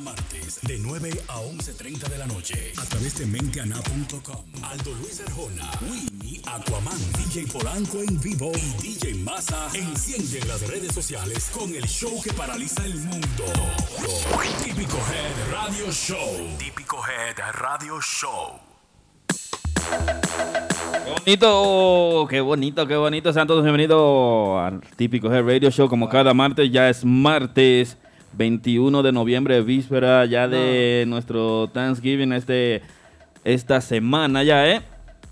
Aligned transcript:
martes 0.00 0.60
de 0.62 0.78
9 0.78 1.10
a 1.28 1.40
11.30 1.40 2.08
de 2.08 2.18
la 2.18 2.26
noche 2.26 2.72
a 2.76 2.84
través 2.84 3.18
de 3.18 3.26
menteana.com. 3.26 4.44
Aldo 4.62 4.92
Luis 5.00 5.20
Arjona, 5.20 5.70
Winnie, 5.82 6.40
Aquaman, 6.46 6.98
DJ 7.16 7.46
Polanco 7.52 7.98
en 8.00 8.20
vivo 8.20 8.50
y 8.54 8.82
DJ 8.82 9.14
Massa 9.22 9.68
encienden 9.74 10.48
las 10.48 10.66
redes 10.68 10.92
sociales 10.92 11.50
con 11.52 11.74
el 11.74 11.84
show 11.86 12.20
que 12.22 12.32
paraliza 12.32 12.84
el 12.84 12.94
mundo. 12.94 13.44
Típico 14.64 14.96
Head 14.96 15.52
Radio 15.52 15.92
Show. 15.92 16.56
Típico 16.58 16.98
Head 16.98 17.38
Radio 17.52 18.00
Show. 18.00 18.60
Qué 21.24 21.40
bonito, 21.40 22.26
qué 22.28 22.40
bonito, 22.40 22.86
qué 22.86 22.96
bonito. 22.96 23.32
Sean 23.32 23.46
todos 23.46 23.62
bienvenidos 23.62 24.60
al 24.60 24.80
típico 24.96 25.32
Head 25.32 25.44
Radio 25.44 25.70
Show. 25.70 25.88
Como 25.88 26.08
cada 26.08 26.34
martes, 26.34 26.70
ya 26.70 26.88
es 26.88 27.04
martes 27.04 27.96
21 28.36 29.02
de 29.02 29.12
noviembre, 29.12 29.62
víspera 29.62 30.24
ya 30.26 30.48
de 30.48 31.04
nuestro 31.06 31.68
Thanksgiving 31.72 32.32
este, 32.32 32.82
esta 33.44 33.80
semana 33.80 34.42
ya, 34.42 34.68
¿eh? 34.68 34.82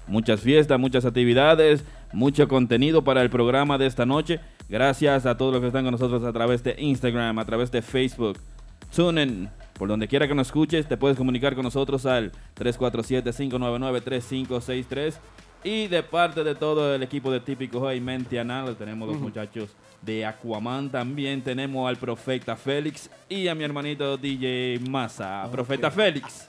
Muchas 0.06 0.40
fiestas, 0.40 0.78
muchas 0.78 1.04
actividades, 1.04 1.84
mucho 2.12 2.46
contenido 2.48 3.02
para 3.02 3.22
el 3.22 3.30
programa 3.30 3.78
de 3.78 3.86
esta 3.86 4.06
noche. 4.06 4.40
Gracias 4.68 5.26
a 5.26 5.36
todos 5.36 5.52
los 5.52 5.60
que 5.60 5.68
están 5.68 5.84
con 5.84 5.92
nosotros 5.92 6.24
a 6.24 6.32
través 6.32 6.62
de 6.62 6.76
Instagram, 6.78 7.38
a 7.38 7.44
través 7.44 7.70
de 7.70 7.82
Facebook. 7.82 8.38
TuneIn, 8.94 9.48
por 9.78 9.88
donde 9.88 10.08
quiera 10.08 10.28
que 10.28 10.34
nos 10.34 10.48
escuches, 10.48 10.86
te 10.86 10.96
puedes 10.96 11.16
comunicar 11.16 11.54
con 11.54 11.64
nosotros 11.64 12.06
al 12.06 12.32
347-599-3563. 12.58 15.14
Y 15.64 15.86
de 15.86 16.02
parte 16.02 16.42
de 16.42 16.54
todo 16.54 16.94
el 16.94 17.02
equipo 17.02 17.30
de 17.30 17.40
Típico 17.40 17.80
Hoy 17.80 18.00
Mente 18.00 18.38
Anal, 18.38 18.76
tenemos 18.76 19.08
los 19.08 19.18
muchachos 19.18 19.70
de 20.02 20.26
Aquaman. 20.26 20.90
También 20.90 21.42
tenemos 21.42 21.88
al 21.88 21.96
Profeta 21.96 22.56
Félix 22.56 23.08
y 23.28 23.48
a 23.48 23.54
mi 23.54 23.64
hermanito 23.64 24.16
DJ 24.16 24.80
Massa. 24.88 25.48
Profeta 25.50 25.90
Félix. 25.90 26.44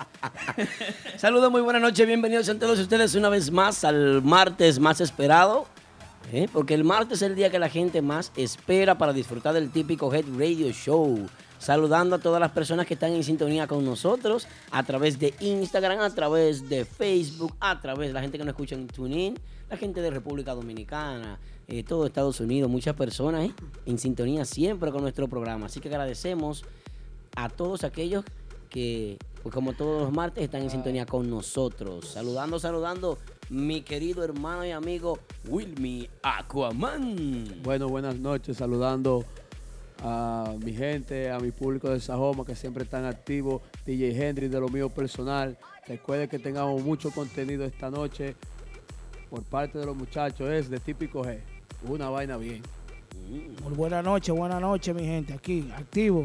Saludos, 1.18 1.52
muy 1.52 1.62
buenas 1.62 1.82
noches, 1.82 2.06
bienvenidos 2.06 2.50
a 2.50 2.58
todos 2.58 2.80
ustedes 2.80 3.16
una 3.16 3.30
vez 3.30 3.52
más 3.52 3.84
al 3.84 4.22
martes 4.22 4.80
más 4.80 5.00
esperado. 5.00 5.68
¿eh? 6.32 6.48
Porque 6.52 6.74
el 6.74 6.84
martes 6.84 7.22
es 7.22 7.30
el 7.30 7.36
día 7.36 7.50
que 7.50 7.60
la 7.60 7.70
gente 7.70 8.02
más 8.02 8.32
espera 8.36 8.98
para 8.98 9.14
disfrutar 9.14 9.54
del 9.54 9.72
típico 9.72 10.14
Head 10.14 10.26
Radio 10.38 10.72
Show. 10.72 11.30
Saludando 11.60 12.18
a 12.18 12.20
todas 12.20 12.42
las 12.42 12.52
personas 12.52 12.86
que 12.86 12.96
están 12.96 13.14
en 13.14 13.24
sintonía 13.24 13.68
con 13.68 13.86
nosotros 13.86 14.48
a 14.70 14.84
través 14.84 15.18
de 15.18 15.34
Instagram, 15.40 16.02
a 16.02 16.10
través 16.10 16.68
de 16.68 16.84
Facebook, 16.84 17.56
a 17.62 17.80
través 17.80 18.10
de 18.10 18.14
la 18.14 18.20
gente 18.20 18.38
que 18.38 18.44
nos 18.44 18.52
escucha 18.52 18.76
en 18.76 18.88
TuneIn, 18.88 19.40
la 19.70 19.78
gente 19.78 20.02
de 20.02 20.10
República 20.10 20.54
Dominicana, 20.54 21.40
eh, 21.68 21.84
todo 21.84 22.06
Estados 22.06 22.40
Unidos, 22.40 22.70
muchas 22.70 22.96
personas 22.96 23.46
¿eh? 23.46 23.54
en 23.86 23.98
sintonía 23.98 24.46
siempre 24.46 24.92
con 24.92 25.02
nuestro 25.02 25.28
programa. 25.28 25.68
Así 25.68 25.80
que 25.80 25.90
agradecemos 25.90 26.66
a 27.36 27.50
todos 27.50 27.84
aquellos 27.84 28.26
que, 28.70 29.18
pues 29.42 29.54
como 29.54 29.74
todos 29.74 30.02
los 30.02 30.12
martes, 30.12 30.44
están 30.44 30.64
en 30.64 30.70
sintonía 30.70 31.06
con 31.06 31.30
nosotros. 31.30 32.08
Saludando, 32.08 32.60
saludando, 32.60 33.18
mi 33.50 33.82
querido 33.82 34.24
hermano 34.24 34.66
y 34.66 34.72
amigo 34.72 35.20
Wilmy 35.48 36.10
Aquaman. 36.22 37.62
Bueno, 37.64 37.88
buenas 37.88 38.18
noches, 38.18 38.58
saludando 38.58 39.24
a 40.04 40.54
mi 40.64 40.74
gente, 40.74 41.32
a 41.32 41.40
mi 41.40 41.52
público 41.52 41.90
de 41.90 42.00
Sajoma 42.00 42.44
que 42.46 42.56
siempre 42.56 42.84
están 42.84 43.06
activos, 43.06 43.62
DJ 43.86 44.28
Henry 44.28 44.48
de 44.48 44.60
lo 44.60 44.70
mío 44.70 44.90
personal. 44.90 45.58
Recuerden 45.88 46.28
que 46.28 46.40
tengamos 46.40 46.82
mucho 46.84 47.12
contenido 47.12 47.64
esta 47.64 47.90
noche 47.90 48.36
por 49.30 49.44
parte 49.44 49.80
de 49.80 49.86
los 49.86 49.96
muchachos, 49.96 50.50
es 50.50 50.70
de 50.70 50.80
típico 50.80 51.24
G, 51.24 51.40
una 51.88 52.10
vaina 52.10 52.38
bien. 52.38 52.62
Muy 53.64 53.74
buenas 53.74 54.04
noches, 54.04 54.36
buenas 54.36 54.62
noches, 54.62 54.96
mi 54.96 55.04
gente. 55.04 55.34
Aquí, 55.34 55.70
activo. 55.76 56.24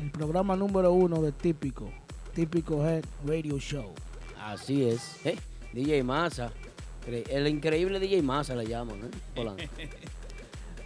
El 0.00 0.10
programa 0.10 0.56
número 0.56 0.92
uno 0.92 1.20
de 1.20 1.32
Típico. 1.32 1.90
Típico 2.34 2.86
Head 2.86 3.04
Radio 3.26 3.58
Show. 3.58 3.92
Así 4.40 4.84
es. 4.84 5.24
Eh, 5.24 5.36
DJ 5.72 6.02
Massa. 6.02 6.50
El 7.06 7.48
increíble 7.48 7.98
DJ 7.98 8.22
Massa 8.22 8.54
le 8.54 8.66
llaman, 8.66 8.96
¿eh? 9.36 9.68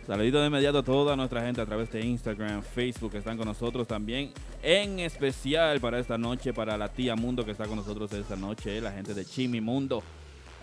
Saludito 0.07 0.41
de 0.41 0.47
inmediato 0.47 0.79
a 0.79 0.83
toda 0.85 1.17
nuestra 1.17 1.43
gente 1.43 1.61
a 1.61 1.67
través 1.67 1.91
de 1.91 2.01
Instagram, 2.01 2.63
Facebook, 2.63 3.11
que 3.11 3.19
están 3.19 3.37
con 3.37 3.47
nosotros 3.47 3.89
también. 3.89 4.33
En 4.63 5.01
especial 5.01 5.81
para 5.81 5.99
esta 5.99 6.17
noche, 6.17 6.53
para 6.53 6.79
la 6.79 6.89
tía 6.89 7.17
Mundo 7.17 7.45
que 7.45 7.51
está 7.51 7.67
con 7.67 7.77
nosotros 7.77 8.13
esta 8.13 8.37
noche, 8.37 8.81
la 8.81 8.93
gente 8.93 9.15
de 9.15 9.25
Chimi 9.25 9.61
Mundo, 9.61 10.05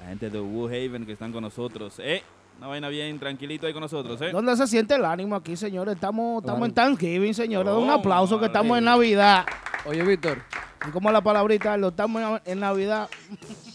la 0.01 0.07
gente 0.07 0.29
de 0.29 0.39
Woodhaven 0.39 1.05
que 1.05 1.11
están 1.11 1.33
con 1.33 1.41
nosotros. 1.43 1.95
Eh, 1.99 2.23
una 2.57 2.67
vaina 2.67 2.87
bien 2.89 3.19
tranquilito 3.19 3.67
ahí 3.67 3.73
con 3.73 3.81
nosotros, 3.81 4.21
¿eh? 4.21 4.31
¿Dónde 4.31 4.55
se 4.55 4.67
siente 4.67 4.95
el 4.95 5.03
ánimo 5.05 5.35
aquí, 5.35 5.55
señores? 5.57 5.95
Estamos, 5.95 6.41
estamos 6.43 6.67
en 6.67 6.73
Thanksgiving, 6.73 7.33
señores. 7.33 7.73
Un 7.73 7.89
Oh, 7.89 7.93
aplauso 7.93 8.39
que 8.39 8.45
estamos 8.45 8.77
en. 8.77 8.85
Navidad. 8.85 9.45
Oye, 9.85 10.01
Víctor, 10.03 10.41
Y 10.87 10.91
como 10.91 11.11
la 11.11 11.21
palabrita, 11.21 11.75
lo 11.77 11.89
estamos 11.89 12.21
en, 12.45 12.51
en 12.53 12.59
Navidad. 12.59 13.09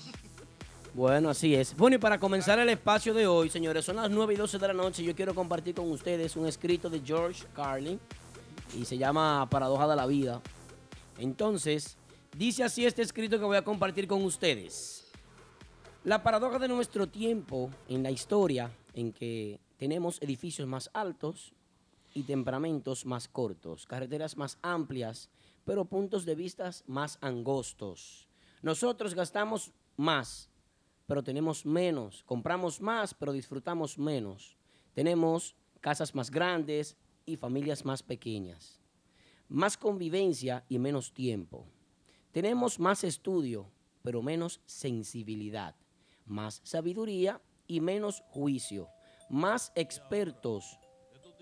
Bueno, 0.94 1.30
así 1.30 1.54
es. 1.54 1.76
Bueno, 1.76 1.94
y 1.94 1.98
para 2.00 2.18
comenzar 2.18 2.58
el 2.58 2.68
espacio 2.70 3.14
de 3.14 3.24
hoy, 3.24 3.48
señores, 3.50 3.84
son 3.84 3.94
las 3.96 4.10
9 4.10 4.34
y 4.34 4.36
12 4.36 4.58
de 4.58 4.66
la 4.66 4.72
noche. 4.74 5.04
Yo 5.04 5.14
quiero 5.14 5.32
compartir 5.32 5.72
con 5.76 5.88
ustedes 5.92 6.34
un 6.34 6.44
escrito 6.44 6.90
de 6.90 7.00
George 7.04 7.44
Carlin 7.54 8.00
y 8.76 8.84
se 8.84 8.98
llama 8.98 9.46
Paradoja 9.48 9.86
de 9.86 9.94
la 9.94 10.06
Vida. 10.06 10.40
Entonces, 11.16 11.96
dice 12.36 12.64
así 12.64 12.84
este 12.84 13.02
escrito 13.02 13.38
que 13.38 13.44
voy 13.44 13.56
a 13.56 13.62
compartir 13.62 14.08
con 14.08 14.24
ustedes. 14.24 14.97
La 16.08 16.22
paradoja 16.22 16.58
de 16.58 16.68
nuestro 16.68 17.06
tiempo 17.06 17.68
en 17.86 18.02
la 18.02 18.10
historia 18.10 18.70
en 18.94 19.12
que 19.12 19.60
tenemos 19.76 20.16
edificios 20.22 20.66
más 20.66 20.88
altos 20.94 21.52
y 22.14 22.22
temperamentos 22.22 23.04
más 23.04 23.28
cortos, 23.28 23.84
carreteras 23.84 24.34
más 24.38 24.56
amplias, 24.62 25.28
pero 25.66 25.84
puntos 25.84 26.24
de 26.24 26.34
vista 26.34 26.70
más 26.86 27.18
angostos. 27.20 28.26
Nosotros 28.62 29.14
gastamos 29.14 29.70
más, 29.98 30.48
pero 31.06 31.22
tenemos 31.22 31.66
menos. 31.66 32.22
Compramos 32.24 32.80
más, 32.80 33.12
pero 33.12 33.34
disfrutamos 33.34 33.98
menos. 33.98 34.56
Tenemos 34.94 35.56
casas 35.82 36.14
más 36.14 36.30
grandes 36.30 36.96
y 37.26 37.36
familias 37.36 37.84
más 37.84 38.02
pequeñas. 38.02 38.80
Más 39.50 39.76
convivencia 39.76 40.64
y 40.70 40.78
menos 40.78 41.12
tiempo. 41.12 41.66
Tenemos 42.32 42.80
más 42.80 43.04
estudio, 43.04 43.70
pero 44.02 44.22
menos 44.22 44.62
sensibilidad. 44.64 45.76
Más 46.28 46.60
sabiduría 46.64 47.40
y 47.66 47.80
menos 47.80 48.22
juicio. 48.30 48.88
Más 49.28 49.72
expertos, 49.74 50.78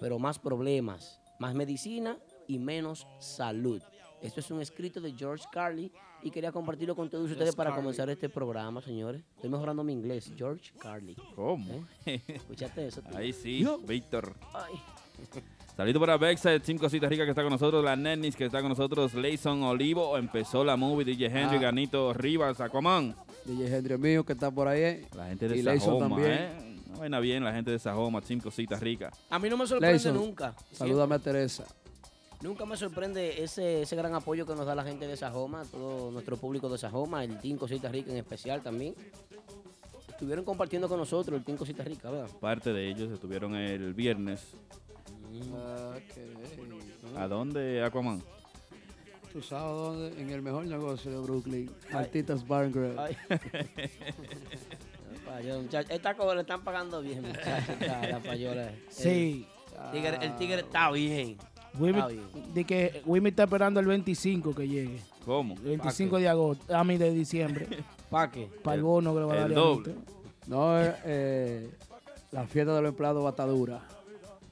pero 0.01 0.19
más 0.19 0.39
problemas. 0.39 1.21
Más 1.39 1.55
medicina 1.55 2.19
y 2.49 2.59
menos 2.59 3.07
salud. 3.19 3.83
Esto 4.23 4.41
es 4.41 4.51
un 4.51 4.61
escrito 4.61 5.01
de 5.01 5.13
George 5.13 5.45
Carlin 5.53 5.93
y 6.23 6.31
quería 6.31 6.51
compartirlo 6.51 6.97
con 6.97 7.11
todos 7.11 7.31
ustedes 7.31 7.55
para 7.55 7.75
comenzar 7.75 8.09
este 8.09 8.29
programa, 8.29 8.81
señores. 8.81 9.23
Estoy 9.35 9.51
mejorando 9.51 9.85
mi 9.85 9.93
inglés. 9.93 10.33
George 10.37 10.73
Carlin. 10.79 11.17
¿Cómo? 11.35 11.87
Escuchaste 12.05 12.87
eso. 12.87 13.03
tío? 13.03 13.17
Ahí 13.17 13.33
sí, 13.33 13.67
Víctor. 13.87 14.35
Ay. 14.55 14.75
Saludito 15.77 16.01
para 16.01 16.17
Bexa, 16.17 16.59
Team 16.59 16.79
Cositas 16.79 17.11
Ricas 17.11 17.25
que 17.27 17.31
está 17.31 17.43
con 17.43 17.53
nosotros, 17.53 17.85
la 17.85 17.97
Nenis 17.97 18.35
que 18.35 18.47
está 18.47 18.61
con 18.61 18.71
nosotros, 18.71 19.13
Layson 19.13 19.63
Olivo, 19.63 20.17
empezó 20.17 20.65
la 20.65 20.75
movie, 20.77 21.05
DJ 21.05 21.27
Henry, 21.27 21.57
Ah. 21.57 21.61
Ganito 21.61 22.15
Rivas, 22.15 22.61
Aquaman. 22.63 23.15
DJ 23.45 23.77
Henry 23.77 23.99
mío 23.99 24.25
que 24.25 24.33
está 24.33 24.51
por 24.51 24.69
ahí. 24.69 24.81
eh. 24.81 25.07
La 25.15 25.27
gente 25.27 25.49
de 25.49 25.59
Y 25.59 25.63
Sajoma, 25.63 26.09
también. 26.09 26.33
¿eh? 26.33 26.51
Una 26.89 26.99
vaina 26.99 27.21
bien, 27.21 27.45
la 27.45 27.53
gente 27.53 27.71
de 27.71 27.79
Sajoma, 27.79 28.23
Team 28.23 28.41
Cositas 28.41 28.81
Ricas. 28.81 29.13
A 29.29 29.39
mí 29.39 29.51
no 29.51 29.59
me 29.59 29.67
sorprende 29.67 29.93
Layson, 29.99 30.15
nunca. 30.15 30.55
Salúdame 30.73 31.15
a 31.17 31.19
Teresa. 31.19 31.65
Nunca 32.41 32.65
me 32.65 32.77
sorprende 32.79 33.43
ese, 33.43 33.83
ese 33.83 33.97
gran 33.97 34.15
apoyo 34.15 34.47
que 34.47 34.55
nos 34.55 34.65
da 34.65 34.75
la 34.75 34.83
gente 34.85 35.07
de 35.07 35.17
Sajoma, 35.17 35.63
todo 35.71 36.11
nuestro 36.11 36.39
público 36.39 36.71
de 36.71 36.79
Sajoma, 36.79 37.23
el 37.23 37.39
Team 37.39 37.59
Cosita 37.59 37.91
Rica 37.91 38.11
en 38.11 38.17
especial 38.17 38.63
también. 38.63 38.95
Estuvieron 40.09 40.43
compartiendo 40.47 40.89
con 40.89 40.99
nosotros 40.99 41.37
el 41.39 41.45
Team 41.45 41.59
Cosita 41.59 41.85
Rica, 41.85 42.11
¿verdad? 42.11 42.31
Parte 42.41 42.73
de 42.73 42.89
ellos 42.89 43.13
estuvieron 43.13 43.55
el 43.55 43.93
viernes. 43.93 44.41
¿A 47.17 47.27
dónde, 47.29 47.83
Aquaman? 47.83 48.23
¿Tú 49.33 49.43
sabes 49.43 49.77
dónde? 49.77 50.21
En 50.23 50.31
el 50.31 50.43
mejor 50.43 50.65
negocio 50.67 51.11
de 51.11 51.19
Brooklyn. 51.19 51.71
Martitas 51.93 52.47
Bar. 52.47 52.67
Esta 55.91 56.17
cosa 56.17 56.35
le 56.35 56.41
están 56.43 56.63
pagando 56.65 57.03
bien, 57.03 57.23
muchachos. 57.23 57.69
esta- 57.81 58.09
La 58.09 58.19
payola. 58.25 58.73
Sí. 58.89 59.47
El 59.85 59.91
tigre, 59.93 60.19
el 60.23 60.37
tigre 60.37 60.61
está 60.61 60.91
bien. 60.91 61.37
Wimmy, 61.79 62.01
de 62.55 62.65
que 62.65 63.03
Wimmy 63.05 63.29
está 63.29 63.43
esperando 63.45 63.79
el 63.81 63.87
25 63.87 64.55
que 64.55 64.67
llegue. 64.67 64.99
¿Cómo? 65.27 65.55
El 65.57 65.63
25 65.79 66.19
de 66.19 66.29
agosto, 66.29 66.75
a 66.75 66.83
mí 66.85 66.97
de 66.97 67.13
diciembre. 67.13 67.67
¿Para 68.11 68.31
qué? 68.33 68.49
Para 68.63 68.77
el 68.77 68.83
bono 68.83 69.13
que 69.13 69.21
le 69.21 69.27
va 69.27 69.35
a 69.35 69.37
el 69.37 69.43
dar. 69.43 69.51
a 69.51 69.55
doble. 69.61 69.95
No, 70.47 70.81
eh, 70.81 70.95
eh, 71.05 71.71
la 72.33 72.47
fiesta 72.47 72.75
de 72.75 72.81
los 72.81 72.89
empleados 72.91 73.23
batadura. 73.23 73.83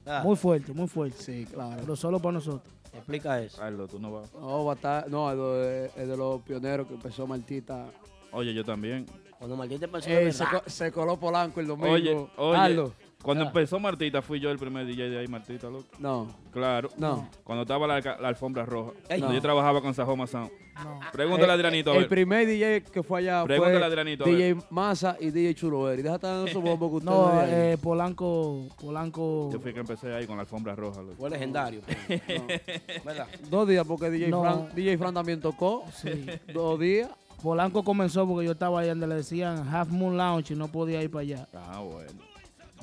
Ah, 0.07 0.23
Muy 0.25 0.37
fuerte, 0.37 0.73
muy 0.73 0.87
fuerte. 0.89 1.17
Sí, 1.23 1.47
claro. 1.47 1.77
Pero 1.81 1.97
solo 1.97 2.19
para 2.21 2.33
nosotros. 2.33 2.63
explica 2.93 3.41
eso. 3.41 3.59
Carlos, 3.59 3.91
tú 3.91 3.99
no 3.99 4.13
vas. 4.13 4.33
No, 4.35 4.65
bata- 4.65 5.07
no 5.09 5.29
es 5.31 5.53
de, 5.53 5.87
es 6.03 6.09
de 6.09 6.17
los 6.17 6.41
pioneros 6.43 6.87
que 6.87 6.95
empezó 6.95 7.27
Martita. 7.27 7.87
Oye, 8.33 8.53
yo 8.55 8.65
también. 8.65 9.07
Cuando 9.39 9.57
pensó 9.89 10.09
Eh, 10.11 10.25
de 10.27 10.33
se, 10.33 10.45
co- 10.45 10.63
se 10.67 10.93
coló 10.93 11.19
Polanco 11.19 11.61
el 11.61 11.67
domingo. 11.67 11.91
Oye, 11.93 12.15
oye. 12.37 12.57
Carlos, 12.57 12.93
Cuando 13.25 13.45
Ah. 13.45 13.47
empezó 13.49 13.81
Martita, 13.81 14.21
fui 14.23 14.39
yo 14.39 14.51
el 14.51 14.59
primer 14.59 14.87
DJ 14.87 15.09
de 15.09 15.19
ahí, 15.19 15.27
Martita, 15.27 15.69
loco. 15.71 15.87
No, 15.99 16.29
Claro. 16.53 16.91
no. 16.99 17.29
Cuando 17.43 17.63
estaba 17.63 17.87
la, 17.87 18.01
la 18.01 18.29
alfombra 18.29 18.65
roja. 18.67 18.93
Ey. 19.09 19.19
Cuando 19.19 19.29
No. 19.29 19.33
yo 19.35 19.41
trabajaba 19.41 19.81
con 19.81 19.95
Sajoma 19.95 20.27
Sound. 20.27 20.51
No. 20.83 21.01
Pregúntale 21.13 21.53
a 21.53 21.55
Adrianito, 21.55 21.93
a 21.93 21.97
El 21.97 22.09
primer 22.09 22.47
DJ 22.47 22.83
que 22.83 23.03
fue 23.05 23.21
allá 23.21 23.45
Pregúntale 23.45 23.77
fue 23.79 23.85
a 23.85 23.87
Adrianito, 23.87 24.25
a 24.25 24.27
DJ 24.29 24.57
Massa 24.71 25.17
y 25.21 25.31
DJ 25.31 25.55
Chuloveri. 25.55 26.03
Deja 26.03 26.17
estar 26.17 26.31
dando 26.33 26.47
esos 26.51 26.63
bombos 26.63 26.91
que 26.91 26.97
ustedes 26.97 27.15
No, 27.17 27.43
eh, 27.47 27.79
Polanco, 27.81 28.69
Polanco. 28.81 29.51
Yo 29.53 29.61
fui 29.61 29.73
que 29.73 29.81
empecé 29.81 30.13
ahí 30.13 30.27
con 30.27 30.37
la 30.37 30.43
alfombra 30.43 30.75
roja, 30.75 31.01
loco. 31.01 31.15
Fue 31.17 31.31
legendario. 31.31 31.81
¿Verdad? 33.05 33.27
Dos 33.49 33.69
días 33.69 33.87
porque 33.87 34.11
DJ, 34.11 34.29
No. 34.29 34.43
Fran, 34.43 34.69
DJ 34.75 34.99
Fran 34.99 35.15
también 35.15 35.41
tocó. 35.41 35.85
Sí. 35.93 36.27
Dos 36.53 36.79
días. 36.79 37.09
Polanco 37.43 37.85
comenzó 37.85 38.27
porque 38.27 38.47
yo 38.47 38.53
estaba 38.53 38.81
ahí 38.81 38.89
donde 38.89 39.07
le 39.07 39.17
decían 39.17 39.69
Half 39.69 39.91
Moon 39.91 40.17
Lounge 40.17 40.55
y 40.55 40.57
no 40.57 40.69
podía 40.69 41.03
ir 41.03 41.11
para 41.11 41.23
allá. 41.23 41.49
Ah, 41.55 41.81
bueno. 41.81 42.11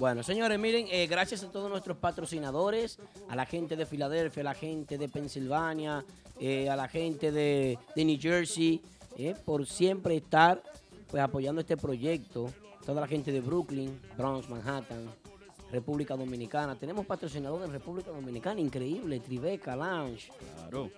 Bueno, 0.02 0.24
señores, 0.24 0.58
miren, 0.58 0.88
eh, 0.90 1.06
gracias 1.06 1.44
a 1.44 1.52
todos 1.52 1.70
nuestros 1.70 1.96
patrocinadores, 1.96 2.98
a 3.30 3.36
la 3.36 3.46
gente 3.46 3.76
de 3.76 3.86
Filadelfia, 3.86 4.42
a 4.42 4.46
la 4.46 4.56
gente 4.56 4.98
de 4.98 5.08
Pensilvania, 5.08 6.04
eh, 6.40 6.72
a 6.72 6.76
la 6.76 6.88
gente 6.88 7.32
de, 7.32 7.78
de 7.96 8.06
New 8.06 8.18
Jersey, 8.20 8.82
eh, 9.16 9.36
por 9.46 9.68
siempre 9.68 10.16
estar 10.16 10.64
pues, 11.08 11.22
apoyando 11.22 11.62
este 11.62 11.78
proyecto. 11.78 12.52
Toda 12.84 13.00
la 13.00 13.08
gente 13.08 13.32
de 13.32 13.42
Brooklyn, 13.42 14.02
Bronx, 14.18 14.50
Manhattan, 14.50 15.08
República 15.72 16.16
Dominicana. 16.16 16.74
Tenemos 16.74 17.06
patrocinadores 17.06 17.68
en 17.68 17.72
República 17.72 18.10
Dominicana, 18.10 18.60
increíble, 18.60 19.20
Tribeca, 19.20 19.76
Lounge. 19.76 20.32
Claro. 20.58 20.90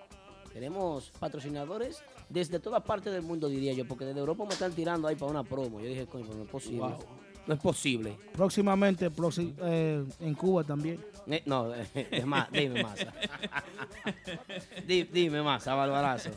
Tenemos 0.54 1.12
patrocinadores 1.20 2.02
desde 2.30 2.58
toda 2.58 2.82
parte 2.82 3.10
del 3.10 3.24
mundo, 3.24 3.50
diría 3.50 3.74
yo, 3.74 3.86
porque 3.86 4.06
desde 4.06 4.22
Europa 4.22 4.46
me 4.46 4.54
están 4.54 4.72
tirando 4.72 5.10
ahí 5.10 5.18
para 5.18 5.30
una 5.30 5.44
promo. 5.44 5.82
Yo 5.82 5.88
dije, 5.88 6.06
coño, 6.06 6.34
no 6.34 6.44
es 6.44 6.50
posible. 6.50 6.80
Wow. 6.80 7.23
No 7.48 7.54
es 7.54 7.60
posible. 7.60 8.16
Próximamente 8.34 9.12
proxi- 9.12 9.54
eh, 9.62 10.04
en 10.22 10.34
Cuba 10.36 10.64
también. 10.64 11.00
Eh, 11.28 11.42
no, 11.46 11.74
es 11.94 12.26
más, 12.26 12.52
dime 12.52 12.84
más. 12.84 13.00
Di- 14.88 15.04
dime 15.04 15.42
más, 15.42 15.66
Barbarazo. 15.66 16.30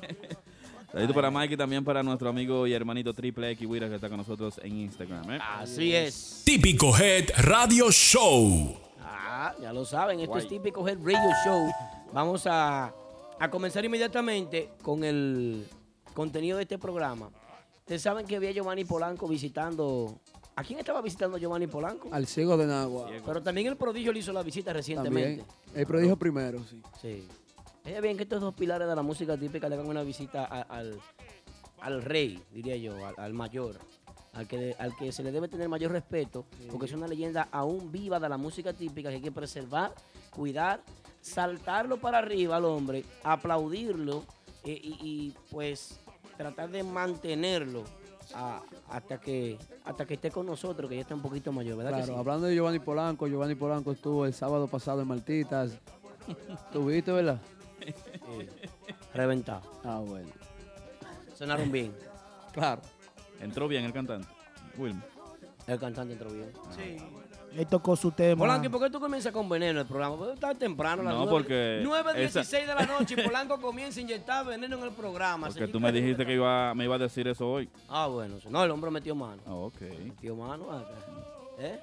Saludito 0.90 1.14
para 1.14 1.30
Mike 1.30 1.54
y 1.54 1.56
también 1.56 1.84
para 1.84 2.02
nuestro 2.02 2.28
amigo 2.28 2.66
y 2.66 2.72
hermanito 2.72 3.12
Triple 3.12 3.50
X 3.50 3.68
Wira 3.68 3.88
que 3.88 3.96
está 3.96 4.08
con 4.08 4.18
nosotros 4.18 4.58
en 4.62 4.76
Instagram. 4.78 5.32
¿eh? 5.32 5.38
Así 5.42 5.94
es. 5.94 6.42
Típico 6.44 6.96
Head 6.96 7.30
Radio 7.38 7.90
Show. 7.90 8.76
Ah, 9.00 9.54
ya 9.60 9.72
lo 9.72 9.84
saben, 9.84 10.20
esto 10.20 10.38
es 10.38 10.48
típico 10.48 10.86
Head 10.88 10.98
Radio 11.02 11.30
Show. 11.44 11.70
Vamos 12.12 12.46
a, 12.46 12.94
a 13.38 13.50
comenzar 13.50 13.84
inmediatamente 13.84 14.70
con 14.82 15.04
el 15.04 15.66
contenido 16.14 16.56
de 16.56 16.62
este 16.62 16.78
programa. 16.78 17.30
Ustedes 17.80 18.02
saben 18.02 18.26
que 18.26 18.36
había 18.36 18.52
Giovanni 18.52 18.84
Polanco 18.84 19.28
visitando. 19.28 20.20
¿A 20.56 20.64
quién 20.64 20.78
estaba 20.78 21.02
visitando 21.02 21.36
Giovanni 21.36 21.66
Polanco? 21.66 22.08
Al 22.12 22.26
ciego 22.26 22.56
de 22.56 22.66
Nagua. 22.66 23.10
Pero 23.24 23.42
también 23.42 23.66
el 23.66 23.76
prodigio 23.76 24.10
le 24.12 24.20
hizo 24.20 24.32
la 24.32 24.42
visita 24.42 24.72
recientemente. 24.72 25.42
También. 25.44 25.72
El 25.74 25.86
prodigio 25.86 26.16
primero, 26.16 26.64
sí. 26.64 26.80
Sí. 27.00 27.28
Es 27.84 28.00
bien 28.02 28.16
que 28.16 28.22
estos 28.22 28.40
dos 28.40 28.54
pilares 28.54 28.88
de 28.88 28.96
la 28.96 29.02
música 29.02 29.36
típica 29.36 29.68
le 29.68 29.74
hagan 29.76 29.86
una 29.86 30.02
visita 30.02 30.44
a- 30.46 30.62
al, 30.62 30.98
al 31.80 32.02
rey, 32.02 32.42
diría 32.50 32.74
yo, 32.76 33.06
al, 33.06 33.14
al 33.18 33.32
mayor, 33.34 33.78
al 34.32 34.48
que, 34.48 34.74
al 34.78 34.96
que 34.96 35.12
se 35.12 35.22
le 35.22 35.30
debe 35.30 35.46
tener 35.46 35.68
mayor 35.68 35.92
respeto, 35.92 36.46
porque 36.70 36.86
es 36.86 36.92
una 36.92 37.06
leyenda 37.06 37.48
aún 37.52 37.92
viva 37.92 38.18
de 38.18 38.28
la 38.28 38.38
música 38.38 38.72
típica 38.72 39.10
que 39.10 39.16
hay 39.16 39.20
que 39.22 39.30
preservar, 39.32 39.94
cuidar, 40.34 40.82
saltarlo 41.20 41.98
para 42.00 42.18
arriba 42.18 42.56
al 42.56 42.64
hombre, 42.64 43.04
aplaudirlo 43.22 44.24
eh, 44.64 44.80
y, 44.82 44.96
y, 45.02 45.34
pues 45.50 46.00
tratar 46.36 46.70
de 46.70 46.82
mantenerlo 46.82 47.84
a- 48.34 48.62
hasta, 48.88 49.20
que, 49.20 49.58
hasta 49.84 50.06
que 50.06 50.14
esté 50.14 50.30
con 50.30 50.46
nosotros, 50.46 50.88
que 50.88 50.96
ya 50.96 51.02
está 51.02 51.14
un 51.14 51.22
poquito 51.22 51.52
mayor, 51.52 51.76
¿verdad? 51.76 51.92
que 51.92 51.96
Claro, 51.98 52.12
sí? 52.14 52.18
hablando 52.18 52.46
de 52.46 52.54
Giovanni 52.54 52.78
Polanco, 52.78 53.26
Giovanni 53.26 53.54
Polanco 53.54 53.92
estuvo 53.92 54.26
el 54.26 54.34
sábado 54.34 54.66
pasado 54.68 55.00
en 55.02 55.08
Maltitas. 55.08 55.78
¿Tuviste, 56.72 57.12
verdad? 57.12 57.40
Reventado. 59.14 59.62
Ah, 59.84 60.00
bueno. 60.04 60.28
Sonaron 61.34 61.70
bien. 61.70 61.94
Claro. 62.52 62.82
Entró 63.40 63.68
bien 63.68 63.84
el 63.84 63.92
cantante. 63.92 64.26
El 65.66 65.78
cantante 65.78 66.12
entró 66.14 66.30
bien. 66.30 66.52
Sí. 66.74 66.96
Él 67.56 67.66
tocó 67.66 67.96
su 67.96 68.10
tema. 68.10 68.38
Polanco, 68.38 68.66
¿y 68.66 68.68
por 68.68 68.82
qué 68.82 68.90
tú 68.90 69.00
comienzas 69.00 69.32
con 69.32 69.48
veneno 69.48 69.80
el 69.80 69.86
programa? 69.86 70.16
Porque 70.16 70.34
está 70.34 70.54
temprano, 70.54 71.02
las 71.02 71.14
No, 71.14 71.24
9, 71.24 71.30
porque 71.30 71.80
9.16 71.84 72.38
esa- 72.42 72.58
de 72.58 72.66
la 72.66 72.86
noche 72.86 73.14
y 73.18 73.22
Polanco 73.24 73.58
comienza 73.60 73.98
a 73.98 74.02
inyectar 74.02 74.44
veneno 74.44 74.76
en 74.76 74.82
el 74.84 74.90
programa. 74.90 75.46
Porque 75.48 75.66
tú 75.68 75.80
me 75.80 75.90
dijiste 75.90 76.26
que 76.26 76.34
iba, 76.34 76.74
me 76.74 76.84
iba 76.84 76.96
a 76.96 76.98
decir 76.98 77.26
eso 77.28 77.48
hoy. 77.48 77.68
Ah, 77.88 78.06
bueno. 78.08 78.34
No, 78.50 78.62
el 78.64 78.70
hombre 78.70 78.90
metió 78.90 79.14
mano. 79.14 79.40
Ah, 79.46 79.54
ok. 79.54 79.80
Metió 80.04 80.36
mano. 80.36 80.70
acá. 80.70 80.90
¿Eh? 81.58 81.78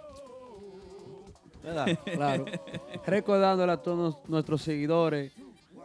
¿Verdad? 1.63 1.97
Claro. 2.05 2.45
Recordándole 3.05 3.71
a 3.71 3.77
todos 3.77 4.17
nuestros 4.27 4.61
seguidores 4.61 5.31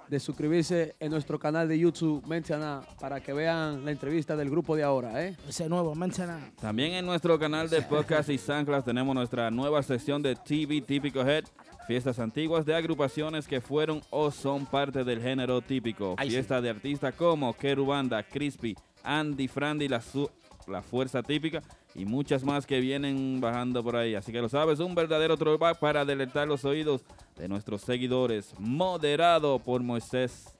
de 0.08 0.20
suscribirse 0.20 0.96
en 1.00 1.10
nuestro 1.10 1.38
canal 1.38 1.68
de 1.68 1.78
YouTube 1.78 2.24
Menciona 2.26 2.82
para 3.00 3.20
que 3.20 3.32
vean 3.32 3.84
la 3.84 3.90
entrevista 3.90 4.36
del 4.36 4.50
grupo 4.50 4.74
de 4.76 4.82
ahora, 4.82 5.24
¿eh? 5.24 5.36
Ese 5.48 5.68
nuevo, 5.68 5.94
menciona. 5.94 6.50
También 6.60 6.92
en 6.92 7.06
nuestro 7.06 7.38
canal 7.38 7.68
de 7.68 7.82
podcast 7.82 8.28
y 8.30 8.38
Sanclas 8.38 8.84
tenemos 8.84 9.14
nuestra 9.14 9.50
nueva 9.50 9.82
sección 9.82 10.22
de 10.22 10.34
TV 10.34 10.80
Típico 10.80 11.20
Head. 11.20 11.44
Fiestas 11.86 12.18
antiguas 12.18 12.66
de 12.66 12.74
agrupaciones 12.74 13.46
que 13.48 13.60
fueron 13.62 14.02
o 14.10 14.30
son 14.30 14.66
parte 14.66 15.04
del 15.04 15.22
género 15.22 15.60
típico. 15.62 16.16
Sí. 16.22 16.30
Fiestas 16.30 16.62
de 16.62 16.70
artistas 16.70 17.14
como 17.14 17.54
Kerubanda, 17.54 18.22
Crispy, 18.22 18.76
Andy, 19.02 19.48
Frandy, 19.48 19.88
la, 19.88 20.00
Su- 20.02 20.30
la 20.68 20.82
Fuerza 20.82 21.22
Típica 21.22 21.62
y 21.94 22.04
muchas 22.04 22.44
más 22.44 22.66
que 22.66 22.80
vienen 22.80 23.40
bajando 23.40 23.82
por 23.82 23.96
ahí. 23.96 24.14
Así 24.14 24.32
que 24.32 24.40
lo 24.40 24.48
sabes, 24.48 24.80
un 24.80 24.94
verdadero 24.94 25.36
throwback 25.36 25.78
para 25.78 26.04
deleitar 26.04 26.46
los 26.46 26.64
oídos 26.64 27.02
de 27.36 27.48
nuestros 27.48 27.82
seguidores. 27.82 28.54
Moderado 28.58 29.58
por 29.58 29.82
Moisés 29.82 30.54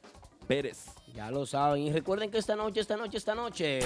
Pérez. 0.47 0.98
Ya 1.15 1.31
lo 1.31 1.45
saben. 1.47 1.83
Y 1.83 1.93
recuerden 1.93 2.31
que 2.31 2.39
esta 2.39 2.55
noche, 2.55 2.81
esta 2.81 2.97
noche, 2.97 3.17
esta 3.19 3.35
noche. 3.35 3.79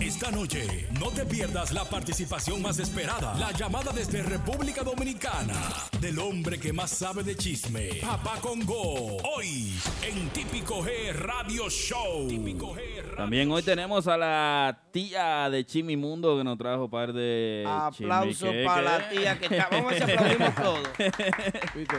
Esta 0.00 0.30
noche 0.32 0.88
no 0.98 1.10
te 1.10 1.24
pierdas 1.24 1.72
la 1.72 1.84
participación 1.84 2.60
más 2.60 2.78
esperada. 2.80 3.34
La 3.38 3.52
llamada 3.52 3.92
desde 3.92 4.22
República 4.22 4.82
Dominicana 4.82 5.54
del 6.00 6.18
hombre 6.18 6.58
que 6.58 6.72
más 6.72 6.90
sabe 6.90 7.22
de 7.22 7.36
chisme. 7.36 7.90
Papá 8.00 8.38
Congo. 8.40 9.16
Hoy 9.36 9.72
en 10.02 10.28
Típico 10.30 10.82
G 10.82 11.12
Radio 11.12 11.70
Show. 11.70 12.26
Típico 12.28 12.74
G 12.74 12.96
Radio 13.02 13.16
También 13.16 13.50
hoy 13.52 13.62
tenemos 13.62 14.08
a 14.08 14.16
la 14.16 14.78
tía 14.90 15.48
de 15.50 15.64
Chimimundo 15.64 16.36
que 16.36 16.44
nos 16.44 16.58
trajo 16.58 16.84
un 16.86 16.90
par 16.90 17.12
de 17.12 17.64
Aplauso 17.68 18.46
chimiqueques. 18.46 18.66
para 18.66 18.82
la 18.82 19.08
tía 19.08 19.38
que 19.38 19.46
está. 19.46 19.68
Vamos 19.70 19.92
a 20.00 20.54
todos. 20.62 20.88
¿Viste? 21.76 21.96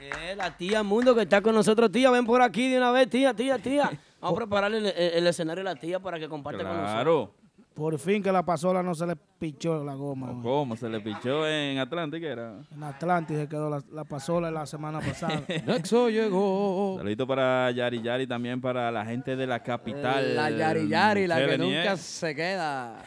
Eh, 0.00 0.34
la 0.36 0.56
tía 0.56 0.82
Mundo 0.82 1.14
que 1.14 1.22
está 1.22 1.40
con 1.40 1.54
nosotros. 1.54 1.90
Tía, 1.90 2.10
ven 2.10 2.24
por 2.26 2.40
aquí 2.42 2.68
de 2.70 2.78
una 2.78 2.90
vez, 2.92 3.08
tía, 3.10 3.34
tía, 3.34 3.58
tía. 3.58 3.90
Vamos 4.20 4.36
a 4.36 4.40
prepararle 4.42 4.78
el, 4.78 4.86
el- 4.86 4.94
el 5.14 5.26
escenario 5.26 5.60
a 5.62 5.64
la 5.74 5.76
tía 5.76 6.00
para 6.00 6.18
que 6.18 6.28
comparte 6.28 6.62
con 6.62 6.72
nosotros. 6.72 6.92
Claro. 6.94 7.34
Por 7.74 7.96
fin 8.00 8.20
que 8.20 8.32
la 8.32 8.44
pasola 8.44 8.82
no 8.82 8.92
se 8.92 9.06
le 9.06 9.14
pichó 9.14 9.84
la 9.84 9.94
goma. 9.94 10.36
¿Cómo? 10.42 10.74
Se 10.74 10.88
le 10.88 10.98
pichó 11.00 11.46
en 11.46 11.78
Atlántica, 11.78 12.26
era. 12.26 12.56
En 12.74 12.82
Atlantis 12.82 13.36
se 13.36 13.48
quedó 13.48 13.70
la, 13.70 13.80
la 13.92 14.02
pasola 14.04 14.50
la 14.50 14.66
semana 14.66 14.98
pasada. 14.98 15.42
Nexo 15.66 16.10
llegó. 16.10 16.96
Saludito 16.98 17.24
para 17.24 17.70
Yari 17.70 18.02
Yari, 18.02 18.26
también 18.26 18.60
para 18.60 18.90
la 18.90 19.04
gente 19.04 19.36
de 19.36 19.46
la 19.46 19.62
capital. 19.62 20.34
La 20.34 20.50
Yari 20.50 20.88
Yari, 20.88 21.28
la 21.28 21.36
que 21.46 21.56
nunca 21.56 21.96
se 21.96 22.34
queda. 22.34 23.04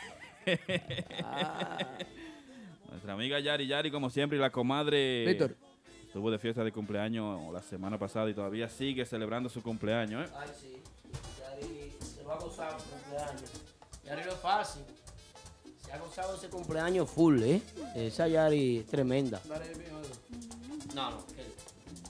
Ah, 1.25 1.77
Nuestra 2.89 3.13
amiga 3.13 3.39
Yari 3.41 3.67
Yari, 3.67 3.91
como 3.91 4.09
siempre, 4.09 4.37
y 4.37 4.41
la 4.41 4.49
comadre. 4.51 5.25
Víctor. 5.27 5.55
Estuvo 6.11 6.29
de 6.29 6.37
fiesta 6.39 6.61
de 6.61 6.73
cumpleaños 6.73 7.53
la 7.53 7.61
semana 7.61 7.97
pasada 7.97 8.29
y 8.29 8.33
todavía 8.33 8.67
sigue 8.67 9.05
celebrando 9.05 9.47
su 9.47 9.63
cumpleaños, 9.63 10.27
¿eh? 10.27 10.33
Ay, 10.37 10.49
sí. 10.59 10.75
Yari 11.39 11.93
se 12.05 12.23
va 12.25 12.33
a 12.33 12.37
gozar 12.39 12.77
su 12.81 12.89
cumpleaños. 12.89 13.49
Yari 14.03 14.21
no 14.25 14.31
es 14.31 14.37
fácil. 14.39 14.83
Se 15.85 15.93
ha 15.93 15.97
gozado 15.99 16.35
ese 16.35 16.49
cumpleaños 16.49 17.09
full, 17.09 17.41
¿eh? 17.43 17.61
Esa 17.95 18.27
Yari 18.27 18.79
es 18.79 18.87
tremenda. 18.87 19.39
No, 20.93 21.11
no. 21.11 21.17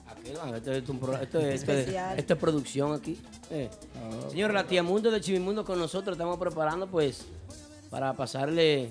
Aquel, 0.08 0.34
aquel, 0.34 0.36
ah, 0.42 0.56
esto 0.56 0.72
es, 0.72 0.88
un 0.88 0.98
pro- 0.98 1.16
esto 1.22 1.38
es- 1.38 1.54
esto 1.60 1.70
es- 1.72 1.78
Especial. 1.78 2.18
esto 2.18 2.34
es 2.34 2.40
producción 2.40 2.94
aquí. 2.94 3.20
Eh. 3.50 3.70
Señor, 4.30 4.52
la 4.52 4.64
tía 4.66 4.82
Mundo 4.82 5.12
de 5.12 5.20
Chivimundo 5.20 5.64
con 5.64 5.78
nosotros. 5.78 6.14
Estamos 6.16 6.38
preparando, 6.40 6.88
pues, 6.88 7.24
para 7.88 8.12
pasarle 8.14 8.88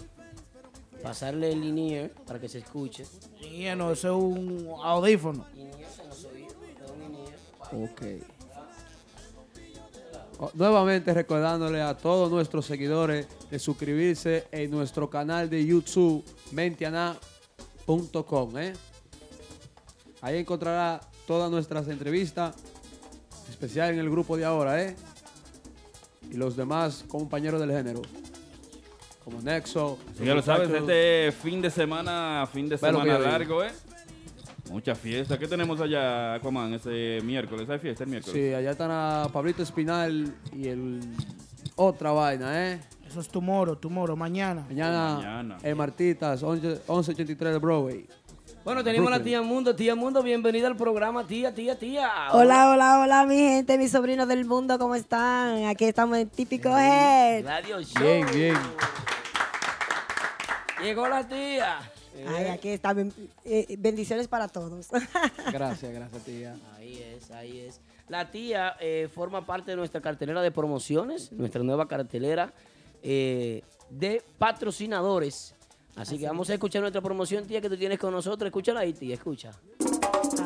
pasarle 1.01 1.51
el 1.51 1.61
linear 1.61 2.09
para 2.25 2.39
que 2.39 2.47
se 2.47 2.59
escuche. 2.59 3.05
Y 3.41 3.65
no, 3.75 3.91
eso 3.91 4.17
es 4.17 4.23
un 4.23 4.69
audífono. 4.83 5.45
Linear 5.55 5.89
en 6.01 6.09
los 6.09 6.25
oídos, 6.25 6.55
un. 7.71 7.83
Ok. 7.83 8.01
Oh, 10.39 10.49
Nuevamente 10.55 11.13
recordándole 11.13 11.81
a 11.81 11.95
todos 11.95 12.31
nuestros 12.31 12.65
seguidores 12.65 13.27
de 13.49 13.59
suscribirse 13.59 14.47
en 14.51 14.71
nuestro 14.71 15.09
canal 15.09 15.49
de 15.49 15.63
YouTube 15.65 16.25
mentiana.com. 16.51 17.19
¿eh? 18.57 18.73
Ahí 20.21 20.37
encontrará 20.37 20.99
todas 21.27 21.51
nuestras 21.51 21.87
entrevistas, 21.87 22.55
especial 23.49 23.93
en 23.93 23.99
el 23.99 24.09
grupo 24.09 24.35
de 24.35 24.45
ahora, 24.45 24.83
¿eh? 24.83 24.95
y 26.31 26.35
los 26.35 26.55
demás 26.55 27.03
compañeros 27.07 27.59
del 27.59 27.71
género. 27.71 28.01
Como 29.31 29.41
Nexo. 29.43 29.97
Así 30.13 30.23
que 30.23 30.33
lo 30.33 30.41
sabes, 30.41 30.69
este 30.69 31.31
fin 31.31 31.61
de 31.61 31.69
semana, 31.69 32.47
fin 32.51 32.67
de 32.67 32.77
semana 32.77 33.17
largo, 33.17 33.63
¿eh? 33.63 33.71
Mucha 34.69 34.95
fiesta. 34.95 35.37
¿Qué 35.37 35.47
tenemos 35.47 35.81
allá, 35.81 36.35
Aquaman, 36.35 36.73
ese 36.73 37.19
miércoles? 37.23 37.69
¿Hay 37.69 37.79
fiesta 37.79 38.03
el 38.03 38.09
miércoles? 38.09 38.33
Sí, 38.33 38.53
allá 38.53 38.71
están 38.71 38.91
a 38.91 39.27
Pablito 39.31 39.63
Espinal 39.63 40.33
y 40.53 40.67
el 40.67 41.01
otra 41.75 42.11
vaina, 42.11 42.71
¿eh? 42.71 42.79
Eso 43.07 43.19
es 43.19 43.27
tomorrow, 43.27 43.75
tomorrow, 43.75 44.15
mañana. 44.15 44.65
Mañana, 44.69 45.15
Mañana. 45.15 45.57
en 45.61 45.77
Martitas, 45.77 46.41
11 46.41 46.67
1183 46.87 47.53
de 47.53 47.59
Broadway. 47.59 48.07
Bueno, 48.63 48.83
tenemos 48.83 49.11
a 49.11 49.17
la 49.17 49.23
tía 49.23 49.41
Mundo. 49.41 49.75
Tía 49.75 49.95
Mundo, 49.95 50.21
bienvenida 50.21 50.67
al 50.67 50.77
programa, 50.77 51.25
tía, 51.25 51.53
tía, 51.53 51.77
tía. 51.77 52.09
Hola, 52.31 52.69
hola, 52.69 52.99
hola, 53.01 53.25
mi 53.25 53.37
gente, 53.37 53.77
mis 53.77 53.91
sobrinos 53.91 54.27
del 54.27 54.45
mundo, 54.45 54.77
¿cómo 54.77 54.93
están? 54.93 55.65
Aquí 55.65 55.85
estamos 55.85 56.17
en 56.19 56.29
Típico 56.29 56.69
Head. 56.69 57.43
Radio 57.43 57.81
Show. 57.81 58.03
Bien, 58.03 58.27
bien. 58.31 58.55
Llegó 60.83 61.07
la 61.07 61.27
tía. 61.27 61.79
Ay, 62.27 62.45
aquí 62.45 62.69
está. 62.69 62.95
eh, 63.45 63.75
bendiciones 63.77 64.27
para 64.27 64.47
todos. 64.47 64.87
Gracias, 65.51 65.93
gracias, 65.93 66.23
tía. 66.23 66.55
Ahí 66.77 66.97
es, 66.97 67.31
ahí 67.31 67.59
es. 67.59 67.79
La 68.09 68.29
tía 68.29 68.75
eh, 68.79 69.07
forma 69.13 69.45
parte 69.45 69.71
de 69.71 69.77
nuestra 69.77 70.01
cartelera 70.01 70.41
de 70.41 70.51
promociones, 70.51 71.31
nuestra 71.31 71.63
nueva 71.63 71.87
cartelera 71.87 72.53
eh, 73.01 73.63
de 73.89 74.21
patrocinadores. 74.37 75.55
Así, 75.95 76.17
que 76.17 76.25
vamos 76.25 76.49
a 76.49 76.53
escuchar 76.53 76.81
nuestra 76.81 77.01
promoción, 77.01 77.45
tía, 77.45 77.61
que 77.61 77.69
tú 77.69 77.77
tienes 77.77 77.99
con 77.99 78.11
nosotros. 78.11 78.47
Escúchala 78.47 78.81
ahí, 78.81 78.93
tía, 78.93 79.13
escucha. 79.13 79.51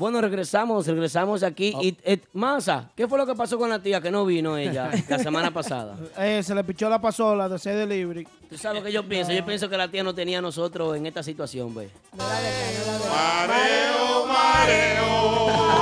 Bueno, 0.00 0.18
regresamos, 0.22 0.86
regresamos 0.86 1.42
aquí. 1.42 1.74
Oh. 1.76 1.82
Y, 1.82 1.94
eh, 2.04 2.18
Masa, 2.32 2.88
¿qué 2.96 3.06
fue 3.06 3.18
lo 3.18 3.26
que 3.26 3.34
pasó 3.34 3.58
con 3.58 3.68
la 3.68 3.78
tía 3.78 4.00
que 4.00 4.10
no 4.10 4.24
vino 4.24 4.56
ella 4.56 4.90
la 5.06 5.18
semana 5.18 5.50
pasada? 5.50 5.94
Eh, 6.16 6.42
se 6.42 6.54
le 6.54 6.64
pichó 6.64 6.88
la 6.88 7.00
pasola 7.00 7.48
de 7.48 7.58
ser 7.58 7.76
delivery. 7.76 8.26
¿Tú 8.48 8.56
sabes 8.56 8.80
lo 8.80 8.84
que 8.86 8.92
yo 8.92 9.06
pienso? 9.06 9.32
Yo 9.32 9.44
pienso 9.44 9.68
que 9.68 9.76
la 9.76 9.88
tía 9.88 10.02
no 10.02 10.14
tenía 10.14 10.38
a 10.38 10.42
nosotros 10.42 10.96
en 10.96 11.04
esta 11.06 11.22
situación, 11.22 11.74
ve. 11.74 11.90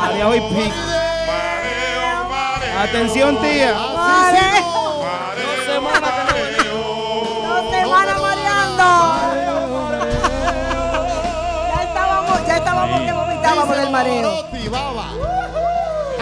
María 0.00 0.28
hoy 0.28 0.40
pico. 0.40 0.76
Atención, 2.76 3.40
tía. 3.40 3.72
Dos 3.72 4.88
mareo. 13.90 14.44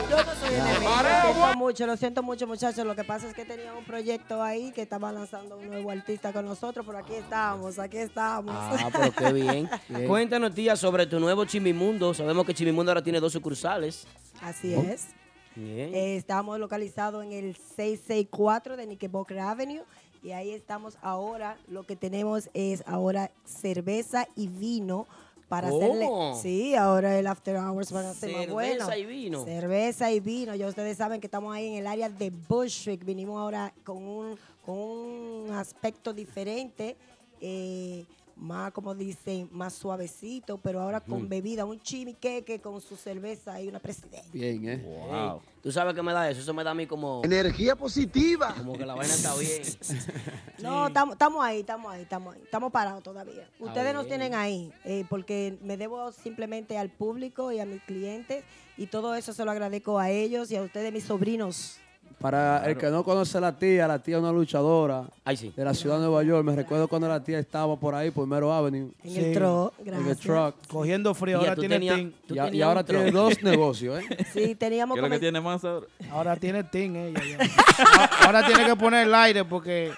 Yo 0.08 0.16
no 0.24 0.34
soy 0.34 0.54
enemiga, 0.54 1.02
lo 1.02 1.32
siento 1.32 1.56
mucho, 1.58 1.86
lo 1.86 1.96
siento 1.96 2.22
mucho 2.22 2.46
muchachos. 2.46 2.86
Lo 2.86 2.94
que 2.94 3.04
pasa 3.04 3.28
es 3.28 3.34
que 3.34 3.44
tenía 3.44 3.74
un 3.74 3.84
proyecto 3.84 4.42
ahí 4.42 4.70
que 4.72 4.82
estaba 4.82 5.10
lanzando 5.10 5.56
un 5.56 5.66
nuevo 5.68 5.90
artista 5.90 6.32
con 6.32 6.44
nosotros, 6.44 6.86
pero 6.86 6.98
aquí 6.98 7.14
estamos, 7.14 7.78
aquí 7.78 7.96
estamos. 7.98 8.54
Ah, 8.56 8.88
pero 8.92 9.12
qué 9.12 9.32
bien. 9.32 9.68
Cuéntanos, 10.06 10.54
tía, 10.54 10.76
sobre 10.76 11.06
tu 11.06 11.18
nuevo 11.18 11.44
Chimimundo. 11.44 12.14
Sabemos 12.14 12.46
que 12.46 12.54
Chimimundo 12.54 12.92
ahora 12.92 13.02
tiene 13.02 13.18
dos 13.20 13.32
sucursales. 13.32 14.06
Así 14.40 14.74
es. 14.74 15.08
Bien. 15.56 15.94
Eh, 15.94 16.16
estamos 16.16 16.58
localizados 16.58 17.24
en 17.24 17.32
el 17.32 17.56
664 17.56 18.76
de 18.76 18.84
Knickerbocker 18.84 19.40
Avenue 19.40 19.82
y 20.22 20.32
ahí 20.32 20.52
estamos 20.52 20.98
ahora. 21.02 21.56
Lo 21.68 21.82
que 21.82 21.96
tenemos 21.96 22.48
es 22.54 22.84
ahora 22.86 23.30
cerveza 23.44 24.28
y 24.36 24.48
vino 24.48 25.06
para 25.48 25.70
¿Cómo? 25.70 25.82
hacerle. 25.84 26.08
Sí, 26.42 26.74
ahora 26.74 27.18
el 27.18 27.26
after 27.26 27.56
hours 27.56 27.92
van 27.92 28.06
a 28.06 28.14
ser 28.14 28.30
más 28.32 28.40
Cerveza 28.46 28.52
bueno. 28.86 28.96
y 28.96 29.06
vino. 29.06 29.44
Cerveza 29.44 30.10
y 30.10 30.20
vino. 30.20 30.54
Ya 30.54 30.66
ustedes 30.66 30.96
saben 30.96 31.20
que 31.20 31.26
estamos 31.26 31.54
ahí 31.54 31.68
en 31.68 31.74
el 31.74 31.86
área 31.86 32.08
de 32.08 32.30
Bushwick. 32.30 33.04
Vinimos 33.04 33.38
ahora 33.40 33.72
con 33.84 33.98
un, 34.02 34.36
con 34.64 34.76
un 34.76 35.50
aspecto 35.52 36.12
diferente. 36.12 36.96
eh, 37.40 38.04
más, 38.36 38.70
como 38.72 38.94
dicen, 38.94 39.48
más 39.50 39.72
suavecito, 39.74 40.58
pero 40.58 40.80
ahora 40.80 41.00
con 41.00 41.28
bebida, 41.28 41.64
un 41.64 41.80
chimiqueque 41.80 42.60
con 42.60 42.80
su 42.80 42.96
cerveza 42.96 43.60
y 43.60 43.68
una 43.68 43.78
presidenta. 43.78 44.28
Bien, 44.32 44.68
¿eh? 44.68 44.76
Wow. 44.76 45.40
¿Tú 45.62 45.72
sabes 45.72 45.94
qué 45.94 46.02
me 46.02 46.12
da 46.12 46.30
eso? 46.30 46.40
Eso 46.42 46.52
me 46.54 46.62
da 46.62 46.70
a 46.72 46.74
mí 46.74 46.86
como, 46.86 47.22
Energía 47.24 47.74
positiva. 47.74 48.54
como 48.56 48.74
que 48.76 48.84
la 48.84 48.94
vaina 48.94 49.14
está 49.14 49.34
bien. 49.38 49.62
No, 50.62 50.86
estamos 50.86 51.44
ahí, 51.44 51.60
estamos 51.60 51.92
ahí, 51.92 52.02
estamos 52.02 52.34
ahí. 52.34 52.42
Estamos 52.42 52.72
parados 52.72 53.02
todavía. 53.02 53.48
Ustedes 53.58 53.94
nos 53.94 54.04
bien. 54.04 54.20
tienen 54.20 54.38
ahí, 54.38 54.72
eh, 54.84 55.04
porque 55.08 55.58
me 55.62 55.76
debo 55.76 56.12
simplemente 56.12 56.78
al 56.78 56.90
público 56.90 57.52
y 57.52 57.60
a 57.60 57.66
mis 57.66 57.82
clientes, 57.82 58.44
y 58.76 58.86
todo 58.86 59.14
eso 59.14 59.32
se 59.32 59.44
lo 59.44 59.50
agradezco 59.50 59.98
a 59.98 60.10
ellos 60.10 60.50
y 60.50 60.56
a 60.56 60.62
ustedes, 60.62 60.92
mis 60.92 61.04
sobrinos. 61.04 61.78
Para 62.20 62.64
el 62.66 62.78
que 62.78 62.86
no 62.86 63.04
conoce 63.04 63.36
a 63.36 63.40
la 63.42 63.52
tía, 63.58 63.86
la 63.86 63.98
tía 63.98 64.16
es 64.16 64.22
una 64.22 64.32
luchadora 64.32 65.04
Ay, 65.24 65.36
sí. 65.36 65.52
de 65.54 65.64
la 65.64 65.74
ciudad 65.74 65.96
de 65.96 66.06
Nueva 66.06 66.22
York. 66.22 66.44
Me 66.44 66.56
recuerdo 66.56 66.88
cuando 66.88 67.08
la 67.08 67.22
tía 67.22 67.38
estaba 67.38 67.76
por 67.76 67.94
ahí, 67.94 68.10
por 68.10 68.26
Mero 68.26 68.52
Avenue, 68.52 68.90
En 69.04 69.10
Sí. 69.10 69.18
el 69.18 69.34
tro, 69.34 69.72
en 69.84 69.94
el 70.08 70.16
truck. 70.16 70.54
Cogiendo 70.66 71.14
frío. 71.14 71.38
Ahora 71.38 71.54
tú 71.54 71.60
tiene 71.60 72.12
tú 72.26 72.34
Y, 72.34 72.62
ahora 72.62 72.82
tiene 72.84 73.10
truck. 73.10 73.14
dos 73.14 73.34
negocios, 73.42 74.00
¿eh? 74.02 74.26
Sí, 74.32 74.54
teníamos 74.54 74.94
¿Qué 74.94 75.00
es 75.04 75.10
lo 75.10 75.14
que 75.14 75.20
tiene 75.20 75.40
más 75.42 75.62
ahora? 75.64 75.86
Ahora 76.10 76.36
tiene 76.36 76.64
team 76.64 76.96
ella. 76.96 77.20
ya. 77.22 77.38
Ahora 78.26 78.46
tiene 78.46 78.64
que 78.64 78.76
poner 78.76 79.06
el 79.06 79.14
aire 79.14 79.44
porque 79.44 79.92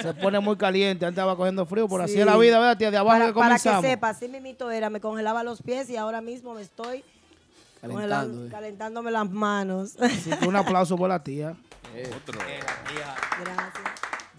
se 0.00 0.14
pone 0.14 0.40
muy 0.40 0.56
caliente. 0.56 1.04
Antes 1.04 1.18
estaba 1.18 1.36
cogiendo 1.36 1.66
frío. 1.66 1.86
Por 1.88 2.00
así 2.00 2.14
Sí. 2.14 2.20
es 2.20 2.26
la 2.26 2.36
vida, 2.36 2.58
¿verdad, 2.58 2.76
tía? 2.78 2.90
De 2.90 2.96
abajo 2.96 3.18
para, 3.18 3.26
que 3.28 3.34
para 3.34 3.56
que 3.56 3.62
comenzamos. 3.62 3.84
sepa, 3.84 4.08
así 4.10 4.28
mismito 4.28 4.70
era, 4.70 4.90
me 4.90 5.00
congelaba 5.00 5.42
los 5.44 5.62
pies 5.62 5.88
y 5.90 5.96
ahora 5.96 6.20
mismo 6.20 6.54
me 6.54 6.62
estoy 6.62 7.04
Calentando, 7.88 8.46
eh. 8.46 8.48
calentándome 8.50 9.10
las 9.10 9.30
manos. 9.30 9.96
Así 10.00 10.30
que 10.30 10.46
un 10.48 10.56
aplauso 10.56 10.96
por 10.96 11.08
la 11.08 11.22
tía. 11.22 11.54
Gracias. 11.94 13.84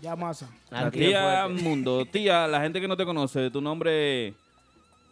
Ya 0.02 0.16
masa. 0.16 0.48
La 0.70 0.92
tía. 0.92 1.48
Mundo. 1.50 2.06
Tía, 2.06 2.48
la 2.48 2.62
gente 2.62 2.80
que 2.82 2.88
no 2.88 2.98
te 2.98 3.06
conoce, 3.06 3.50
tu 3.50 3.62
nombre... 3.62 4.34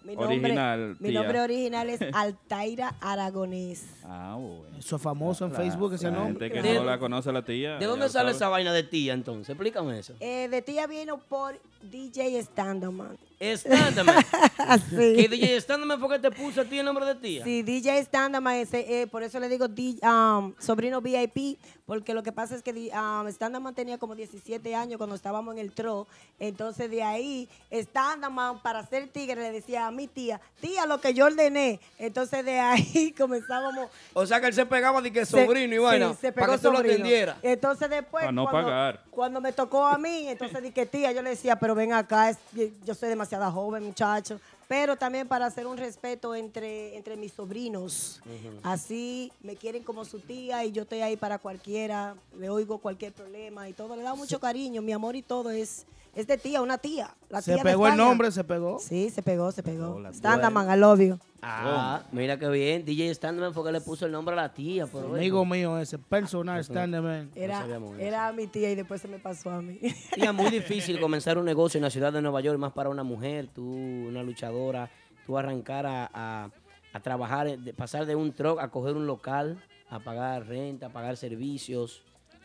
Mi 0.05 0.15
nombre, 0.17 0.35
Original, 0.35 0.97
mi 0.99 1.09
tía. 1.09 1.19
nombre 1.21 1.39
original 1.39 1.89
es 1.89 2.01
Altaira 2.13 2.93
Aragonés. 2.99 3.85
Ah, 4.03 4.35
bueno. 4.37 4.77
Eso 4.77 4.97
es 4.97 5.01
famoso 5.01 5.45
en 5.45 5.53
Facebook 5.53 5.93
ese 5.93 6.11
La 6.11 6.17
nombre. 6.17 6.49
gente 6.49 6.61
que 6.61 6.73
De- 6.73 6.77
no 6.77 6.83
la 6.83 6.99
conoce 6.99 7.31
la 7.31 7.41
tía. 7.45 7.77
¿De 7.77 7.85
dónde 7.85 8.09
sale 8.09 8.31
sabe. 8.31 8.35
esa 8.35 8.49
vaina 8.49 8.73
de 8.73 8.83
tía 8.83 9.13
entonces? 9.13 9.51
Explícame 9.51 9.97
eso. 9.99 10.13
Eh, 10.19 10.49
de 10.49 10.61
tía 10.61 10.87
vino 10.87 11.19
por 11.19 11.57
DJ 11.83 12.37
Standoman. 12.43 13.17
Estándame. 13.51 14.13
Así. 14.57 14.95
que 15.15 15.27
DJ 15.29 15.57
Estándame 15.57 15.97
fue 15.97 16.09
que 16.15 16.19
te 16.19 16.31
puso 16.31 16.61
a 16.61 16.65
ti 16.65 16.79
el 16.79 16.85
nombre 16.85 17.05
de 17.05 17.15
tía. 17.15 17.43
Sí, 17.43 17.61
DJ 17.63 18.01
Standoman, 18.03 18.55
ese, 18.55 19.01
eh, 19.01 19.07
por 19.07 19.23
eso 19.23 19.39
le 19.39 19.49
digo 19.49 19.67
di- 19.67 19.99
um, 20.01 20.53
sobrino 20.59 21.01
VIP, 21.01 21.57
porque 21.85 22.13
lo 22.13 22.23
que 22.23 22.31
pasa 22.31 22.55
es 22.55 22.63
que 22.63 22.71
um, 22.71 23.73
tenía 23.73 23.97
como 23.97 24.15
17 24.15 24.73
años 24.75 24.97
cuando 24.97 25.15
estábamos 25.15 25.53
en 25.55 25.59
el 25.59 25.71
tro, 25.71 26.07
entonces 26.39 26.89
de 26.89 27.03
ahí 27.03 27.49
Standoman 27.71 28.59
para 28.61 28.85
ser 28.85 29.07
tigre 29.09 29.41
le 29.41 29.51
decía 29.51 29.87
a 29.87 29.91
mi 29.91 30.07
tía, 30.07 30.39
tía, 30.61 30.85
lo 30.85 31.01
que 31.01 31.13
yo 31.13 31.25
ordené, 31.25 31.79
entonces 31.99 32.45
de 32.45 32.59
ahí 32.59 33.13
comenzábamos... 33.17 33.89
O 34.13 34.25
sea 34.25 34.39
que 34.39 34.47
él 34.47 34.53
se 34.53 34.65
pegaba 34.65 35.01
de 35.01 35.11
que 35.11 35.25
se- 35.25 35.43
sobrino 35.45 35.75
y 35.75 35.77
vaina. 35.79 36.11
sí, 36.13 36.17
se 36.21 36.31
pegó 36.31 36.45
para 36.47 36.57
que 36.57 36.63
tú 36.63 36.71
lo 36.71 36.77
sobrino. 36.77 36.93
atendieras. 36.95 37.37
Entonces 37.41 37.89
después, 37.89 38.21
Para 38.23 38.31
no 38.31 38.45
cuando, 38.45 38.69
pagar. 38.69 39.03
cuando 39.09 39.41
me 39.41 39.51
tocó 39.51 39.85
a 39.85 39.97
mí, 39.97 40.27
entonces 40.29 40.61
dije, 40.63 40.85
tía, 40.85 41.11
yo 41.11 41.21
le 41.21 41.31
decía, 41.31 41.57
pero 41.57 41.75
ven 41.75 41.91
acá, 41.91 42.29
es- 42.29 42.37
yo 42.85 42.93
soy 42.95 43.09
demasiado 43.09 43.32
joven, 43.51 43.83
muchacho. 43.83 44.39
Pero 44.67 44.95
también 44.95 45.27
para 45.27 45.45
hacer 45.45 45.67
un 45.67 45.77
respeto 45.77 46.33
entre, 46.33 46.95
entre 46.95 47.15
mis 47.15 47.33
sobrinos. 47.33 48.21
Así 48.63 49.31
me 49.41 49.55
quieren 49.55 49.83
como 49.83 50.05
su 50.05 50.19
tía 50.19 50.63
y 50.65 50.71
yo 50.71 50.83
estoy 50.83 51.01
ahí 51.01 51.17
para 51.17 51.37
cualquiera, 51.37 52.15
le 52.39 52.49
oigo 52.49 52.77
cualquier 52.79 53.13
problema 53.13 53.67
y 53.69 53.73
todo. 53.73 53.95
Le 53.95 54.03
da 54.03 54.15
mucho 54.15 54.39
cariño, 54.39 54.81
mi 54.81 54.91
amor 54.93 55.15
y 55.15 55.21
todo 55.21 55.51
es, 55.51 55.85
es 56.15 56.27
de 56.27 56.37
tía, 56.37 56.61
una 56.61 56.77
tía. 56.77 57.13
La 57.29 57.41
Se 57.41 57.53
tía 57.53 57.63
de 57.63 57.69
pegó 57.69 57.87
el 57.87 57.97
nombre, 57.97 58.31
se 58.31 58.43
pegó. 58.43 58.79
Sí, 58.79 59.09
se 59.09 59.21
pegó, 59.21 59.51
se 59.51 59.61
pegó. 59.61 59.95
Hola, 59.95 60.13
Standaman, 60.13 60.75
I 60.75 60.79
love 60.79 60.99
you. 61.01 61.19
Ah, 61.45 62.03
mira 62.11 62.37
qué 62.39 62.47
bien. 62.49 62.85
DJ 62.85 63.13
Standman 63.13 63.53
fue 63.53 63.63
que 63.65 63.71
le 63.71 63.81
puso 63.81 64.05
el 64.05 64.11
nombre 64.11 64.33
a 64.33 64.37
la 64.37 64.53
tía. 64.53 64.85
Pero 64.87 65.01
bueno. 65.01 65.15
Amigo 65.15 65.45
mío 65.45 65.77
ese, 65.77 65.97
personal 65.99 66.63
Standman. 66.63 67.31
Era, 67.35 67.65
eso. 67.65 67.95
era 67.99 68.31
mi 68.31 68.47
tía 68.47 68.71
y 68.71 68.75
después 68.75 69.01
se 69.01 69.07
me 69.07 69.19
pasó 69.19 69.49
a 69.51 69.61
mí. 69.61 69.79
Tía, 70.15 70.31
muy 70.31 70.49
difícil 70.49 70.99
comenzar 71.01 71.37
un 71.37 71.45
negocio 71.45 71.77
en 71.77 71.83
la 71.83 71.89
ciudad 71.89 72.13
de 72.13 72.21
Nueva 72.21 72.41
York, 72.41 72.57
más 72.57 72.71
para 72.73 72.89
una 72.89 73.03
mujer, 73.03 73.47
tú, 73.53 73.63
una 74.07 74.23
luchadora, 74.23 74.89
tú 75.25 75.37
arrancar 75.37 75.85
a, 75.85 76.09
a- 76.13 76.49
a 76.93 76.99
trabajar, 76.99 77.57
de- 77.57 77.73
pasar 77.73 78.05
de 78.05 78.15
un 78.15 78.31
truck 78.33 78.59
a 78.59 78.69
coger 78.69 78.95
un 78.95 79.07
local, 79.07 79.57
a 79.89 79.99
pagar 79.99 80.45
renta, 80.47 80.85
a 80.87 80.89
pagar 80.89 81.17
servicios. 81.17 82.03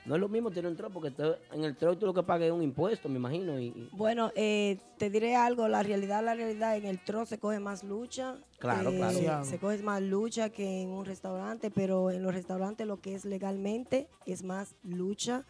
No 0.08 0.14
es 0.14 0.20
lo 0.22 0.28
mismo 0.28 0.50
tener 0.50 0.70
un 0.70 0.76
truck, 0.76 0.90
porque 0.92 1.12
en 1.52 1.64
el 1.64 1.76
truck 1.76 1.98
tú 1.98 2.06
lo 2.06 2.14
que 2.14 2.22
pagas 2.22 2.46
es 2.46 2.52
un 2.52 2.62
impuesto, 2.62 3.08
me 3.10 3.16
imagino. 3.16 3.60
Y, 3.60 3.66
y- 3.66 3.88
Bueno, 3.92 4.32
eh, 4.34 4.78
te 4.96 5.10
diré 5.10 5.36
algo, 5.36 5.68
la 5.68 5.82
realidad, 5.82 6.24
la 6.24 6.34
realidad, 6.34 6.76
en 6.78 6.86
el 6.86 6.98
tro 7.04 7.26
se 7.26 7.38
coge 7.38 7.60
más 7.60 7.84
lucha. 7.84 8.36
Claro, 8.58 8.90
claro. 8.90 9.18
Claro. 9.18 9.44
Se 9.44 9.58
coge 9.58 9.82
más 9.82 10.00
lucha 10.00 10.48
que 10.48 10.80
en 10.82 10.88
un 10.88 11.04
restaurante, 11.04 11.70
pero 11.70 12.10
en 12.10 12.22
los 12.22 12.34
restaurantes 12.34 12.86
lo 12.86 13.00
que 13.00 13.14
es 13.14 13.26
legalmente 13.26 14.08
es 14.24 14.42
más 14.42 14.74
lucha. 14.82 15.44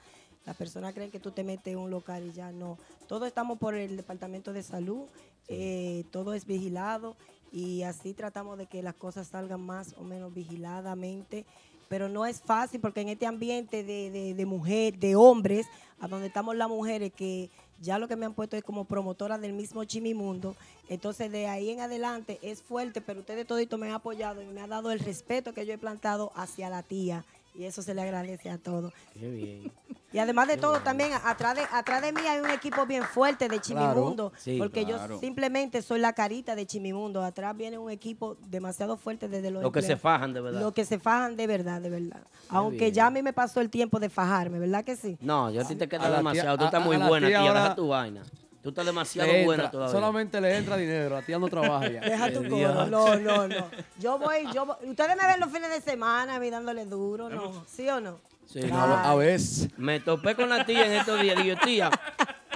Las 0.44 0.56
personas 0.56 0.92
creen 0.92 1.10
que 1.10 1.20
tú 1.20 1.30
te 1.30 1.44
metes 1.44 1.72
en 1.74 1.78
un 1.78 1.90
local 1.90 2.24
y 2.26 2.32
ya 2.32 2.50
no. 2.50 2.78
Todos 3.06 3.28
estamos 3.28 3.58
por 3.58 3.76
el 3.76 3.96
departamento 3.96 4.52
de 4.52 4.62
salud, 4.64 5.06
eh, 5.46 6.04
todo 6.10 6.34
es 6.34 6.46
vigilado 6.46 7.16
y 7.52 7.82
así 7.82 8.12
tratamos 8.12 8.58
de 8.58 8.66
que 8.66 8.82
las 8.82 8.94
cosas 8.94 9.28
salgan 9.28 9.60
más 9.60 9.94
o 9.98 10.02
menos 10.04 10.32
vigiladamente. 10.34 11.46
Pero 11.88 12.08
no 12.08 12.26
es 12.26 12.40
fácil 12.40 12.80
porque 12.80 13.00
en 13.00 13.08
este 13.08 13.26
ambiente 13.26 13.82
de, 13.84 14.10
de, 14.10 14.34
de 14.34 14.46
mujer, 14.46 14.98
de 14.98 15.16
hombres, 15.16 15.66
a 16.00 16.08
donde 16.08 16.26
estamos 16.28 16.54
las 16.56 16.68
mujeres, 16.68 17.12
que 17.12 17.50
ya 17.80 17.98
lo 17.98 18.08
que 18.08 18.16
me 18.16 18.26
han 18.26 18.34
puesto 18.34 18.56
es 18.56 18.64
como 18.64 18.84
promotora 18.84 19.38
del 19.38 19.52
mismo 19.52 19.84
Chimimundo, 19.84 20.56
entonces 20.88 21.30
de 21.30 21.46
ahí 21.46 21.70
en 21.70 21.80
adelante 21.80 22.38
es 22.42 22.62
fuerte, 22.62 23.00
pero 23.00 23.20
ustedes 23.20 23.46
toditos 23.46 23.78
me 23.78 23.86
han 23.86 23.94
apoyado 23.94 24.42
y 24.42 24.46
me 24.46 24.60
han 24.60 24.70
dado 24.70 24.90
el 24.90 24.98
respeto 24.98 25.52
que 25.52 25.66
yo 25.66 25.74
he 25.74 25.78
plantado 25.78 26.32
hacia 26.34 26.70
la 26.70 26.82
tía. 26.82 27.24
Y 27.58 27.64
eso 27.64 27.82
se 27.82 27.92
le 27.92 28.02
agradece 28.02 28.50
a 28.50 28.58
todos. 28.58 28.92
qué 29.12 29.28
bien. 29.28 29.72
Y 30.10 30.18
además 30.18 30.48
de 30.48 30.56
todo, 30.56 30.80
también 30.80 31.12
atrás 31.22 31.54
de, 31.54 31.60
atrás 31.70 32.00
de 32.00 32.14
mí 32.14 32.22
hay 32.26 32.40
un 32.40 32.48
equipo 32.48 32.86
bien 32.86 33.02
fuerte 33.02 33.46
de 33.46 33.60
Chimimundo, 33.60 34.32
Sí, 34.38 34.56
porque 34.56 34.86
claro. 34.86 35.14
yo 35.16 35.20
simplemente 35.20 35.82
soy 35.82 35.98
la 36.00 36.14
carita 36.14 36.56
de 36.56 36.64
Chimimundo. 36.64 37.22
Atrás 37.22 37.54
viene 37.54 37.76
un 37.76 37.90
equipo 37.90 38.38
demasiado 38.48 38.96
fuerte 38.96 39.28
desde 39.28 39.50
los 39.50 39.62
Lo 39.62 39.70
que 39.70 39.82
se 39.82 39.98
fajan 39.98 40.32
de 40.32 40.40
verdad. 40.40 40.60
Lo 40.62 40.72
que 40.72 40.86
se 40.86 40.98
fajan 40.98 41.36
de 41.36 41.46
verdad, 41.46 41.82
de 41.82 41.90
verdad. 41.90 42.22
Aunque 42.48 42.84
bien. 42.86 42.94
ya 42.94 43.06
a 43.08 43.10
mí 43.10 43.20
me 43.22 43.34
pasó 43.34 43.60
el 43.60 43.68
tiempo 43.68 44.00
de 44.00 44.08
fajarme, 44.08 44.58
¿verdad 44.58 44.82
que 44.82 44.96
sí? 44.96 45.18
No, 45.20 45.50
yo 45.50 45.60
a 45.60 45.64
ti 45.64 45.74
te 45.76 45.86
queda 45.86 46.10
demasiado. 46.10 46.56
Tú 46.56 46.64
estás 46.64 46.80
a 46.80 46.84
muy 46.86 46.96
buena, 46.96 47.26
tía 47.28 47.40
tía. 47.40 47.48
ahora 47.48 47.62
Deja 47.64 47.74
tu 47.74 47.88
vaina. 47.88 48.22
Tú 48.68 48.72
estás 48.72 48.84
demasiado 48.84 49.32
Le 49.32 49.46
buena 49.46 49.62
entra, 49.64 49.70
todavía. 49.70 49.92
solamente 49.94 50.40
le 50.42 50.56
entra 50.58 50.76
dinero, 50.76 51.14
la 51.16 51.22
tía 51.22 51.38
no 51.38 51.48
trabaja 51.48 51.88
ya. 51.90 52.00
Deja 52.02 52.30
tu 52.30 52.46
coro. 52.46 52.84
No, 52.86 53.16
no, 53.16 53.48
no. 53.48 53.70
Yo 53.98 54.18
voy, 54.18 54.46
yo 54.52 54.66
voy. 54.66 54.76
Ustedes 54.90 55.16
me 55.16 55.26
ven 55.26 55.40
los 55.40 55.50
fines 55.50 55.70
de 55.70 55.80
semana 55.80 56.34
a 56.36 56.38
mí 56.38 56.50
dándole 56.50 56.84
duro, 56.84 57.30
¿no? 57.30 57.64
¿Sí 57.66 57.88
o 57.88 57.98
no? 57.98 58.18
Sí, 58.46 58.60
No, 58.60 58.86
no, 58.86 58.94
a 58.94 59.14
veces. 59.14 59.70
Me 59.78 60.00
topé 60.00 60.34
con 60.34 60.50
la 60.50 60.66
tía 60.66 60.84
en 60.84 60.92
estos 61.00 61.18
días. 61.22 61.42
Digo, 61.42 61.56
tía, 61.64 61.90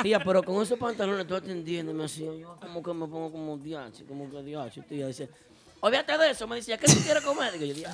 tía, 0.03 0.21
pero 0.23 0.43
con 0.43 0.63
esos 0.63 0.79
pantalones 0.79 1.27
tú 1.27 1.35
atendiéndome 1.35 2.05
así. 2.05 2.25
Yo 2.25 2.59
como 2.61 2.83
que 2.83 2.93
me 2.93 3.07
pongo 3.07 3.33
como 3.33 3.57
diache, 3.57 4.05
como 4.05 4.31
que 4.31 4.43
diache. 4.43 4.83
Tía 4.83 5.07
dice, 5.07 5.31
olvídate 5.81 6.19
de 6.19 6.31
eso. 6.33 6.47
Me 6.47 6.57
decía, 6.57 6.77
¿qué 6.77 6.87
tú 6.87 7.01
quieres 7.03 7.23
comer? 7.25 7.59
Digo 7.59 7.75
yo. 7.75 7.89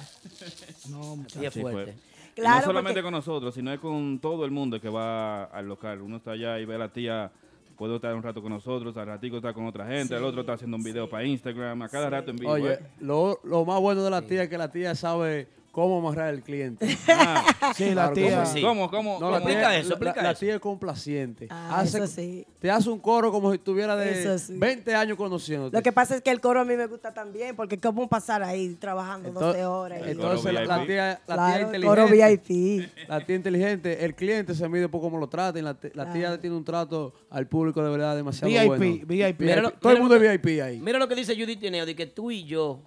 No. 0.91 1.25
Tía 1.33 1.49
Así 1.51 1.61
fue. 1.61 1.71
fuerte. 1.73 1.95
Claro, 2.35 2.59
no 2.59 2.65
solamente 2.67 3.01
porque- 3.01 3.03
con 3.03 3.13
nosotros, 3.13 3.55
sino 3.55 3.73
es 3.73 3.81
con 3.81 4.19
todo 4.21 4.45
el 4.45 4.51
mundo 4.51 4.81
que 4.81 4.89
va 4.89 5.45
al 5.45 5.67
local. 5.67 6.01
Uno 6.01 6.17
está 6.19 6.33
allá 6.33 6.59
y 6.61 6.65
ve 6.65 6.77
a 6.77 6.79
la 6.79 6.89
tía, 6.93 7.33
puede 7.79 7.95
estar 7.97 8.15
un 8.15 8.23
rato 8.23 8.43
con 8.43 8.51
nosotros, 8.51 8.97
al 8.97 9.07
ratico 9.07 9.37
está 9.37 9.55
con 9.55 9.65
otra 9.67 9.87
gente, 9.87 10.17
el 10.17 10.25
otro 10.25 10.41
está 10.41 10.55
haciendo 10.55 10.77
un 10.77 10.83
video 10.83 11.09
para 11.09 11.25
Instagram, 11.25 11.81
a 11.83 11.89
cada 11.89 12.11
rato 12.11 12.33
en 12.33 12.37
vivo. 12.37 12.51
Oye, 12.51 12.75
¿eh? 12.75 12.79
lo, 13.01 13.39
lo 13.45 13.65
más 13.65 13.81
bueno 13.81 14.03
de 14.03 14.11
la 14.11 14.23
tía 14.23 14.43
es 14.43 14.49
que 14.49 14.59
la 14.59 14.71
tía 14.71 14.95
sabe 14.97 15.47
cómo 15.79 15.99
amarrar 15.99 16.29
al 16.29 16.43
cliente. 16.43 16.87
Ah, 17.09 17.73
Sí, 17.75 17.87
la 17.87 17.93
Claro, 18.11 18.15
tía. 18.15 18.47
sí. 18.47 18.63
¿Cómo, 18.63 18.91
cómo? 18.91 19.19
No, 19.21 19.31
la 19.31 19.39
cómo? 19.39 19.49
Explica 19.51 19.69
tía, 19.71 19.79
eso, 19.79 19.89
la- 19.91 19.95
explica 19.95 20.23
la, 20.23 20.31
eso. 20.31 20.41
tía 20.41 20.55
es 20.55 20.61
complaciente. 20.61 21.47
Ah, 21.51 21.81
Hace- 21.81 21.99
eso 21.99 22.07
sí. 22.07 22.47
Te 22.59 22.71
hace 22.71 22.89
un 22.91 22.99
coro 22.99 23.31
como 23.31 23.51
si 23.51 23.57
estuviera 23.57 23.95
de 23.97 24.39
sí. 24.39 24.55
20 24.57 24.95
años 24.95 25.17
conociéndote. 25.17 25.77
Lo 25.77 25.83
que 25.83 25.93
pasa 25.93 26.17
es 26.17 26.23
que 26.23 26.31
el 26.31 26.41
coro 26.41 26.61
a 26.61 26.65
mí 26.65 26.77
me 26.77 26.87
gusta 26.87 27.13
también, 27.13 27.55
porque 27.57 27.79
cómo 27.79 28.09
pasar 28.09 28.43
ahí 28.43 28.75
trabajando 28.75 29.31
12 29.33 29.65
horas. 29.65 30.01
y- 30.07 30.11
entonces 30.11 30.53
la, 30.53 30.65
la 30.65 30.79
VIP. 30.79 30.87
tía, 30.87 31.21
la 31.27 31.35
Claro, 31.35 31.67
tía 31.69 31.77
el 31.77 31.85
coro 31.85 32.03
inteligente. 32.03 32.53
VIP. 32.55 33.09
La 33.09 33.25
tía 33.27 33.37
inteligente, 33.37 34.05
el 34.05 34.15
cliente 34.15 34.55
se 34.55 34.69
mide 34.69 34.89
por 34.89 35.01
cómo 35.01 35.19
lo 35.19 35.29
traten. 35.29 35.65
La, 35.65 35.75
tía 35.75 35.91
Claro. 35.93 36.39
tiene 36.41 36.57
un 36.57 36.65
trato 36.65 37.13
al 37.31 37.47
público 37.47 37.83
de 37.83 37.91
verdad 37.91 38.17
demasiado 38.17 38.51
VIP, 38.53 38.67
bueno. 38.67 39.07
VIP. 39.07 39.41
Mira 39.41 39.63
lo- 39.63 39.71
Todo 39.73 39.93
el 39.93 39.99
mira 39.99 40.01
mundo 40.09 40.19
lo 40.19 40.31
es 40.31 40.41
VIP 40.43 40.61
ahí. 40.63 40.81
Mira 40.81 40.99
lo 40.99 41.07
que 41.09 41.15
dice 41.15 41.35
Judith 41.35 41.61
Tineo, 41.61 41.85
de 41.87 41.95
que 41.95 42.07
tú 42.07 42.31
y 42.31 42.45
yo 42.45 42.81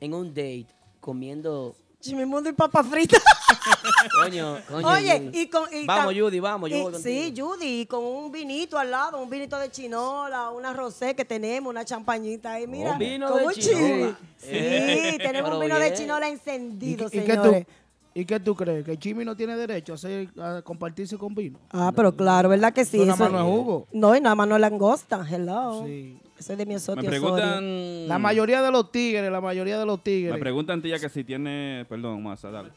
en 0.00 0.14
un 0.14 0.28
date 0.28 0.66
comiendo... 1.00 1.74
Chimimundo 2.06 2.48
y 2.48 2.52
papa 2.52 2.82
frita. 2.84 3.18
Coño, 4.22 4.58
coño. 4.68 4.88
Oye, 4.88 5.30
y 5.32 5.46
con. 5.48 5.64
y 5.72 5.86
vamos, 5.86 6.14
Judy, 6.16 6.40
vamos, 6.40 6.70
yo 6.70 6.76
y- 6.76 6.82
voy. 6.82 6.94
Sí, 7.02 7.34
Judy, 7.36 7.80
y 7.80 7.86
con 7.86 8.04
un 8.04 8.30
vinito 8.30 8.78
al 8.78 8.90
lado, 8.90 9.20
un 9.20 9.28
vinito 9.28 9.58
de 9.58 9.70
chinola, 9.70 10.50
una 10.50 10.72
rosé 10.72 11.14
que 11.14 11.24
tenemos, 11.24 11.70
una 11.70 11.84
champañita 11.84 12.52
ahí, 12.52 12.66
mira. 12.66 12.92
Un 12.92 12.98
vino 12.98 13.28
con 13.28 13.38
de 13.38 13.46
un 13.46 13.52
chinola. 13.52 14.18
Sí, 14.38 15.18
tenemos 15.18 15.52
un 15.54 15.60
vino 15.60 15.78
de 15.78 15.94
chinola 15.94 16.28
¿Y, 16.28 16.32
encendido, 16.32 17.06
y 17.06 17.10
qué 17.10 17.20
tú, 17.20 17.42
señores. 17.42 17.66
¿Y 18.14 18.24
qué 18.24 18.40
tú 18.40 18.54
crees? 18.54 18.82
¿Que 18.82 18.96
Chimi 18.96 19.26
no 19.26 19.36
tiene 19.36 19.56
derecho 19.58 19.92
a, 19.92 19.96
hacer, 19.96 20.30
a 20.40 20.62
compartirse 20.62 21.18
con 21.18 21.34
vino? 21.34 21.58
Ah, 21.70 21.92
pero 21.94 22.16
claro, 22.16 22.48
¿verdad 22.48 22.72
que 22.72 22.86
sí? 22.86 22.96
Eso 22.96 23.04
nada 23.04 23.18
más 23.18 23.30
no 23.30 23.38
es 23.40 23.44
jugo. 23.44 23.86
No, 23.92 24.16
y 24.16 24.22
nada 24.22 24.34
más 24.34 24.48
no 24.48 24.54
es 24.54 24.60
langosta. 24.62 25.26
Hello. 25.30 25.84
Sí. 25.84 26.18
Eso 26.38 26.52
es 26.52 26.58
de 26.58 26.66
mi 26.66 26.74
osote 26.74 27.00
Me 27.02 27.08
preguntan, 27.08 28.08
La 28.08 28.18
mayoría 28.18 28.60
de 28.62 28.70
los 28.70 28.92
tigres, 28.92 29.30
la 29.32 29.40
mayoría 29.40 29.78
de 29.78 29.86
los 29.86 29.96
me 29.98 30.02
tigres. 30.02 30.38
preguntan 30.38 30.82
tía 30.82 30.98
que 30.98 31.08
si 31.08 31.24
tiene, 31.24 31.86
perdón, 31.88 32.22
más, 32.22 32.42
dale. 32.42 32.70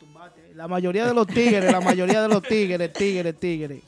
La 0.56 0.68
mayoría 0.68 1.06
de 1.06 1.14
los 1.14 1.28
tigres, 1.28 1.72
la 1.72 1.82
mayoría 1.82 2.22
de 2.22 2.28
los 2.30 2.42
tigres, 2.42 2.94
tigres, 2.94 3.36
tigres. 3.40 3.82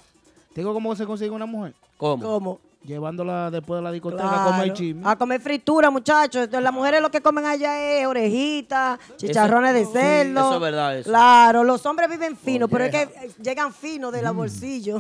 Digo 0.54 0.74
cómo 0.74 0.96
se 0.96 1.06
consigue 1.06 1.30
una 1.32 1.46
mujer. 1.46 1.74
¿Cómo? 1.98 2.22
¿Cómo? 2.24 2.60
Llevándola 2.84 3.52
después 3.52 3.78
de 3.78 3.84
la 3.84 3.92
discoteca 3.92 4.24
Claro. 4.24 4.42
a 4.42 4.46
comer 4.52 4.74
chisme. 4.74 5.02
A 5.06 5.16
comer 5.16 5.40
fritura, 5.40 5.90
muchachos. 5.92 6.44
Entonces, 6.44 6.64
Las 6.64 6.74
mujeres 6.74 7.00
lo 7.02 7.12
que 7.12 7.22
comen 7.22 7.46
allá 7.46 7.80
es 8.00 8.08
orejitas, 8.08 9.00
chicharrones 9.18 9.74
de 9.76 9.86
sí, 9.86 9.92
cerdo. 9.94 10.40
eso 10.42 10.56
es 10.56 10.62
verdad, 10.62 10.98
eso. 10.98 11.10
Claro, 11.10 11.64
los 11.64 11.86
hombres 11.86 12.10
viven 12.10 12.36
finos, 12.36 12.70
pero 12.72 12.86
es 12.86 12.92
que 12.92 13.08
llegan 13.42 13.72
finos 13.72 14.12
de 14.12 14.22
la 14.24 14.32
bolsillo. 14.32 14.98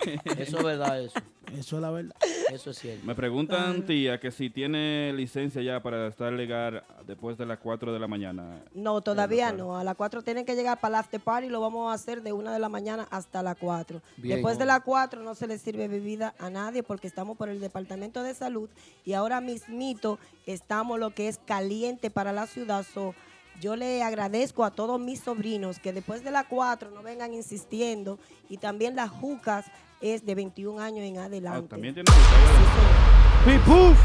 Eso 0.38 0.58
es 0.58 0.64
verdad, 0.64 1.00
eso. 1.02 1.20
Eso 1.56 1.76
es 1.76 1.82
la 1.82 1.90
verdad. 1.90 2.16
Eso 2.52 2.70
es 2.70 2.78
cierto. 2.78 3.06
Me 3.06 3.14
preguntan, 3.14 3.86
tía, 3.86 4.18
que 4.18 4.30
si 4.30 4.50
tiene 4.50 5.12
licencia 5.12 5.62
ya 5.62 5.80
para 5.80 6.08
estar 6.08 6.32
legal 6.32 6.82
después 7.06 7.38
de 7.38 7.46
las 7.46 7.58
4 7.58 7.92
de 7.92 7.98
la 8.00 8.08
mañana. 8.08 8.62
No, 8.74 9.00
todavía 9.00 9.52
no. 9.52 9.76
A 9.78 9.84
las 9.84 9.94
4 9.94 10.22
tienen 10.22 10.44
que 10.44 10.56
llegar 10.56 10.80
para 10.80 10.96
el 10.96 11.00
after 11.00 11.20
party. 11.20 11.48
Lo 11.48 11.60
vamos 11.60 11.90
a 11.90 11.94
hacer 11.94 12.22
de 12.22 12.32
una 12.32 12.52
de 12.52 12.58
la 12.58 12.68
mañana 12.68 13.06
hasta 13.10 13.42
las 13.42 13.56
4. 13.56 14.00
Bien. 14.16 14.36
Después 14.36 14.58
de 14.58 14.66
las 14.66 14.80
4 14.80 15.22
no 15.22 15.34
se 15.34 15.46
le 15.46 15.58
sirve 15.58 15.88
bebida 15.88 16.34
a 16.38 16.50
nadie 16.50 16.82
porque 16.82 17.06
estamos 17.06 17.36
por 17.36 17.48
el 17.48 17.60
Departamento 17.60 18.22
de 18.22 18.34
Salud 18.34 18.68
y 19.04 19.12
ahora 19.12 19.40
mismito 19.40 20.18
estamos 20.46 20.98
lo 20.98 21.10
que 21.10 21.28
es 21.28 21.38
caliente 21.38 22.10
para 22.10 22.32
la 22.32 22.46
ciudad. 22.46 22.84
So, 22.92 23.14
yo 23.60 23.76
le 23.76 24.02
agradezco 24.02 24.64
a 24.64 24.70
todos 24.70 25.00
mis 25.00 25.20
sobrinos 25.20 25.78
que 25.78 25.92
después 25.92 26.22
de 26.22 26.30
las 26.30 26.46
4 26.46 26.90
no 26.90 27.02
vengan 27.02 27.32
insistiendo 27.32 28.18
y 28.48 28.58
también 28.58 28.96
las 28.96 29.10
jucas 29.10 29.66
es 30.00 30.24
de 30.24 30.34
21 30.34 30.80
años 30.80 31.00
en 31.04 31.18
Ah, 31.18 31.24
adelante. 31.24 31.68
también 31.68 31.94
tiene 31.94 32.08
licencia. 32.10 33.44
¡Pipuf! 33.44 33.98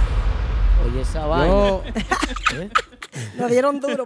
Oye, 0.86 1.02
esa 1.02 1.26
vaina. 1.28 1.54
Yo, 1.54 1.84
Nos 3.38 3.52
dieron 3.52 3.80
duro. 3.80 4.06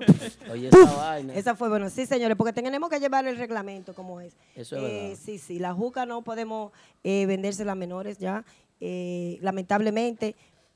Oye, 0.51 0.67
esa 0.69 0.93
vaina. 0.93 1.33
Esa 1.33 1.55
fue 1.55 1.69
bueno, 1.69 1.89
sí, 1.89 2.05
señores, 2.05 2.35
porque 2.35 2.51
tenemos 2.53 2.89
que 2.89 2.99
llevar 2.99 3.25
el 3.27 3.37
reglamento 3.37 3.93
como 3.93 4.19
es. 4.19 4.35
Eso 4.55 4.75
es 4.77 4.81
Eh, 4.83 5.01
verdad. 5.09 5.19
Sí, 5.23 5.37
sí, 5.37 5.59
la 5.59 5.73
juca 5.73 6.05
no 6.05 6.21
podemos 6.23 6.71
eh, 7.03 7.25
vendérsela 7.27 7.73
a 7.73 7.75
menores 7.75 8.17
ya. 8.17 8.43
Eh, 8.81 9.37
lamentablemente, 9.41 10.35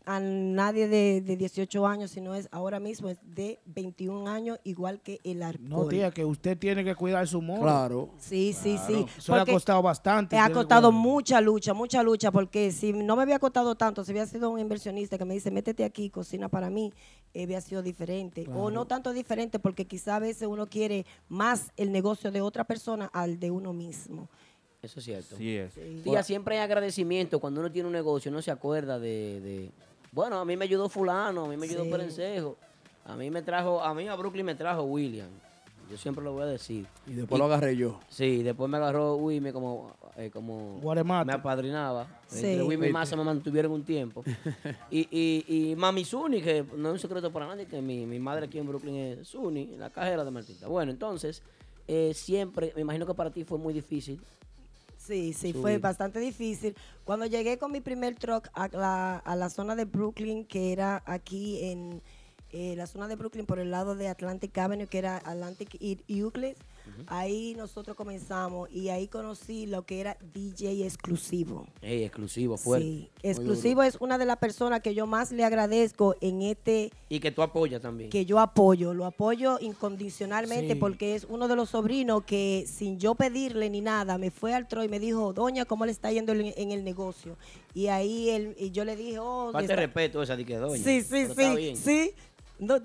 a 0.09 0.19
nadie 0.19 0.87
de, 0.87 1.21
de 1.21 1.37
18 1.37 1.85
años, 1.85 2.09
sino 2.09 2.33
es 2.33 2.49
ahora 2.51 2.79
mismo 2.79 3.09
es 3.09 3.19
de 3.23 3.59
21 3.67 4.27
años, 4.27 4.57
igual 4.63 4.99
que 5.01 5.19
el 5.23 5.43
alcohol. 5.43 5.69
No, 5.69 5.87
tía, 5.87 6.09
que 6.09 6.25
usted 6.25 6.57
tiene 6.57 6.83
que 6.83 6.95
cuidar 6.95 7.27
su 7.27 7.43
modo. 7.43 7.61
claro. 7.61 8.09
Sí, 8.17 8.51
sí, 8.53 8.79
sí. 8.87 9.05
Eso 9.15 9.35
le 9.35 9.41
ha 9.41 9.45
costado 9.45 9.83
bastante. 9.83 10.35
Me 10.35 10.41
ha 10.41 10.51
costado 10.51 10.91
mucha 10.91 11.39
lucha, 11.41 11.75
mucha 11.75 12.01
lucha, 12.01 12.31
porque 12.31 12.71
si 12.71 12.91
no 12.91 13.15
me 13.15 13.21
había 13.21 13.37
costado 13.37 13.75
tanto, 13.75 14.03
si 14.03 14.09
había 14.09 14.25
sido 14.25 14.49
un 14.49 14.59
inversionista 14.59 15.15
que 15.19 15.25
me 15.25 15.35
dice, 15.35 15.51
métete 15.51 15.83
aquí, 15.83 16.09
cocina 16.09 16.49
para 16.49 16.71
mí, 16.71 16.91
eh, 17.35 17.43
había 17.43 17.61
sido 17.61 17.83
diferente. 17.83 18.47
O 18.55 18.71
no 18.71 18.85
tanto 18.87 19.13
diferente, 19.13 19.59
porque 19.59 19.85
quizá 19.85 20.15
a 20.15 20.19
veces 20.19 20.47
uno 20.47 20.65
quiere 20.65 21.05
más 21.27 21.71
el 21.77 21.91
negocio 21.91 22.31
de 22.31 22.41
otra 22.41 22.63
persona 22.63 23.11
al 23.13 23.39
de 23.39 23.51
uno 23.51 23.73
mismo. 23.73 24.27
Eso 24.81 24.99
es 25.01 25.05
cierto. 25.05 25.35
Sí 25.37 25.55
es. 25.57 25.73
Tía, 26.03 26.23
siempre 26.23 26.55
hay 26.57 26.61
agradecimiento. 26.63 27.39
Cuando 27.39 27.59
uno 27.59 27.71
tiene 27.71 27.85
un 27.87 27.93
negocio, 27.93 28.31
uno 28.31 28.41
se 28.41 28.49
acuerda 28.49 28.97
de, 28.97 29.39
de- 29.41 29.71
bueno, 30.11 30.39
a 30.39 30.45
mí 30.45 30.55
me 30.57 30.65
ayudó 30.65 30.89
fulano, 30.89 31.45
a 31.45 31.47
mí 31.47 31.57
me 31.57 31.65
ayudó 31.65 31.83
Sí. 31.83 31.89
Perencejo. 31.91 32.57
A 33.05 33.15
mí 33.15 33.29
me 33.31 33.41
trajo, 33.41 33.81
a 33.81 33.93
mí 33.93 34.07
a 34.07 34.15
Brooklyn 34.15 34.45
me 34.45 34.55
trajo 34.55 34.83
William. 34.83 35.29
Yo 35.89 35.97
siempre 35.97 36.23
lo 36.23 36.33
voy 36.33 36.43
a 36.43 36.45
decir. 36.45 36.85
Y 37.07 37.13
después 37.13 37.39
lo 37.39 37.45
agarré 37.45 37.75
yo. 37.75 37.99
Sí, 38.09 38.43
después 38.43 38.69
me 38.69 38.77
agarró 38.77 39.15
Wimmy 39.15 39.51
como, 39.51 39.91
eh, 40.17 40.29
como 40.31 40.77
Guaremate. 40.81 41.25
me 41.25 41.33
apadrinaba. 41.33 42.05
Sí. 42.27 42.45
Entre 42.45 42.63
Wimmy 42.63 42.87
y. 42.89 42.91
Massa 42.91 43.15
me 43.15 43.23
mantuvieron 43.23 43.71
un 43.71 43.83
tiempo. 43.83 44.23
y, 44.91 45.07
y, 45.09 45.71
y 45.71 45.75
Mami 45.75 46.05
Zuni, 46.05 46.43
que 46.43 46.63
no 46.75 46.89
es 46.89 46.93
un 46.93 46.99
secreto 46.99 47.31
para 47.33 47.47
nadie, 47.47 47.65
que 47.65 47.81
mi, 47.81 48.05
mi 48.05 48.19
madre 48.19 48.45
aquí 48.45 48.59
en 48.59 48.67
Brooklyn 48.67 48.95
es 48.97 49.29
Zuni, 49.29 49.75
la 49.77 49.89
cajera 49.89 50.23
de 50.23 50.29
Martita. 50.29 50.67
Bueno, 50.67 50.91
entonces, 50.91 51.41
eh, 51.87 52.13
siempre, 52.13 52.71
me 52.75 52.81
imagino 52.81 53.07
que 53.07 53.15
para 53.15 53.31
ti 53.31 53.43
fue 53.43 53.57
muy 53.57 53.73
difícil. 53.73 54.21
Sí, 55.09 55.33
sí, 55.33 55.53
Subir. 55.53 55.61
fue 55.61 55.77
bastante 55.79 56.19
difícil. 56.19 56.75
Cuando 57.03 57.25
llegué 57.25 57.57
con 57.57 57.71
mi 57.71 57.81
primer 57.81 58.13
truck 58.13 58.47
a 58.53 58.67
la, 58.67 59.17
a 59.17 59.35
la 59.35 59.49
zona 59.49 59.75
de 59.75 59.85
Brooklyn, 59.85 60.45
que 60.45 60.71
era 60.71 61.01
aquí 61.07 61.63
en 61.63 62.03
eh, 62.51 62.75
la 62.75 62.85
zona 62.85 63.07
de 63.07 63.15
Brooklyn 63.15 63.47
por 63.47 63.57
el 63.59 63.71
lado 63.71 63.95
de 63.95 64.07
Atlantic 64.07 64.55
Avenue, 64.55 64.85
que 64.85 64.99
era 64.99 65.17
Atlantic 65.17 65.75
y 65.79 65.97
ahí 67.07 67.55
nosotros 67.55 67.95
comenzamos 67.95 68.69
y 68.71 68.89
ahí 68.89 69.07
conocí 69.07 69.65
lo 69.67 69.85
que 69.85 69.99
era 70.01 70.17
DJ 70.33 70.85
exclusivo. 70.85 71.67
Ey, 71.81 72.03
exclusivo, 72.03 72.57
fuerte. 72.57 72.85
Sí, 72.85 73.09
exclusivo 73.23 73.83
es 73.83 73.97
una 73.99 74.17
de 74.17 74.25
las 74.25 74.37
personas 74.37 74.81
que 74.81 74.93
yo 74.93 75.07
más 75.07 75.31
le 75.31 75.43
agradezco 75.43 76.15
en 76.21 76.41
este 76.41 76.91
Y 77.09 77.19
que 77.19 77.31
tú 77.31 77.41
apoyas 77.41 77.81
también. 77.81 78.09
que 78.09 78.25
yo 78.25 78.39
apoyo, 78.39 78.93
lo 78.93 79.05
apoyo 79.05 79.57
incondicionalmente 79.59 80.73
Sí. 80.73 80.79
porque 80.79 81.15
es 81.15 81.25
uno 81.29 81.47
de 81.47 81.55
los 81.55 81.69
sobrinos 81.71 82.23
que 82.23 82.65
sin 82.67 82.99
yo 82.99 83.15
pedirle 83.15 83.69
ni 83.69 83.81
nada 83.81 84.17
me 84.17 84.31
fue 84.31 84.53
al 84.53 84.67
tro 84.67 84.83
y 84.83 84.87
me 84.87 84.99
dijo, 84.99 85.33
doña, 85.33 85.65
¿cómo 85.65 85.85
le 85.85 85.91
está 85.91 86.11
yendo 86.11 86.33
en, 86.33 86.71
el 86.71 86.83
negocio? 86.83 87.37
Y 87.73 87.87
ahí 87.87 88.29
él, 88.29 88.55
y 88.57 88.71
yo 88.71 88.85
le 88.85 88.95
dije, 88.95 89.19
oh, 89.19 89.51
Falta 89.51 89.73
está- 89.73 89.75
respeto 89.75 90.21
esa 90.23 90.35
de 90.35 90.45
que 90.45 90.57
doña. 90.57 90.83
sí, 90.83 91.01
sí, 91.01 91.27
pero 91.35 91.55
sí, 91.57 91.75
sí, 91.75 92.11
No, 92.59 92.75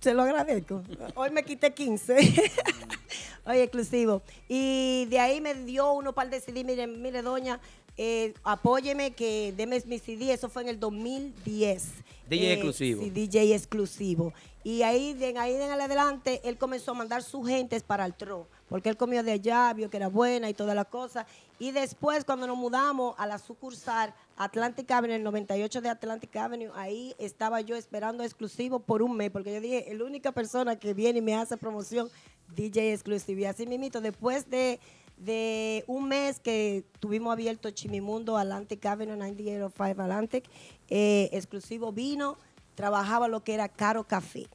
se 0.00 0.14
lo 0.14 0.22
agradezco. 0.22 0.82
Hoy 1.14 1.30
me 1.30 1.42
quité 1.44 1.72
15. 1.72 2.16
Oye, 3.46 3.62
exclusivo. 3.62 4.22
Y 4.48 5.06
de 5.06 5.18
ahí 5.18 5.40
me 5.40 5.54
dio 5.54 5.92
uno 5.92 6.12
para 6.12 6.30
decidir, 6.30 6.64
mire, 6.66 6.86
mire, 6.86 7.22
doña, 7.22 7.60
eh, 7.96 8.34
apóyeme 8.44 9.12
que 9.12 9.52
deme 9.56 9.82
mi 9.86 9.98
CD, 9.98 10.32
eso 10.32 10.48
fue 10.48 10.62
en 10.62 10.68
el 10.68 10.78
2010. 10.80 11.84
DJ 12.28 12.46
Eh, 12.46 12.52
exclusivo. 12.52 13.02
Sí, 13.02 13.10
DJ 13.10 13.54
exclusivo. 13.54 14.32
Y 14.62 14.82
ahí 14.82 15.14
de 15.14 15.36
ahí 15.38 15.54
en 15.54 15.62
adelante 15.62 16.40
él 16.44 16.58
comenzó 16.58 16.90
a 16.90 16.94
mandar 16.94 17.22
sus 17.22 17.48
gentes 17.48 17.82
para 17.82 18.04
el 18.04 18.14
tro, 18.14 18.46
porque 18.68 18.90
él 18.90 18.96
comió 18.96 19.22
de 19.22 19.32
allá, 19.32 19.72
vio 19.72 19.88
que 19.88 19.96
era 19.96 20.08
buena 20.08 20.50
y 20.50 20.54
todas 20.54 20.76
las 20.76 20.86
cosas. 20.86 21.26
Y 21.58 21.72
después 21.72 22.24
cuando 22.24 22.46
nos 22.46 22.56
mudamos 22.56 23.14
a 23.18 23.26
la 23.26 23.38
sucursal 23.38 24.14
Atlantic 24.36 24.88
Avenue, 24.92 25.16
el 25.16 25.24
98 25.24 25.80
de 25.80 25.88
Atlantic 25.88 26.34
Avenue, 26.36 26.70
ahí 26.74 27.14
estaba 27.18 27.60
yo 27.60 27.74
esperando 27.74 28.22
exclusivo 28.22 28.78
por 28.78 29.02
un 29.02 29.16
mes, 29.16 29.30
porque 29.30 29.52
yo 29.54 29.60
dije, 29.60 29.92
la 29.94 30.04
única 30.04 30.30
persona 30.32 30.76
que 30.76 30.94
viene 30.94 31.18
y 31.18 31.22
me 31.22 31.34
hace 31.34 31.56
promoción, 31.56 32.08
DJ 32.54 32.92
exclusivo. 32.92 33.40
Y 33.40 33.44
así 33.46 33.66
mismito, 33.66 34.00
después 34.00 34.48
de, 34.48 34.78
de 35.16 35.82
un 35.88 36.06
mes 36.06 36.38
que 36.38 36.84
tuvimos 37.00 37.32
abierto 37.32 37.70
Chimimundo 37.72 38.36
Atlantic 38.36 38.86
Avenue, 38.86 39.16
9805 39.16 40.00
Atlantic, 40.02 40.44
eh, 40.88 41.28
exclusivo 41.32 41.90
vino, 41.92 42.36
trabajaba 42.76 43.26
lo 43.26 43.42
que 43.42 43.54
era 43.54 43.68
Caro 43.68 44.04
Café. 44.04 44.46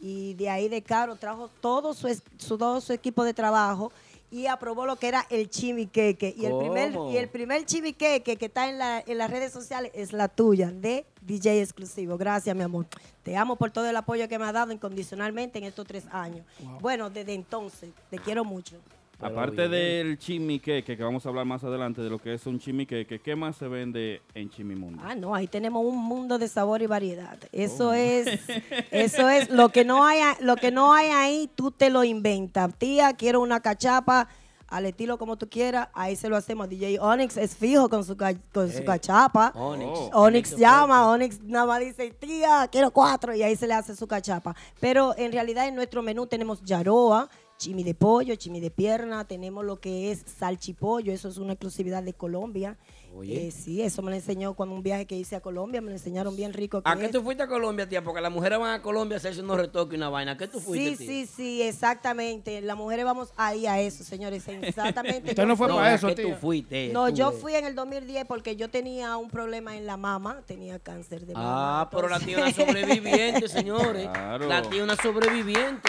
Y 0.00 0.34
de 0.34 0.50
ahí 0.50 0.68
de 0.68 0.82
Caro 0.82 1.14
trajo 1.16 1.48
todo 1.60 1.94
su, 1.94 2.08
su- 2.38 2.58
todo 2.58 2.80
su 2.80 2.92
equipo 2.92 3.22
de 3.24 3.32
trabajo 3.34 3.92
y 4.30 4.46
aprobó 4.46 4.84
lo 4.86 4.96
que 4.96 5.08
era 5.08 5.26
el 5.30 5.48
chimiqueque. 5.48 6.34
Y 6.36 6.44
el 6.46 6.56
primer, 6.58 6.92
y 7.12 7.16
el 7.16 7.28
primer 7.28 7.64
chimiqueque 7.64 8.36
que 8.36 8.46
está 8.46 8.68
en, 8.68 8.78
la- 8.78 9.00
en 9.06 9.18
las 9.18 9.30
redes 9.30 9.52
sociales 9.52 9.90
es 9.94 10.12
la 10.12 10.28
tuya, 10.28 10.70
de 10.70 11.06
DJ 11.22 11.62
exclusivo. 11.62 12.16
Gracias, 12.18 12.54
mi 12.54 12.62
amor. 12.62 12.86
Te 13.22 13.36
amo 13.36 13.56
por 13.56 13.70
todo 13.70 13.88
el 13.88 13.96
apoyo 13.96 14.28
que 14.28 14.38
me 14.38 14.44
has 14.44 14.52
dado 14.52 14.72
incondicionalmente 14.72 15.58
en 15.58 15.64
estos 15.64 15.86
tres 15.86 16.04
años. 16.10 16.44
Bueno, 16.80 17.10
desde 17.10 17.34
entonces, 17.34 17.90
te 18.10 18.18
quiero 18.18 18.44
mucho. 18.44 18.76
Aparte 19.20 19.68
del 19.68 20.16
chimiqueque, 20.16 20.96
que 20.96 21.02
vamos 21.02 21.26
a 21.26 21.28
hablar 21.28 21.44
más 21.44 21.64
adelante 21.64 22.00
de 22.00 22.08
lo 22.08 22.20
que 22.20 22.34
es 22.34 22.46
un 22.46 22.60
chimiqueque, 22.60 23.20
¿qué 23.20 23.34
más 23.34 23.56
se 23.56 23.66
vende 23.66 24.22
en 24.32 24.48
Chimimundo? 24.48 25.02
Ah, 25.04 25.16
no, 25.16 25.34
ahí 25.34 25.48
tenemos 25.48 25.84
un 25.84 25.96
mundo 25.96 26.38
de 26.38 26.46
sabor 26.46 26.82
y 26.82 26.86
variedad. 26.86 27.36
Eso 27.50 27.92
es, 27.92 28.28
eso 28.92 29.28
es 29.28 29.50
lo 29.50 29.70
que 29.70 29.84
no 29.84 30.04
hay, 30.04 30.20
lo 30.40 30.54
que 30.54 30.70
no 30.70 30.94
hay 30.94 31.08
ahí, 31.08 31.50
tú 31.56 31.72
te 31.72 31.90
lo 31.90 32.04
inventas. 32.04 32.72
Tía, 32.78 33.12
quiero 33.14 33.40
una 33.40 33.58
cachapa 33.58 34.28
al 34.68 34.84
estilo 34.84 35.18
como 35.18 35.36
tú 35.36 35.48
quieras, 35.48 35.88
ahí 35.94 36.14
se 36.14 36.28
lo 36.28 36.36
hacemos. 36.36 36.68
DJ 36.68 37.00
Onyx 37.00 37.38
es 37.38 37.56
fijo 37.56 37.88
con 37.88 38.04
su, 38.04 38.16
con 38.16 38.70
su 38.70 38.84
cachapa. 38.84 39.52
Onyx. 39.56 39.98
Oh. 40.12 40.22
Onyx 40.22 40.56
llama, 40.56 41.08
Onyx 41.10 41.42
nada 41.42 41.66
más 41.66 41.80
dice, 41.80 42.10
tía, 42.10 42.68
quiero 42.70 42.90
cuatro, 42.90 43.34
y 43.34 43.42
ahí 43.42 43.56
se 43.56 43.66
le 43.66 43.74
hace 43.74 43.96
su 43.96 44.06
cachapa. 44.06 44.54
Pero 44.78 45.14
en 45.16 45.32
realidad 45.32 45.66
en 45.66 45.74
nuestro 45.74 46.02
menú 46.02 46.26
tenemos 46.26 46.62
yaroa, 46.62 47.28
chimi 47.58 47.82
de 47.82 47.94
pollo, 47.94 48.36
chimi 48.36 48.60
de 48.60 48.70
pierna, 48.70 49.26
tenemos 49.26 49.64
lo 49.64 49.80
que 49.80 50.12
es 50.12 50.22
salchipollo, 50.38 51.12
eso 51.12 51.28
es 51.28 51.38
una 51.38 51.54
exclusividad 51.54 52.02
de 52.04 52.14
Colombia. 52.14 52.76
Oye. 53.16 53.48
Eh, 53.48 53.50
sí, 53.50 53.82
eso 53.82 54.00
me 54.02 54.10
lo 54.10 54.16
enseñó 54.16 54.54
cuando 54.54 54.74
un 54.76 54.82
viaje 54.82 55.06
que 55.06 55.16
hice 55.16 55.34
a 55.34 55.40
Colombia, 55.40 55.80
me 55.80 55.88
lo 55.88 55.94
enseñaron 55.96 56.36
bien 56.36 56.52
rico. 56.52 56.82
que 56.82 56.88
¿A 56.88 56.94
qué 56.94 57.06
es. 57.06 57.10
tú 57.10 57.22
fuiste 57.22 57.42
a 57.42 57.48
Colombia, 57.48 57.88
tía? 57.88 58.04
Porque 58.04 58.20
las 58.20 58.30
mujeres 58.30 58.58
van 58.60 58.74
a 58.74 58.82
Colombia 58.82 59.16
a 59.16 59.18
hacerse 59.18 59.40
unos 59.40 59.56
retoques 59.56 59.94
y 59.94 59.96
una 59.96 60.08
vaina. 60.08 60.32
¿A 60.32 60.36
qué 60.36 60.46
tú 60.46 60.60
fuiste, 60.60 60.90
Sí, 60.90 60.96
tía? 60.98 61.08
sí, 61.08 61.26
sí, 61.26 61.62
exactamente. 61.62 62.60
Las 62.60 62.76
mujeres 62.76 63.04
vamos 63.04 63.32
ahí 63.36 63.66
a 63.66 63.80
eso, 63.80 64.04
señores. 64.04 64.46
Exactamente. 64.46 65.30
Usted 65.30 65.46
no 65.46 65.56
fue 65.56 65.68
para 65.68 65.82
¿a 65.84 65.94
eso, 65.94 66.06
qué 66.08 66.14
tía? 66.14 66.34
tú 66.34 66.40
fuiste? 66.40 66.90
No, 66.92 67.08
tú, 67.08 67.14
yo 67.14 67.32
fui 67.32 67.54
en 67.54 67.64
el 67.64 67.74
2010 67.74 68.26
porque 68.26 68.54
yo 68.54 68.68
tenía 68.68 69.16
un 69.16 69.30
problema 69.30 69.76
en 69.76 69.86
la 69.86 69.96
mama, 69.96 70.42
tenía 70.46 70.78
cáncer 70.78 71.26
de 71.26 71.32
mama. 71.34 71.80
Ah, 71.80 71.90
pero 71.90 72.08
la 72.08 72.20
tía 72.20 72.36
una 72.38 72.52
sobreviviente, 72.52 73.48
señores. 73.48 74.06
Claro. 74.12 74.46
La 74.46 74.62
tía 74.62 74.78
es 74.78 74.84
una 74.84 74.96
sobreviviente. 74.96 75.88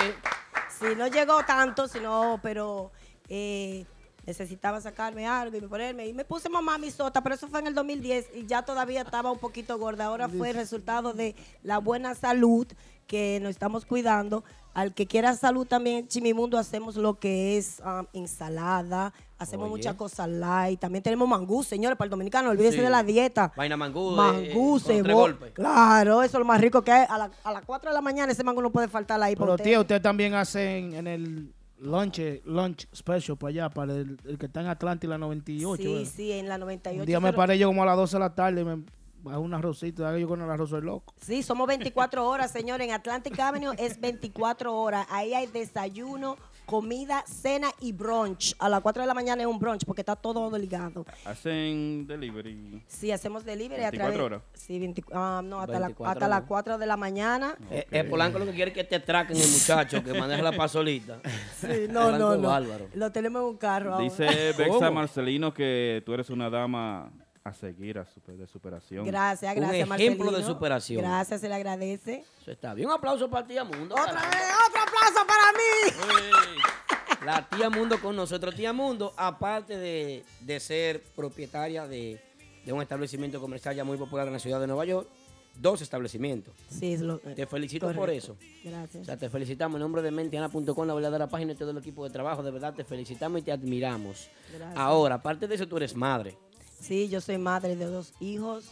Sí, 0.79 0.85
no 0.95 1.07
llegó 1.07 1.43
tanto, 1.43 1.87
sino, 1.89 2.39
pero 2.41 2.91
eh, 3.27 3.85
necesitaba 4.25 4.79
sacarme 4.79 5.27
algo 5.27 5.57
y 5.57 5.61
ponerme. 5.61 6.07
Y 6.07 6.13
me 6.13 6.23
puse 6.23 6.47
mamá 6.47 6.77
mi 6.77 6.89
sota, 6.89 7.21
pero 7.21 7.35
eso 7.35 7.47
fue 7.49 7.59
en 7.59 7.67
el 7.67 7.75
2010 7.75 8.29
y 8.33 8.45
ya 8.45 8.61
todavía 8.61 9.01
estaba 9.01 9.31
un 9.31 9.39
poquito 9.39 9.77
gorda. 9.77 10.05
Ahora 10.05 10.29
fue 10.29 10.51
el 10.51 10.55
resultado 10.55 11.13
de 11.13 11.35
la 11.63 11.79
buena 11.79 12.15
salud 12.15 12.67
que 13.07 13.39
nos 13.41 13.49
estamos 13.49 13.85
cuidando. 13.85 14.43
Al 14.73 14.93
que 14.93 15.08
quiera 15.08 15.34
salud 15.36 15.65
también 15.67 15.97
en 15.97 16.08
Chimimundo 16.08 16.58
hacemos 16.58 16.95
lo 16.95 17.19
que 17.19 17.58
es 17.58 17.82
um, 17.86 18.05
ensalada, 18.13 19.13
hacemos 19.38 19.65
Oye. 19.65 19.77
muchas 19.77 19.95
cosas 19.95 20.29
light. 20.29 20.79
También 20.79 21.03
tenemos 21.03 21.27
mangú, 21.27 21.63
señores, 21.63 21.97
para 21.97 22.05
el 22.05 22.12
dominicano, 22.12 22.49
olvídese 22.51 22.77
Sí. 22.77 22.84
de 22.84 22.89
la 22.89 23.03
dieta. 23.03 23.51
Vaina 23.58 23.75
mangú, 23.75 24.13
eh, 24.13 24.15
Mangú, 24.15 24.79
cebo- 24.79 25.13
golpes. 25.13 25.51
Claro, 25.53 26.21
eso 26.23 26.38
es 26.38 26.39
lo 26.39 26.45
más 26.45 26.62
rico 26.62 26.82
que 26.84 26.91
hay. 26.91 27.05
A, 27.10 27.17
la- 27.17 27.32
a 27.43 27.51
las 27.51 27.63
4 27.65 27.89
de 27.89 27.93
la 27.95 28.01
mañana 28.01 28.32
ese 28.32 28.43
mango 28.43 28.62
no 28.62 28.69
puede 28.71 28.88
faltar 28.88 29.21
ahí. 29.21 29.36
Pero 29.36 29.58
tía, 29.58 29.79
usted 29.82 30.01
también 30.01 30.34
hacen 30.36 30.93
en 30.93 31.08
el 31.08 31.53
lunch, 31.79 32.19
lunch 32.45 32.88
special 32.95 33.38
para 33.38 33.49
allá, 33.49 33.69
para 33.69 33.93
el, 33.95 34.17
el 34.25 34.38
que 34.38 34.45
está 34.45 34.62
en 34.62 34.67
Atlanta 34.67 35.05
y 35.05 35.10
la 35.10 35.17
98. 35.17 35.82
Sí, 35.82 35.93
¿verdad? 35.93 36.12
sí, 36.15 36.32
en 36.32 36.47
la 36.47 36.58
98. 36.58 37.01
Un 37.01 37.05
día 37.08 37.19
me 37.19 37.34
paré 37.34 37.58
yo 37.58 37.67
como 37.67 37.84
a 37.84 37.86
las 37.88 37.97
12 37.97 38.15
de 38.15 38.19
la 38.19 38.36
tarde 38.36 38.62
y 38.62 38.65
me 38.65 38.84
bajé 39.23 39.38
un 39.38 39.53
arrocito, 39.53 40.17
yo 40.17 40.27
con 40.27 40.41
el 40.41 40.49
arroz 40.49 40.69
soy 40.69 40.82
loco. 40.82 41.13
Sí, 41.21 41.43
somos 41.43 41.67
24 41.67 42.27
horas, 42.27 42.51
señor. 42.51 42.82
En 42.82 42.91
Atlantic 42.91 43.38
Avenue 43.39 43.73
es 43.77 43.99
24 43.99 44.75
horas. 44.75 45.05
Ahí 45.10 45.34
hay 45.34 45.47
desayuno, 45.47 46.38
comida, 46.65 47.23
cena 47.27 47.69
y 47.82 47.91
brunch. 47.93 48.55
A 48.60 48.69
las 48.69 48.82
4 48.82 49.01
de 49.03 49.08
la 49.08 49.13
mañana 49.13 49.41
es 49.41 49.47
un 49.47 49.60
brunch 49.60 49.86
porque 49.86 50.01
está 50.01 50.15
todo 50.15 50.55
ligado. 50.58 51.05
Hacen 51.25 52.05
delivery. 52.08 52.84
Sí, 52.88 53.12
hacemos 53.12 53.43
delivery 53.45 53.84
a 53.84 53.91
24 53.91 54.13
través. 54.13 54.25
horas. 54.25 54.41
Sí, 54.53 54.79
20 54.79 55.03
ah, 55.13 55.41
no, 55.43 55.60
hasta, 55.62 55.73
la- 55.79 55.88
24 55.88 56.12
hasta 56.12 56.27
las 56.27 56.38
horas. 56.38 56.47
4 56.47 56.77
de 56.77 56.86
la 56.86 56.97
mañana. 56.97 57.55
Eh, 57.71 57.86
El 57.91 58.08
Polanco 58.10 58.39
lo 58.39 58.45
que 58.45 58.53
quiere 58.53 58.71
es 58.71 58.77
que 58.77 58.84
te 58.84 58.95
atraquen 58.97 59.36
el 59.38 59.49
muchacho 59.49 60.03
que 60.03 60.13
maneja 60.13 60.41
la 60.41 60.51
pasolita. 60.55 61.19
Sí, 61.60 61.67
no, 61.89 62.12
no, 62.12 62.38
no. 62.38 62.47
bárbaro. 62.47 62.88
Lo 62.93 63.12
tenemos 63.12 63.41
en 63.41 63.47
un 63.49 63.58
carro. 63.58 63.93
ahora. 63.93 64.03
Dice 64.03 64.25
Bexa 64.58 64.67
¿Cómo? 64.67 64.91
Marcelino 64.91 65.53
que 65.53 66.01
tú 66.05 66.13
eres 66.13 66.29
una 66.29 66.49
dama 66.49 67.12
a 67.49 67.53
seguir, 67.53 67.99
a 67.99 68.05
super- 68.05 68.35
de 68.38 68.47
superación. 68.47 69.05
Gracias, 69.05 69.53
Un 69.55 69.62
gracias, 69.62 69.89
ejemplo 69.91 70.31
de 70.31 70.43
superación. 70.43 71.01
Gracias, 71.03 71.41
se 71.41 71.49
le 71.49 71.55
agradece. 71.55 72.23
Eso 72.41 72.51
está 72.51 72.73
bien. 72.73 72.88
Un 72.88 72.93
aplauso 72.93 73.29
para 73.29 73.45
tía 73.45 73.63
Mundo. 73.63 73.93
Otra 73.95 74.05
carajo. 74.13 74.29
vez, 74.29 74.41
otro 74.69 74.81
aplauso 74.81 75.27
para 75.27 75.51
mí. 75.51 77.25
La 77.25 77.49
tía 77.49 77.69
Mundo 77.69 77.99
con 78.01 78.15
nosotros. 78.15 78.55
Tía 78.55 78.71
Mundo, 78.73 79.13
aparte 79.17 79.77
de, 79.77 80.23
de 80.41 80.59
ser 80.59 81.03
propietaria 81.15 81.85
de, 81.88 82.21
de 82.65 82.73
un 82.73 82.81
establecimiento 82.81 83.41
comercial 83.41 83.75
ya 83.75 83.83
muy 83.83 83.97
popular 83.97 84.27
en 84.27 84.33
la 84.33 84.39
ciudad 84.39 84.59
de 84.62 84.67
Nueva 84.67 84.85
York, 84.85 85.07
dos 85.55 85.81
establecimientos. 85.81 86.53
Sí, 86.69 86.93
es 86.93 87.01
lo, 87.01 87.19
Te 87.19 87.45
felicito 87.45 87.91
por 87.93 88.09
eso. 88.09 88.38
Gracias. 88.63 89.01
O 89.03 89.05
sea, 89.05 89.17
te 89.17 89.29
felicitamos 89.29 89.75
en 89.75 89.81
nombre 89.81 90.01
de 90.01 90.12
mentiana.com, 90.12 90.88
la 90.88 90.93
verdadera 90.93 91.27
página 91.27 91.51
y 91.51 91.55
todo 91.55 91.71
el 91.71 91.77
equipo 91.79 92.05
de 92.05 92.12
trabajo. 92.12 92.41
De 92.41 92.51
verdad, 92.51 92.73
te 92.73 92.85
felicitamos 92.85 93.41
y 93.41 93.43
te 93.43 93.51
admiramos. 93.51 94.29
Gracias. 94.53 94.77
Ahora, 94.77 95.15
aparte 95.15 95.47
de 95.47 95.55
eso, 95.55 95.67
tú 95.67 95.75
eres 95.75 95.93
madre. 95.95 96.38
Sí, 96.79 97.09
yo 97.09 97.21
soy 97.21 97.37
madre 97.37 97.75
de 97.75 97.85
dos 97.85 98.13
hijos. 98.19 98.65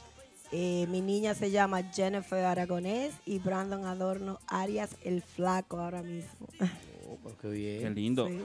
Eh, 0.51 0.87
mi 0.89 1.01
niña 1.01 1.33
se 1.35 1.51
llama 1.51 1.83
Jennifer 1.93 2.45
Aragonés 2.45 3.13
y 3.25 3.39
Brandon 3.39 3.85
Adorno 3.85 4.39
Arias 4.47 4.91
el 5.03 5.21
Flaco 5.21 5.77
ahora 5.79 6.01
mismo. 6.03 6.47
Oh, 7.09 7.17
pero 7.21 7.35
qué 7.37 7.47
Qué 7.49 7.53
bien. 7.53 7.95
lindo. 7.95 8.27
Sí. 8.27 8.39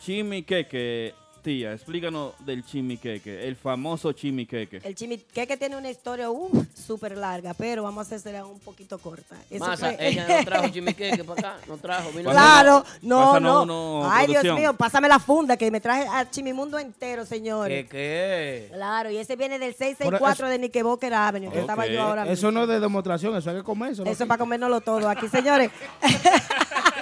Chimiqueque, 0.00 1.14
tía, 1.46 1.72
explícanos 1.74 2.32
del 2.40 2.64
chimiqueque, 2.66 3.46
el 3.46 3.54
famoso 3.54 4.10
chimiqueque. 4.12 4.80
El 4.82 4.96
chimiqueque 4.96 5.56
tiene 5.56 5.76
una 5.76 5.88
historia 5.88 6.28
uh, 6.28 6.66
súper 6.74 7.16
larga, 7.16 7.54
pero 7.54 7.84
vamos 7.84 8.10
a 8.10 8.16
hacerla 8.16 8.44
un 8.44 8.58
poquito 8.58 8.98
corta. 8.98 9.36
Eso 9.48 9.64
Masa, 9.64 9.92
fue- 9.92 10.08
ella 10.08 10.26
no 10.26 10.44
trajo 10.44 10.68
chimiqueque 10.72 11.22
para 11.22 11.38
acá, 11.52 11.56
no 11.68 11.76
trajo. 11.76 12.10
Vino 12.10 12.32
Claro, 12.32 12.84
no, 13.02 13.38
no. 13.38 13.62
uno, 13.62 14.08
Ay, 14.10 14.26
Dios 14.26 14.40
producción. 14.40 14.56
mío, 14.56 14.74
pásame 14.76 15.06
la 15.06 15.20
funda 15.20 15.56
que 15.56 15.70
me 15.70 15.80
traje 15.80 16.08
a 16.10 16.28
Chimimundo 16.28 16.80
entero, 16.80 17.24
señores. 17.24 17.84
¿Qué 17.84 18.68
qué? 18.68 18.74
Claro, 18.74 19.08
y 19.12 19.18
ese 19.18 19.36
viene 19.36 19.60
del 19.60 19.70
Por 19.72 19.78
664 19.86 20.48
de 20.48 20.58
Knickerbocker 20.58 21.14
Avenue, 21.14 21.52
que 21.52 21.60
estaba 21.60 21.86
yo 21.86 22.02
ahora 22.02 22.24
Eso 22.24 22.48
mismo. 22.48 22.50
no 22.50 22.62
es 22.64 22.68
de 22.70 22.80
demostración, 22.80 23.36
eso 23.36 23.50
hay 23.50 23.56
que 23.58 23.62
comerse. 23.62 24.02
Eso 24.02 24.24
es 24.24 24.28
para 24.28 24.38
comérnoslo 24.38 24.80
todo 24.80 25.08
aquí, 25.08 25.28
señores. 25.28 25.70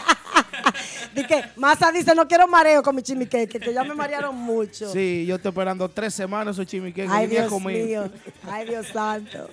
Dice, 1.15 1.45
Masa 1.57 1.93
dice, 1.93 2.15
no 2.15 2.27
quiero 2.27 2.47
mareo 2.49 2.83
con 2.83 2.95
mi 2.97 3.03
chimiqueque, 3.03 3.61
que 3.61 3.73
ya 3.73 3.85
me 3.85 3.95
marearon 3.95 4.35
mucho. 4.35 4.93
Sí, 4.93 5.25
yo 5.27 5.37
estoy 5.37 5.51
esperando 5.51 5.89
tres 5.89 6.15
semanas 6.15 6.57
esos 6.57 6.67
chimiqueques. 6.67 7.11
Ay, 7.11 7.27
Dios 7.27 7.51
mío. 7.63 8.11
Ay, 8.51 8.67
Dios 8.67 8.89
santo. 8.89 9.49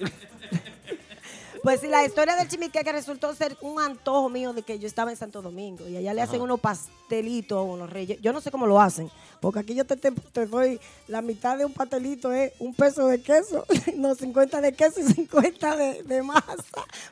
Pues 1.63 1.82
sí, 1.82 1.88
la 1.88 2.04
historia 2.04 2.36
del 2.36 2.47
chimiqueque 2.47 2.91
resultó 2.91 3.34
ser 3.36 3.56
un 3.62 3.80
antojo 3.80 4.30
mío 4.30 4.52
de 4.52 4.63
que 4.63 4.80
yo 4.80 4.88
estaba 4.88 5.12
en 5.12 5.17
Santo 5.17 5.41
Domingo 5.41 5.88
y 5.88 5.95
allá 5.95 6.13
le 6.13 6.21
hacen 6.21 6.41
unos 6.41 6.60
pastelitos, 6.60 7.63
unos 7.67 7.89
reyes. 7.89 8.19
Yo 8.21 8.34
no 8.34 8.41
sé 8.41 8.50
cómo 8.50 8.65
lo 8.65 8.82
hacen, 8.82 9.12
porque 9.39 9.60
aquí 9.60 9.76
yo 9.76 9.86
te, 9.86 9.95
te, 9.95 10.12
te 10.12 10.47
doy 10.47 10.80
la 11.08 11.21
mitad 11.21 11.58
de 11.58 11.65
un 11.65 11.74
pastelito, 11.74 12.32
es 12.34 12.52
un 12.60 12.74
peso 12.74 13.08
de 13.08 13.21
queso, 13.21 13.65
no, 13.95 14.15
50 14.15 14.60
de 14.60 14.74
queso 14.74 15.02
y 15.02 15.04
50 15.04 15.76
de, 15.76 16.04
de 16.04 16.24
masa. 16.24 16.56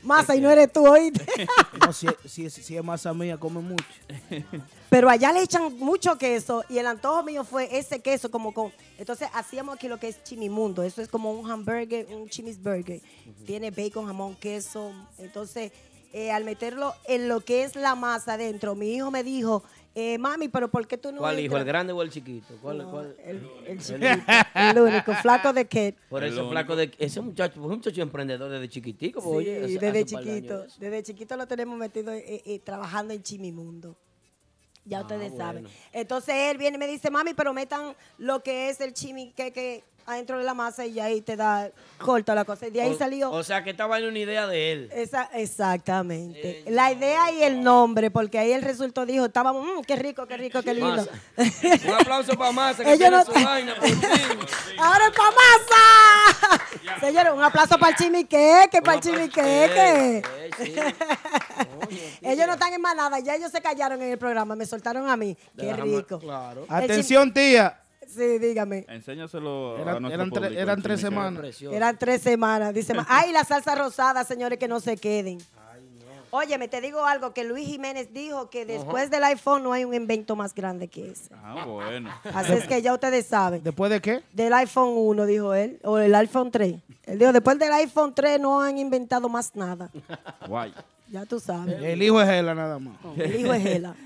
Masa, 0.01 0.35
y 0.35 0.41
no 0.41 0.49
eres 0.49 0.71
tú, 0.73 0.87
oíste. 0.87 1.25
No, 1.85 1.93
si, 1.93 2.07
si, 2.25 2.49
si 2.49 2.75
es 2.77 2.83
masa 2.83 3.13
mía, 3.13 3.37
come 3.37 3.61
mucho. 3.61 3.85
Pero 4.89 5.07
allá 5.09 5.31
le 5.31 5.43
echan 5.43 5.77
mucho 5.77 6.17
queso 6.17 6.63
y 6.67 6.79
el 6.79 6.87
antojo 6.87 7.23
mío 7.23 7.43
fue 7.43 7.77
ese 7.77 7.99
queso 7.99 8.31
como 8.31 8.53
con... 8.53 8.71
Entonces 8.97 9.27
hacíamos 9.33 9.75
aquí 9.75 9.87
lo 9.87 9.99
que 9.99 10.07
es 10.07 10.23
chimimundo. 10.23 10.81
Eso 10.81 11.01
es 11.01 11.07
como 11.07 11.31
un 11.31 11.49
hamburger, 11.49 12.07
un 12.09 12.27
chimisburger. 12.27 12.99
Tiene 13.45 13.69
bacon, 13.69 14.07
jamón, 14.07 14.35
queso. 14.35 14.91
Entonces, 15.19 15.71
eh, 16.11 16.31
al 16.31 16.43
meterlo 16.43 16.95
en 17.07 17.27
lo 17.27 17.41
que 17.41 17.63
es 17.63 17.75
la 17.75 17.93
masa 17.93 18.33
adentro, 18.33 18.73
mi 18.73 18.95
hijo 18.95 19.11
me 19.11 19.23
dijo, 19.23 19.63
eh, 19.93 20.17
mami, 20.17 20.47
pero 20.49 20.69
¿por 20.71 20.87
qué 20.87 20.97
tú 20.97 21.11
no 21.11 21.19
¿Cuál 21.19 21.35
hijo, 21.39 21.55
el 21.55 21.61
entras?" 21.61 21.65
grande 21.65 21.93
o 21.93 22.01
el 22.01 22.09
chiquito? 22.09 22.55
¿Cuál, 22.59 22.79
No, 22.79 22.89
cuál? 22.89 23.15
el, 23.23 23.47
el 23.67 23.79
chiquito, 23.79 24.07
el 24.55 24.79
único, 24.79 25.13
flaco 25.21 25.53
de 25.53 25.67
que... 25.67 25.93
Por 26.09 26.23
eso 26.23 26.49
flaco 26.49 26.75
de 26.75 26.91
ese 26.97 27.21
muchacho, 27.21 27.61
un 27.61 27.69
muchacho 27.69 28.01
emprendedor 28.01 28.49
desde 28.49 28.67
chiquitico, 28.67 29.21
pues, 29.21 29.45
Sí, 29.45 29.51
oye, 29.51 29.65
hace- 29.65 29.77
desde 29.79 30.05
chiquito, 30.05 30.65
desde 30.79 31.03
chiquito 31.03 31.37
lo 31.37 31.45
tenemos 31.47 31.77
metido 31.77 32.11
eh, 32.11 32.41
eh, 32.43 32.59
trabajando 32.59 33.13
en 33.13 33.21
Chimimundo. 33.21 33.95
Ya 34.89 35.01
ustedes 35.01 35.37
saben. 35.37 35.63
bueno. 35.63 35.77
Entonces 35.93 36.33
él 36.35 36.57
viene 36.57 36.75
y 36.75 36.79
me 36.79 36.87
dice, 36.87 37.11
mami, 37.11 37.33
pero 37.33 37.53
metan 37.53 37.95
lo 38.17 38.41
que 38.41 38.69
es 38.69 38.81
el 38.81 38.93
chimi 38.93 39.31
que, 39.31 39.53
que 39.53 39.83
adentro 40.09 40.37
de 40.37 40.43
la 40.43 40.53
masa 40.53 40.85
y 40.85 40.99
ahí 40.99 41.21
te 41.21 41.35
da 41.35 41.69
corta 41.97 42.33
la 42.35 42.45
cosa. 42.45 42.67
Y 42.67 42.71
de 42.71 42.81
ahí 42.81 42.91
O- 42.91 42.97
salió. 42.97 43.31
O 43.31 43.43
sea, 43.43 43.63
que 43.63 43.69
estaba 43.71 43.97
en 43.99 44.05
una 44.05 44.19
idea 44.19 44.47
de 44.47 44.71
él. 44.71 44.89
esa, 44.93 45.29
exactamente. 45.33 46.63
La 46.67 46.91
idea 46.91 47.31
y 47.31 47.43
el 47.43 47.63
nombre, 47.63 48.11
porque 48.11 48.39
ahí 48.39 48.51
el 48.51 48.61
resultado 48.61 49.05
dijo, 49.05 49.25
estábamos, 49.25 49.63
"Mm, 49.65 49.81
qué 49.85 49.95
rico, 49.95 50.25
qué 50.27 50.37
rico, 50.37 50.61
qué 50.61 50.73
lindo. 50.73 50.95
Masa. 50.95 51.11
Un 51.87 51.93
aplauso 51.93 52.33
para 52.37 52.51
Masa, 52.51 52.83
que 52.83 52.93
Ellos 52.93 52.99
tiene 53.09 53.17
no- 53.17 53.25
su 53.25 53.31
vaina, 53.33 53.75
por 53.75 53.83
fin. 53.89 53.99
Ahora 54.79 55.05
es 55.07 55.11
para 55.11 55.31
masa. 55.31 56.99
Señores, 56.99 57.33
un 57.33 57.43
aplauso 57.43 57.77
para 57.77 57.91
el 57.91 57.95
chimiqueque, 57.97 58.81
para 58.81 58.95
el 58.97 59.01
chimiqueque. 59.01 59.65
Eh, 59.65 60.21
eh, 60.21 60.49
sí. 60.57 60.75
Ellos 62.21 62.47
no 62.47 62.53
están 62.53 62.73
en 62.73 62.81
manada, 62.81 63.19
ya 63.19 63.35
ellos 63.35 63.51
se 63.51 63.61
callaron 63.61 64.01
en 64.01 64.11
el 64.11 64.17
programa, 64.17 64.55
me 64.55 64.65
soltaron 64.65 65.09
a 65.09 65.15
mí. 65.17 65.37
Qué 65.57 65.73
rico. 65.73 66.19
Claro. 66.19 66.65
Atención, 66.69 67.33
tía. 67.33 67.79
Sí, 68.09 68.39
dígame. 68.39 68.85
Enséñaselo 68.89 69.77
a 69.77 69.81
Eran- 69.81 70.01
nuestro 70.01 70.15
eran 70.15 70.29
tre- 70.31 70.33
público, 70.41 70.61
eran 70.61 70.77
el 70.77 70.83
tres 70.83 70.99
semanas. 71.01 71.39
Precioso. 71.39 71.75
Eran 71.75 71.97
tres 71.97 72.21
semanas. 72.21 72.73
Dice, 72.73 72.93
ma- 72.93 73.05
ay, 73.09 73.31
la 73.31 73.43
salsa 73.43 73.75
rosada, 73.75 74.23
señores, 74.23 74.57
que 74.57 74.67
no 74.67 74.79
se 74.79 74.97
queden. 74.97 75.37
Óyeme, 76.31 76.67
te 76.67 76.79
digo 76.79 77.03
algo 77.05 77.33
que 77.33 77.43
Luis 77.43 77.67
Jiménez 77.67 78.13
dijo 78.13 78.51
que 78.51 78.63
después 78.63 79.09
del 79.09 79.23
iPhone 79.23 79.63
no 79.63 79.73
hay 79.73 79.83
un 79.83 79.95
invento 79.95 80.35
más 80.35 80.53
grande 80.53 80.87
que 80.87 81.09
ese. 81.11 81.33
Ah, 81.43 81.65
bueno. 81.65 82.11
Así 82.35 82.53
es 82.53 82.67
que 82.67 82.79
ya 82.83 82.93
ustedes 82.93 83.25
saben. 83.25 83.63
¿Después 83.63 83.89
de 83.89 83.99
qué? 83.99 84.21
Del 84.33 84.53
iPhone 84.53 84.89
1, 84.95 85.25
dijo 85.25 85.55
él, 85.55 85.79
o 85.83 85.97
el 85.97 86.13
iPhone 86.13 86.51
3. 86.51 86.75
Él 87.07 87.17
dijo, 87.19 87.33
después 87.33 87.57
del 87.57 87.71
iPhone 87.73 88.13
3 88.13 88.39
no 88.39 88.61
han 88.61 88.77
inventado 88.77 89.27
más 89.27 89.55
nada. 89.55 89.89
Guay. 90.47 90.71
Ya 91.07 91.25
tú 91.25 91.39
sabes. 91.39 91.81
El 91.81 92.03
hijo 92.03 92.21
es 92.21 92.29
Hela 92.29 92.53
nada 92.53 92.77
más. 92.77 92.95
El 93.17 93.39
hijo 93.39 93.51
es 93.53 93.63
Gela. 93.63 93.95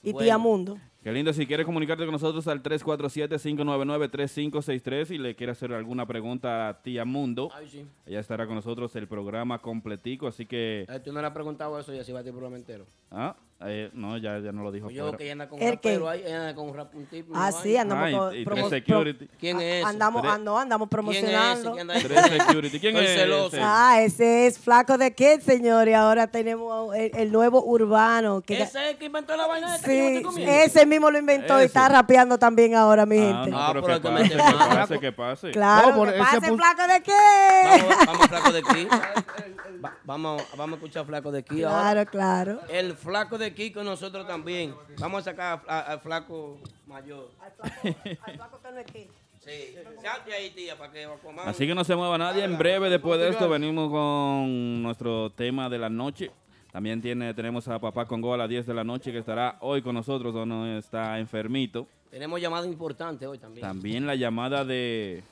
Y 0.00 0.12
Bueno. 0.12 0.24
tía 0.24 0.38
Mundo. 0.38 0.78
Qué 1.02 1.12
lindo, 1.12 1.32
si 1.32 1.46
quieres 1.46 1.64
comunicarte 1.64 2.04
con 2.04 2.12
nosotros 2.12 2.46
al 2.48 2.60
347-599-3563 2.62 5.10
y 5.12 5.18
le 5.18 5.36
quieres 5.36 5.56
hacer 5.56 5.72
alguna 5.72 6.04
pregunta 6.06 6.68
a 6.68 6.82
Tía 6.82 7.04
Mundo, 7.04 7.50
Ay, 7.54 7.68
sí. 7.68 7.86
ella 8.04 8.18
estará 8.18 8.46
con 8.46 8.56
nosotros 8.56 8.94
el 8.96 9.06
programa 9.06 9.60
completico, 9.60 10.26
así 10.26 10.44
que... 10.44 10.86
Eh, 10.88 11.00
Tú 11.00 11.12
no 11.12 11.20
le 11.20 11.26
has 11.28 11.32
preguntado 11.32 11.78
eso 11.78 11.94
y 11.94 12.00
así 12.00 12.10
va 12.12 12.18
a 12.20 12.24
ti 12.24 12.30
programa 12.30 12.56
entero. 12.56 12.84
Ah, 13.12 13.36
eh, 13.60 13.90
no, 13.92 14.16
ya, 14.18 14.38
ya 14.38 14.52
no 14.52 14.62
lo 14.62 14.70
dijo 14.70 14.88
Yo 14.88 15.02
fuera. 15.04 15.18
que 15.18 15.24
ella 15.24 15.32
anda 15.32 15.48
con 15.48 15.58
¿El 15.60 15.66
un 15.66 15.72
rapero 15.74 16.08
ahí, 16.08 16.22
ella 16.24 16.36
anda 16.42 16.54
con 16.54 16.68
un 16.68 16.76
rap, 16.76 16.94
un 16.94 17.06
tipo. 17.06 17.32
Ah, 17.34 17.50
sí, 17.50 17.74
vaina. 17.74 17.80
andamos 17.82 18.04
Ah, 18.32 18.36
y- 18.36 18.44
con- 18.44 18.58
y 18.58 18.68
security. 18.70 19.28
¿Quién 19.40 19.60
es 19.60 19.74
ese? 19.78 19.84
Andamos, 19.84 20.22
Tres- 20.22 20.34
ando, 20.34 20.56
andamos 20.58 20.88
¿Quién 20.88 21.06
es 21.08 21.16
ese 21.16 21.26
promocionando. 21.32 21.74
que 21.74 22.40
security. 22.40 22.78
¿Quién 22.80 22.96
Estoy 22.96 23.12
es 23.14 23.20
celoso. 23.20 23.46
ese? 23.56 23.60
Ah, 23.64 24.00
ese 24.00 24.46
es 24.46 24.58
Flaco 24.60 24.96
de 24.96 25.12
Kid, 25.12 25.40
señores. 25.40 25.94
Ahora 25.96 26.28
tenemos 26.28 26.94
el, 26.94 27.10
el 27.16 27.32
nuevo 27.32 27.64
urbano. 27.64 28.42
Que 28.42 28.62
Ese 28.62 28.78
es 28.84 28.90
el 28.92 28.96
que 28.96 29.06
inventó 29.06 29.36
la 29.36 29.46
vaina 29.48 29.74
esta 29.74 29.88
que 29.88 29.96
yo 29.96 30.02
me 30.04 30.08
sí, 30.10 30.16
estoy 30.18 30.22
comiendo. 30.22 30.52
ese 30.54 30.86
mismo 30.86 31.10
lo 31.10 31.18
inventó 31.18 31.54
y 31.54 31.56
Ese. 31.56 31.64
está 31.66 31.88
rapeando 31.88 32.38
también 32.38 32.76
ahora, 32.76 33.06
mi 33.06 33.18
Ah, 33.18 33.22
gente. 33.42 33.50
no, 33.50 33.58
Ah, 33.58 33.70
pero 33.72 33.84
pero 33.84 34.00
que 34.00 34.08
que 34.08 34.08
pase, 34.14 34.28
que 34.28 34.38
pase, 34.76 35.00
que 35.00 35.12
pase. 35.12 35.50
Claro, 35.50 35.96
No, 35.96 36.04
que 36.12 36.18
pase 36.18 36.40
Flaco 36.56 36.86
de 36.86 37.02
Kid. 37.02 37.12
Vamos, 37.68 38.06
vamos, 38.06 38.26
flaco 38.28 38.52
de 38.52 38.58
aquí. 38.60 38.88
Va- 39.84 39.96
vamos, 40.04 40.42
vamos 40.56 40.72
a 40.72 40.76
escuchar 40.76 41.06
flaco 41.06 41.30
de 41.32 41.38
aquí 41.40 41.62
ahora. 41.62 42.04
Claro, 42.06 42.10
claro. 42.10 42.60
El 42.68 42.94
flaco 42.94 43.38
de 43.38 43.47
aquí 43.48 43.70
con 43.70 43.84
nosotros 43.84 44.26
también. 44.26 44.74
Vamos 44.98 45.20
a 45.20 45.30
sacar 45.30 45.62
a- 45.66 45.78
a- 45.78 45.80
al 45.92 46.00
flaco 46.00 46.58
mayor. 46.86 47.30
Sí. 49.40 49.74
Salte 50.02 50.34
ahí, 50.34 50.50
tía, 50.50 50.76
para 50.76 50.92
que 50.92 51.06
Aquaman- 51.06 51.46
Así 51.46 51.66
que 51.66 51.74
no 51.74 51.84
se 51.84 51.94
mueva 51.96 52.18
nadie. 52.18 52.44
En 52.44 52.58
breve, 52.58 52.90
después 52.90 53.18
de 53.20 53.28
esto, 53.30 53.48
venimos 53.48 53.88
con 53.90 54.82
nuestro 54.82 55.30
tema 55.30 55.68
de 55.70 55.78
la 55.78 55.88
noche. 55.88 56.30
También 56.72 57.00
tiene, 57.00 57.32
tenemos 57.32 57.66
a 57.68 57.78
Papá 57.78 58.04
Congo 58.06 58.34
a 58.34 58.36
las 58.36 58.48
10 58.48 58.66
de 58.66 58.74
la 58.74 58.84
noche 58.84 59.10
que 59.10 59.18
estará 59.18 59.56
hoy 59.60 59.80
con 59.80 59.94
nosotros, 59.94 60.34
donde 60.34 60.78
está 60.78 61.18
enfermito. 61.18 61.86
Tenemos 62.10 62.40
llamada 62.40 62.66
importante 62.66 63.26
hoy 63.26 63.38
también. 63.38 63.66
También 63.66 64.06
la 64.06 64.16
llamada 64.16 64.64
de... 64.64 65.22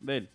de 0.00 0.16
él. 0.18 0.28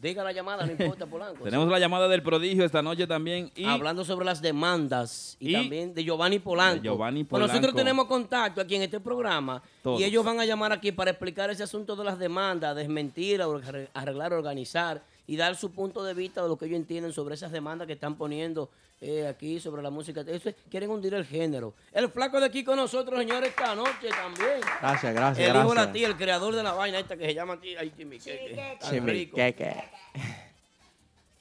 Diga 0.00 0.22
la 0.22 0.30
llamada, 0.30 0.64
no 0.64 0.70
importa, 0.70 1.06
Polanco. 1.06 1.42
Tenemos 1.44 1.68
la 1.68 1.78
llamada 1.78 2.06
del 2.06 2.22
prodigio 2.22 2.64
esta 2.64 2.80
noche 2.82 3.06
también. 3.06 3.50
Y 3.56 3.64
Hablando 3.64 4.04
sobre 4.04 4.24
las 4.24 4.40
demandas 4.40 5.36
y, 5.40 5.50
Y- 5.50 5.52
también 5.54 5.92
de 5.92 6.04
Giovanni 6.04 6.38
Polanco. 6.38 6.82
De 6.82 6.88
Giovanni 6.88 7.26
nosotros 7.28 7.74
tenemos 7.74 8.06
contacto 8.06 8.60
aquí 8.60 8.76
en 8.76 8.82
este 8.82 9.00
programa 9.00 9.60
Todos. 9.82 10.00
y 10.00 10.04
ellos 10.04 10.24
van 10.24 10.38
a 10.38 10.44
llamar 10.44 10.72
aquí 10.72 10.92
para 10.92 11.10
explicar 11.10 11.50
ese 11.50 11.64
asunto 11.64 11.96
de 11.96 12.04
las 12.04 12.18
demandas, 12.18 12.76
desmentir, 12.76 13.42
arreglar, 13.42 14.32
organizar 14.32 15.02
y 15.26 15.36
dar 15.36 15.56
su 15.56 15.72
punto 15.72 16.04
de 16.04 16.14
vista 16.14 16.42
de 16.42 16.48
lo 16.48 16.56
que 16.56 16.66
ellos 16.66 16.76
entienden 16.78 17.12
sobre 17.12 17.34
esas 17.34 17.50
demandas 17.50 17.86
que 17.88 17.94
están 17.94 18.14
poniendo 18.14 18.70
eh, 19.00 19.26
aquí 19.26 19.60
sobre 19.60 19.82
la 19.82 19.90
música. 19.90 20.22
Eso 20.22 20.48
es- 20.48 20.56
quieren 20.70 20.90
hundir 20.90 21.14
el 21.14 21.24
género. 21.24 21.74
El 21.92 22.08
flaco 22.10 22.40
de 22.40 22.46
aquí 22.46 22.64
con 22.64 22.76
nosotros, 22.76 23.18
señores, 23.18 23.50
esta 23.50 23.74
noche 23.74 24.08
también. 24.10 24.60
Gracias, 24.80 25.14
gracias. 25.14 25.48
El 25.48 25.56
hijo 25.56 25.68
de 25.70 25.74
la 25.74 25.92
tía, 25.92 26.06
el 26.08 26.16
creador 26.16 26.54
de 26.54 26.62
la 26.62 26.72
vaina 26.72 26.98
esta 26.98 27.16
que 27.16 27.26
se 27.26 27.34
llama 27.34 27.60
tía, 27.60 27.78
ay, 27.80 27.92
Chimiqueque. 27.96 29.74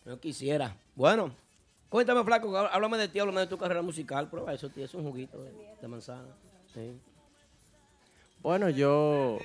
No 0.06 0.20
quisiera. 0.20 0.76
Bueno, 0.96 1.32
cuéntame, 1.90 2.24
flaco, 2.24 2.56
há- 2.58 2.68
háblame 2.68 2.98
de 2.98 3.08
ti, 3.08 3.20
háblame 3.20 3.42
de 3.42 3.48
tu 3.48 3.58
carrera 3.58 3.82
musical. 3.82 4.30
Prueba 4.30 4.54
eso, 4.54 4.70
tío, 4.70 4.86
es 4.86 4.94
un 4.94 5.04
juguito 5.04 5.42
de, 5.42 5.52
de 5.82 5.88
manzana. 5.88 6.30
Sí. 6.74 6.98
Bueno, 8.42 8.70
yo. 8.70 9.40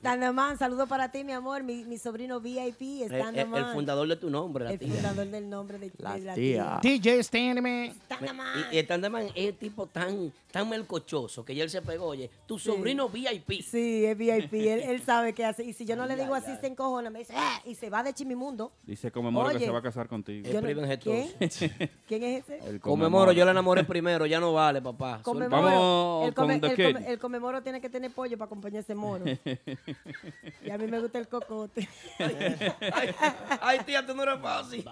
Standaman, 0.00 0.56
saludo 0.56 0.86
para 0.86 1.10
ti, 1.12 1.24
mi 1.24 1.32
amor, 1.32 1.62
mi, 1.62 1.84
mi 1.84 1.98
sobrino 1.98 2.40
VIP, 2.40 2.80
El, 2.80 3.12
el- 3.12 3.20
Standaman. 3.20 3.64
el 3.66 3.72
fundador 3.74 4.08
de 4.08 4.16
tu 4.16 4.30
nombre, 4.30 4.64
la 4.64 4.72
El 4.72 4.78
tía. 4.78 4.88
fundador 4.94 5.26
del 5.26 5.50
nombre 5.50 5.78
de, 5.78 5.92
La 5.98 6.14
de 6.14 6.20
la 6.20 6.34
tía. 6.34 6.78
DJ 6.80 7.22
Standman. 7.22 7.92
Standaman. 8.06 8.64
Y, 8.72 8.76
y 8.76 8.78
el 8.78 8.86
Tandeman 8.86 9.26
es 9.34 9.58
tipo 9.58 9.84
tan, 9.86 10.32
tan 10.50 10.70
melcochoso 10.70 11.44
que 11.44 11.54
ya 11.54 11.64
él 11.64 11.68
se 11.68 11.82
pegó, 11.82 12.06
oye, 12.06 12.30
tu 12.46 12.58
sobrino 12.58 13.10
VIP. 13.10 13.60
Sí, 13.62 14.06
es 14.06 14.16
VIP, 14.16 14.54
él, 14.54 14.80
él 14.84 15.02
sabe 15.04 15.34
qué 15.34 15.44
hace. 15.44 15.64
Y 15.64 15.74
si 15.74 15.84
yo 15.84 15.96
no 15.96 16.06
le 16.06 16.16
digo 16.16 16.34
así, 16.34 16.50
se 16.62 16.68
encojona, 16.68 17.10
me 17.10 17.18
dice, 17.18 17.34
"Ah", 17.36 17.60
y 17.66 17.74
se 17.74 17.90
va 17.90 18.02
de 18.02 18.14
Chimimundo. 18.14 18.72
dice 18.84 19.10
Conmemoro 19.12 19.50
que 19.50 19.58
se 19.58 19.70
va 19.70 19.80
a 19.80 19.82
casar 19.82 20.08
contigo. 20.08 20.48
El 20.48 20.54
no- 20.76 20.98
¿Quién? 20.98 21.28
¿Quién 22.08 22.22
es 22.22 22.44
ese? 22.48 22.58
El 22.70 22.80
Conmemoro, 22.80 23.32
yo 23.32 23.44
la 23.44 23.50
enamoré 23.50 23.84
primero, 23.84 24.24
ya 24.24 24.40
no 24.40 24.54
vale, 24.54 24.80
papá. 24.80 25.20
Conmemoro. 25.22 25.62
Vamos 25.62 26.28
el, 26.28 26.34
come- 26.34 26.58
con 26.58 26.60
The 26.62 26.66
el 26.68 26.76
Kid. 26.76 26.96
come- 26.96 27.12
el 27.12 27.18
conmemoro 27.18 27.62
tiene 27.62 27.82
que 27.82 27.90
tener 27.90 28.10
pollo 28.12 28.38
para 28.38 28.46
acompañar 28.46 28.80
ese 28.80 28.94
moro. 28.94 29.24
y 30.64 30.70
a 30.70 30.78
mí 30.78 30.86
me 30.86 31.00
gusta 31.00 31.18
el 31.18 31.28
cocote. 31.28 31.88
ay, 32.18 33.14
ay, 33.60 33.78
tía, 33.80 34.04
tú 34.04 34.14
no 34.14 34.22
eres 34.22 34.40
fácil. 34.40 34.84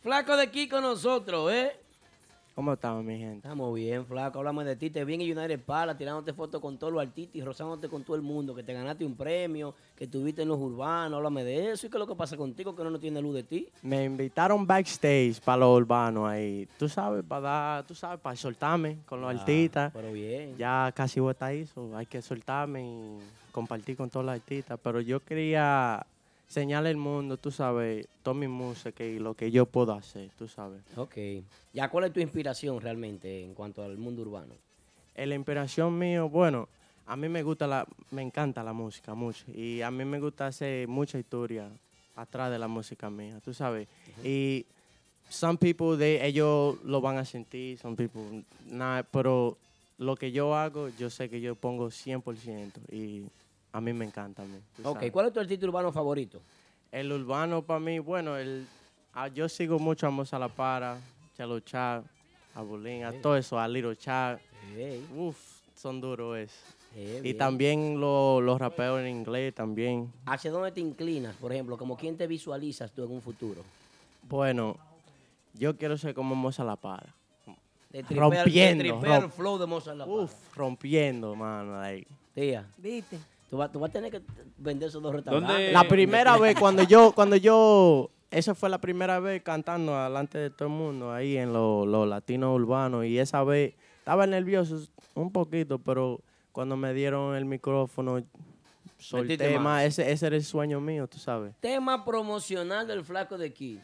Flaco 0.00 0.36
de 0.36 0.42
aquí 0.42 0.68
con 0.68 0.82
nosotros, 0.82 1.52
¿eh? 1.52 1.76
¿Cómo 2.58 2.72
estamos, 2.72 3.04
mi 3.04 3.16
gente? 3.16 3.46
Estamos 3.46 3.72
bien, 3.72 4.04
flaco. 4.04 4.40
Háblame 4.40 4.64
de 4.64 4.74
ti. 4.74 4.90
Te 4.90 5.04
vi 5.04 5.14
en 5.14 5.20
United 5.20 5.60
Pala 5.60 5.96
tirándote 5.96 6.32
fotos 6.32 6.60
con 6.60 6.76
todos 6.76 6.92
los 6.92 7.00
artistas 7.00 7.36
y 7.36 7.40
rozándote 7.40 7.88
con 7.88 8.02
todo 8.02 8.16
el 8.16 8.22
mundo. 8.22 8.52
Que 8.52 8.64
te 8.64 8.72
ganaste 8.72 9.04
un 9.04 9.14
premio, 9.14 9.76
que 9.94 10.06
estuviste 10.06 10.42
en 10.42 10.48
los 10.48 10.58
urbanos. 10.58 11.18
Háblame 11.18 11.44
de 11.44 11.70
eso. 11.70 11.86
¿Y 11.86 11.88
qué 11.90 11.96
es 11.96 12.00
lo 12.00 12.06
que 12.08 12.16
pasa 12.16 12.36
contigo 12.36 12.74
que 12.74 12.82
no, 12.82 12.90
no 12.90 12.98
tiene 12.98 13.22
luz 13.22 13.36
de 13.36 13.44
ti? 13.44 13.68
Me 13.82 14.02
invitaron 14.02 14.66
backstage 14.66 15.40
para 15.40 15.58
los 15.58 15.76
urbanos 15.82 16.28
ahí. 16.28 16.66
Tú 16.80 16.88
sabes, 16.88 17.22
para 17.22 17.40
dar, 17.42 17.86
tú 17.86 17.94
sabes, 17.94 18.18
para 18.18 18.34
soltarme 18.34 18.98
con 19.06 19.20
los 19.20 19.32
Ah, 19.32 19.38
artistas. 19.38 19.92
Pero 19.94 20.10
bien. 20.12 20.56
Ya 20.58 20.90
casi 20.96 21.20
voy 21.20 21.28
a 21.28 21.30
estar 21.34 21.50
ahí, 21.50 21.64
so 21.64 21.96
hay 21.96 22.06
que 22.06 22.20
soltarme 22.20 22.82
y 22.84 23.18
compartir 23.52 23.96
con 23.96 24.10
todos 24.10 24.26
los 24.26 24.34
artistas. 24.34 24.80
Pero 24.82 25.00
yo 25.00 25.20
quería 25.20 26.04
señalar 26.48 26.90
al 26.90 26.96
mundo, 26.96 27.36
tú 27.36 27.50
sabes, 27.50 28.08
toda 28.22 28.34
mi 28.34 28.48
música 28.48 29.04
y 29.04 29.18
lo 29.18 29.34
que 29.34 29.50
yo 29.50 29.66
puedo 29.66 29.92
hacer, 29.92 30.30
tú 30.38 30.48
sabes. 30.48 30.80
Ok. 30.96 31.16
Ya, 31.72 31.88
¿cuál 31.90 32.04
es 32.04 32.12
tu 32.12 32.20
inspiración 32.20 32.80
realmente 32.80 33.44
en 33.44 33.54
cuanto 33.54 33.82
al 33.82 33.96
mundo 33.98 34.22
urbano? 34.22 34.54
Eh, 35.14 35.26
La 35.26 35.34
inspiración 35.34 35.96
mío, 35.98 36.28
bueno, 36.28 36.68
a 37.06 37.16
mí 37.16 37.28
me 37.28 37.42
gusta 37.42 37.66
la, 37.66 37.86
me 38.10 38.22
encanta 38.22 38.62
la 38.62 38.72
música 38.72 39.14
mucho 39.14 39.44
y 39.54 39.82
a 39.82 39.90
mí 39.90 40.04
me 40.04 40.18
gusta 40.20 40.46
hacer 40.46 40.88
mucha 40.88 41.18
historia 41.18 41.68
atrás 42.16 42.50
de 42.50 42.58
la 42.58 42.66
música 42.68 43.10
mía, 43.10 43.40
tú 43.44 43.52
sabes. 43.54 43.86
Y 44.24 44.64
some 45.28 45.58
people, 45.58 45.96
they, 45.98 46.18
ellos 46.26 46.76
lo 46.84 47.00
van 47.00 47.18
a 47.18 47.24
sentir, 47.24 47.78
some 47.78 47.94
people, 47.94 48.42
nada, 48.70 49.02
pero 49.02 49.56
lo 49.98 50.16
que 50.16 50.32
yo 50.32 50.54
hago, 50.54 50.88
yo 50.98 51.10
sé 51.10 51.28
que 51.28 51.40
yo 51.40 51.54
pongo 51.54 51.88
100% 51.90 52.72
y 52.92 53.22
a 53.72 53.80
mí 53.80 53.92
me 53.92 54.04
encanta 54.04 54.42
a 54.42 54.46
mí. 54.46 54.58
Ok, 54.82 54.94
sabes. 54.94 55.12
¿cuál 55.12 55.26
es 55.26 55.32
tu 55.32 55.40
artista 55.40 55.66
urbano 55.66 55.92
favorito? 55.92 56.40
El 56.90 57.12
urbano 57.12 57.62
para 57.62 57.80
mí, 57.80 57.98
bueno, 57.98 58.36
el, 58.36 58.66
ah, 59.14 59.28
yo 59.28 59.48
sigo 59.48 59.78
mucho 59.78 60.06
a 60.06 60.10
Moza 60.10 60.38
La 60.38 60.48
Para, 60.48 60.98
Chelo 61.36 61.60
Chá, 61.60 62.02
a 62.54 62.62
Bulín, 62.62 63.04
a 63.04 63.12
todo 63.12 63.36
eso, 63.36 63.58
a 63.58 63.68
Liro 63.68 63.94
Chá. 63.94 64.40
Uf, 65.14 65.36
son 65.74 66.00
duros 66.00 66.38
es. 66.38 66.52
eh, 66.94 67.18
Y 67.18 67.22
bien. 67.22 67.36
también 67.38 68.00
lo- 68.00 68.40
los 68.40 68.58
raperos 68.58 69.00
en 69.00 69.08
inglés 69.08 69.54
también. 69.54 70.10
¿Hacia 70.26 70.50
dónde 70.50 70.72
te 70.72 70.80
inclinas, 70.80 71.36
por 71.36 71.52
ejemplo? 71.52 71.76
¿Como 71.76 71.96
quién 71.96 72.16
te 72.16 72.26
visualizas 72.26 72.90
tú 72.92 73.04
en 73.04 73.12
un 73.12 73.20
futuro? 73.20 73.62
Bueno, 74.22 74.76
yo 75.54 75.76
quiero 75.76 75.96
ser 75.98 76.14
como 76.14 76.34
Moza 76.34 76.64
La 76.64 76.76
Para. 76.76 77.14
De 77.90 78.02
tripear, 78.02 78.30
de 78.30 78.42
Rompiendo, 78.42 78.84
tripear 78.84 79.22
el 79.24 79.30
flow 79.30 79.56
de 79.58 79.66
Mozart 79.66 79.96
La 79.96 80.04
Para. 80.04 80.16
Uf, 80.18 80.56
rompiendo, 80.56 81.34
mano. 81.34 81.80
like. 81.80 82.06
Tía, 82.34 82.66
¿Viste? 82.76 83.18
Tú 83.48 83.56
vas, 83.56 83.72
tú 83.72 83.80
vas 83.80 83.90
a 83.90 83.92
tener 83.92 84.10
que 84.10 84.22
vender 84.56 84.88
esos 84.88 85.02
dos 85.02 85.14
restaurantes. 85.14 85.72
La 85.72 85.86
primera 85.86 86.36
vez 86.38 86.56
cuando 86.58 86.82
yo, 86.82 87.12
cuando 87.12 87.36
yo, 87.36 88.10
esa 88.30 88.54
fue 88.54 88.68
la 88.68 88.80
primera 88.80 89.20
vez 89.20 89.42
cantando 89.42 90.00
delante 90.02 90.38
de 90.38 90.50
todo 90.50 90.68
el 90.68 90.74
mundo 90.74 91.12
ahí 91.12 91.36
en 91.36 91.52
los 91.52 91.86
lo 91.86 92.06
latinos 92.06 92.54
urbanos 92.54 93.04
y 93.04 93.18
esa 93.18 93.42
vez 93.44 93.74
estaba 93.98 94.26
nervioso 94.26 94.88
un 95.14 95.32
poquito, 95.32 95.78
pero 95.78 96.20
cuando 96.52 96.76
me 96.76 96.92
dieron 96.92 97.34
el 97.34 97.44
micrófono 97.44 98.22
solté 98.98 99.58
más. 99.58 99.84
Ese, 99.84 100.10
ese 100.10 100.26
era 100.26 100.36
el 100.36 100.44
sueño 100.44 100.80
mío, 100.80 101.06
tú 101.06 101.18
sabes. 101.18 101.54
Tema 101.60 102.04
promocional 102.04 102.86
del 102.86 103.04
Flaco 103.04 103.38
de 103.38 103.52
Kid. 103.52 103.78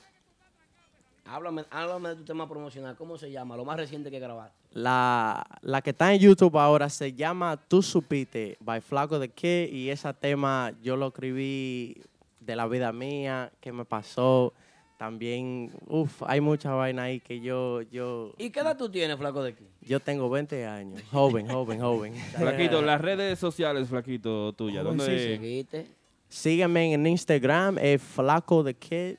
Háblame, 1.27 1.65
háblame 1.71 2.11
de 2.11 2.17
tu 2.17 2.25
tema 2.25 2.49
promocional. 2.49 2.97
¿Cómo 2.97 3.17
se 3.17 3.31
llama? 3.31 3.57
Lo 3.57 3.65
más 3.65 3.77
reciente 3.77 4.11
que 4.11 4.19
grabaste. 4.19 4.57
La, 4.73 5.47
la 5.63 5.81
que 5.81 5.91
está 5.91 6.13
en 6.13 6.21
YouTube 6.21 6.59
ahora 6.59 6.91
se 6.91 7.13
llama 7.13 7.57
Tú 7.57 7.83
Supiste, 7.83 8.57
by 8.61 8.81
Flaco 8.81 9.19
de 9.19 9.29
Kid, 9.31 9.73
y 9.73 9.91
ese 9.91 10.13
tema 10.15 10.73
yo 10.83 10.97
lo 10.97 11.09
escribí 11.09 11.97
de 12.41 12.57
la 12.57 12.67
vida 12.67 12.93
mía, 12.93 13.51
qué 13.61 13.73
me 13.73 13.85
pasó. 13.85 14.53
También, 14.99 15.73
uff, 15.87 16.23
hay 16.27 16.41
mucha 16.41 16.73
vaina 16.73 17.05
ahí 17.05 17.21
que 17.21 17.41
yo, 17.41 17.83
yo, 17.83 18.33
¿Y 18.39 18.51
qué 18.51 18.61
edad 18.61 18.77
tú 18.77 18.89
tienes, 18.89 19.17
Flaco 19.17 19.43
de 19.43 19.55
Kid? 19.55 19.65
yo 19.81 19.99
tengo 20.01 20.31
20 20.31 20.67
años, 20.67 21.03
joven, 21.11 21.49
joven, 21.49 21.81
joven. 21.81 22.15
Flaquito, 22.39 22.81
las 22.81 23.01
redes 23.01 23.39
sociales, 23.39 23.89
Flaquito, 23.89 24.53
tuya. 24.53 24.83
¿Dónde? 24.83 25.05
¿Seguiste? 25.05 25.87
Sígueme 26.29 26.93
en 26.95 27.07
Instagram, 27.07 27.79
es 27.79 28.01
Flaco 28.03 28.63
de 28.63 28.75
Kid 28.75 29.17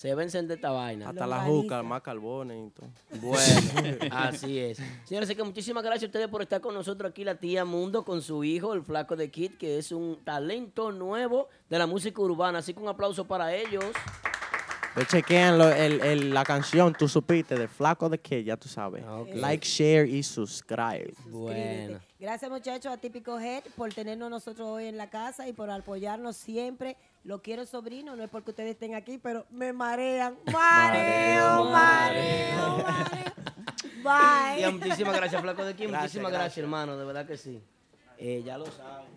Se 0.00 0.14
va 0.14 0.22
a 0.22 0.24
encender 0.24 0.56
esta 0.56 0.70
vaina. 0.70 1.10
Hasta 1.10 1.26
la 1.26 1.40
juca, 1.42 1.82
más 1.82 2.00
carbones 2.00 2.68
y 2.68 2.70
todo. 2.70 2.88
Bueno, 3.20 3.98
así 4.12 4.58
es. 4.58 4.78
Señores, 5.04 5.28
así 5.28 5.36
que 5.36 5.42
muchísimas 5.44 5.82
gracias 5.84 6.04
a 6.04 6.06
ustedes 6.06 6.28
por 6.28 6.40
estar 6.40 6.62
con 6.62 6.72
nosotros 6.72 7.10
aquí, 7.10 7.22
la 7.22 7.34
tía 7.34 7.66
Mundo, 7.66 8.02
con 8.02 8.22
su 8.22 8.42
hijo, 8.42 8.72
el 8.72 8.82
flaco 8.82 9.14
de 9.14 9.30
Kid, 9.30 9.58
que 9.58 9.76
es 9.76 9.92
un 9.92 10.18
talento 10.24 10.90
nuevo 10.90 11.48
de 11.68 11.78
la 11.78 11.86
música 11.86 12.18
urbana. 12.22 12.60
Así 12.60 12.72
que 12.72 12.80
un 12.80 12.88
aplauso 12.88 13.26
para 13.26 13.54
ellos. 13.54 13.84
Pues 14.94 15.06
chequean 15.08 15.58
lo- 15.58 15.70
el- 15.70 16.00
el- 16.00 16.32
la 16.32 16.44
canción, 16.44 16.94
tú 16.98 17.06
supiste, 17.06 17.54
de 17.58 17.68
Flaco 17.68 18.08
de 18.08 18.18
Kid, 18.18 18.44
ya 18.46 18.56
tú 18.56 18.68
sabes. 18.70 19.04
Ah. 19.06 19.22
Like, 19.34 19.66
share 19.68 20.08
y 20.08 20.22
subscribe. 20.22 21.12
Bueno. 21.26 21.54
Suscríbete. 21.58 22.00
Gracias 22.18 22.50
muchachos 22.50 22.90
a 22.92 22.96
Típico 22.96 23.38
Head 23.38 23.64
por 23.76 23.92
tenernos 23.92 24.30
nosotros 24.30 24.66
hoy 24.66 24.86
en 24.86 24.96
la 24.96 25.10
casa 25.10 25.46
y 25.46 25.52
por 25.52 25.70
apoyarnos 25.70 26.36
siempre. 26.38 26.96
Lo 27.24 27.42
quiero 27.42 27.66
sobrino, 27.66 28.16
no 28.16 28.24
es 28.24 28.30
porque 28.30 28.50
ustedes 28.50 28.70
estén 28.70 28.94
aquí, 28.94 29.18
pero 29.18 29.46
me 29.50 29.72
marean. 29.72 30.38
Mareo, 30.52 31.64
mareo, 31.64 32.78
mareo. 32.78 33.30
Bye. 34.02 34.72
muchísimas 34.72 35.16
gracias, 35.16 35.42
flaco 35.42 35.64
de. 35.64 35.74
Gracias, 35.74 35.90
muchísimas 35.90 36.32
gracias, 36.32 36.32
gracias. 36.32 36.58
hermano, 36.58 36.96
de 36.96 37.04
verdad 37.04 37.26
que 37.26 37.36
sí. 37.36 37.60
Eh, 38.16 38.42
ya 38.44 38.56
lo 38.56 38.66
saben. 38.66 39.08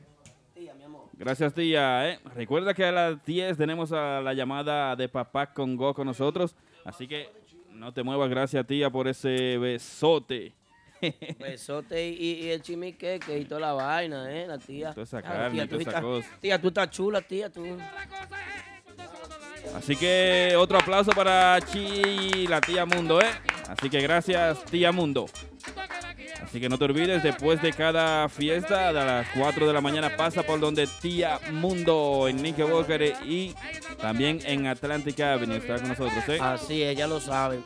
Tía, 0.54 0.74
mi 0.74 0.84
amor. 0.84 1.10
Gracias, 1.14 1.54
tía. 1.54 2.10
¿eh? 2.10 2.20
Recuerda 2.36 2.74
que 2.74 2.86
a 2.86 2.92
las 2.92 3.26
10 3.26 3.58
tenemos 3.58 3.92
a 3.92 4.22
la 4.22 4.34
llamada 4.34 4.96
de 4.96 5.08
Papá 5.10 5.54
Congo 5.54 5.94
con 5.94 6.06
nosotros. 6.06 6.56
Así 6.86 7.08
que 7.08 7.30
no 7.72 7.94
te 7.94 8.04
muevas. 8.04 8.30
Gracias, 8.30 8.66
tía, 8.68 8.90
por 8.90 9.08
ese 9.08 9.58
besote. 9.58 10.54
Besote 11.40 12.08
y, 12.10 12.46
y 12.46 12.50
el 12.52 12.62
chimiqueque 12.62 13.38
y 13.40 13.46
toda 13.46 13.62
la 13.62 13.74
vaina, 13.74 14.32
¿eh? 14.32 14.46
La 14.48 14.58
tía. 14.58 14.92
Toda 14.92 15.04
esa 15.04 15.22
Claro, 15.22 15.38
carne, 15.38 15.52
tía, 15.56 15.64
tú 15.64 15.70
toda 15.70 15.82
esa 15.82 15.90
estás- 15.92 16.02
cosa. 16.04 16.30
Tía, 16.40 16.62
tú 16.62 16.68
estás 16.70 16.90
chula, 16.90 17.22
tía, 17.22 17.50
tú. 17.50 17.78
Así 19.76 19.96
que 19.96 20.54
otro 20.58 20.78
aplauso 20.78 21.12
para 21.12 21.60
Chi, 21.62 22.46
la 22.48 22.62
tía 22.62 22.86
Mundo, 22.86 23.20
¿eh? 23.22 23.32
Así 23.68 23.90
que 23.90 24.00
gracias, 24.02 24.64
tía 24.66 24.92
Mundo. 24.92 25.26
Así 26.44 26.60
que 26.60 26.70
no 26.70 26.78
te 26.78 26.86
olvides, 26.86 27.24
después 27.24 27.62
de 27.62 27.72
cada 27.74 28.30
fiesta, 28.30 28.90
a 28.90 28.92
las 28.92 29.28
4 29.36 29.66
de 29.66 29.74
la 29.74 29.82
mañana, 29.82 30.16
pasa 30.16 30.44
por 30.44 30.60
donde 30.60 30.88
tía 31.02 31.40
Mundo 31.52 32.28
en 32.28 32.38
Knickerbocker 32.38 33.16
y 33.26 33.56
también 34.00 34.40
en 34.46 34.68
Atlantic 34.68 35.20
Avenue. 35.22 35.58
Está 35.58 35.78
con 35.78 35.88
nosotros, 35.88 36.24
¿eh? 36.28 36.38
Así 36.42 36.84
es, 36.84 36.98
ya 36.98 37.08
lo 37.08 37.20
saben. 37.20 37.64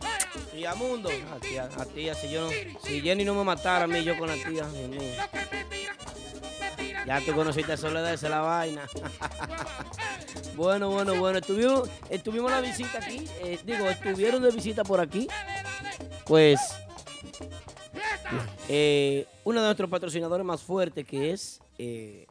Tía 0.54 0.76
Mundo. 0.76 1.10
A 1.36 1.40
tía, 1.40 1.70
a 1.78 1.86
tía, 1.86 2.14
si 2.14 2.30
yo 2.30 2.50
si 2.84 3.02
Jenny 3.02 3.26
no 3.26 3.34
me 3.34 3.44
matara 3.44 3.86
a 3.86 3.88
mí, 3.88 4.04
yo 4.04 4.18
con 4.18 4.28
la 4.28 4.36
tía. 4.36 4.66
Dios 4.68 4.90
mío. 4.90 5.00
Ya 7.06 7.22
tú 7.22 7.34
conociste 7.34 7.74
a 7.74 7.78
Soledad, 7.78 8.14
esa 8.14 8.28
es 8.28 8.32
la 8.32 8.42
vaina. 8.42 8.82
bueno, 10.56 10.90
bueno, 10.90 11.16
bueno. 11.16 11.40
Estuvimos, 11.40 11.90
estuvimos 12.10 12.52
la 12.52 12.60
visita 12.62 12.98
aquí. 13.00 13.26
eh, 13.44 13.58
digo, 13.66 13.90
estuvieron 13.90 14.44
de 14.44 14.52
visita 14.52 14.84
por 14.84 15.00
aquí. 15.00 15.28
Pues, 16.26 16.60
eh, 18.70 19.26
uno 19.44 19.62
de 19.62 19.68
nuestros 19.68 19.90
patrocinadores 19.90 20.46
más 20.46 20.62
fuertes 20.62 21.06
que 21.06 21.32
es 21.32 21.62
eh, 21.78 22.26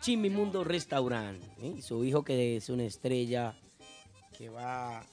Chimimundo 0.00 0.64
Restaurant. 0.64 1.42
¿eh? 1.62 1.80
Su 1.82 2.04
hijo 2.04 2.24
que 2.24 2.56
es 2.56 2.68
una 2.68 2.84
estrella 2.84 3.54
que 4.36 4.48
va 4.48 5.04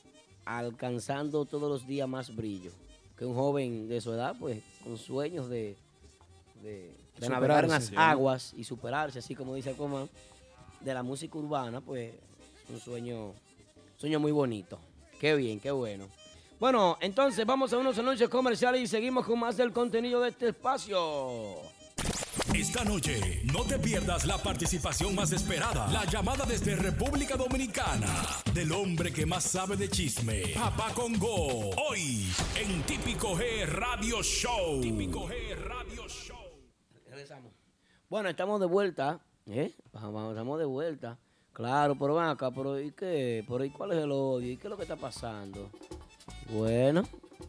alcanzando 0.46 1.46
todos 1.46 1.70
los 1.70 1.88
días 1.88 2.08
más 2.08 2.36
brillo. 2.36 2.72
Que 3.18 3.26
un 3.26 3.36
joven 3.36 3.88
de 3.88 4.02
su 4.02 4.12
edad, 4.12 4.36
pues, 4.40 4.62
con 4.84 4.98
sueños 4.98 5.48
de, 5.50 5.78
de, 6.62 6.92
de 7.20 7.30
navegar 7.30 7.64
en 7.64 7.70
las 7.70 7.92
aguas 7.96 8.54
y 8.58 8.64
superarse, 8.64 9.20
así 9.20 9.36
como 9.36 9.54
dice 9.56 9.70
Aquaman. 9.70 10.10
de 10.82 10.94
la 10.94 11.04
música 11.04 11.38
urbana, 11.38 11.80
pues 11.80 12.14
un 12.70 12.80
sueño, 12.80 13.34
sueño 13.98 14.20
muy 14.20 14.32
bonito. 14.32 14.80
Qué 15.20 15.36
bien, 15.36 15.60
qué 15.60 15.72
bueno. 15.72 16.08
Bueno, 16.60 16.98
entonces 17.02 17.46
vamos 17.46 17.74
a 17.74 17.78
unos 17.78 17.98
anuncios 17.98 18.30
comerciales 18.30 18.82
y 18.82 18.88
seguimos 18.88 19.26
con 19.26 19.40
más 19.40 19.58
del 19.58 19.74
contenido 19.74 20.22
de 20.22 20.30
este 20.30 20.50
espacio. 20.50 21.58
Esta 22.54 22.84
noche 22.84 23.42
no 23.52 23.64
te 23.64 23.80
pierdas 23.80 24.26
la 24.26 24.38
participación 24.38 25.16
más 25.16 25.32
esperada, 25.32 25.88
la 25.92 26.06
llamada 26.06 26.46
desde 26.46 26.76
República 26.76 27.36
Dominicana 27.36 28.08
del 28.54 28.72
hombre 28.72 29.12
que 29.12 29.26
más 29.26 29.44
sabe 29.44 29.76
de 29.76 29.90
chisme, 29.90 30.54
Papá 30.54 30.94
Congo, 30.94 31.72
hoy 31.88 32.32
en 32.56 32.84
Típico 32.84 33.36
G 33.36 33.66
Radio 33.66 34.22
Show. 34.22 34.82
Típico 34.82 35.28
G 35.28 35.56
Radio 35.56 36.08
Show. 36.08 36.38
Regresamos. 37.08 37.54
Bueno, 38.10 38.30
estamos 38.30 38.60
de 38.60 38.68
vuelta, 38.68 39.20
¿eh? 39.48 39.74
Estamos 39.86 40.60
de 40.60 40.66
vuelta. 40.66 41.18
Claro, 41.54 41.96
pero 41.96 42.16
ven 42.16 42.26
acá, 42.26 42.52
pero 42.52 42.80
¿y 42.80 42.92
qué? 42.92 43.44
¿Pero 43.48 43.64
¿y 43.64 43.70
cuál 43.70 43.92
es 43.92 43.98
el 44.00 44.12
odio? 44.12 44.52
¿Y 44.52 44.58
qué 44.58 44.68
es 44.68 44.70
lo 44.70 44.76
que 44.78 44.84
está 44.84 44.96
pasando? 44.96 45.72
Bueno, 46.50 47.04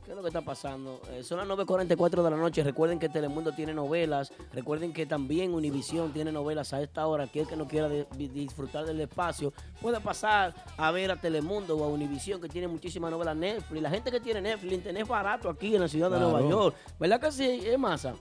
¿qué 0.05 0.11
es 0.11 0.17
lo 0.17 0.23
que 0.23 0.29
está 0.29 0.41
pasando? 0.43 1.01
Eh, 1.11 1.23
son 1.23 1.39
las 1.39 1.47
9.44 1.49 2.23
de 2.23 2.31
la 2.31 2.37
noche. 2.37 2.63
Recuerden 2.63 2.99
que 2.99 3.09
Telemundo 3.09 3.53
tiene 3.53 3.75
novelas. 3.75 4.33
Recuerden 4.53 4.93
que 4.93 5.07
también 5.07 5.53
Univisión 5.55 6.13
tiene 6.13 6.33
novelas 6.33 6.73
a 6.73 6.81
esta 6.83 7.07
hora. 7.07 7.25
Aquel 7.25 7.47
que 7.47 7.57
no 7.57 7.67
quiera 7.67 7.89
de- 7.89 8.07
disfrutar 8.17 8.85
del 8.87 9.01
espacio 9.01 9.53
puede 9.81 10.01
pasar 10.01 10.55
a 10.77 10.91
ver 10.91 11.11
a 11.11 11.21
Telemundo 11.21 11.77
o 11.77 11.85
a 11.85 11.89
Univisión 11.89 12.41
que 12.41 12.49
tiene 12.49 12.69
muchísimas 12.69 13.11
novelas 13.11 13.37
Netflix. 13.37 13.83
La 13.83 13.91
gente 13.91 14.11
que 14.11 14.21
tiene 14.21 14.41
Netflix, 14.41 14.73
internet 14.75 15.03
es 15.03 15.09
barato 15.09 15.49
aquí 15.51 15.75
en 15.75 15.83
la 15.83 15.89
ciudad 15.89 16.11
de 16.11 16.17
Claro. 16.17 16.31
Nueva 16.33 16.49
York. 16.49 16.77
¿Verdad 16.99 17.21
que 17.21 17.33
sí, 17.33 17.61
es 17.65 17.79
masa? 17.79 18.15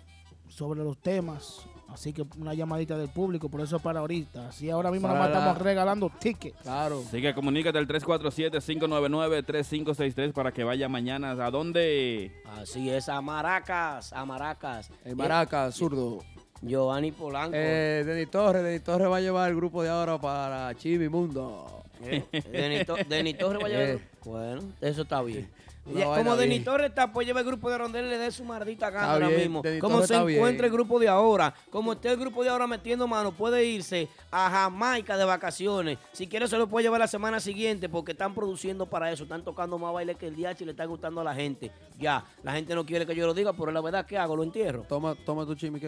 sobre 0.49 0.85
los 0.85 0.97
temas. 0.99 1.67
Así 1.93 2.13
que 2.13 2.25
una 2.39 2.55
llamadita 2.55 2.97
del 2.97 3.09
público, 3.09 3.49
por 3.49 3.61
eso 3.61 3.77
es 3.77 3.83
para 3.83 4.01
ahorita. 4.01 4.49
Así 4.49 4.71
ahora 4.71 4.91
mismo 4.91 5.09
nomás 5.09 5.31
la- 5.31 5.39
estamos 5.39 5.59
regalando 5.63 6.11
tickets. 6.19 6.57
Claro. 6.63 7.03
Así 7.07 7.21
que 7.21 7.35
comunícate 7.35 7.79
al 7.79 7.87
347-599-3563 7.87 10.33
para 10.33 10.53
que 10.53 10.65
vaya 10.65 10.89
mañana. 10.89 11.33
¿A 11.33 11.51
dónde? 11.51 12.33
Así 12.59 12.91
es, 12.91 13.09
a 13.09 13.21
Maracas, 13.21 14.13
a 14.13 14.25
Maracas. 14.25 14.91
En 15.05 15.17
Maracas, 15.17 15.75
zurdo. 15.75 16.19
Giovanni 16.63 17.11
Polanco. 17.11 17.57
Eh, 17.57 18.05
Denis 18.07 18.31
Torres, 18.31 18.63
Denis 18.63 18.85
Torres 18.85 19.11
va 19.11 19.17
a 19.17 19.21
llevar 19.21 19.49
el 19.51 19.57
grupo 19.57 19.83
de 19.83 19.89
ahora 19.89 20.19
para 20.21 20.75
Chivi 20.77 21.09
Mundo. 21.09 21.83
Eh, 22.03 22.23
Denis 22.53 22.87
To- 22.87 22.97
Denis 23.09 23.37
Torres 23.39 23.63
va 23.63 23.67
a 23.67 23.71
llevar. 23.71 23.89
Eh. 23.89 24.01
Bueno, 24.25 24.63
eso 24.81 25.03
está 25.03 25.23
bien. 25.23 25.49
Como 25.93 26.37
Denis 26.37 26.49
bien. 26.59 26.65
Torres 26.65 26.89
está, 26.91 27.13
pues 27.13 27.27
lleva 27.27 27.41
el 27.41 27.47
grupo 27.47 27.69
de 27.71 27.79
Rondel 27.79 28.09
le 28.09 28.19
dé 28.19 28.31
su 28.31 28.45
maldita 28.45 28.91
gana 28.91 29.03
Está 29.03 29.13
ahora 29.15 29.29
bien, 29.29 29.41
mismo. 29.41 29.63
Denis 29.63 29.81
Como 29.81 29.99
se 29.99 30.05
está 30.05 30.25
bien. 30.25 30.39
encuentra 30.39 30.67
el 30.67 30.73
grupo 30.73 30.99
de 30.99 31.09
ahora, 31.09 31.55
como 31.71 31.93
esté 31.93 32.11
el 32.11 32.17
grupo 32.19 32.43
de 32.45 32.51
ahora 32.51 32.67
metiendo 32.67 33.07
mano, 33.09 33.33
puede 33.33 33.65
irse 33.65 34.09
a 34.31 34.51
Jamaica 34.51 35.17
de 35.17 35.25
vacaciones. 35.25 35.99
Si 36.13 36.27
quiere, 36.27 36.49
se 36.49 36.57
lo 36.59 36.67
puede 36.69 36.85
llevar 36.85 37.01
la 37.01 37.07
semana 37.09 37.41
siguiente 37.41 37.89
porque 37.89 38.13
están 38.13 38.35
produciendo 38.35 38.87
para 38.87 39.11
eso. 39.13 39.25
Están 39.25 39.43
tocando 39.45 39.79
más 39.79 39.93
baile 39.93 40.15
que 40.15 40.27
el 40.27 40.37
DH 40.37 40.63
y 40.63 40.65
le 40.65 40.71
está 40.73 40.85
gustando 40.85 41.21
a 41.21 41.25
la 41.25 41.35
gente. 41.35 41.71
Ya, 41.99 42.25
la 42.43 42.53
gente 42.53 42.75
no 42.75 42.85
quiere 42.87 43.07
que 43.07 43.15
yo 43.15 43.27
lo 43.27 43.35
diga, 43.35 43.53
pero 43.53 43.71
la 43.73 43.81
verdad, 43.81 44.07
¿qué 44.07 44.17
hago? 44.19 44.37
Lo 44.37 44.43
entierro. 44.43 44.85
Toma, 44.89 45.15
toma 45.27 45.45
tu 45.47 45.55
chimi. 45.55 45.81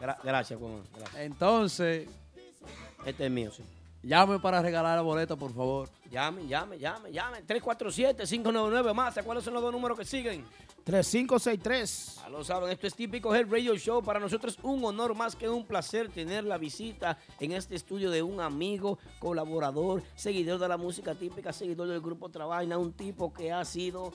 Gra- 0.00 0.16
gracias, 0.24 0.58
Juan. 0.58 0.82
Gracias. 0.96 1.20
Entonces, 1.20 2.08
Este 3.04 3.24
es 3.26 3.30
mío, 3.30 3.50
sí. 3.50 3.62
Llame 4.02 4.38
para 4.38 4.62
regalar 4.62 4.96
la 4.96 5.02
boleta, 5.02 5.36
por 5.36 5.52
favor. 5.52 5.88
Llame, 6.10 6.46
llame, 6.46 6.78
llame, 6.78 7.12
llame. 7.12 7.44
347-599 7.46 8.94
más. 8.94 9.18
¿Cuáles 9.24 9.44
son 9.44 9.54
los 9.54 9.62
dos 9.62 9.72
números 9.72 9.98
que 9.98 10.04
siguen? 10.04 10.44
3563. 10.84 12.20
Ya 12.22 12.28
lo 12.28 12.42
saben, 12.44 12.70
esto 12.70 12.86
es 12.86 12.94
típico 12.94 13.34
Head 13.34 13.48
Radio 13.50 13.76
Show. 13.76 14.02
Para 14.02 14.18
nosotros 14.18 14.56
es 14.58 14.64
un 14.64 14.84
honor 14.84 15.14
más 15.14 15.36
que 15.36 15.48
un 15.48 15.64
placer 15.64 16.08
tener 16.08 16.44
la 16.44 16.58
visita 16.58 17.18
en 17.38 17.52
este 17.52 17.76
estudio 17.76 18.10
de 18.10 18.22
un 18.22 18.40
amigo, 18.40 18.98
colaborador, 19.18 20.02
seguidor 20.16 20.58
de 20.58 20.68
la 20.68 20.76
música 20.76 21.14
típica, 21.14 21.52
seguidor 21.52 21.88
del 21.88 22.00
grupo 22.00 22.28
Trabaina, 22.28 22.78
un 22.78 22.92
tipo 22.92 23.32
que 23.32 23.52
ha 23.52 23.64
sido 23.64 24.12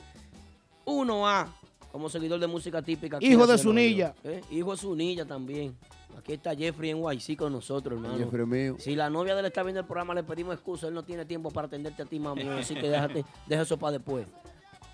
1A 0.86 1.48
como 1.92 2.10
seguidor 2.10 2.40
de 2.40 2.48
música 2.48 2.82
típica. 2.82 3.20
Hijo 3.22 3.48
de 3.48 3.58
Zunilla. 3.58 4.14
¿eh? 4.24 4.42
Hijo 4.52 4.72
de 4.72 4.78
Zunilla 4.78 5.26
también. 5.26 5.78
Aquí 6.18 6.34
está 6.34 6.55
Jeffrey 6.55 6.91
en 6.91 6.97
YC 7.03 7.38
con 7.38 7.51
nosotros, 7.51 7.97
hermano. 7.97 8.18
Jeffrey 8.18 8.45
mío. 8.45 8.76
Si 8.80 8.95
la 8.95 9.09
novia 9.09 9.34
de 9.34 9.41
él 9.41 9.45
está 9.47 9.63
viendo 9.63 9.82
el 9.82 9.86
programa, 9.86 10.13
le 10.13 10.24
pedimos 10.24 10.55
excusa. 10.55 10.88
Él 10.88 10.93
no 10.93 11.03
tiene 11.03 11.26
tiempo 11.26 11.51
para 11.51 11.68
atenderte 11.68 12.03
a 12.03 12.05
ti, 12.05 12.20
mami. 12.20 12.41
Así 12.49 12.74
que 12.74 12.89
déjate, 12.89 13.26
deja 13.47 13.63
eso 13.63 13.78
para 13.78 13.93
después. 13.93 14.26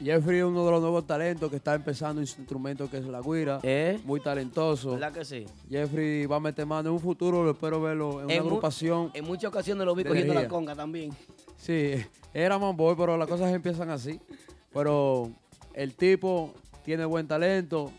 Jeffrey 0.03 0.39
es 0.39 0.45
uno 0.45 0.65
de 0.65 0.71
los 0.71 0.81
nuevos 0.81 1.05
talentos 1.05 1.49
que 1.51 1.57
está 1.57 1.75
empezando 1.75 2.21
en 2.21 2.27
su 2.27 2.39
instrumento 2.39 2.89
que 2.89 2.97
es 2.97 3.05
la 3.05 3.21
guira. 3.21 3.59
¿Eh? 3.61 3.99
Muy 4.03 4.19
talentoso. 4.19 4.93
¿Verdad 4.93 5.13
que 5.13 5.23
sí? 5.23 5.45
Jeffrey 5.69 6.25
va 6.25 6.37
a 6.37 6.39
meter 6.39 6.65
mano 6.65 6.89
en 6.89 6.95
un 6.95 6.99
futuro, 6.99 7.43
lo 7.43 7.51
espero 7.51 7.79
verlo 7.79 8.19
en 8.19 8.25
una 8.25 8.33
En 8.33 8.39
agrupación. 8.41 9.11
En 9.13 9.25
muchas 9.25 9.49
ocasiones 9.49 9.85
lo 9.85 9.93
vi 9.93 10.03
cogiendo 10.03 10.33
la 10.33 10.47
conga 10.47 10.75
también. 10.75 11.11
Sí, 11.55 11.93
era 12.33 12.57
manboy, 12.57 12.95
pero 12.97 13.15
las 13.15 13.27
cosas 13.27 13.53
empiezan 13.53 13.91
así. 13.91 14.19
Pero 14.73 15.29
el 15.75 15.93
tipo 15.95 16.55
tiene 16.83 17.05
buen 17.05 17.27
talento, 17.27 17.91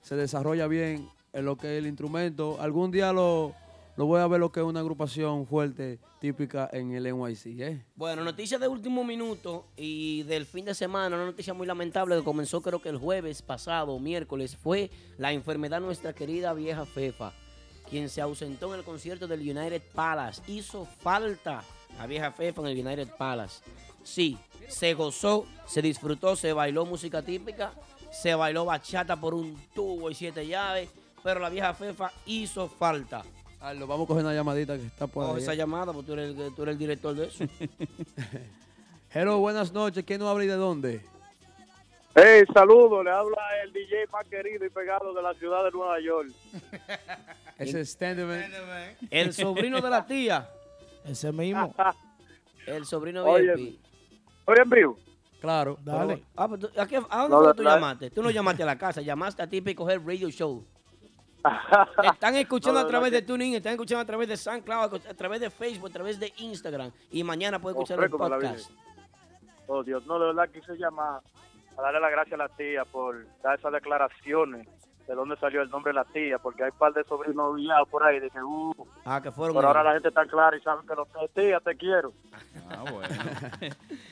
se 0.00 0.16
desarrolla 0.16 0.66
bien 0.66 1.06
en 1.32 1.44
lo 1.44 1.56
que 1.56 1.76
es 1.76 1.78
el 1.78 1.86
instrumento. 1.86 2.56
Algún 2.60 2.90
día 2.90 3.12
lo, 3.12 3.54
lo 3.96 4.06
voy 4.06 4.20
a 4.20 4.26
ver 4.26 4.40
lo 4.40 4.50
que 4.50 4.60
es 4.60 4.66
una 4.66 4.80
agrupación 4.80 5.46
fuerte, 5.46 5.98
típica 6.20 6.68
en 6.72 6.92
el 6.92 7.04
NYC. 7.04 7.46
¿eh? 7.60 7.84
Bueno, 7.96 8.24
noticias 8.24 8.60
de 8.60 8.68
último 8.68 9.04
minuto 9.04 9.66
y 9.76 10.22
del 10.24 10.46
fin 10.46 10.64
de 10.64 10.74
semana, 10.74 11.16
una 11.16 11.26
noticia 11.26 11.54
muy 11.54 11.66
lamentable 11.66 12.16
que 12.16 12.24
comenzó 12.24 12.62
creo 12.62 12.80
que 12.80 12.88
el 12.88 12.98
jueves 12.98 13.42
pasado, 13.42 13.98
miércoles, 13.98 14.56
fue 14.56 14.90
la 15.18 15.32
enfermedad 15.32 15.80
nuestra 15.80 16.12
querida 16.12 16.52
vieja 16.54 16.86
Fefa, 16.86 17.32
quien 17.88 18.08
se 18.08 18.20
ausentó 18.20 18.72
en 18.72 18.80
el 18.80 18.84
concierto 18.84 19.26
del 19.26 19.40
United 19.40 19.82
Palace. 19.94 20.42
Hizo 20.46 20.86
falta 20.86 21.62
la 21.98 22.06
vieja 22.06 22.32
Fefa 22.32 22.62
en 22.62 22.68
el 22.68 22.86
United 22.86 23.08
Palace. 23.18 23.62
Sí, 24.02 24.38
se 24.68 24.94
gozó, 24.94 25.44
se 25.66 25.82
disfrutó, 25.82 26.36
se 26.36 26.52
bailó 26.52 26.86
música 26.86 27.22
típica, 27.22 27.72
se 28.10 28.34
bailó 28.34 28.64
bachata 28.64 29.20
por 29.20 29.34
un 29.34 29.56
tubo 29.74 30.10
y 30.10 30.14
siete 30.14 30.46
llaves, 30.46 30.88
pero 31.22 31.40
la 31.40 31.48
vieja 31.48 31.72
Fefa 31.74 32.10
hizo 32.26 32.68
falta. 32.68 33.22
Carlos, 33.58 33.88
vamos 33.88 34.04
a 34.04 34.08
coger 34.08 34.24
una 34.24 34.34
llamadita 34.34 34.76
que 34.76 34.86
está 34.86 35.06
por 35.06 35.24
Coge 35.26 35.36
ahí. 35.36 35.42
esa 35.42 35.52
¿eh? 35.52 35.56
llamada 35.56 35.92
porque 35.92 36.06
tú 36.06 36.12
eres, 36.14 36.36
el- 36.38 36.54
tú 36.54 36.62
eres 36.62 36.72
el 36.72 36.78
director 36.78 37.14
de 37.14 37.26
eso. 37.26 37.44
Hello, 39.12 39.38
buenas 39.38 39.72
noches. 39.72 40.04
¿Quién 40.04 40.20
nos 40.20 40.28
habla 40.30 40.44
y 40.44 40.48
de 40.48 40.54
dónde? 40.54 41.00
Hey, 42.14 42.42
saludos, 42.52 43.04
le 43.04 43.10
habla 43.10 43.36
el 43.64 43.72
DJ 43.72 44.06
más 44.12 44.24
querido 44.26 44.64
y 44.64 44.70
pegado 44.70 45.12
de 45.14 45.22
la 45.22 45.32
ciudad 45.34 45.64
de 45.64 45.70
Nueva 45.70 46.00
York. 46.00 46.28
Ese 47.58 47.80
es 47.82 47.90
Standman. 47.90 48.44
El 49.10 49.32
sobrino 49.32 49.80
de 49.80 49.90
la 49.90 50.06
tía. 50.06 50.48
Ese 51.04 51.30
mismo. 51.32 51.74
El 52.66 52.84
sobrino 52.86 53.24
Oye, 53.24 53.54
VIP. 53.54 53.80
¿Estoy 54.40 54.56
en 54.62 54.70
vivo? 54.70 54.98
Claro. 55.40 55.78
Dale. 55.84 56.24
Ah, 56.36 56.48
pues 56.48 56.60
tú- 56.60 56.70
¿a, 56.80 56.86
qué- 56.86 56.96
a 57.08 57.26
dónde 57.28 57.46
No, 57.48 57.54
tú 57.54 57.62
la- 57.62 57.74
llamaste? 57.74 58.10
Tú 58.10 58.22
no 58.22 58.30
llamaste 58.30 58.62
a 58.62 58.66
la 58.66 58.78
casa, 58.78 59.00
llamaste 59.02 59.42
a 59.42 59.46
Típico 59.46 59.88
Head 59.88 60.00
Radio 60.04 60.28
Show. 60.30 60.64
Están 62.02 62.36
escuchando 62.36 62.80
No, 62.80 62.86
a 62.86 62.88
través 62.88 63.12
de 63.12 63.22
TuneIn, 63.22 63.54
están 63.54 63.72
escuchando 63.72 64.02
a 64.02 64.04
través 64.04 64.28
de 64.28 64.36
SoundCloud, 64.36 64.94
a 65.08 65.14
través 65.14 65.40
de 65.40 65.50
Facebook, 65.50 65.88
a 65.88 65.92
través 65.92 66.18
de 66.20 66.32
Instagram. 66.38 66.90
Y 67.10 67.24
mañana 67.24 67.58
pueden 67.58 67.78
Oh, 67.78 67.82
escuchar 67.82 68.02
el 68.04 68.10
podcast. 68.10 68.70
Oh, 69.66 69.82
Dios, 69.82 70.04
no, 70.06 70.18
de 70.18 70.26
verdad 70.26 70.48
quise 70.52 70.76
llamar 70.76 71.20
a 71.78 71.82
darle 71.82 72.00
las 72.00 72.10
gracias 72.10 72.34
a 72.34 72.42
la 72.42 72.48
tía 72.48 72.84
por 72.84 73.24
dar 73.42 73.58
esas 73.58 73.72
declaraciones 73.72 74.66
de 75.06 75.14
dónde 75.16 75.36
salió 75.38 75.62
el 75.62 75.70
nombre 75.70 75.90
de 75.90 75.94
la 75.94 76.04
tía, 76.04 76.38
porque 76.38 76.62
hay 76.62 76.70
un 76.70 76.78
par 76.78 76.92
de 76.92 77.02
sobrinos 77.04 77.56
villados 77.56 77.88
por 77.88 78.04
ahí, 78.04 78.20
de 78.20 78.30
que, 78.30 78.40
uh, 78.40 78.72
Ah, 79.04 79.20
que 79.20 79.32
fueron 79.32 79.56
pero 79.56 79.66
ahora 79.68 79.82
la 79.82 79.92
gente 79.94 80.08
está 80.08 80.24
clara 80.26 80.56
y 80.56 80.60
saben 80.60 80.86
que 80.86 80.94
lo 80.94 81.04
que 81.06 81.24
es 81.24 81.30
tía, 81.32 81.58
te 81.60 81.74
quiero. 81.76 82.12
Ah, 82.68 82.84
bueno. 82.92 83.08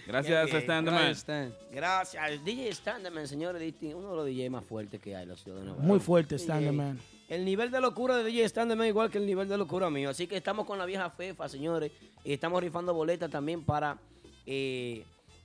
Gracias, 0.06 0.50
bien. 0.50 0.62
Standman. 0.62 0.94
Gracias. 0.94 1.52
Gracias. 1.70 2.44
DJ 2.44 2.72
Standerman, 2.72 3.28
señores, 3.28 3.74
uno 3.94 4.10
de 4.10 4.16
los 4.16 4.26
DJ 4.26 4.50
más 4.50 4.64
fuertes 4.64 5.00
que 5.00 5.14
hay 5.14 5.22
en 5.24 5.28
la 5.28 5.36
ciudad 5.36 5.58
de 5.58 5.66
Nueva 5.66 5.82
Muy 5.82 6.00
fuerte, 6.00 6.36
DJ. 6.36 6.96
El 7.28 7.44
nivel 7.44 7.70
de 7.70 7.80
locura 7.80 8.16
de 8.16 8.24
DJ 8.24 8.48
Standerman 8.48 8.86
es 8.86 8.90
igual 8.90 9.10
que 9.10 9.18
el 9.18 9.26
nivel 9.26 9.48
de 9.48 9.58
locura 9.58 9.90
mío. 9.90 10.08
Así 10.08 10.26
que 10.26 10.36
estamos 10.36 10.66
con 10.66 10.78
la 10.78 10.86
vieja 10.86 11.10
FEFA, 11.10 11.48
señores. 11.48 11.92
Y 12.24 12.32
estamos 12.32 12.62
rifando 12.62 12.94
boletas 12.94 13.30
también 13.30 13.64
para 13.64 13.98
eh, 14.46 15.04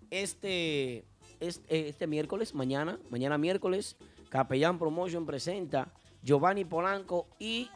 este, 0.09 1.03
este, 1.41 1.89
este 1.89 2.07
miércoles, 2.07 2.55
mañana, 2.55 2.97
mañana 3.09 3.37
miércoles. 3.37 3.97
Capellán 4.29 4.79
Promotion 4.79 5.25
presenta 5.25 5.91
Giovanni 6.23 6.63
Polanco 6.63 7.27
y 7.37 7.69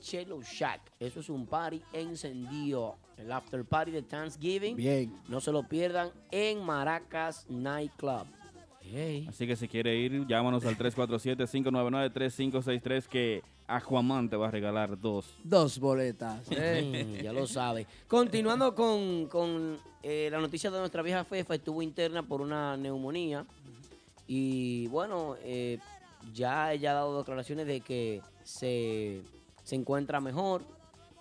Chelo 0.00 0.40
Shack. 0.42 0.80
Eso 0.98 1.20
es 1.20 1.28
un 1.28 1.46
party 1.46 1.82
encendido. 1.92 2.96
El 3.18 3.30
after 3.32 3.64
party 3.64 3.90
de 3.90 4.02
Thanksgiving. 4.02 4.76
Bien. 4.76 5.14
No 5.28 5.40
se 5.42 5.52
lo 5.52 5.62
pierdan 5.62 6.10
en 6.30 6.64
Maracas 6.64 7.44
Nightclub. 7.50 8.26
Así 9.28 9.46
que 9.46 9.56
si 9.56 9.68
quiere 9.68 9.94
ir, 9.96 10.26
llámanos 10.26 10.64
al 10.64 10.78
347-599-3563 10.78 13.06
que 13.06 13.42
Aquaman 13.66 14.28
te 14.28 14.36
va 14.36 14.48
a 14.48 14.50
regalar 14.50 15.00
dos. 15.00 15.34
Dos 15.42 15.78
boletas. 15.78 16.46
¿eh? 16.50 17.18
Mm, 17.20 17.22
ya 17.22 17.32
lo 17.32 17.46
sabe. 17.46 17.86
Continuando 18.06 18.74
con, 18.74 19.26
con, 19.26 19.78
eh, 20.02 20.28
la 20.30 20.38
noticia 20.38 20.70
de 20.70 20.78
nuestra 20.78 21.02
vieja 21.02 21.24
Fefa, 21.24 21.54
estuvo 21.54 21.82
interna 21.82 22.22
por 22.22 22.40
una 22.40 22.76
neumonía. 22.76 23.44
Y 24.26 24.86
bueno, 24.88 25.36
eh, 25.42 25.78
ya 26.32 26.72
ella 26.72 26.92
ha 26.92 26.94
dado 26.94 27.18
declaraciones 27.18 27.66
de 27.66 27.80
que 27.80 28.22
se, 28.44 29.22
se 29.64 29.74
encuentra 29.74 30.20
mejor, 30.20 30.62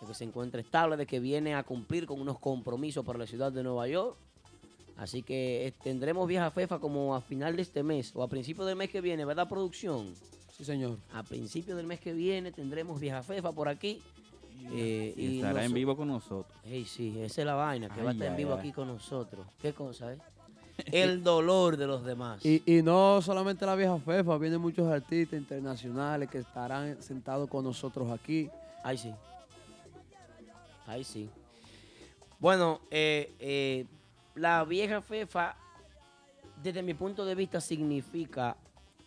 de 0.02 0.08
que 0.08 0.14
se 0.14 0.24
encuentra 0.24 0.62
estable, 0.62 0.98
de 0.98 1.06
que 1.06 1.20
viene 1.20 1.56
a 1.56 1.64
cumplir 1.64 2.06
con 2.06 2.22
unos 2.22 2.40
compromisos 2.40 3.06
para 3.06 3.20
la 3.20 3.28
ciudad 3.28 3.52
de 3.52 3.64
Nueva 3.64 3.88
York. 3.88 4.18
Así 4.98 5.24
que 5.24 5.68
eh, 5.68 5.74
tendremos 5.84 6.28
vieja 6.28 6.50
Fefa 6.52 6.80
como 6.80 7.16
a 7.16 7.22
final 7.22 7.56
de 7.56 7.62
este 7.64 7.84
mes 7.84 8.12
o 8.16 8.24
a 8.24 8.28
principio 8.28 8.64
del 8.66 8.76
mes 8.78 8.90
que 8.90 9.02
viene, 9.02 9.26
¿verdad, 9.26 9.48
producción? 9.50 10.14
Sí, 10.56 10.64
señor. 10.64 10.98
A 11.14 11.22
principio 11.24 11.76
del 11.76 11.86
mes 11.86 12.00
que 12.00 12.14
viene 12.14 12.52
tendremos 12.52 13.00
vieja 13.00 13.22
Fefa 13.22 13.52
por 13.52 13.68
aquí. 13.68 14.02
Eh, 14.72 15.14
Y 15.18 15.36
estará 15.38 15.66
en 15.66 15.74
vivo 15.74 15.98
con 15.98 16.08
nosotros. 16.08 16.58
Ey, 16.64 16.86
sí, 16.86 17.14
esa 17.20 17.42
es 17.42 17.46
la 17.46 17.56
vaina, 17.56 17.90
que 17.90 18.02
va 18.02 18.08
a 18.08 18.12
Ay, 18.12 18.16
estar 18.18 18.32
en 18.32 18.38
vivo 18.38 18.54
ay. 18.54 18.60
aquí 18.60 18.72
con 18.72 18.88
nosotros. 18.88 19.46
¿Qué 19.62 19.74
cosa, 19.74 20.14
eh? 20.14 20.18
El 20.92 21.24
dolor 21.24 21.76
de 21.78 21.88
los 21.88 22.04
demás. 22.06 22.46
Y, 22.46 22.62
y 22.66 22.82
no 22.82 23.22
solamente 23.22 23.66
la 23.66 23.76
vieja 23.76 23.98
FEFA, 24.00 24.38
vienen 24.38 24.62
muchos 24.62 24.88
artistas 24.88 25.38
internacionales 25.40 26.30
que 26.30 26.40
estarán 26.40 27.02
sentados 27.02 27.50
con 27.50 27.64
nosotros 27.66 28.10
aquí. 28.12 28.50
Ahí 28.84 28.98
sí. 28.98 29.12
Ahí 30.88 31.04
sí. 31.04 31.30
Bueno, 32.40 32.80
eh, 32.92 33.34
eh, 33.40 33.86
la 34.36 34.64
vieja 34.66 35.02
FEFA, 35.02 35.56
desde 36.62 36.84
mi 36.84 36.94
punto 36.94 37.26
de 37.26 37.36
vista, 37.36 37.60
significa 37.62 38.58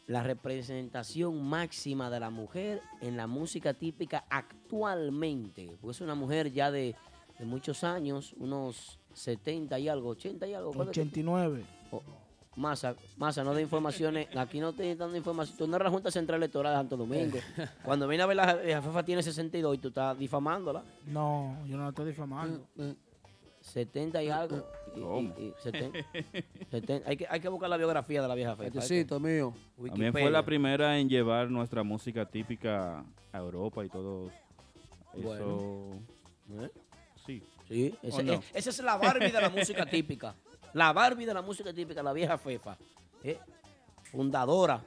la 0.07 0.23
representación 0.23 1.43
máxima 1.47 2.09
de 2.11 2.21
la 2.21 2.31
mujer 2.31 2.81
en 3.01 3.17
la 3.17 3.27
música 3.27 3.75
típica 3.75 4.25
actualmente. 4.31 5.77
Pues 5.81 5.99
es 5.99 6.01
una 6.01 6.15
mujer 6.15 6.51
ya 6.53 6.71
de, 6.71 6.95
de 7.39 7.45
muchos 7.45 7.85
años, 7.85 8.35
unos 8.39 8.99
70 9.13 9.79
y 9.79 9.89
algo, 9.89 10.11
80 10.11 10.47
y 10.47 10.55
algo. 10.55 10.73
¿cuánto 10.73 10.93
que- 10.93 11.01
89. 11.01 11.65
Oh, 11.91 12.03
Masa, 12.57 12.97
Masa, 13.17 13.45
no 13.45 13.55
de 13.55 13.63
informaciones. 13.63 14.35
Aquí 14.37 14.59
no 14.59 14.71
estoy 14.71 14.95
dando 14.97 15.17
información. 15.17 15.57
Tú 15.59 15.67
no 15.69 15.77
eres 15.77 15.85
la 15.85 15.91
Junta 15.91 16.11
Central 16.11 16.39
Electoral 16.39 16.73
de 16.73 16.79
Santo 16.79 16.97
Domingo. 16.97 17.39
Cuando 17.85 18.09
viene 18.09 18.25
a 18.25 18.27
ver 18.27 18.37
la, 18.37 18.55
la 18.55 18.83
jefa 18.83 19.05
tiene 19.05 19.23
62 19.23 19.75
y 19.77 19.79
tú 19.79 19.89
estás 19.89 20.19
difamándola. 20.19 20.83
No, 21.07 21.57
yo 21.69 21.77
no 21.77 21.85
la 21.85 21.91
estoy 21.91 22.07
difamando. 22.07 22.67
70 23.69 24.23
y 24.23 24.29
algo. 24.29 24.57
Y- 24.95 24.99
y- 24.99 25.03
¿Cómo? 25.03 25.35
y 25.39 25.53
70, 25.63 25.99
70. 26.71 27.09
Hay, 27.09 27.17
que, 27.17 27.27
hay 27.29 27.41
que 27.41 27.49
buscar 27.49 27.69
la 27.71 27.77
biografía 27.77 28.23
de 28.23 28.29
la 28.29 28.35
vieja 28.35 28.57
fefa. 28.57 28.75
Necesito, 28.75 29.21
mío. 29.21 29.53
También 29.89 30.13
fue 30.13 30.31
la 30.31 30.45
primera 30.45 30.99
en 30.99 31.09
llevar 31.09 31.51
nuestra 31.51 31.83
música 31.83 32.25
típica 32.27 33.05
a 33.33 33.39
Europa 33.39 33.85
y 33.85 33.89
todo 33.89 34.31
eso. 35.15 35.23
Bueno. 35.23 36.03
¿Eh? 36.65 36.71
Sí. 37.27 37.43
Sí, 37.69 37.95
ese- 38.03 38.21
¿O 38.21 38.23
no? 38.25 38.33
eh, 38.35 38.41
esa 38.55 38.71
es 38.71 38.83
la 38.83 38.97
Barbie 38.97 39.31
de 39.31 39.41
la 39.41 39.51
música 39.51 39.85
típica. 39.87 40.35
La 40.73 40.93
Barbie 40.93 41.27
de 41.27 41.35
la 41.35 41.43
música 41.43 41.73
típica, 41.73 42.03
la 42.03 42.13
vieja 42.13 42.39
fefa. 42.39 42.77
¿Eh? 43.23 43.39
Fundadora. 44.05 44.83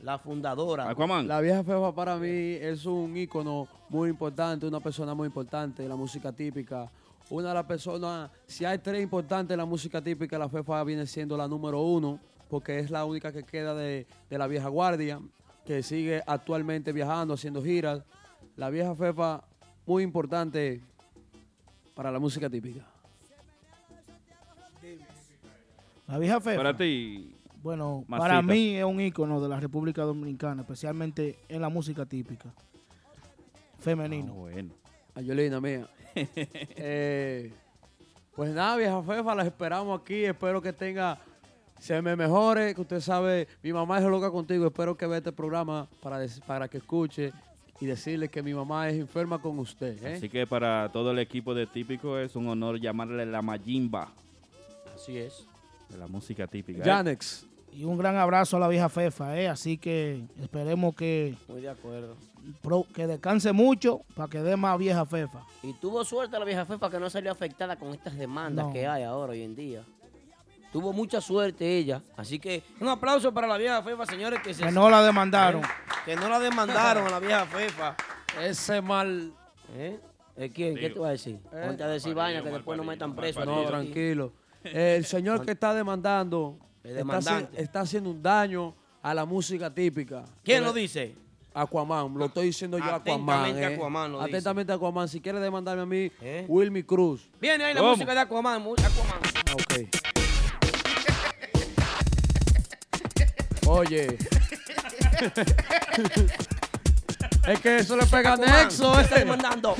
La 0.00 0.18
fundadora. 0.18 0.88
Aquaman. 0.88 1.28
La 1.28 1.40
vieja 1.42 1.62
FEFA 1.62 1.94
para 1.94 2.16
mí 2.16 2.28
es 2.28 2.86
un 2.86 3.14
ícono 3.16 3.68
muy 3.90 4.08
importante, 4.08 4.66
una 4.66 4.80
persona 4.80 5.12
muy 5.12 5.26
importante 5.26 5.82
en 5.82 5.90
la 5.90 5.96
música 5.96 6.32
típica. 6.32 6.90
Una 7.30 7.48
de 7.48 7.54
las 7.54 7.64
personas, 7.64 8.30
si 8.46 8.64
hay 8.64 8.78
tres 8.78 9.02
importantes 9.02 9.54
en 9.54 9.58
la 9.58 9.64
música 9.64 10.02
típica, 10.02 10.36
la 10.38 10.48
FEFA 10.48 10.82
viene 10.84 11.06
siendo 11.06 11.36
la 11.36 11.46
número 11.46 11.80
uno, 11.80 12.18
porque 12.48 12.78
es 12.80 12.90
la 12.90 13.04
única 13.04 13.32
que 13.32 13.44
queda 13.44 13.74
de, 13.74 14.06
de 14.28 14.38
la 14.38 14.46
vieja 14.48 14.68
guardia, 14.68 15.20
que 15.64 15.82
sigue 15.82 16.22
actualmente 16.26 16.92
viajando, 16.92 17.34
haciendo 17.34 17.62
giras. 17.62 18.02
La 18.56 18.68
vieja 18.68 18.94
FEFA, 18.96 19.44
muy 19.86 20.02
importante 20.02 20.80
para 21.94 22.10
la 22.10 22.18
música 22.18 22.50
típica. 22.50 22.84
La 26.08 26.18
vieja 26.18 26.40
fefa. 26.40 26.56
Para 26.56 26.76
ti, 26.76 27.36
Bueno, 27.62 28.04
Masita. 28.08 28.28
para 28.28 28.42
mí 28.42 28.74
es 28.74 28.84
un 28.84 29.00
ícono 29.00 29.40
de 29.40 29.48
la 29.48 29.60
República 29.60 30.02
Dominicana, 30.02 30.62
especialmente 30.62 31.38
en 31.48 31.60
la 31.60 31.68
música 31.68 32.04
típica. 32.04 32.52
Femenino. 33.78 34.32
Ah, 34.32 34.36
bueno. 34.38 34.74
Ayolina 35.14 35.60
mía. 35.60 35.88
Eh, 36.14 37.52
pues 38.34 38.50
nada, 38.52 38.76
vieja 38.76 39.02
Fefa, 39.02 39.34
las 39.34 39.46
esperamos 39.46 40.00
aquí. 40.00 40.24
Espero 40.24 40.60
que 40.62 40.72
tenga, 40.72 41.18
se 41.78 42.00
me 42.02 42.16
mejore. 42.16 42.74
Que 42.74 42.80
usted 42.80 43.00
sabe, 43.00 43.48
mi 43.62 43.72
mamá 43.72 43.98
es 43.98 44.04
loca 44.04 44.30
contigo. 44.30 44.66
Espero 44.66 44.96
que 44.96 45.06
vea 45.06 45.18
este 45.18 45.32
programa 45.32 45.88
para, 46.00 46.18
para 46.46 46.68
que 46.68 46.78
escuche 46.78 47.32
y 47.80 47.86
decirle 47.86 48.28
que 48.28 48.42
mi 48.42 48.52
mamá 48.54 48.88
es 48.88 48.96
enferma 48.98 49.40
con 49.40 49.58
usted. 49.58 50.02
¿eh? 50.04 50.14
Así 50.16 50.28
que 50.28 50.46
para 50.46 50.90
todo 50.92 51.10
el 51.12 51.18
equipo 51.18 51.54
de 51.54 51.66
Típico 51.66 52.18
es 52.18 52.36
un 52.36 52.46
honor 52.48 52.78
llamarle 52.78 53.24
la 53.24 53.40
Mayimba 53.40 54.12
Así 54.94 55.16
es. 55.16 55.46
de 55.88 55.96
la 55.96 56.06
música 56.06 56.46
típica. 56.46 56.80
¿eh? 56.80 56.84
Y 57.72 57.84
un 57.84 57.96
gran 57.96 58.16
abrazo 58.16 58.56
a 58.56 58.60
la 58.60 58.68
vieja 58.68 58.88
fefa, 58.88 59.38
¿eh? 59.38 59.48
Así 59.48 59.78
que 59.78 60.24
esperemos 60.42 60.94
que, 60.94 61.34
Muy 61.48 61.60
de 61.60 61.70
acuerdo. 61.70 62.16
pro- 62.62 62.86
que 62.94 63.06
descanse 63.06 63.52
mucho 63.52 64.00
para 64.14 64.28
que 64.28 64.40
dé 64.40 64.56
más 64.56 64.76
vieja 64.78 65.06
fefa. 65.06 65.40
Y 65.62 65.72
tuvo 65.74 66.04
suerte 66.04 66.38
la 66.38 66.44
vieja 66.44 66.64
fefa 66.66 66.90
que 66.90 66.98
no 66.98 67.08
salió 67.08 67.30
afectada 67.32 67.76
con 67.76 67.90
estas 67.94 68.16
demandas 68.16 68.66
No. 68.66 68.72
que 68.72 68.86
hay 68.86 69.02
ahora 69.04 69.32
hoy 69.32 69.42
en 69.42 69.54
día. 69.54 69.82
Tuvo 70.72 70.92
mucha 70.92 71.20
suerte 71.20 71.76
ella. 71.78 72.00
Así 72.16 72.38
que 72.38 72.62
un 72.80 72.88
aplauso 72.88 73.32
para 73.32 73.46
la 73.46 73.56
vieja 73.56 73.82
fefa, 73.82 74.06
señores, 74.06 74.40
que 74.40 74.54
se 74.54 74.62
Que 74.64 74.70
no 74.70 74.88
la 74.90 75.02
demandaron. 75.02 75.62
que 76.04 76.14
no 76.16 76.28
la 76.28 76.38
demandaron 76.38 77.06
a 77.06 77.10
la 77.10 77.18
vieja 77.18 77.44
fefa. 77.46 77.96
Ese 78.40 78.80
mal. 78.80 79.32
¿Eh? 79.76 79.98
¿Eh, 80.36 80.50
¿Quién? 80.54 80.74
¿Qué 80.74 80.82
Digo. 80.82 80.94
te 80.94 81.00
va 81.00 81.08
a 81.08 81.12
decir? 81.12 81.38
Eh. 81.52 81.64
Ponte 81.66 81.82
a 81.82 81.88
decir 81.88 82.14
vaina 82.14 82.38
que 82.38 82.44
parido, 82.44 82.58
después 82.58 82.78
no 82.78 82.84
metan 82.84 83.14
preso. 83.16 83.44
No, 83.44 83.64
tranquilo. 83.64 84.32
El 84.62 85.04
señor 85.06 85.44
que 85.44 85.52
está 85.52 85.74
demandando 85.74 86.56
El 86.82 86.90
está, 86.98 87.02
haci- 87.02 87.24
demandante. 87.24 87.62
está 87.62 87.80
haciendo 87.80 88.10
un 88.10 88.22
daño 88.22 88.74
a 89.02 89.14
la 89.14 89.24
música 89.24 89.72
típica. 89.72 90.24
¿Quién 90.42 90.62
lo 90.64 90.72
dice? 90.72 91.14
Aquaman, 91.52 92.14
lo 92.16 92.26
estoy 92.26 92.46
diciendo 92.46 92.78
yo 92.78 92.84
Aquaman. 92.84 93.40
Atentamente 93.40 93.62
¿eh? 93.62 93.74
Aquaman 93.74 94.12
lo 94.12 94.18
dice. 94.18 94.30
Atentamente 94.30 94.72
Aquaman. 94.72 95.08
Si 95.08 95.20
quiere 95.20 95.40
demandarme 95.40 95.82
a 95.82 95.86
mí, 95.86 96.12
¿Eh? 96.20 96.44
Wilmy 96.48 96.82
Cruz. 96.84 97.28
Viene 97.40 97.64
ahí 97.64 97.74
la 97.74 97.80
¿Cómo? 97.80 97.92
música 97.92 98.14
de 98.14 98.20
Aquaman. 98.20 98.62
Aquaman. 98.62 99.20
Ah, 99.46 99.54
Ok. 99.54 99.74
Oye. 103.66 104.16
es 107.48 107.60
que 107.60 107.76
eso 107.78 107.96
le 107.96 108.06
pega 108.06 108.34
Aquaman, 108.34 108.62
nexo, 108.62 108.92
¿qué 108.94 109.00
está 109.02 109.16
eh. 109.16 109.18
demandando? 109.20 109.74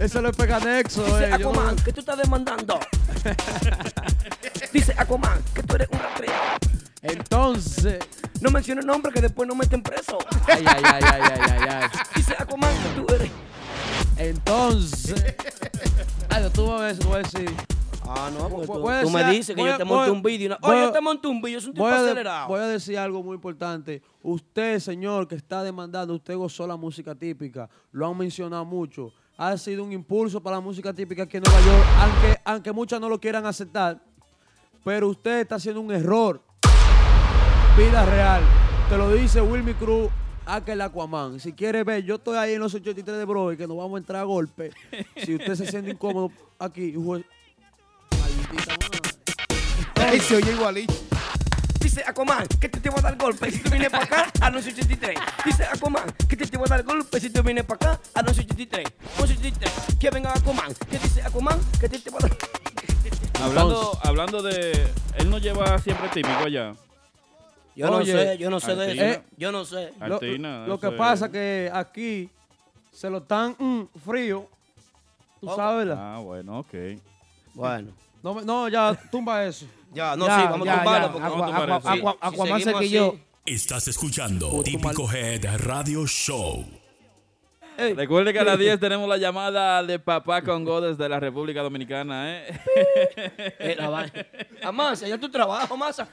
Eso 0.00 0.22
le 0.22 0.32
pega 0.32 0.60
nexo, 0.60 1.04
Dice 1.04 1.24
eh. 1.24 1.30
Yo 1.32 1.38
no- 1.38 1.50
Aquaman, 1.60 1.76
que 1.76 1.92
tú 1.92 2.00
estás 2.00 2.18
demandando. 2.18 2.78
Dice 4.72 4.94
Aquaman, 4.96 5.42
que 5.54 5.62
tú 5.62 5.74
eres 5.74 5.88
un 5.90 5.98
rastrero. 5.98 6.32
Entonces. 7.02 7.98
No 8.40 8.50
menciones 8.50 8.84
nombre 8.84 9.12
que 9.12 9.20
después 9.20 9.48
no 9.48 9.54
meten 9.54 9.82
preso. 9.82 10.18
Ay, 10.46 10.64
ay, 10.66 10.82
ay, 10.84 11.02
ay, 11.04 11.20
ay, 11.22 11.40
ay, 11.50 11.68
ay. 11.82 11.88
Dice 12.14 12.34
Aquaman, 12.38 12.70
que 12.74 13.00
tú 13.00 13.14
eres. 13.14 13.30
Entonces. 14.16 15.34
Ay, 16.30 16.44
tú 16.52 16.66
vas 16.66 16.80
a 16.80 16.84
ver, 16.84 16.96
voy 17.06 17.14
a 17.14 17.18
decir. 17.18 17.50
Ah, 18.06 18.30
no, 18.32 18.48
porque 18.50 18.66
tú, 18.66 18.72
tú 19.02 19.10
me 19.10 19.24
dices 19.30 19.54
que 19.56 19.60
voy 19.62 19.70
yo 19.70 19.76
te 19.78 19.84
monté 19.84 20.10
un 20.10 20.22
vídeo. 20.22 20.46
una- 20.48 20.58
Oye, 20.68 20.82
yo 20.82 20.92
te 20.92 21.00
monté 21.00 21.28
un 21.28 21.40
vídeo, 21.40 21.58
es 21.58 21.64
un 21.66 21.72
tipo 21.72 21.84
Voy 21.84 21.92
a, 21.92 21.96
acelerado. 21.96 22.48
voy 22.48 22.60
a 22.60 22.66
decir 22.66 22.98
algo 22.98 23.22
muy 23.22 23.34
importante. 23.36 24.02
Usted, 24.22 24.78
señor, 24.80 25.26
que 25.26 25.36
está 25.36 25.62
demandando, 25.62 26.14
usted 26.14 26.36
gozó 26.36 26.66
la 26.66 26.76
música 26.76 27.14
típica, 27.14 27.68
lo 27.92 28.06
han 28.08 28.16
mencionado 28.18 28.64
mucho. 28.66 29.12
Ha 29.40 29.56
sido 29.56 29.84
un 29.84 29.92
impulso 29.92 30.42
para 30.42 30.56
la 30.56 30.60
música 30.60 30.92
típica 30.92 31.22
aquí 31.22 31.36
en 31.36 31.44
Nueva 31.44 31.60
York, 31.60 31.86
aunque, 32.00 32.40
aunque 32.44 32.72
muchas 32.72 33.00
no 33.00 33.08
lo 33.08 33.20
quieran 33.20 33.46
aceptar. 33.46 34.02
Pero 34.84 35.08
usted 35.08 35.42
está 35.42 35.54
haciendo 35.54 35.80
un 35.80 35.92
error. 35.92 36.42
Vida 37.76 38.04
real. 38.04 38.42
Te 38.90 38.98
lo 38.98 39.12
dice 39.12 39.40
Wilmy 39.40 39.74
Cruz, 39.74 40.10
aquel 40.44 40.80
Aquaman. 40.80 41.38
Si 41.38 41.52
quiere 41.52 41.84
ver, 41.84 42.02
yo 42.02 42.16
estoy 42.16 42.36
ahí 42.36 42.54
en 42.54 42.60
los 42.60 42.74
83 42.74 43.16
de 43.16 43.24
Broadway, 43.24 43.56
que 43.56 43.68
nos 43.68 43.76
vamos 43.76 43.94
a 43.94 43.98
entrar 43.98 44.22
a 44.22 44.24
golpe. 44.24 44.72
Si 45.24 45.36
usted 45.36 45.54
se 45.54 45.66
siente 45.66 45.92
incómodo 45.92 46.32
aquí, 46.58 46.94
maldita 46.96 47.28
madre. 49.96 50.20
Se 50.20 50.34
oye 50.34 50.50
igualito. 50.52 50.94
Dice 51.80 52.02
Aquaman 52.06 52.46
que 52.60 52.68
te, 52.68 52.80
te 52.80 52.90
voy 52.90 52.98
a 52.98 53.02
dar 53.02 53.16
golpe 53.16 53.50
si 53.50 53.58
tú 53.62 53.70
vienes 53.70 53.90
para 53.90 54.04
acá 54.04 54.32
a 54.40 54.48
83. 54.50 55.18
Dice 55.44 55.64
Aquaman 55.64 56.04
que 56.28 56.36
te, 56.36 56.46
te 56.46 56.56
voy 56.58 56.66
a 56.66 56.70
dar 56.70 56.82
golpe 56.84 57.20
si 57.20 57.30
tú 57.30 57.42
vienes 57.42 57.64
para 57.64 57.92
acá 57.92 58.00
a 58.14 58.20
83. 58.20 58.86
83. 59.20 59.72
Que 59.98 60.10
venga 60.10 60.32
Aquaman. 60.34 60.74
Que 60.90 60.98
dice 60.98 61.22
Aquaman 61.22 61.58
que 61.80 61.88
te, 61.88 61.98
te 61.98 62.10
voy 62.10 62.20
a 62.24 62.28
dar. 62.28 62.38
Hablando, 63.42 63.98
hablando 64.02 64.42
de. 64.42 64.72
Él 65.16 65.30
no 65.30 65.38
lleva 65.38 65.78
siempre 65.78 66.08
típico 66.08 66.38
allá. 66.44 66.74
Yo 67.76 67.86
no 67.88 67.98
Oye, 67.98 68.12
sé, 68.12 68.38
yo 68.38 68.50
no 68.50 68.58
sé 68.58 68.74
de 68.74 69.12
eso. 69.12 69.22
Yo 69.36 69.52
no 69.52 69.64
sé. 69.64 69.92
Lo, 70.00 70.16
Artina, 70.16 70.66
lo 70.66 70.80
que 70.80 70.88
es- 70.88 70.94
pasa 70.94 71.30
que 71.30 71.70
aquí 71.72 72.28
se 72.92 73.08
lo 73.08 73.18
están 73.18 73.54
mm, 73.56 73.82
frío. 74.04 74.48
Tú 75.40 75.48
Oh. 75.48 75.54
sabes, 75.54 75.86
¿verdad? 75.86 76.16
Ah, 76.16 76.18
bueno, 76.18 76.58
ok. 76.58 76.74
Bueno. 77.54 77.92
No, 78.24 78.40
no, 78.40 78.68
ya 78.68 78.92
tumba 79.12 79.44
eso. 79.44 79.66
Ya, 79.92 80.16
no, 80.16 80.26
Ya, 80.26 80.36
sí, 80.40 80.46
vamos 80.50 80.66
ya, 80.66 80.74
a 80.74 80.76
tumbarlo 80.78 81.12
porque 81.12 81.26
Aqua- 81.26 81.38
vamos 81.38 81.54
a 81.54 81.92
Aqua-. 81.92 82.10
Aqua- 82.12 82.16
Aquaman 82.20 82.62
quilló. 82.80 83.08
así- 83.08 83.22
Estás 83.46 83.88
escuchando 83.88 84.62
Típico 84.62 85.10
Head 85.10 85.46
Radio 85.58 86.06
Show. 86.06 86.64
Recuerde 87.96 88.32
que 88.32 88.40
a 88.40 88.44
las 88.44 88.58
10 88.58 88.80
tenemos 88.80 89.08
la 89.08 89.16
llamada 89.18 89.82
de 89.84 90.00
Papá 90.00 90.42
Congo 90.42 90.80
desde 90.80 91.08
la 91.08 91.20
República 91.20 91.62
Dominicana, 91.62 92.24
¿eh? 92.48 93.76
Amasa, 94.64 95.06
ya 95.06 95.16
tu 95.16 95.30
trabajo, 95.30 95.74
Amasa. 95.74 96.08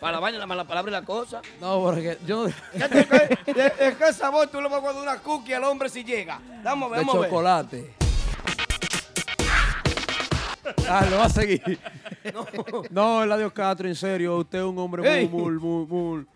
Para 0.00 0.12
la 0.14 0.20
vaina, 0.20 0.38
la 0.38 0.46
mala 0.46 0.64
palabra 0.64 0.90
y 0.90 0.92
la 0.94 1.02
cosa. 1.04 1.42
No, 1.60 1.80
porque 1.82 2.16
yo 2.26 2.46
¿Qué 2.72 2.88
te- 2.88 3.06
qué- 3.44 3.52
¿De, 3.52 3.62
de 3.70 3.96
qué 3.98 4.12
sabor 4.14 4.48
tú 4.48 4.60
le 4.62 4.68
vas 4.68 4.82
a 4.82 4.86
dar 4.92 5.02
una 5.02 5.18
cookie 5.18 5.52
al 5.54 5.64
hombre 5.64 5.88
si 5.90 6.04
llega? 6.04 6.40
Vamos 6.62 6.86
a 6.86 6.90
ver, 6.96 7.00
de 7.00 7.04
vamos 7.04 7.14
a 7.16 7.18
ver. 7.20 8.03
Ah, 10.88 11.06
lo 11.10 11.18
va 11.18 11.24
a 11.24 11.28
seguir. 11.28 11.78
No, 12.90 13.22
Eladio 13.22 13.52
Castro, 13.52 13.86
en 13.86 13.94
serio, 13.94 14.38
usted 14.38 14.58
es 14.58 14.64
un 14.64 14.78
hombre 14.78 15.02
muy, 15.02 15.10
Ey. 15.10 15.28
muy, 15.28 15.52
muy, 15.54 15.86
muy. 15.86 16.26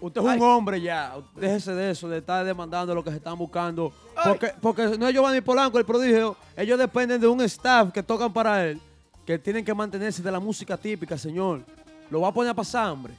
Usted 0.00 0.20
es 0.20 0.26
un 0.26 0.42
hombre 0.42 0.80
ya. 0.80 1.14
Déjese 1.36 1.74
de 1.74 1.90
eso, 1.90 2.08
de 2.08 2.18
estar 2.18 2.44
demandando 2.44 2.94
lo 2.94 3.04
que 3.04 3.10
se 3.10 3.16
están 3.16 3.36
buscando. 3.36 3.92
Porque, 4.24 4.52
porque 4.60 4.96
no 4.98 5.06
es 5.06 5.14
Giovanni 5.14 5.40
Polanco, 5.40 5.78
el 5.78 5.84
prodigio. 5.84 6.36
Ellos 6.56 6.78
dependen 6.78 7.20
de 7.20 7.28
un 7.28 7.40
staff 7.42 7.92
que 7.92 8.02
tocan 8.02 8.32
para 8.32 8.64
él, 8.66 8.80
que 9.26 9.38
tienen 9.38 9.64
que 9.64 9.74
mantenerse 9.74 10.22
de 10.22 10.32
la 10.32 10.40
música 10.40 10.76
típica, 10.76 11.16
señor. 11.18 11.62
Lo 12.10 12.22
va 12.22 12.28
a 12.28 12.32
poner 12.32 12.50
a 12.50 12.54
pasar 12.54 12.86
hambre. 12.86 13.14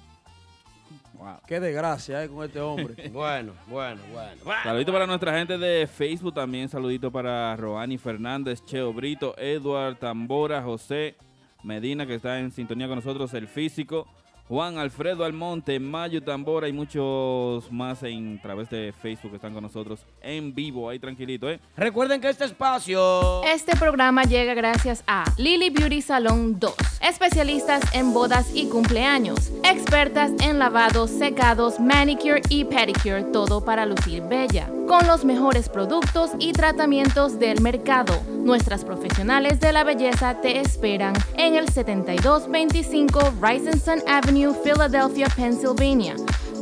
Qué 1.47 1.59
desgracia 1.59 2.19
hay 2.19 2.27
con 2.29 2.45
este 2.45 2.59
hombre. 2.59 3.09
Bueno, 3.13 3.53
bueno, 3.67 4.01
bueno. 4.13 4.41
Saludito 4.63 4.91
para 4.93 5.07
nuestra 5.07 5.37
gente 5.37 5.57
de 5.57 5.87
Facebook 5.87 6.33
también. 6.33 6.69
Saludito 6.69 7.11
para 7.11 7.55
Roani 7.55 7.97
Fernández, 7.97 8.63
Cheo 8.65 8.93
Brito, 8.93 9.35
Edward 9.37 9.97
Tambora, 9.97 10.61
José 10.61 11.15
Medina, 11.63 12.05
que 12.05 12.15
está 12.15 12.39
en 12.39 12.51
sintonía 12.51 12.87
con 12.87 12.97
nosotros, 12.97 13.33
el 13.33 13.47
físico. 13.47 14.07
Juan 14.49 14.79
Alfredo 14.79 15.23
Almonte, 15.23 15.79
Mayo 15.79 16.23
Tambora 16.23 16.67
y 16.67 16.73
muchos 16.73 17.71
más 17.71 18.01
en 18.01 18.41
través 18.41 18.67
de 18.71 18.91
Facebook 18.99 19.29
que 19.29 19.35
están 19.35 19.53
con 19.53 19.61
nosotros 19.61 19.99
en 20.23 20.55
vivo, 20.55 20.89
ahí 20.89 20.97
tranquilito, 20.97 21.47
¿eh? 21.47 21.59
Recuerden 21.77 22.19
que 22.19 22.29
este 22.29 22.45
espacio... 22.45 23.43
Este 23.43 23.75
programa 23.75 24.23
llega 24.23 24.55
gracias 24.55 25.03
a 25.05 25.23
Lily 25.37 25.69
Beauty 25.69 26.01
Salon 26.01 26.59
2, 26.59 26.73
especialistas 27.07 27.83
en 27.93 28.11
bodas 28.11 28.49
y 28.55 28.67
cumpleaños, 28.69 29.51
expertas 29.63 30.31
en 30.41 30.57
lavados, 30.57 31.11
secados, 31.11 31.79
manicure 31.79 32.41
y 32.49 32.63
pedicure, 32.65 33.25
todo 33.25 33.63
para 33.63 33.85
lucir 33.85 34.23
bella, 34.23 34.67
con 34.87 35.05
los 35.05 35.25
mejores 35.25 35.69
productos 35.69 36.31
y 36.39 36.53
tratamientos 36.53 37.37
del 37.37 37.61
mercado. 37.61 38.19
Nuestras 38.43 38.83
profesionales 38.83 39.59
de 39.59 39.73
la 39.73 39.83
belleza 39.83 40.41
te 40.41 40.59
esperan 40.59 41.13
en 41.37 41.53
el 41.53 41.69
7225 41.69 43.33
Rising 43.39 44.01
Avenue, 44.07 44.38
Philadelphia, 44.47 45.27
Pennsylvania. 45.35 46.15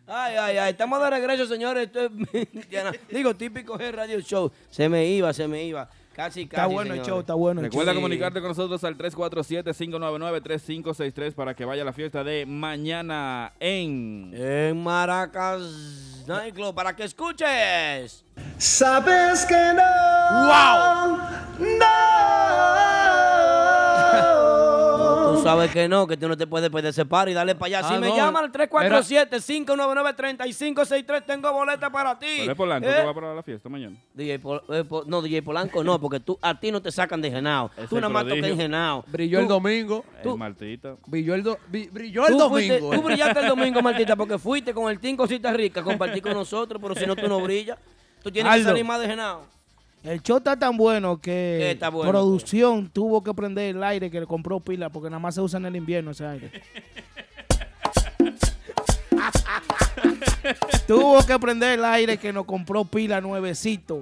Ay, 0.10 0.38
ay, 0.38 0.58
ay, 0.58 0.72
estamos 0.72 1.02
de 1.02 1.10
regreso, 1.10 1.46
señores. 1.46 1.90
Digo, 3.12 3.36
típico 3.36 3.78
G 3.78 3.92
Radio 3.92 4.22
Show. 4.22 4.50
Se 4.70 4.88
me 4.88 5.06
iba, 5.06 5.34
se 5.34 5.50
me 5.50 5.66
iba. 5.66 5.90
Casi, 6.18 6.48
casi. 6.48 6.62
Está 6.62 6.66
bueno 6.66 6.94
el 6.94 7.02
señores. 7.02 7.08
show, 7.08 7.20
está 7.20 7.34
bueno 7.36 7.62
el 7.62 7.66
Recuerda 7.68 7.92
show. 7.92 8.02
comunicarte 8.02 8.40
con 8.40 8.48
nosotros 8.50 8.84
al 8.84 8.98
347-599-3563 8.98 11.36
para 11.36 11.54
que 11.54 11.64
vaya 11.64 11.84
a 11.84 11.86
la 11.86 11.94
fiesta 11.94 12.24
de 12.24 12.48
mañana 12.48 13.54
en... 13.60 14.32
En 14.34 14.82
Maracas 14.82 16.24
Nightclub, 16.28 16.74
para 16.74 16.96
que 16.96 17.04
escuches. 17.04 18.26
Sabes 18.58 19.46
que 19.46 19.74
no. 19.76 19.84
¡Wow! 20.48 21.18
No. 21.78 21.86
Tú 25.36 25.44
sabes 25.44 25.72
que 25.72 25.88
no, 25.88 26.08
que 26.08 26.18
tú 26.18 26.28
no 26.28 26.36
te 26.38 26.48
puedes 26.48 26.70
perder 26.70 26.90
ese 26.90 27.06
par 27.06 27.30
y 27.30 27.34
dale 27.34 27.56
para 27.56 27.80
allá. 27.80 27.88
Si 27.88 27.94
Ah, 27.96 28.00
me 28.00 28.08
no. 28.10 28.16
llaman 28.16 28.46
al 28.46 28.52
347-599-3563, 28.52 31.26
tengo 31.26 31.52
boleta 31.54 31.90
para 31.90 32.18
ti. 32.18 32.26
¿Pero 32.40 32.52
es 32.52 32.58
Polanco 32.58 32.88
Eh, 32.90 32.94
que 32.96 33.04
va 33.06 33.14
para 33.14 33.36
la 33.36 33.44
fiesta 33.44 33.70
mañana? 33.70 33.96
DJ 34.14 34.40
Pol- 34.40 34.62
eh, 34.70 34.84
Pol- 34.84 35.04
no, 35.08 35.22
DJ 35.22 35.42
Polanco 35.42 35.84
no, 35.84 36.00
porque 36.00 36.20
tú, 36.20 36.38
a 36.42 36.60
ti 36.60 36.72
no 36.72 36.82
te 36.82 36.92
sacan 36.92 37.22
de 37.22 37.32
genao. 37.32 37.72
Ese 37.78 37.88
Tú 37.88 37.96
nada 37.96 38.10
más 38.10 38.24
tocas 38.28 38.44
en 38.44 38.58
genao. 38.58 39.04
Brilló 39.08 39.40
el 39.40 39.48
Tú- 39.48 39.54
domingo. 39.54 40.06
Tú- 40.24 40.32
El 40.34 40.38
Martita. 40.38 40.96
Brilló 41.06 41.36
el, 41.36 41.44
do- 41.44 41.58
bri- 41.72 41.92
brilló 41.92 42.26
el 42.28 42.34
Tú, 42.34 42.40
domingo. 42.40 42.76
fuiste- 42.76 42.96
tú 42.98 43.02
brillaste 43.04 43.40
el 43.40 43.48
domingo, 43.50 43.82
Martita, 43.82 44.16
porque 44.16 44.38
fuiste 44.38 44.74
con 44.74 44.92
el 44.92 45.00
Team 45.00 45.16
Cosita 45.18 45.52
Rica 45.54 45.82
a 45.82 45.84
compartir 45.84 46.22
con 46.22 46.34
nosotros, 46.34 46.82
pero 46.82 46.96
si 46.96 47.06
no, 47.06 47.16
tú 47.16 47.28
no 47.28 47.40
brillas. 47.42 47.78
Tú 48.24 48.32
tienes 48.32 48.54
que 48.56 48.64
salir 48.64 48.84
más 48.84 49.00
de 49.00 49.08
genao. 49.08 49.46
El 50.04 50.22
show 50.22 50.38
está 50.38 50.58
tan 50.58 50.78
bueno 50.78 51.20
que 51.20 51.72
Está 51.72 51.90
bueno, 51.90 52.12
producción 52.12 52.90
tuvo 52.90 53.24
que 53.24 53.34
prender 53.34 53.76
el 53.76 53.84
aire 53.84 54.10
que 54.10 54.22
le 54.22 54.26
compró 54.26 54.60
pila 54.60 54.90
porque 54.90 55.10
nada 55.10 55.20
más 55.20 55.36
se 55.36 55.42
usa 55.42 55.60
en 55.60 55.66
el 55.66 55.76
invierno 55.76 56.12
ese 56.12 56.26
aire. 56.26 56.52
tuvo 60.88 61.26
que 61.26 61.38
prender 61.40 61.80
el 61.80 61.86
aire 61.86 62.18
que 62.18 62.32
nos 62.32 62.46
compró 62.46 62.86
pila 62.86 63.20
nuevecito. 63.20 64.02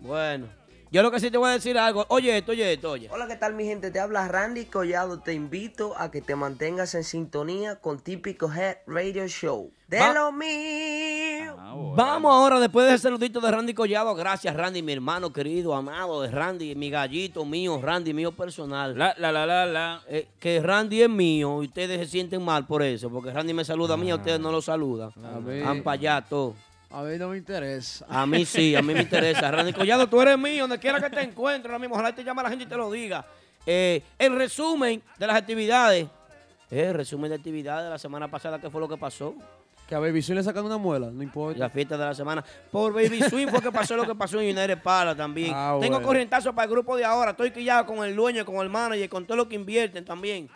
Bueno, 0.00 0.46
yo 0.90 1.02
lo 1.02 1.10
que 1.10 1.20
sí 1.20 1.30
te 1.30 1.38
voy 1.38 1.50
a 1.50 1.52
decir 1.54 1.76
algo. 1.78 2.04
Oye 2.08 2.36
esto, 2.38 2.52
oye 2.52 2.72
esto, 2.72 2.90
oye. 2.92 3.08
Hola, 3.12 3.26
¿qué 3.26 3.36
tal 3.36 3.54
mi 3.54 3.64
gente? 3.64 3.90
Te 3.90 4.00
habla 4.00 4.26
Randy 4.28 4.64
Collado. 4.66 5.20
Te 5.20 5.34
invito 5.34 5.94
a 5.98 6.10
que 6.10 6.20
te 6.22 6.34
mantengas 6.36 6.94
en 6.94 7.04
sintonía 7.04 7.76
con 7.76 8.00
Típico 8.00 8.50
Head 8.52 8.78
Radio 8.86 9.26
Show. 9.28 9.70
De 9.86 9.98
Va- 9.98 10.12
lo 10.12 10.32
mío. 10.32 11.56
Ah, 11.58 11.72
bueno. 11.74 11.94
Vamos 11.96 12.32
ahora, 12.34 12.60
después 12.60 12.86
de 12.86 12.94
ese 12.94 13.04
saludito 13.04 13.40
de 13.40 13.50
Randy 13.50 13.72
Collado. 13.74 14.14
Gracias, 14.14 14.54
Randy, 14.54 14.82
mi 14.82 14.92
hermano 14.92 15.32
querido, 15.32 15.74
amado 15.74 16.20
de 16.22 16.30
Randy, 16.30 16.74
mi 16.74 16.90
gallito 16.90 17.44
mío, 17.44 17.80
Randy 17.82 18.12
mío 18.12 18.32
personal. 18.32 18.96
La, 18.98 19.14
la, 19.18 19.32
la, 19.32 19.46
la, 19.46 19.66
la. 19.66 20.02
Eh, 20.08 20.28
que 20.38 20.60
Randy 20.60 21.02
es 21.02 21.08
mío 21.10 21.62
y 21.62 21.66
ustedes 21.66 21.98
se 22.00 22.06
sienten 22.06 22.42
mal 22.42 22.66
por 22.66 22.82
eso, 22.82 23.08
porque 23.10 23.30
Randy 23.32 23.54
me 23.54 23.64
saluda 23.64 23.94
a 23.94 23.96
mí, 23.96 24.10
a 24.10 24.16
ustedes 24.16 24.40
no 24.40 24.52
lo 24.52 24.60
saludan. 24.60 25.10
Han 25.66 25.82
para 25.82 25.94
allá 25.94 26.24
todo. 26.28 26.54
A 26.90 27.02
mí 27.02 27.18
no 27.18 27.28
me 27.28 27.36
interesa. 27.36 28.06
A 28.08 28.26
mí 28.26 28.44
sí, 28.44 28.74
a 28.74 28.82
mí 28.82 28.94
me 28.94 29.02
interesa. 29.02 29.50
Randy 29.50 29.72
Collado, 29.72 30.08
tú 30.08 30.20
eres 30.20 30.38
mío, 30.38 30.62
donde 30.64 30.78
quiera 30.78 31.00
que 31.00 31.10
te 31.10 31.22
encuentres, 31.22 31.66
ahora 31.70 31.78
mismo, 31.78 31.94
ojalá 31.94 32.14
te 32.14 32.24
llame 32.24 32.42
la 32.42 32.48
gente 32.50 32.64
y 32.64 32.66
te 32.68 32.76
lo 32.76 32.90
diga. 32.90 33.24
Eh, 33.66 34.02
el 34.18 34.34
resumen 34.36 35.02
de 35.18 35.26
las 35.26 35.36
actividades. 35.36 36.06
Eh, 36.70 36.92
resumen 36.92 37.30
de 37.30 37.36
actividades 37.36 37.84
de 37.84 37.90
la 37.90 37.98
semana 37.98 38.28
pasada, 38.30 38.58
¿qué 38.60 38.70
fue 38.70 38.80
lo 38.80 38.88
que 38.88 38.96
pasó? 38.96 39.34
Que 39.88 39.94
a 39.94 39.98
Baby 39.98 40.20
Swing 40.20 40.36
le 40.36 40.42
sacan 40.42 40.66
una 40.66 40.76
muela, 40.76 41.10
no 41.10 41.22
importa. 41.22 41.58
La 41.58 41.70
fiesta 41.70 41.96
de 41.96 42.04
la 42.04 42.14
semana. 42.14 42.44
Por 42.70 42.92
Baby 42.92 43.22
Swing 43.22 43.48
fue 43.48 43.62
que 43.62 43.72
pasó 43.72 43.96
lo 43.96 44.04
que 44.06 44.14
pasó 44.14 44.38
en 44.38 44.54
United 44.54 44.82
Pala 44.82 45.14
también. 45.14 45.52
Ah, 45.54 45.78
Tengo 45.80 45.94
bueno. 45.96 46.06
corrientazo 46.06 46.54
para 46.54 46.64
el 46.66 46.70
grupo 46.70 46.94
de 46.94 47.06
ahora. 47.06 47.30
Estoy 47.30 47.50
quillado 47.52 47.86
con 47.86 48.04
el 48.04 48.14
dueño, 48.14 48.44
con 48.44 48.56
el 48.56 48.68
manager, 48.68 49.08
con 49.08 49.24
todo 49.26 49.38
lo 49.38 49.48
que 49.48 49.54
invierten 49.54 50.04
también. 50.04 50.50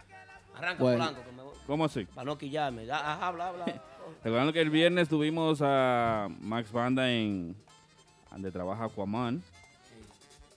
Arranca 0.54 0.82
Bueno. 0.82 0.98
Polanco, 0.98 1.22
que 1.24 1.32
me 1.32 1.42
voy. 1.42 1.54
¿Cómo 1.66 1.84
así? 1.86 2.04
Para 2.04 2.26
no 2.26 2.36
quillarme. 2.36 2.90
Ajá, 2.90 3.26
habla, 3.26 3.48
habla. 3.48 3.64
Recordando 4.22 4.52
que 4.52 4.60
el 4.60 4.70
viernes 4.70 5.08
tuvimos 5.08 5.60
a 5.62 6.28
Max 6.40 6.70
Banda 6.72 7.10
en 7.10 7.54
donde 8.30 8.50
trabaja 8.50 8.84
Aquaman. 8.84 9.42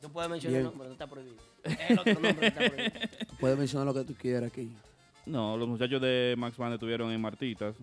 Tú 0.02 0.10
puedes 0.10 0.30
mencionar 0.30 0.60
el 0.60 0.66
nombre, 0.66 0.88
no 0.88 0.94
está 0.94 1.08
prohibido. 1.08 1.36
El 1.64 2.00
otro 2.00 2.14
nombre 2.14 2.34
no 2.34 2.42
está 2.42 2.60
prohibido. 2.70 2.92
Puedes 3.40 3.58
mencionar 3.58 3.88
lo 3.88 3.94
que 3.94 4.04
tú 4.04 4.14
quieras 4.16 4.52
aquí. 4.52 4.72
No, 5.26 5.58
los 5.58 5.68
muchachos 5.68 6.00
de 6.02 6.36
Max 6.38 6.58
Banda 6.58 6.76
estuvieron 6.76 7.12
en 7.12 7.20
Martitas. 7.22 7.76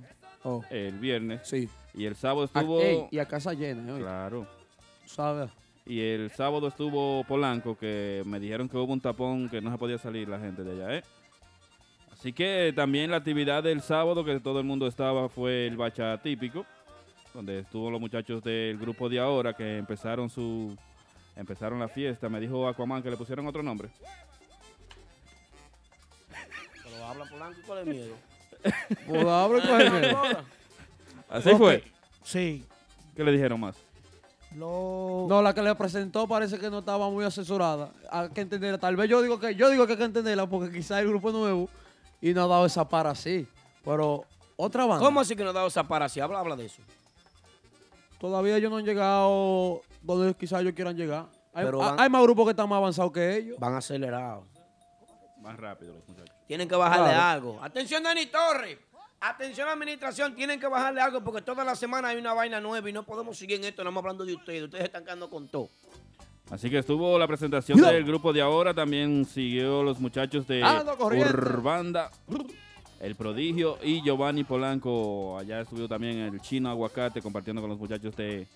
Oh. 0.44 0.64
el 0.70 0.98
viernes. 0.98 1.40
Sí. 1.44 1.68
Y 1.94 2.04
el 2.04 2.16
sábado 2.16 2.42
A- 2.42 2.44
estuvo... 2.46 2.80
ey, 2.80 3.06
y 3.12 3.18
a 3.18 3.26
casa 3.26 3.52
llena, 3.54 3.96
¿eh? 3.96 4.00
Claro. 4.00 4.46
¿Sabes? 5.06 5.50
Y 5.86 6.00
el 6.00 6.30
sábado 6.30 6.68
estuvo 6.68 7.22
Polanco, 7.24 7.76
que 7.76 8.22
me 8.26 8.40
dijeron 8.40 8.68
que 8.68 8.76
hubo 8.76 8.92
un 8.92 9.00
tapón 9.00 9.48
que 9.48 9.60
no 9.60 9.70
se 9.70 9.78
podía 9.78 9.98
salir 9.98 10.28
la 10.28 10.38
gente 10.40 10.62
de 10.64 10.72
allá, 10.72 10.96
¿eh? 10.98 11.04
Así 12.22 12.32
que 12.32 12.72
también 12.76 13.10
la 13.10 13.16
actividad 13.16 13.64
del 13.64 13.82
sábado, 13.82 14.24
que 14.24 14.38
todo 14.38 14.60
el 14.60 14.64
mundo 14.64 14.86
estaba, 14.86 15.28
fue 15.28 15.66
el 15.66 15.76
bacha 15.76 16.16
típico, 16.22 16.64
donde 17.34 17.58
estuvo 17.58 17.90
los 17.90 18.00
muchachos 18.00 18.44
del 18.44 18.78
grupo 18.78 19.08
de 19.08 19.18
ahora 19.18 19.54
que 19.54 19.78
empezaron 19.78 20.30
su 20.30 20.76
empezaron 21.34 21.80
la 21.80 21.88
fiesta. 21.88 22.28
Me 22.28 22.38
dijo 22.38 22.68
Aquaman 22.68 23.02
que 23.02 23.10
le 23.10 23.16
pusieron 23.16 23.44
otro 23.48 23.60
nombre. 23.64 23.88
Pero 26.84 27.04
habla 27.06 27.24
Polanco 27.24 27.58
y 27.58 27.62
cuál 27.64 27.78
es 27.80 27.86
miedo. 27.86 28.14
Pues 29.08 29.26
abre 29.26 29.58
y 29.58 29.62
coge 29.62 29.90
miedo. 29.90 30.22
Así 31.28 31.48
Ok. 31.48 31.58
fue. 31.58 31.84
Sí. 32.22 32.64
¿Qué 33.16 33.24
le 33.24 33.32
dijeron 33.32 33.58
más? 33.58 33.74
Lo... 34.56 35.26
No, 35.28 35.42
la 35.42 35.52
que 35.52 35.62
le 35.62 35.74
presentó 35.74 36.28
parece 36.28 36.56
que 36.60 36.70
no 36.70 36.78
estaba 36.78 37.10
muy 37.10 37.24
asesorada. 37.24 37.90
Hay 38.08 38.28
que 38.28 38.42
entenderla. 38.42 38.78
Tal 38.78 38.94
vez 38.94 39.10
yo 39.10 39.20
digo 39.22 39.40
que 39.40 39.56
yo 39.56 39.70
digo 39.70 39.88
que 39.88 39.94
hay 39.94 39.98
que 39.98 40.04
entenderla 40.04 40.46
porque 40.46 40.70
quizás 40.72 41.00
el 41.02 41.08
grupo 41.08 41.30
es 41.30 41.34
nuevo 41.34 41.68
y 42.22 42.32
no 42.32 42.44
ha 42.44 42.46
dado 42.46 42.64
esa 42.64 42.88
para 42.88 43.10
así. 43.10 43.46
Pero 43.84 44.24
otra 44.56 44.86
banda. 44.86 45.04
¿Cómo 45.04 45.20
así 45.20 45.36
que 45.36 45.44
no 45.44 45.50
ha 45.50 45.52
dado 45.52 45.66
esa 45.66 45.82
para 45.86 46.06
así? 46.06 46.20
Habla, 46.20 46.38
habla 46.38 46.56
de 46.56 46.64
eso. 46.66 46.80
Todavía 48.18 48.56
ellos 48.56 48.70
no 48.70 48.76
han 48.78 48.84
llegado 48.84 49.82
donde 50.00 50.34
quizás 50.34 50.60
ellos 50.60 50.72
quieran 50.74 50.96
llegar. 50.96 51.26
Hay, 51.52 51.64
Pero 51.64 51.82
hay- 51.82 51.90
van- 51.90 52.00
hay 52.00 52.08
más 52.08 52.22
grupos 52.22 52.44
que 52.46 52.50
están 52.52 52.68
más 52.68 52.76
avanzados 52.78 53.12
que 53.12 53.36
ellos. 53.36 53.58
Van 53.58 53.74
acelerados. 53.74 54.44
Más 55.40 55.56
rápido 55.56 55.94
los 55.94 56.08
muchachos. 56.08 56.34
Tienen 56.46 56.68
que 56.68 56.76
bajarle 56.76 57.06
Claro. 57.10 57.22
algo. 57.50 57.58
Atención, 57.62 58.02
Dani 58.02 58.26
Torres. 58.26 58.78
Atención, 59.20 59.68
administración. 59.68 60.34
Tienen 60.34 60.58
que 60.60 60.66
bajarle 60.66 61.00
algo 61.00 61.22
porque 61.22 61.42
toda 61.42 61.64
la 61.64 61.74
semana 61.76 62.08
hay 62.08 62.18
una 62.18 62.32
vaina 62.32 62.60
nueva 62.60 62.88
y 62.88 62.92
no 62.92 63.02
podemos 63.04 63.36
seguir 63.36 63.58
en 63.58 63.64
esto. 63.64 63.82
No 63.84 63.90
estamos 63.90 64.02
hablando 64.02 64.24
de 64.24 64.34
ustedes. 64.34 64.62
Ustedes 64.64 64.84
están 64.84 65.04
quedando 65.04 65.28
con 65.30 65.48
todo. 65.48 65.68
Así 66.52 66.68
que 66.68 66.78
estuvo 66.78 67.18
la 67.18 67.26
presentación 67.26 67.78
Cuidado. 67.78 67.94
del 67.94 68.04
grupo 68.04 68.30
de 68.30 68.42
ahora. 68.42 68.74
También 68.74 69.24
siguió 69.24 69.82
los 69.82 69.98
muchachos 69.98 70.46
de 70.46 70.62
Ah. 70.62 70.84
Urbanda, 71.00 72.10
El 73.00 73.14
Prodigio 73.16 73.78
y 73.82 74.02
Giovanni 74.02 74.44
Polanco. 74.44 75.38
Allá 75.38 75.62
estuvo 75.62 75.88
también 75.88 76.18
el 76.18 76.40
chino 76.42 76.68
Aguacate 76.68 77.22
compartiendo 77.22 77.62
con 77.62 77.70
los 77.70 77.78
muchachos 77.78 78.14
de 78.16 78.46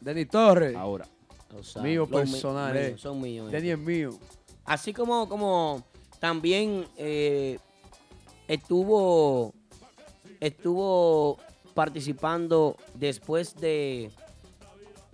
Denis 0.00 0.28
Torres. 0.28 0.74
ahora. 0.74 1.06
O 1.56 1.62
sea, 1.62 1.80
mío 1.80 2.08
personal, 2.08 2.72
míos, 2.74 2.86
eh. 2.86 2.94
Son 2.98 3.20
míos. 3.20 3.52
Denis 3.52 3.70
es 3.74 3.78
mío. 3.78 4.10
Así 4.64 4.92
como, 4.92 5.28
como 5.28 5.84
también 6.18 6.86
eh, 6.96 7.56
estuvo, 8.48 9.54
estuvo 10.40 11.38
participando 11.72 12.76
después 12.94 13.54
de 13.54 14.10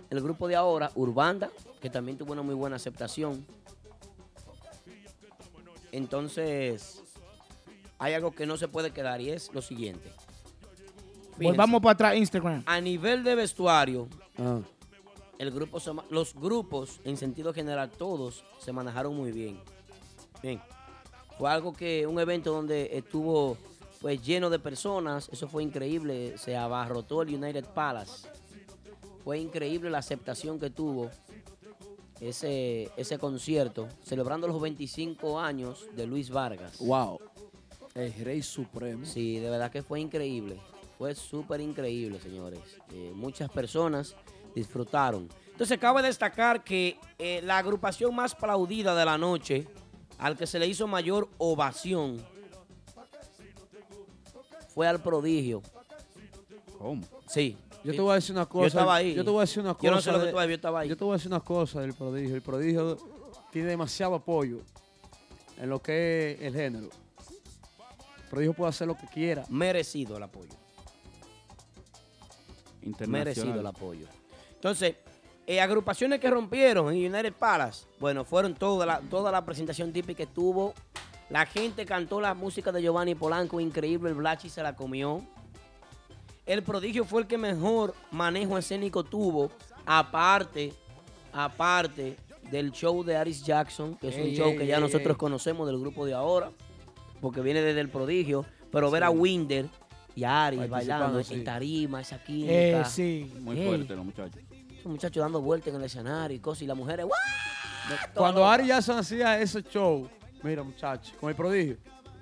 el 0.09 0.21
grupo 0.21 0.47
de 0.47 0.55
ahora, 0.55 0.89
Urbanda, 0.95 1.51
que 1.83 1.89
también 1.89 2.17
tuvo 2.17 2.31
una 2.31 2.41
muy 2.41 2.55
buena 2.55 2.77
aceptación. 2.77 3.45
Entonces, 5.91 7.03
hay 7.99 8.13
algo 8.13 8.31
que 8.31 8.45
no 8.45 8.55
se 8.55 8.69
puede 8.69 8.91
quedar 8.91 9.19
y 9.19 9.31
es 9.31 9.53
lo 9.53 9.61
siguiente. 9.61 10.09
Fíjense, 11.37 11.43
Volvamos 11.43 11.81
para 11.81 11.91
atrás, 11.91 12.15
Instagram. 12.15 12.63
a 12.65 12.79
nivel 12.79 13.25
de 13.25 13.35
vestuario, 13.35 14.07
Ah. 14.37 14.61
el 15.37 15.51
grupo 15.51 15.81
se 15.81 15.91
los 16.09 16.33
grupos, 16.33 17.01
en 17.03 17.17
sentido 17.17 17.53
general, 17.53 17.89
todos 17.91 18.45
se 18.59 18.71
manejaron 18.71 19.13
muy 19.13 19.33
bien. 19.33 19.59
Bien. 20.41 20.61
Fue 21.37 21.51
algo 21.51 21.73
que, 21.73 22.07
un 22.07 22.17
evento 22.17 22.53
donde 22.53 22.95
estuvo 22.97 23.57
pues 23.99 24.21
lleno 24.25 24.49
de 24.49 24.59
personas, 24.59 25.27
eso 25.33 25.49
fue 25.49 25.63
increíble, 25.63 26.37
se 26.37 26.55
abarrotó 26.55 27.23
el 27.23 27.35
United 27.35 27.65
Palace. 27.73 28.29
Fue 29.25 29.37
increíble 29.37 29.89
la 29.89 29.97
aceptación 29.97 30.59
que 30.59 30.69
tuvo 30.69 31.09
ese, 32.29 32.89
ese 32.95 33.17
concierto, 33.17 33.87
celebrando 34.03 34.47
los 34.47 34.59
25 34.61 35.39
años 35.39 35.87
de 35.95 36.07
Luis 36.07 36.29
Vargas. 36.29 36.79
Wow. 36.79 37.19
El 37.95 38.13
Rey 38.13 38.41
Supremo. 38.41 39.05
Sí, 39.05 39.39
de 39.39 39.49
verdad 39.49 39.71
que 39.71 39.83
fue 39.83 39.99
increíble. 39.99 40.59
Fue 40.97 41.13
súper 41.15 41.59
increíble, 41.61 42.19
señores. 42.19 42.59
Eh, 42.93 43.11
muchas 43.13 43.49
personas 43.49 44.15
disfrutaron. 44.55 45.27
Entonces, 45.51 45.77
cabe 45.77 46.01
destacar 46.01 46.63
que 46.63 46.97
eh, 47.19 47.41
la 47.43 47.57
agrupación 47.57 48.15
más 48.15 48.33
aplaudida 48.33 48.95
de 48.95 49.05
la 49.05 49.17
noche, 49.17 49.67
al 50.17 50.37
que 50.37 50.47
se 50.47 50.57
le 50.59 50.67
hizo 50.67 50.87
mayor 50.87 51.29
ovación, 51.37 52.23
fue 54.69 54.87
al 54.87 55.01
prodigio. 55.01 55.61
¿Cómo? 56.79 57.03
Sí. 57.27 57.57
Yo 57.83 57.91
te 57.93 58.01
voy 58.01 58.11
a 58.11 58.15
decir 58.15 58.35
una 58.35 58.45
cosa. 58.45 58.61
Yo 58.61 58.67
estaba 58.67 58.95
ahí. 58.95 59.13
Yo 59.13 59.23
te 59.23 59.29
voy 59.29 59.39
a 59.39 59.41
decir 59.41 59.61
una 59.61 59.73
cosa. 59.73 59.85
Yo 59.85 59.91
no 59.91 60.01
sé 60.01 60.11
lo 60.11 60.19
que 60.21 60.31
tú 60.31 60.39
has, 60.39 60.47
yo 60.47 60.53
estaba 60.55 60.79
ahí. 60.79 60.89
Yo 60.89 60.97
te 60.97 61.03
voy 61.03 61.13
a 61.13 61.17
decir 61.17 61.31
una 61.31 61.39
cosa 61.41 61.81
del 61.81 61.93
prodigio. 61.93 62.35
El 62.35 62.41
prodigio 62.41 62.97
tiene 63.51 63.69
demasiado 63.69 64.15
apoyo 64.15 64.61
en 65.57 65.69
lo 65.69 65.81
que 65.81 66.33
es 66.33 66.41
el 66.41 66.53
género. 66.53 66.89
El 68.23 68.29
prodigio 68.29 68.53
puede 68.53 68.69
hacer 68.69 68.87
lo 68.87 68.95
que 68.95 69.07
quiera. 69.07 69.45
Merecido 69.49 70.17
el 70.17 70.23
apoyo. 70.23 70.53
Merecido 73.07 73.59
el 73.59 73.67
apoyo. 73.67 74.07
Entonces, 74.55 74.95
eh, 75.45 75.59
agrupaciones 75.59 76.19
que 76.19 76.29
rompieron 76.29 76.93
en 76.93 77.13
United 77.13 77.33
Palace, 77.33 77.85
bueno, 77.99 78.23
fueron 78.23 78.55
toda 78.55 78.85
la, 78.85 78.99
toda 79.01 79.31
la 79.31 79.43
presentación 79.43 79.91
típica 79.91 80.25
que 80.25 80.27
tuvo. 80.27 80.73
La 81.29 81.45
gente 81.45 81.85
cantó 81.85 82.21
la 82.21 82.33
música 82.33 82.71
de 82.71 82.81
Giovanni 82.81 83.15
Polanco, 83.15 83.59
increíble, 83.59 84.09
el 84.09 84.15
Blachi 84.15 84.49
se 84.49 84.63
la 84.63 84.75
comió. 84.75 85.21
El 86.45 86.61
prodigio 86.63 87.05
fue 87.05 87.21
el 87.21 87.27
que 87.27 87.37
mejor 87.37 87.93
manejo 88.11 88.57
escénico 88.57 89.03
tuvo, 89.03 89.51
aparte, 89.85 90.73
aparte 91.31 92.17
del 92.51 92.71
show 92.71 93.03
de 93.03 93.15
Aris 93.15 93.43
Jackson, 93.43 93.95
que 93.95 94.09
es 94.09 94.17
un 94.17 94.35
show 94.35 94.49
ey, 94.49 94.57
que 94.57 94.67
ya 94.67 94.75
ey, 94.75 94.81
nosotros 94.81 95.11
ey. 95.11 95.17
conocemos 95.17 95.65
del 95.67 95.79
grupo 95.79 96.05
de 96.05 96.13
ahora, 96.13 96.51
porque 97.21 97.41
viene 97.41 97.61
desde 97.61 97.79
el 97.79 97.89
prodigio, 97.89 98.45
pero 98.71 98.91
ver 98.91 99.03
a. 99.05 99.09
Winder 99.09 99.67
y 100.15 100.25
a 100.25 100.45
Aris 100.45 100.69
bailando 100.69 101.23
sí. 101.23 101.35
en 101.35 101.43
tarima, 101.43 102.01
esa 102.01 102.21
química. 102.21 102.81
Eh, 102.81 102.85
sí. 102.85 103.33
Muy 103.39 103.57
Ey. 103.59 103.65
fuerte 103.65 103.95
los 103.95 104.05
muchachos. 104.05 104.41
Esos 104.69 104.91
muchachos 104.91 105.21
dando 105.21 105.41
vueltas 105.41 105.69
en 105.69 105.75
el 105.75 105.85
escenario 105.85 106.35
y 106.35 106.39
cosas, 106.39 106.63
y 106.63 106.67
las 106.67 106.77
mujeres, 106.77 107.05
¡guau! 107.05 107.17
Cuando 108.13 108.41
Todo. 108.41 108.49
Ari 108.49 108.67
Jackson 108.67 108.97
hacía 108.97 109.39
ese 109.39 109.63
show, 109.63 110.09
mira 110.43 110.61
muchachos, 110.61 111.13
con 111.19 111.29
el 111.29 111.35
prodigio, 111.35 111.77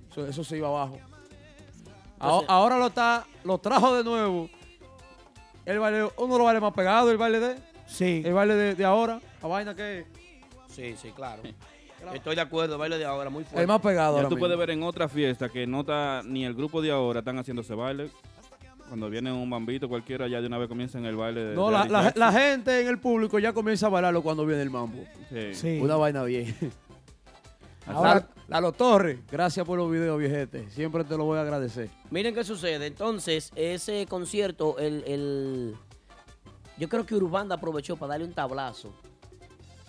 eso, 0.10 0.28
eso 0.28 0.44
se 0.44 0.58
iba 0.58 0.68
abajo. 0.68 1.00
Entonces- 2.22 2.50
ahora 2.50 2.78
lo 2.78 2.88
está, 2.88 3.26
lo 3.44 3.58
trajo 3.58 3.96
de 3.96 4.04
nuevo. 4.04 4.50
El 5.66 5.80
baile, 5.80 6.04
uno 6.18 6.34
de 6.34 6.38
los 6.40 6.46
bailes 6.46 6.62
más 6.62 6.74
pegados, 6.74 7.12
el 7.12 7.18
baile 7.18 7.40
de, 7.40 7.56
Sí. 7.88 8.22
el 8.26 8.34
baile 8.34 8.56
de, 8.56 8.76
de 8.76 8.86
ahora, 8.86 9.20
la 9.42 9.48
vaina 9.48 9.76
que 9.76 10.06
Sí, 10.70 10.96
sí, 11.02 11.12
claro. 11.12 11.42
Estoy 12.14 12.34
de 12.36 12.42
acuerdo, 12.42 12.74
el 12.76 12.80
baile 12.80 12.98
de 12.98 13.06
ahora, 13.06 13.30
muy 13.30 13.44
fuerte. 13.44 13.62
el 13.62 13.68
más 13.68 13.80
pegado. 13.82 14.14
Ya 14.14 14.18
ahora 14.18 14.30
tú 14.30 14.36
mismo. 14.36 14.40
puedes 14.48 14.58
ver 14.58 14.70
en 14.72 14.82
otra 14.84 15.08
fiesta 15.08 15.50
que 15.50 15.68
no 15.68 15.82
está 15.82 16.22
ni 16.26 16.46
el 16.46 16.54
grupo 16.56 16.82
de 16.82 16.90
ahora 16.92 17.20
están 17.20 17.38
haciendo 17.38 17.62
ese 17.62 17.76
baile. 17.76 18.10
Cuando 18.88 19.10
viene 19.10 19.32
un 19.32 19.50
bambito 19.50 19.88
cualquiera, 19.88 20.28
ya 20.28 20.42
de 20.42 20.48
una 20.48 20.58
vez 20.58 20.68
comienzan 20.68 21.06
el 21.06 21.16
baile 21.16 21.42
de. 21.44 21.56
No, 21.56 21.68
de 21.68 21.74
la, 21.74 21.86
la- 21.86 22.14
la 22.16 22.32
gente 22.32 22.82
en 22.82 22.88
el 22.88 22.98
público 23.00 23.38
ya 23.40 23.54
comienza 23.54 23.86
a 23.86 23.90
bailarlo 23.90 24.22
cuando 24.24 24.46
viene 24.46 24.62
el 24.64 24.70
mambo. 24.72 25.04
Sí. 25.30 25.54
Sí. 25.54 25.80
Una 25.82 25.96
vaina 25.96 26.24
bien. 26.24 26.56
Ahora- 27.88 28.28
Lalo- 28.48 28.72
Torres, 28.74 29.20
gracias 29.32 29.66
por 29.66 29.78
los 29.78 29.90
videos, 29.90 30.20
viejete. 30.20 30.70
Siempre 30.70 31.04
te 31.04 31.16
lo 31.18 31.24
voy 31.26 31.38
a 31.38 31.42
agradecer. 31.42 31.90
Miren 32.10 32.36
qué 32.36 32.44
sucede. 32.44 32.86
Entonces, 32.86 33.52
ese 33.56 34.06
concierto, 34.08 34.78
el, 34.78 35.04
el- 35.08 35.76
yo 36.78 36.90
creo 36.90 37.06
que 37.06 37.16
Urbanda 37.16 37.56
aprovechó 37.56 37.96
para 37.96 38.12
darle 38.12 38.26
un 38.26 38.34
tablazo 38.34 38.94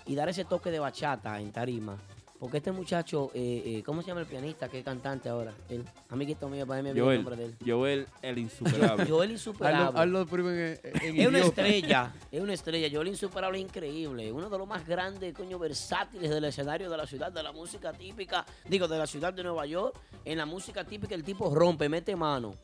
y 0.06 0.14
dar 0.14 0.28
ese 0.28 0.44
toque 0.44 0.70
de 0.70 0.78
bachata 0.78 1.40
en 1.40 1.50
tarima. 1.52 1.96
Porque 2.42 2.56
este 2.56 2.72
muchacho, 2.72 3.30
eh, 3.34 3.62
eh, 3.64 3.82
¿cómo 3.86 4.02
se 4.02 4.08
llama 4.08 4.22
el 4.22 4.26
pianista 4.26 4.68
que 4.68 4.80
es 4.80 4.84
cantante 4.84 5.28
ahora? 5.28 5.52
El 5.68 5.84
amiguito 6.08 6.48
mío, 6.48 6.66
para 6.66 6.82
mí 6.82 6.86
me 6.86 6.90
olvidó 6.90 7.12
el 7.12 7.22
nombre 7.22 7.36
de 7.36 7.54
Joel, 7.64 8.00
él. 8.00 8.06
Joel 8.08 8.08
el 8.20 8.38
insuperable. 8.38 9.04
Joel 9.08 9.30
Insuperable. 9.30 10.00
Hazlo, 10.00 10.22
en, 10.22 10.80
en 11.02 11.20
Es 11.20 11.28
una 11.28 11.38
estrella, 11.38 12.12
es 12.32 12.40
una 12.40 12.52
estrella. 12.52 12.88
Joel 12.92 13.06
Insuperable 13.06 13.58
es 13.58 13.64
increíble. 13.64 14.32
Uno 14.32 14.50
de 14.50 14.58
los 14.58 14.66
más 14.66 14.84
grandes, 14.84 15.32
coño, 15.34 15.56
versátiles 15.56 16.28
del 16.30 16.42
escenario 16.42 16.90
de 16.90 16.96
la 16.96 17.06
ciudad, 17.06 17.30
de 17.30 17.44
la 17.44 17.52
música 17.52 17.92
típica, 17.92 18.44
digo, 18.68 18.88
de 18.88 18.98
la 18.98 19.06
ciudad 19.06 19.32
de 19.32 19.44
Nueva 19.44 19.64
York. 19.66 19.96
En 20.24 20.38
la 20.38 20.44
música 20.44 20.82
típica 20.82 21.14
el 21.14 21.22
tipo 21.22 21.54
rompe, 21.54 21.88
mete 21.88 22.16
mano. 22.16 22.56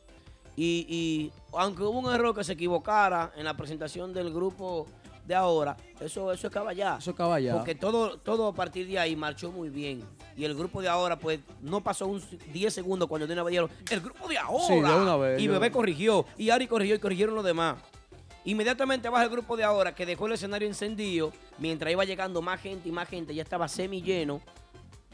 Y, 0.57 0.85
y 0.89 1.31
aunque 1.53 1.83
hubo 1.83 1.99
un 1.99 2.13
error 2.13 2.35
que 2.35 2.43
se 2.43 2.51
equivocara 2.51 3.31
en 3.37 3.45
la 3.45 3.55
presentación 3.55 4.11
del 4.11 4.33
grupo 4.33 4.87
de 5.29 5.35
ahora, 5.35 5.77
eso, 6.01 6.33
eso 6.33 6.47
es 6.47 6.53
caballá. 6.53 6.97
Eso 6.99 7.11
es 7.11 7.15
caballá. 7.15 7.53
Porque 7.55 7.75
todo, 7.75 8.17
todo 8.17 8.47
a 8.47 8.53
partir 8.53 8.87
de 8.87 8.97
ahí 8.99 9.15
marchó 9.15 9.51
muy 9.51 9.69
bien. 9.69 10.03
Y 10.35 10.43
el 10.43 10.55
grupo 10.55 10.81
de 10.81 10.89
ahora, 10.89 11.17
pues, 11.19 11.39
no 11.61 11.81
pasó 11.81 12.07
un 12.07 12.21
10 12.51 12.73
segundos 12.73 13.07
cuando 13.07 13.27
de 13.27 13.33
una 13.33 13.43
vez 13.43 13.51
dijeron, 13.51 13.69
el 13.91 14.01
grupo 14.01 14.27
de 14.27 14.37
ahora. 14.39 14.65
Sí, 14.65 14.73
de 14.73 14.79
una 14.79 15.15
vez, 15.17 15.39
y 15.39 15.45
yo- 15.45 15.51
Bebé 15.53 15.71
corrigió, 15.71 16.25
y 16.37 16.49
Ari 16.49 16.65
corrigió, 16.67 16.95
y 16.95 16.99
corrigieron 16.99 17.35
los 17.35 17.43
demás. 17.45 17.77
Inmediatamente 18.45 19.07
baja 19.09 19.25
el 19.25 19.29
grupo 19.29 19.55
de 19.55 19.63
ahora, 19.63 19.93
que 19.93 20.05
dejó 20.05 20.25
el 20.27 20.33
escenario 20.33 20.67
encendido, 20.67 21.31
mientras 21.59 21.91
iba 21.91 22.03
llegando 22.05 22.41
más 22.41 22.59
gente 22.59 22.89
y 22.89 22.91
más 22.91 23.07
gente, 23.07 23.35
ya 23.35 23.43
estaba 23.43 23.67
semi 23.67 24.01
lleno. 24.01 24.41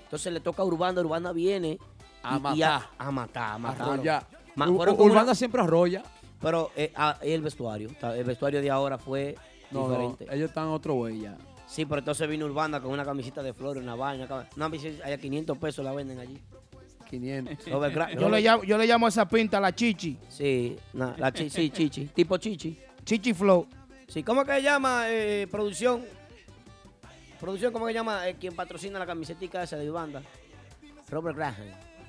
Entonces 0.04 0.32
le 0.32 0.40
toca 0.40 0.62
a 0.62 0.66
Urbanda, 0.66 1.02
Urbanda 1.02 1.34
viene 1.34 1.78
A 2.24 2.36
y- 2.36 2.38
y 2.38 2.40
matar. 2.40 2.82
a, 2.98 3.08
a 3.08 3.12
matar, 3.12 3.52
a 3.54 3.58
matar. 3.58 4.28
Ma- 4.56 4.70
Urbana 4.70 5.24
una- 5.24 5.36
siempre 5.36 5.62
arrolla. 5.62 6.04
Pero 6.40 6.70
eh, 6.76 6.92
ah, 6.96 7.18
el 7.22 7.42
vestuario, 7.42 7.90
el 8.16 8.24
vestuario 8.24 8.62
de 8.62 8.70
ahora 8.70 8.98
fue 9.00 9.36
No, 9.76 9.88
no, 9.88 10.10
diferente. 10.12 10.36
ellos 10.36 10.50
están 10.50 10.68
otro 10.68 10.94
güey 10.96 11.22
ya. 11.22 11.38
Sí, 11.68 11.86
pero 11.86 12.00
entonces 12.00 12.28
vino 12.30 12.46
Urbana 12.46 12.80
con 12.82 12.92
una 12.92 13.04
camisita 13.04 13.42
de 13.42 13.54
flores, 13.54 13.82
una 13.84 13.96
vaina. 13.96 14.26
Una 14.26 14.66
camiseta, 14.66 15.06
allá 15.06 15.18
500 15.18 15.58
pesos 15.58 15.84
la 15.84 15.92
venden 15.94 16.20
allí. 16.20 16.40
500. 17.10 17.68
Robert 17.72 17.96
Gra- 17.96 18.20
Yo 18.20 18.30
le, 18.30 18.42
llamo, 18.42 18.64
yo 18.64 18.78
le 18.78 18.86
llamo 18.88 19.06
a 19.06 19.10
esa 19.10 19.28
pinta 19.28 19.60
la 19.60 19.74
chichi. 19.74 20.18
Sí, 20.30 20.76
na- 20.94 21.16
la 21.18 21.32
chi- 21.32 21.50
sí, 21.50 21.70
chichi, 21.70 22.06
tipo 22.16 22.38
chichi. 22.38 22.78
Chichi 23.04 23.34
Flow. 23.34 23.68
Sí, 24.08 24.24
¿cómo 24.24 24.44
que 24.46 24.54
se 24.54 24.62
llama 24.64 25.06
eh, 25.10 25.48
producción? 25.50 26.04
Producción, 27.40 27.74
¿cómo 27.74 27.86
que 27.86 27.92
se 27.92 28.00
llama 28.00 28.28
eh, 28.28 28.36
quien 28.40 28.56
patrocina 28.56 28.98
la 29.00 29.06
camisetica 29.06 29.64
esa 29.64 29.78
de 29.78 29.90
banda? 29.90 30.22
Robert 31.10 31.36
Graham. 31.38 31.56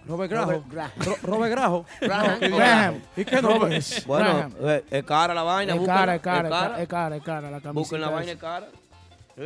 Robert 0.07 0.30
Grajo. 0.30 0.50
Robert 0.70 1.22
Robert 1.22 1.50
Grajo. 1.52 1.84
Graham. 2.00 3.00
¿Y 3.16 3.24
qué 3.24 3.42
no 3.42 3.61
ves? 3.61 4.04
Bueno, 4.07 4.48
eh, 4.61 4.84
es 4.90 5.04
cara 5.04 5.34
la 5.34 5.42
vaina. 5.42 5.74
Es 5.74 5.80
cara, 5.86 6.14
es 6.14 6.20
cara, 6.22 6.48
es 6.48 6.50
cara, 6.50 6.82
es 6.82 6.88
cara, 6.88 7.16
es 7.16 7.22
cara 7.22 7.50
la 7.50 7.61
camiseta. 7.61 7.72
Busquen 7.72 8.00
la 8.00 8.11
vaina, 8.11 8.32
es 8.32 8.38
cara. 8.38 8.66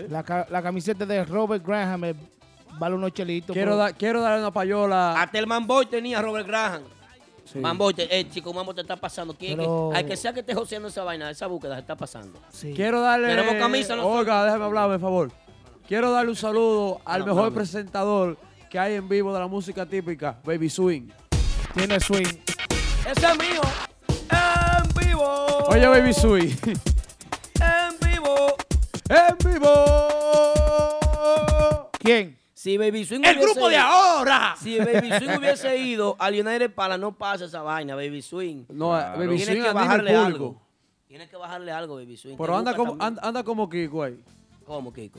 La, 0.08 0.22
ca- 0.22 0.46
la 0.50 0.62
camiseta 0.62 1.04
de 1.06 1.24
Robert 1.24 1.66
Graham 1.66 2.02
vale 2.78 2.94
unos 2.94 3.12
chelitos. 3.12 3.52
Quiero, 3.54 3.76
dar 3.76 3.94
quiero 3.94 4.20
darle 4.20 4.40
una 4.40 4.52
payola. 4.52 5.20
Hasta 5.20 5.38
el 5.38 5.46
Manboy 5.46 5.86
tenía 5.86 6.22
Robert 6.22 6.46
Graham. 6.46 6.82
Sí. 7.50 7.58
Manboy, 7.58 7.92
te- 7.94 8.16
eh, 8.20 8.28
chico, 8.30 8.52
Mambo 8.52 8.72
te 8.72 8.82
está 8.82 8.94
pasando. 8.96 9.34
¿Quién 9.34 9.56
Pero- 9.56 9.90
que, 9.92 9.98
al 9.98 10.06
que 10.06 10.16
sea 10.16 10.32
que 10.32 10.40
esté 10.40 10.54
joseando 10.54 10.86
esa 10.88 11.02
vaina, 11.02 11.28
esa 11.30 11.48
búsqueda 11.48 11.74
se 11.74 11.80
está 11.80 11.96
pasando. 11.96 12.38
Sí. 12.50 12.72
Quiero 12.76 13.00
darle. 13.00 13.28
Tenemos 13.28 13.54
camisa 13.56 13.96
nosotros. 13.96 14.20
Oiga, 14.20 14.44
déjame 14.44 14.64
hablar, 14.66 14.88
por 14.90 15.00
favor. 15.00 15.32
Quiero 15.88 16.12
darle 16.12 16.30
un 16.30 16.36
saludo 16.36 17.00
al 17.04 17.24
mejor 17.24 17.52
presentador 17.52 18.36
que 18.70 18.78
hay 18.78 18.94
en 18.94 19.08
vivo 19.08 19.32
de 19.34 19.40
la 19.40 19.48
música 19.48 19.84
típica, 19.84 20.38
Baby 20.44 20.70
Swing. 20.70 21.08
Tiene 21.74 21.98
swing. 22.00 22.24
Ese 22.24 23.26
es 23.26 23.38
mío. 23.38 23.60
En 24.30 24.88
vivo. 25.06 25.48
Oye, 25.68 25.86
Baby 25.88 26.12
Swing. 26.14 26.54
En 27.60 27.98
vivo. 28.12 28.54
¡En 29.08 29.36
vivo! 29.44 29.70
¿Quién? 31.98 32.38
Si 32.54 32.76
Baby 32.78 33.04
Swing 33.04 33.22
¡El 33.24 33.38
hubiese 33.38 33.52
grupo 33.54 33.68
de 33.68 33.74
ido- 33.76 33.84
ahora! 33.84 34.54
Si 34.60 34.78
Baby 34.78 35.08
Swing 35.18 35.38
hubiese 35.38 35.76
ido 35.78 36.16
al 36.18 36.34
United 36.34 36.72
Pala, 36.74 36.96
no 36.98 37.12
pasa 37.16 37.46
esa 37.46 37.62
vaina, 37.62 37.94
Baby 37.94 38.22
Swing. 38.22 38.64
No, 38.68 38.90
Claro. 38.90 39.18
Baby 39.18 39.36
Tienes 39.36 39.46
Swing 39.48 39.62
que 39.62 39.72
bajarle 39.72 40.14
algo. 40.16 40.60
Tienes 41.08 41.28
que 41.28 41.36
bajarle 41.36 41.72
algo, 41.72 41.96
Baby 41.96 42.16
Swing. 42.16 42.36
Pero 42.36 42.56
anda 42.56 42.74
como, 42.74 42.96
anda, 43.00 43.20
anda 43.24 43.42
como 43.42 43.68
Kiko 43.68 44.02
ahí. 44.04 44.22
¿Cómo, 44.64 44.92
Kiko? 44.92 45.18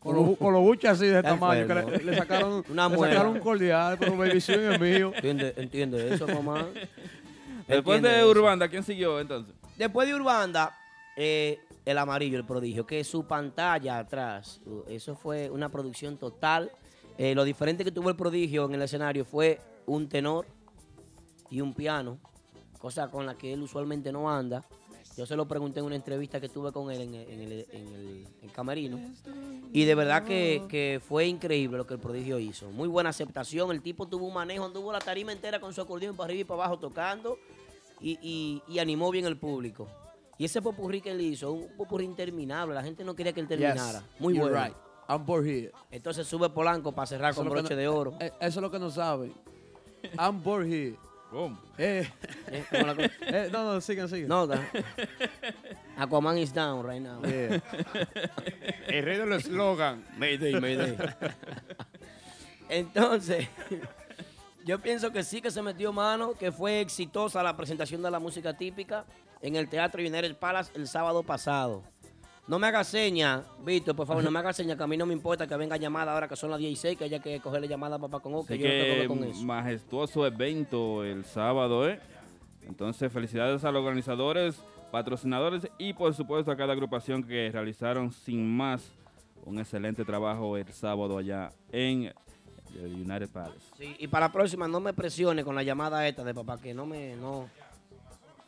Con 0.00 0.16
los, 0.16 0.38
con 0.38 0.52
los 0.54 0.62
buches 0.62 0.90
así 0.90 1.06
de 1.06 1.22
tamaño. 1.22 1.66
Que 1.66 1.74
le, 1.74 2.04
le 2.04 2.16
sacaron, 2.16 2.64
Una 2.70 2.88
le 2.88 2.96
muela. 2.96 3.14
sacaron 3.14 3.36
un 3.36 3.40
cordial, 3.40 3.96
pero 3.98 4.16
Baby 4.16 4.40
Swing 4.40 4.58
es 4.72 4.80
mío. 4.80 5.12
Entiende, 5.14 5.54
entiende 5.56 6.14
eso, 6.14 6.26
mamá. 6.26 6.66
Después 7.68 7.98
Entiende 7.98 8.08
de 8.08 8.18
eso. 8.20 8.30
Urbanda, 8.30 8.68
¿quién 8.68 8.82
siguió 8.82 9.20
entonces? 9.20 9.54
Después 9.76 10.08
de 10.08 10.14
Urbanda, 10.14 10.74
eh, 11.16 11.58
el 11.84 11.98
amarillo, 11.98 12.38
el 12.38 12.44
prodigio, 12.44 12.86
que 12.86 13.04
su 13.04 13.24
pantalla 13.26 13.98
atrás, 13.98 14.60
uh, 14.66 14.82
eso 14.88 15.14
fue 15.14 15.50
una 15.50 15.68
producción 15.68 16.16
total. 16.16 16.70
Eh, 17.18 17.34
lo 17.34 17.44
diferente 17.44 17.84
que 17.84 17.92
tuvo 17.92 18.08
el 18.08 18.16
prodigio 18.16 18.64
en 18.64 18.74
el 18.74 18.82
escenario 18.82 19.24
fue 19.24 19.60
un 19.86 20.08
tenor 20.08 20.46
y 21.50 21.60
un 21.60 21.74
piano, 21.74 22.18
cosa 22.78 23.10
con 23.10 23.26
la 23.26 23.34
que 23.36 23.52
él 23.52 23.62
usualmente 23.62 24.10
no 24.12 24.30
anda. 24.30 24.64
Yo 25.16 25.26
se 25.26 25.36
lo 25.36 25.46
pregunté 25.46 25.80
en 25.80 25.86
una 25.86 25.96
entrevista 25.96 26.40
que 26.40 26.48
tuve 26.48 26.72
con 26.72 26.90
él 26.90 27.00
en 27.02 27.14
el, 27.14 27.28
en 27.30 27.40
el- 27.40 27.66
en 27.72 27.88
el- 27.94 28.26
en 28.42 28.48
camerino. 28.50 28.98
Y 29.72 29.84
de 29.84 29.94
verdad 29.94 30.24
que, 30.24 30.62
que 30.68 31.00
fue 31.06 31.26
increíble 31.26 31.78
lo 31.78 31.86
que 31.86 31.94
el 31.94 32.00
prodigio 32.00 32.38
hizo. 32.38 32.70
Muy 32.70 32.88
buena 32.88 33.10
aceptación. 33.10 33.70
El 33.72 33.82
tipo 33.82 34.06
tuvo 34.06 34.26
un 34.26 34.34
manejo, 34.34 34.64
anduvo 34.64 34.92
la 34.92 35.00
tarima 35.00 35.32
entera 35.32 35.60
con 35.60 35.74
su 35.74 35.80
acordeón 35.80 36.16
para 36.16 36.26
arriba 36.26 36.40
y 36.40 36.44
para 36.44 36.62
abajo 36.64 36.78
tocando 36.78 37.38
y, 38.00 38.18
y- 38.22 38.62
y 38.72 38.78
animó 38.78 39.10
bien 39.10 39.26
el 39.26 39.36
público. 39.36 39.88
Y 40.38 40.44
ese 40.46 40.62
popurrí 40.62 41.00
que 41.02 41.10
él 41.10 41.20
hizo, 41.20 41.52
un 41.52 41.68
popurrí 41.76 42.04
interminable. 42.06 42.74
La 42.74 42.82
gente 42.82 43.04
no 43.04 43.14
quería 43.14 43.32
que 43.32 43.40
él 43.40 43.48
terminara. 43.48 44.00
Yes, 44.00 44.20
Muy 44.20 44.34
you're 44.34 44.50
bueno. 44.50 44.64
right. 44.66 44.76
I'm 45.08 45.26
bored 45.26 45.44
here. 45.46 45.72
Entonces 45.90 46.26
sube 46.26 46.48
Polanco 46.50 46.92
para 46.92 47.06
cerrar 47.06 47.32
Eso 47.32 47.40
con 47.42 47.50
broche 47.50 47.74
no- 47.74 47.80
de 47.80 47.88
oro. 47.88 48.14
eh, 48.20 48.30
Eso 48.40 48.60
es 48.60 48.62
lo 48.62 48.70
que 48.70 48.78
no 48.78 48.90
saben. 48.90 49.34
I'm 50.18 50.42
bored 50.42 50.66
here. 50.72 50.96
¿Cómo? 51.30 51.58
Eh, 51.78 52.08
Eh, 52.50 52.64
la 52.72 52.92
eh, 53.28 53.48
no, 53.52 53.64
no, 53.74 53.80
sigan, 53.80 54.08
sigan. 54.08 54.28
No, 54.28 54.46
da- 54.46 54.66
Aquaman 55.96 56.38
is 56.38 56.52
down 56.52 56.84
right 56.84 57.00
now. 57.00 57.22
Yeah. 57.22 57.62
El 58.88 59.04
rey 59.04 59.16
del 59.18 59.32
eslogan. 59.34 60.04
Mayday, 60.18 60.60
mayday. 60.60 60.96
Entonces, 62.68 63.46
yo 64.64 64.80
pienso 64.80 65.12
que 65.12 65.22
sí 65.22 65.40
que 65.40 65.50
se 65.52 65.62
metió 65.62 65.92
mano, 65.92 66.34
que 66.34 66.50
fue 66.50 66.80
exitosa 66.80 67.42
la 67.42 67.56
presentación 67.56 68.02
de 68.02 68.10
la 68.10 68.18
música 68.18 68.56
típica 68.56 69.04
en 69.40 69.54
el 69.56 69.68
Teatro 69.68 70.00
United 70.00 70.36
Palace 70.36 70.72
el 70.74 70.88
sábado 70.88 71.22
pasado. 71.22 71.84
No 72.50 72.58
me 72.58 72.66
haga 72.66 72.82
seña, 72.82 73.44
Víctor, 73.64 73.94
por 73.94 74.08
favor, 74.08 74.24
no 74.24 74.30
me 74.32 74.40
haga 74.40 74.52
seña, 74.52 74.76
que 74.76 74.82
a 74.82 74.86
mí 74.88 74.96
no 74.96 75.06
me 75.06 75.12
importa 75.12 75.46
que 75.46 75.56
venga 75.56 75.76
llamada 75.76 76.12
ahora 76.12 76.26
que 76.26 76.34
son 76.34 76.50
las 76.50 76.58
16, 76.58 76.98
que 76.98 77.04
haya 77.04 77.20
que 77.20 77.38
cogerle 77.38 77.68
llamada 77.68 77.94
a 77.94 77.98
papá 78.00 78.18
con 78.18 78.34
O, 78.34 78.44
que 78.44 78.58
yo 78.58 78.64
no 78.64 78.72
tengo 78.72 78.84
que 78.86 78.98
ver 78.98 79.06
con 79.06 79.22
eso. 79.22 79.44
majestuoso 79.44 80.26
evento 80.26 81.04
el 81.04 81.24
sábado, 81.24 81.88
¿eh? 81.88 82.00
Entonces, 82.66 83.12
felicidades 83.12 83.62
a 83.62 83.70
los 83.70 83.84
organizadores, 83.84 84.60
patrocinadores 84.90 85.68
y 85.78 85.92
por 85.92 86.12
supuesto 86.12 86.50
a 86.50 86.56
cada 86.56 86.72
agrupación 86.72 87.22
que 87.22 87.50
realizaron 87.52 88.10
sin 88.10 88.44
más 88.44 88.90
un 89.44 89.60
excelente 89.60 90.04
trabajo 90.04 90.56
el 90.56 90.72
sábado 90.72 91.18
allá 91.18 91.52
en 91.70 92.12
el 92.74 92.94
United 92.94 93.28
Palace. 93.28 93.60
Sí, 93.78 93.94
y 93.96 94.08
para 94.08 94.26
la 94.26 94.32
próxima 94.32 94.66
no 94.66 94.80
me 94.80 94.92
presione 94.92 95.44
con 95.44 95.54
la 95.54 95.62
llamada 95.62 96.04
esta 96.08 96.24
de 96.24 96.34
papá, 96.34 96.60
que 96.60 96.74
no 96.74 96.84
me... 96.84 97.14
No. 97.14 97.48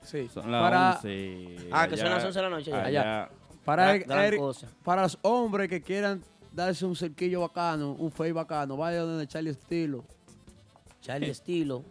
Sí. 0.03 0.29
Son 0.35 0.51
las 0.51 0.61
Para, 0.61 0.95
11. 0.97 1.57
Ah, 1.71 1.87
que 1.87 1.97
son 1.97 2.11
las 2.11 2.25
11 2.25 2.37
de 2.37 2.43
la 2.43 2.51
noche 2.51 2.71
ya. 2.73 2.83
allá. 2.83 3.31
Para, 3.65 3.85
Gran- 3.85 3.97
el- 3.97 4.05
gran 4.09 4.25
el- 4.25 4.37
cosa. 4.39 4.69
para 4.85 5.03
los 5.03 5.19
hombres 5.23 5.69
que 5.69 5.81
quieran 5.83 6.23
darse 6.53 6.85
un 6.85 6.95
cerquillo 6.97 7.41
bacano, 7.41 7.93
un 7.93 8.11
face 8.11 8.33
bacano, 8.33 8.77
vaya 8.77 9.01
donde 9.01 9.27
Charlie 9.27 9.51
Estilo. 9.51 10.05
Charlie 11.01 11.31
Estilo. 11.31 11.85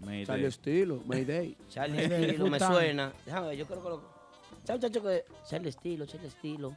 Mayday. 0.00 0.26
Charlie 0.26 0.46
Estilo, 0.46 1.02
Mayday. 1.06 1.56
Charlie 1.70 2.04
Estilo, 2.04 2.46
me 2.48 2.58
suena. 2.60 3.12
Déjame 3.24 3.48
ver, 3.48 3.56
yo 3.56 3.66
creo 3.66 3.82
que 3.82 3.88
lo... 3.88 4.02
Chao, 4.64 4.78
chacho, 4.78 5.02
que... 5.02 5.24
Charlie 5.48 5.68
Estilo, 5.70 6.06
Charlie 6.06 6.28
Estilo. 6.28 6.76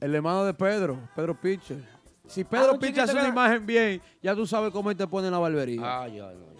El 0.00 0.14
hermano 0.14 0.44
de 0.44 0.54
Pedro, 0.54 0.98
Pedro 1.14 1.38
Pitcher. 1.40 1.78
Si 2.26 2.42
Ah, 2.42 2.46
Pedro 2.48 2.72
un 2.74 2.78
Pitcher 2.78 3.00
hace 3.02 3.12
una 3.14 3.28
imagen 3.28 3.66
bien, 3.66 4.00
ya 4.22 4.34
tú 4.34 4.46
sabes 4.46 4.70
cómo 4.72 4.90
él 4.90 4.96
te 4.96 5.06
pone 5.06 5.26
en 5.26 5.32
la 5.32 5.38
barbería. 5.38 6.02
Ay, 6.02 6.20
ay, 6.20 6.36
ay. 6.38 6.59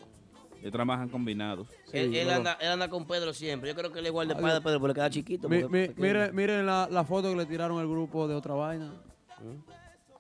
Y 0.62 0.70
trabajan 0.70 1.08
combinados. 1.08 1.68
él, 1.92 2.30
anda, 2.30 2.58
él 2.60 2.68
anda 2.72 2.88
con 2.88 3.06
Pedro 3.06 3.32
siempre. 3.32 3.70
Yo 3.70 3.76
creo 3.76 3.92
que 3.92 4.00
él 4.00 4.06
es 4.06 4.10
igual 4.10 4.28
de 4.28 4.34
Ay, 4.34 4.40
padre 4.40 4.54
de 4.54 4.60
Pedro, 4.60 4.80
porque 4.80 4.88
le 4.90 4.94
queda 4.94 5.10
chiquito. 5.10 5.48
Mi- 5.48 5.56
mi- 5.56 5.62
es 5.62 5.68
pequeño. 5.88 5.94
mire- 6.06 6.32
miren 6.32 6.66
la, 6.66 6.88
la 6.90 7.04
foto 7.04 7.30
que 7.30 7.36
le 7.36 7.46
tiraron 7.46 7.78
al 7.78 7.88
grupo 7.88 8.28
de 8.28 8.34
otra 8.34 8.54
vaina. 8.54 8.92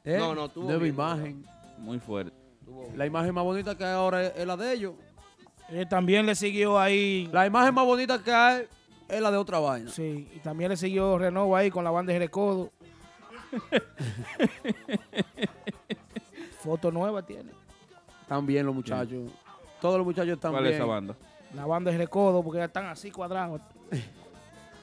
¿Eh? 0.04 0.16
No, 0.18 0.34
no, 0.34 0.48
tuvo 0.48 0.64
Nueva 0.64 0.82
bien, 0.82 0.94
imagen. 0.94 1.44
Muy 1.78 1.98
fuerte. 1.98 2.32
La 2.96 3.04
imagen 3.04 3.34
más 3.34 3.44
bonita 3.44 3.76
que 3.76 3.84
hay 3.84 3.92
ahora 3.92 4.22
es, 4.26 4.32
es 4.36 4.46
la 4.46 4.56
de 4.56 4.72
ellos. 4.72 4.94
Eh, 5.68 5.84
también 5.88 6.24
le 6.24 6.34
siguió 6.34 6.78
ahí. 6.78 7.28
La 7.32 7.46
imagen 7.46 7.74
más 7.74 7.84
bonita 7.84 8.22
que 8.22 8.32
hay 8.32 8.62
es 9.08 9.20
la 9.20 9.30
de 9.30 9.36
otra 9.36 9.58
vaina. 9.58 9.90
Sí, 9.90 10.26
y 10.34 10.38
también 10.38 10.70
le 10.70 10.76
siguió 10.76 11.18
Renova 11.18 11.58
ahí 11.58 11.70
con 11.70 11.84
la 11.84 11.90
banda 11.90 12.12
de 12.14 12.18
Recodo. 12.20 12.70
Foto 16.60 16.90
nueva 16.90 17.24
tiene. 17.24 17.50
Están 18.22 18.46
bien 18.46 18.66
los 18.66 18.74
muchachos. 18.74 19.30
Todos 19.80 19.96
los 19.98 20.06
muchachos 20.06 20.34
están 20.34 20.52
¿Cuál 20.52 20.64
bien. 20.64 20.74
es 20.74 20.80
esa 20.80 20.86
banda? 20.86 21.16
La 21.54 21.66
banda 21.66 21.90
de 21.90 21.98
Recodo, 21.98 22.42
porque 22.42 22.58
ya 22.58 22.66
están 22.66 22.86
así 22.86 23.10
cuadrados. 23.10 23.60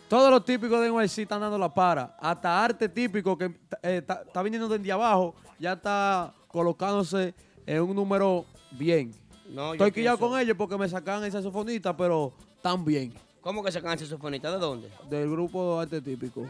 Todos 0.09 0.31
los 0.31 0.45
típicos 0.45 0.79
de 0.81 0.89
NYC 0.89 1.19
están 1.19 1.41
dando 1.41 1.57
la 1.57 1.73
para. 1.73 2.15
Hasta 2.19 2.63
arte 2.63 2.87
típico 2.87 3.37
que 3.37 3.45
eh, 3.45 3.97
está, 3.97 4.23
está 4.25 4.41
viniendo 4.41 4.67
desde 4.67 4.91
abajo, 4.91 5.35
ya 5.59 5.73
está 5.73 6.33
colocándose 6.47 7.33
en 7.65 7.81
un 7.81 7.95
número 7.95 8.45
bien. 8.71 9.11
No, 9.49 9.73
Estoy 9.73 9.91
quillado 9.91 10.17
pienso- 10.17 10.31
con 10.31 10.39
ellos 10.39 10.55
porque 10.57 10.77
me 10.77 10.87
sacan 10.87 11.23
esa 11.25 11.37
saxofonista, 11.41 11.95
pero 11.95 12.33
están 12.55 12.83
bien. 12.85 13.13
¿Cómo 13.41 13.63
que 13.63 13.71
sacan 13.71 13.93
ese 13.95 14.05
saxofonista? 14.05 14.51
¿De 14.51 14.57
dónde? 14.57 14.89
Del 15.09 15.29
grupo 15.29 15.79
arte 15.79 16.01
típico. 16.01 16.45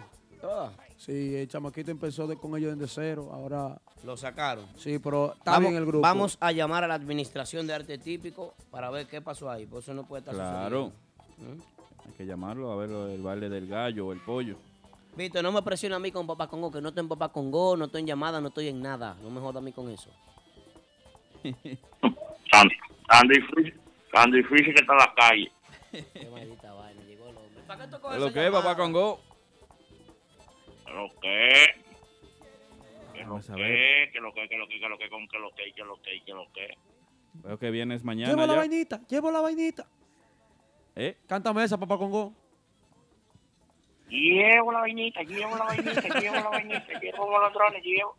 Ah, 0.49 0.71
Sí, 0.97 1.35
el 1.35 1.47
chamaquito 1.47 1.91
empezó 1.91 2.25
de- 2.25 2.37
con 2.37 2.55
ellos 2.57 2.77
desde 2.77 2.87
cero. 2.93 3.29
Ahora, 3.31 3.79
lo 4.03 4.17
sacaron. 4.17 4.65
sí, 4.77 4.97
pero 4.99 5.33
está 5.33 5.51
Vamos, 5.51 5.69
bien 5.69 5.75
el 5.81 5.85
grupo. 5.85 6.01
vamos 6.01 6.37
a 6.39 6.51
llamar 6.51 6.83
a 6.83 6.87
la 6.87 6.95
administración 6.95 7.67
de 7.67 7.73
arte 7.73 7.97
típico 7.97 8.53
para 8.71 8.89
ver 8.89 9.05
qué 9.07 9.21
pasó 9.21 9.49
ahí. 9.49 9.65
Por 9.65 9.79
eso 9.83 9.93
no 9.93 10.07
puede 10.07 10.21
estar 10.21 10.33
Claro. 10.33 10.91
sucediendo. 11.37 11.61
¿Mm? 11.63 12.07
Hay 12.07 12.13
que 12.13 12.25
llamarlo 12.25 12.71
a 12.71 12.75
ver 12.77 12.89
del 12.89 13.21
baile 13.21 13.49
del 13.49 13.67
gallo 13.67 14.07
o 14.07 14.13
el 14.13 14.19
pollo. 14.21 14.55
Víctor, 15.15 15.43
no 15.43 15.51
me 15.51 15.61
presione 15.61 15.95
a 15.95 15.99
mí 15.99 16.11
con 16.11 16.25
Papá 16.27 16.47
Congo, 16.47 16.71
que 16.71 16.79
no 16.81 16.89
estoy 16.89 17.01
en 17.01 17.09
Papá 17.09 17.29
Congo, 17.29 17.75
no 17.75 17.85
estoy 17.85 18.01
en 18.01 18.07
llamada, 18.07 18.39
no 18.41 18.47
estoy 18.49 18.67
en 18.69 18.81
nada. 18.81 19.15
No 19.21 19.29
me 19.29 19.39
joda 19.41 19.59
a 19.59 19.61
mí 19.61 19.71
con 19.73 19.89
eso. 19.89 20.09
Difícil, 23.29 23.79
tan 24.13 24.31
difícil 24.31 24.73
que 24.73 24.81
está 24.81 24.95
la 24.95 25.13
calle. 25.15 25.51
Qué 26.13 26.29
maldita 26.29 26.73
vaina, 26.73 27.01
llegó 27.03 27.29
el 27.29 27.37
hombre. 27.37 27.61
¿Para 27.67 27.85
qué 27.85 27.91
tocó 27.91 28.15
¿Lo 28.15 28.31
que 28.33 28.45
es, 28.45 28.51
papá 28.51 28.75
Congo? 28.75 29.19
Lo 30.97 31.09
que 31.21 31.75
que 33.13 33.23
lo 33.23 33.39
que, 33.39 34.09
que 34.11 34.19
lo 34.19 34.33
que, 34.33 34.47
que 34.47 34.57
lo 34.57 34.67
que, 34.67 34.79
que 34.79 34.89
lo 34.89 34.97
que, 34.97 35.09
con 35.09 35.27
que 35.27 35.37
lo 35.39 35.51
que, 35.51 35.71
que 35.73 35.83
lo 35.83 36.01
que, 36.01 36.23
que 36.23 36.33
lo 36.33 36.51
que. 36.51 36.77
Veo 37.33 37.59
que 37.59 37.69
vienes 37.69 38.03
mañana 38.03 38.29
Llevo 38.29 38.47
la 38.47 38.53
ya. 38.53 38.59
vainita, 38.59 39.01
llevo 39.07 39.31
la 39.31 39.41
vainita. 39.41 39.87
¿Eh? 40.95 41.17
Cántame 41.27 41.63
esa, 41.63 41.77
papá 41.77 41.97
Congo. 41.97 42.33
Llevo 44.09 44.71
la 44.71 44.79
vainita, 44.79 45.21
llevo 45.21 45.55
la 45.55 45.65
vainita, 45.65 46.01
llevo 46.19 46.35
la 46.35 46.49
vainita, 46.49 46.99
llevo 46.99 47.39
los 47.39 47.53
drones, 47.53 47.83
llevo. 47.83 48.15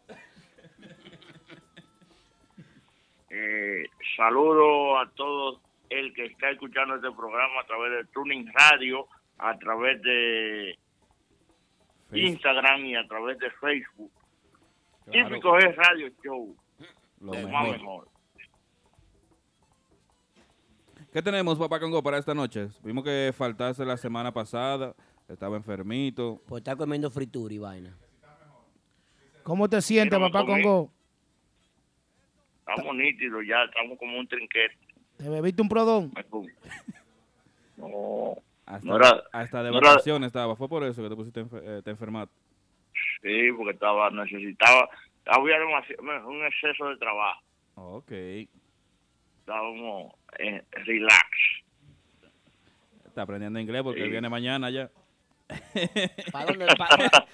Eh, 3.31 3.89
saludo 4.17 4.99
a 4.99 5.11
todos 5.11 5.61
el 5.91 6.15
que 6.15 6.27
está 6.27 6.51
escuchando 6.51 6.95
este 6.95 7.11
programa 7.11 7.61
a 7.61 7.67
través 7.67 7.93
de 7.93 8.05
Tuning 8.13 8.53
Radio, 8.53 9.07
a 9.39 9.59
través 9.59 10.01
de 10.03 10.79
Instagram 12.13 12.87
y 12.87 12.97
a 12.97 13.07
través 13.07 13.39
de 13.39 13.51
Facebook. 13.51 14.11
Claro. 15.11 15.29
Típico 15.29 15.59
es 15.59 15.77
Radio 15.77 16.09
Show. 16.23 16.57
Lo 17.21 17.33
mejor. 17.33 17.51
más 17.51 17.71
mejor. 17.71 18.09
¿Qué 21.13 21.23
tenemos, 21.23 21.59
papá 21.59 21.81
Congo, 21.81 22.03
para 22.03 22.19
esta 22.19 22.35
noche? 22.35 22.69
Vimos 22.83 23.03
que 23.03 23.33
faltaste 23.35 23.85
la 23.85 23.97
semana 23.97 24.33
pasada, 24.33 24.95
estaba 25.27 25.57
enfermito. 25.57 26.43
Pues 26.47 26.61
está 26.61 26.77
comiendo 26.77 27.11
fritura 27.11 27.55
y 27.55 27.59
vaina. 27.59 27.97
¿Cómo 29.43 29.69
te 29.69 29.81
sientes, 29.81 30.19
papá 30.19 30.45
comer. 30.45 30.63
Congo? 30.63 30.93
Estamos 32.61 32.95
nítidos 32.97 33.43
ya, 33.49 33.65
estamos 33.65 33.99
como 33.99 34.19
un 34.19 34.29
trinquete. 34.29 34.77
¿Te 35.17 35.29
bebiste 35.29 35.63
un 35.63 35.69
prodón? 35.69 36.13
No, 37.79 38.37
Hasta, 38.69 38.87
no 38.87 38.97
era- 38.97 39.23
hasta 39.33 39.63
de 39.63 39.71
no 39.71 39.79
era- 39.79 39.89
vacaciones 39.91 40.27
estaba. 40.27 40.55
Fue 40.55 40.69
por 40.69 40.85
eso 40.85 41.03
que 41.03 41.09
te 41.09 41.17
pusiste 41.17 41.43
enfer- 41.45 41.63
eh, 41.65 41.83
te 41.83 41.91
enfermaste. 41.91 42.35
Sí, 43.23 43.51
porque 43.57 43.73
estaba, 43.73 44.11
necesitaba, 44.11 44.89
había 45.27 45.59
demasiado, 45.59 46.03
un 46.29 46.45
exceso 46.45 46.87
de 46.89 46.97
trabajo. 46.99 47.41
Ok. 47.77 48.13
Estábamos 49.41 50.13
en 50.39 50.63
relax. 50.85 51.29
Está 53.07 53.23
aprendiendo 53.23 53.59
inglés 53.59 53.83
porque 53.83 54.03
Sí. 54.05 54.09
viene 54.11 54.29
mañana 54.29 54.69
ya. 54.71 54.91
¿Para 56.31 56.45
dónde, 56.53 56.67
pa- 56.77 57.27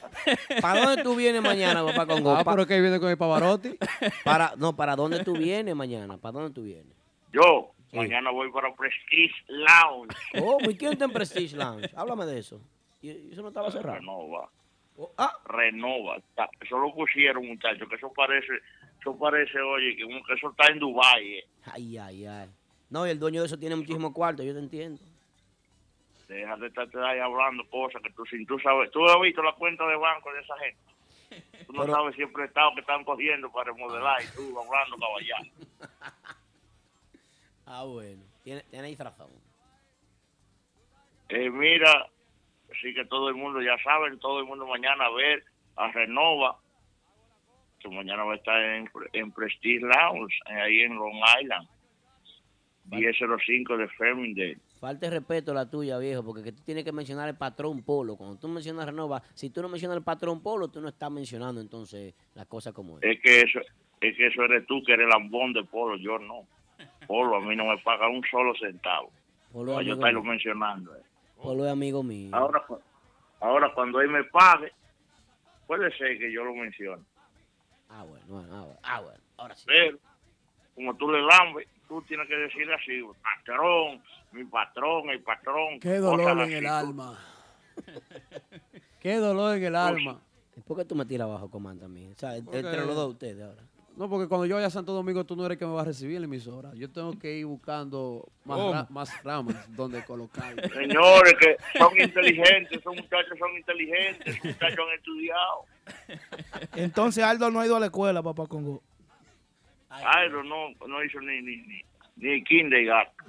pa 0.60 0.76
dónde 0.80 1.02
tú 1.02 1.16
vienes 1.16 1.42
mañana, 1.42 1.84
papá 1.84 2.06
Congo? 2.06 2.36
Ah, 2.36 2.44
pero 2.44 2.64
que 2.66 2.80
viene 2.80 3.00
con 3.00 3.10
el 3.10 3.18
Pavarotti. 3.18 3.76
para, 4.24 4.52
no, 4.56 4.76
¿para 4.76 4.94
dónde 4.94 5.24
tú 5.24 5.32
vienes 5.36 5.74
mañana? 5.74 6.16
¿Para 6.16 6.34
dónde 6.38 6.54
tú 6.54 6.62
vienes? 6.62 6.94
Yo, 7.32 7.73
mañana 7.94 8.30
voy 8.30 8.50
para 8.50 8.74
Prestige 8.74 9.34
Lounge. 9.48 10.16
Oh, 10.42 10.58
¿y 10.68 10.76
quién 10.76 10.92
está 10.92 11.04
en 11.06 11.12
Prestige 11.12 11.56
Lounge? 11.56 11.90
Háblame 11.96 12.26
de 12.26 12.38
eso. 12.38 12.60
¿Y 13.02 13.32
eso 13.32 13.42
no 13.42 13.48
estaba 13.48 13.70
cerrado? 13.70 13.98
Renova. 13.98 14.48
ah. 15.18 15.32
Renova. 15.46 16.16
Eso 16.60 16.78
lo 16.78 16.94
pusieron, 16.94 17.46
muchachos, 17.46 17.88
que 17.88 17.96
eso 17.96 18.12
parece, 18.14 18.52
eso 19.00 19.18
parece, 19.18 19.60
oye, 19.60 19.96
que, 19.96 20.02
eso 20.34 20.50
está 20.50 20.72
en 20.72 20.78
Dubái. 20.78 21.38
eh. 21.38 21.44
Ay, 21.72 21.98
ay, 21.98 22.26
ay. 22.26 22.48
No, 22.90 23.06
y 23.06 23.10
el 23.10 23.18
dueño 23.18 23.40
de 23.40 23.46
eso 23.46 23.58
tiene 23.58 23.76
muchísimo 23.76 24.12
cuarto, 24.12 24.42
yo 24.42 24.52
te 24.54 24.60
entiendo. 24.60 25.00
Deja 26.28 26.56
de 26.56 26.68
estar 26.68 26.88
ahí 27.04 27.18
hablando 27.18 27.68
cosas 27.68 28.00
que 28.02 28.10
tú, 28.12 28.24
sin 28.26 28.46
tú 28.46 28.58
sabes. 28.60 28.90
Tú 28.90 29.04
has 29.04 29.20
visto 29.20 29.42
la 29.42 29.52
cuenta 29.52 29.86
de 29.86 29.96
banco 29.96 30.32
de 30.32 30.40
esa 30.40 30.56
gente. 30.58 30.78
Tú 31.66 31.72
no 31.72 31.82
Pero- 31.82 31.92
sabes 31.94 32.14
siempre 32.16 32.44
el 32.44 32.48
estado 32.48 32.72
que 32.74 32.80
están 32.80 33.04
cogiendo 33.04 33.50
para 33.52 33.72
remodelar 33.72 34.22
y 34.22 34.26
tú 34.36 34.58
hablando 34.58 34.96
caballá. 34.96 35.36
Ah, 37.66 37.84
bueno. 37.84 38.22
Tiene, 38.42 38.62
ahí 38.72 38.94
razón. 38.96 39.30
Eh, 41.28 41.50
mira, 41.50 42.08
sí 42.80 42.92
que 42.94 43.04
todo 43.06 43.28
el 43.28 43.34
mundo 43.34 43.62
ya 43.62 43.76
saben, 43.82 44.18
todo 44.18 44.40
el 44.40 44.46
mundo 44.46 44.66
mañana 44.66 45.06
a 45.06 45.10
ver 45.10 45.44
a 45.76 45.90
Renova, 45.90 46.58
que 47.80 47.88
mañana 47.88 48.24
va 48.24 48.34
a 48.34 48.36
estar 48.36 48.60
en, 48.60 48.90
en 49.12 49.32
Prestige 49.32 49.80
Lounge, 49.80 50.34
eh, 50.50 50.60
ahí 50.60 50.80
en 50.80 50.94
Long 50.94 51.20
Island, 51.40 51.68
1005 52.90 53.76
de 53.78 53.88
Fermindale. 53.88 54.58
Falta 54.78 55.08
respeto 55.08 55.54
la 55.54 55.70
tuya, 55.70 55.96
viejo, 55.96 56.22
porque 56.22 56.42
que 56.42 56.52
tú 56.52 56.62
tienes 56.62 56.84
que 56.84 56.92
mencionar 56.92 57.26
el 57.30 57.38
patrón 57.38 57.82
Polo. 57.82 58.16
Cuando 58.16 58.38
tú 58.38 58.48
mencionas 58.48 58.84
Renova, 58.84 59.22
si 59.32 59.48
tú 59.48 59.62
no 59.62 59.70
mencionas 59.70 59.96
el 59.96 60.04
patrón 60.04 60.42
Polo, 60.42 60.68
tú 60.68 60.82
no 60.82 60.88
estás 60.88 61.10
mencionando 61.10 61.62
entonces 61.62 62.14
las 62.34 62.46
cosas 62.46 62.74
como 62.74 62.98
es. 62.98 63.04
Es 63.04 63.22
que 63.22 63.40
eso 63.40 63.60
es 64.00 64.16
que 64.16 64.26
eso 64.26 64.42
eres 64.42 64.66
tú 64.66 64.82
que 64.82 64.92
eres 64.92 65.08
lambón 65.08 65.54
de 65.54 65.64
Polo, 65.64 65.96
yo 65.96 66.18
no. 66.18 66.46
Polo 67.06 67.36
a 67.36 67.40
mí 67.40 67.54
no 67.56 67.64
me 67.66 67.78
paga 67.78 68.08
un 68.08 68.22
solo 68.30 68.54
centavo. 68.58 69.10
Polo 69.52 69.80
yo 69.82 69.94
estarlo 69.94 70.22
mencionando. 70.22 70.94
eh. 70.96 71.02
Polo 71.42 71.64
es 71.66 71.72
amigo 71.72 72.02
mío. 72.02 72.34
Ahora, 72.34 72.64
ahora 73.40 73.72
cuando 73.74 74.00
él 74.00 74.08
me 74.08 74.24
pague, 74.24 74.72
puede 75.66 75.96
ser 75.96 76.18
que 76.18 76.32
yo 76.32 76.44
lo 76.44 76.54
mencione. 76.54 77.02
Ah, 77.88 78.02
bueno, 78.04 78.24
bueno, 78.28 78.48
ah, 78.54 78.60
bueno, 78.62 78.80
ah, 78.82 79.00
bueno. 79.00 79.20
Ahora 79.36 79.54
sí. 79.54 79.64
Pero, 79.66 79.98
como 80.74 80.96
tú 80.96 81.10
le 81.10 81.22
lambes, 81.22 81.68
tú 81.86 82.02
tienes 82.02 82.26
que 82.26 82.34
decir 82.36 82.72
así, 82.72 83.02
patrón, 83.22 84.02
mi 84.32 84.44
patrón, 84.44 85.10
el 85.10 85.22
patrón. 85.22 85.78
Qué 85.80 85.98
dolor 85.98 86.40
en 86.40 86.52
el 86.52 86.66
alma. 86.66 87.18
Qué 89.00 89.16
dolor 89.16 89.56
en 89.56 89.64
el 89.64 89.76
alma. 89.76 90.20
¿Por 90.66 90.78
qué 90.78 90.84
tú 90.84 90.94
me 90.94 91.04
tiras 91.04 91.26
abajo, 91.28 91.50
comanda, 91.50 91.86
a 91.86 91.88
mí? 91.88 92.06
O 92.10 92.14
sea, 92.14 92.36
entre 92.36 92.86
los 92.86 92.94
dos 92.94 93.10
ustedes 93.10 93.42
ahora. 93.42 93.62
No, 93.96 94.10
porque 94.10 94.26
cuando 94.28 94.44
yo 94.46 94.56
vaya 94.56 94.66
a 94.66 94.70
Santo 94.70 94.92
Domingo, 94.92 95.24
tú 95.24 95.36
no 95.36 95.46
eres 95.46 95.56
que 95.56 95.64
me 95.64 95.72
vas 95.72 95.82
a 95.82 95.88
recibir 95.88 96.16
en 96.16 96.22
la 96.22 96.26
emisora. 96.26 96.72
Yo 96.74 96.90
tengo 96.90 97.16
que 97.16 97.36
ir 97.38 97.46
buscando 97.46 98.26
más, 98.44 98.58
¿Cómo? 98.58 98.72
ra- 98.72 98.86
más 98.90 99.22
ramas 99.22 99.76
donde 99.76 100.04
colocar. 100.04 100.52
Señores, 100.74 101.34
que 101.40 101.56
son 101.78 102.00
inteligentes, 102.00 102.78
esos 102.78 102.94
muchachos 102.96 103.38
son 103.38 103.56
inteligentes, 103.56 104.26
esos 104.26 104.44
muchachos 104.46 104.80
han 104.88 104.94
estudiado. 104.98 105.64
Entonces 106.74 107.22
Aldo 107.22 107.50
no 107.52 107.60
ha 107.60 107.66
ido 107.66 107.76
a 107.76 107.80
la 107.80 107.86
escuela, 107.86 108.20
papá 108.22 108.46
Congo. 108.46 108.82
Ay, 109.90 110.28
no, 110.30 110.42
no, 110.42 111.04
hizo 111.04 111.20
ni, 111.20 111.40
ni, 111.40 111.56
ni, 111.58 111.82
ni 112.16 112.42
kindergarten. 112.42 113.26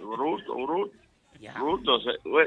Bruto, 0.00 0.54
bruto, 0.54 0.92
bruto. 1.58 1.98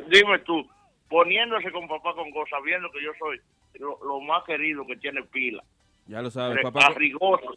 Dime 0.10 0.40
tú, 0.46 0.66
poniéndose 1.10 1.72
con 1.74 1.90
papá 1.90 2.14
con 2.14 2.32
cosas, 2.32 2.52
sabiendo 2.52 2.90
que 2.92 3.04
yo 3.04 3.12
soy 3.20 3.42
lo, 3.80 4.00
lo 4.06 4.22
más 4.22 4.44
querido 4.46 4.86
que 4.88 4.96
tiene 4.96 5.24
pila. 5.24 5.62
Ya 6.08 6.22
lo 6.22 6.30
sabes, 6.30 6.62
papá. 6.62 6.88
Arrigoso, 6.88 7.56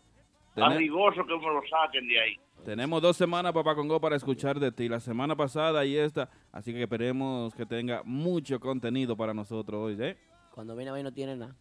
arrigoso 0.57 1.25
que 1.27 1.37
me 1.39 1.47
lo 1.47 1.63
saquen 1.69 2.09
de 2.09 2.21
ahí. 2.21 2.37
Tenemos 2.65 3.01
dos 3.01 3.17
semanas, 3.17 3.53
papá 3.53 3.75
Congo, 3.75 4.01
para 4.01 4.17
escuchar 4.17 4.59
de 4.59 4.73
ti. 4.73 4.89
La 4.89 5.01
semana 5.01 5.37
pasada 5.37 5.85
y 5.85 5.97
esta. 5.97 6.29
Así 6.53 6.73
que 6.73 6.83
esperemos 6.83 7.55
que 7.55 7.65
tenga 7.67 8.03
mucho 8.05 8.59
contenido 8.59 9.17
para 9.17 9.33
nosotros 9.33 9.79
hoy, 9.81 9.97
¿eh? 10.03 10.17
Cuando 10.53 10.75
viene 10.75 10.91
a 10.91 10.95
ver 10.95 11.05
no 11.05 11.13
tiene 11.13 11.37
nada. 11.37 11.55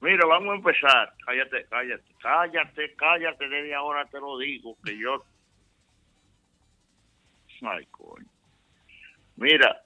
Mira, 0.00 0.26
vamos 0.26 0.52
a 0.52 0.56
empezar. 0.56 1.12
Cállate, 1.24 1.66
cállate, 1.68 2.04
cállate, 2.20 2.94
cállate. 2.96 3.48
Desde 3.48 3.74
ahora 3.74 4.04
te 4.06 4.18
lo 4.20 4.38
digo, 4.38 4.76
que 4.84 4.98
yo... 4.98 5.24
Ay, 7.62 7.84
coño. 7.86 8.26
Mira, 9.36 9.82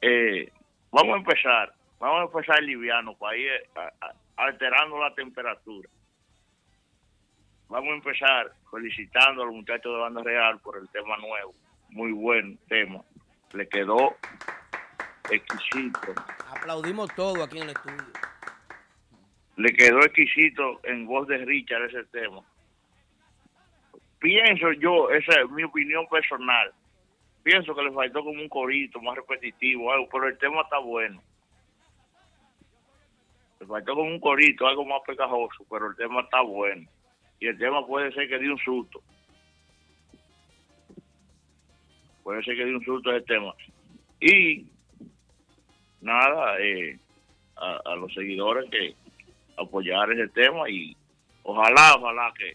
eh, 0.00 0.50
vamos 0.90 1.14
a 1.14 1.18
empezar. 1.18 1.72
Vamos 1.98 2.20
a 2.20 2.24
empezar 2.38 2.62
liviano 2.62 3.14
para 3.16 3.36
ir 3.36 3.50
a- 3.76 4.06
a- 4.06 4.14
alterando 4.46 4.98
la 4.98 5.14
temperatura. 5.14 5.88
Vamos 7.68 7.90
a 7.90 7.94
empezar 7.94 8.52
felicitando 8.70 9.42
a 9.42 9.46
los 9.46 9.54
muchachos 9.54 9.92
de 9.94 10.00
Banda 10.00 10.22
Real 10.22 10.60
por 10.60 10.76
el 10.76 10.88
tema 10.90 11.16
nuevo. 11.16 11.54
Muy 11.90 12.12
buen 12.12 12.58
tema. 12.68 13.02
Le 13.52 13.68
quedó 13.68 14.16
exquisito. 15.30 16.14
Aplaudimos 16.54 17.14
todo 17.14 17.42
aquí 17.42 17.58
en 17.58 17.64
el 17.64 17.70
estudio. 17.70 18.04
le 19.56 19.72
quedó 19.72 20.00
exquisito 20.00 20.80
en 20.84 21.06
voz 21.06 21.28
de 21.28 21.38
Richard 21.38 21.84
ese 21.84 22.04
tema. 22.04 22.42
Pienso 24.18 24.72
yo, 24.72 25.10
esa 25.10 25.40
es 25.40 25.50
mi 25.50 25.64
opinión 25.64 26.06
personal, 26.08 26.72
pienso 27.42 27.74
que 27.74 27.82
le 27.82 27.90
faltó 27.90 28.22
como 28.22 28.40
un 28.40 28.48
corito 28.48 29.00
más 29.00 29.16
repetitivo, 29.16 29.92
algo, 29.92 30.08
pero 30.10 30.28
el 30.28 30.38
tema 30.38 30.62
está 30.62 30.78
bueno. 30.78 31.20
Le 33.62 33.68
faltó 33.68 33.94
como 33.94 34.10
un 34.10 34.18
corito, 34.18 34.66
algo 34.66 34.84
más 34.84 35.02
pegajoso, 35.06 35.64
pero 35.70 35.88
el 35.88 35.94
tema 35.94 36.22
está 36.22 36.40
bueno. 36.40 36.84
Y 37.38 37.46
el 37.46 37.56
tema 37.56 37.86
puede 37.86 38.10
ser 38.12 38.28
que 38.28 38.40
dé 38.40 38.50
un 38.50 38.58
susto. 38.58 39.00
Puede 42.24 42.42
ser 42.42 42.56
que 42.56 42.64
dé 42.64 42.74
un 42.74 42.84
susto 42.84 43.12
ese 43.12 43.24
tema. 43.24 43.54
Y 44.20 44.66
nada, 46.00 46.58
eh, 46.58 46.98
a, 47.54 47.80
a 47.84 47.94
los 47.94 48.12
seguidores 48.12 48.68
que 48.68 48.96
apoyar 49.56 50.10
ese 50.10 50.26
tema 50.32 50.68
y 50.68 50.96
ojalá, 51.44 51.94
ojalá 51.94 52.34
que 52.36 52.54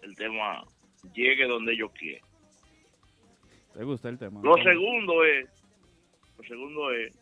el 0.00 0.16
tema 0.16 0.64
llegue 1.12 1.46
donde 1.46 1.74
ellos 1.74 1.90
quieren. 1.92 2.24
¿Te 3.74 3.84
gusta 3.84 4.08
el 4.08 4.18
tema? 4.18 4.40
Lo 4.42 4.56
segundo 4.62 5.24
es, 5.26 5.46
lo 6.38 6.44
segundo 6.44 6.90
es 6.92 7.14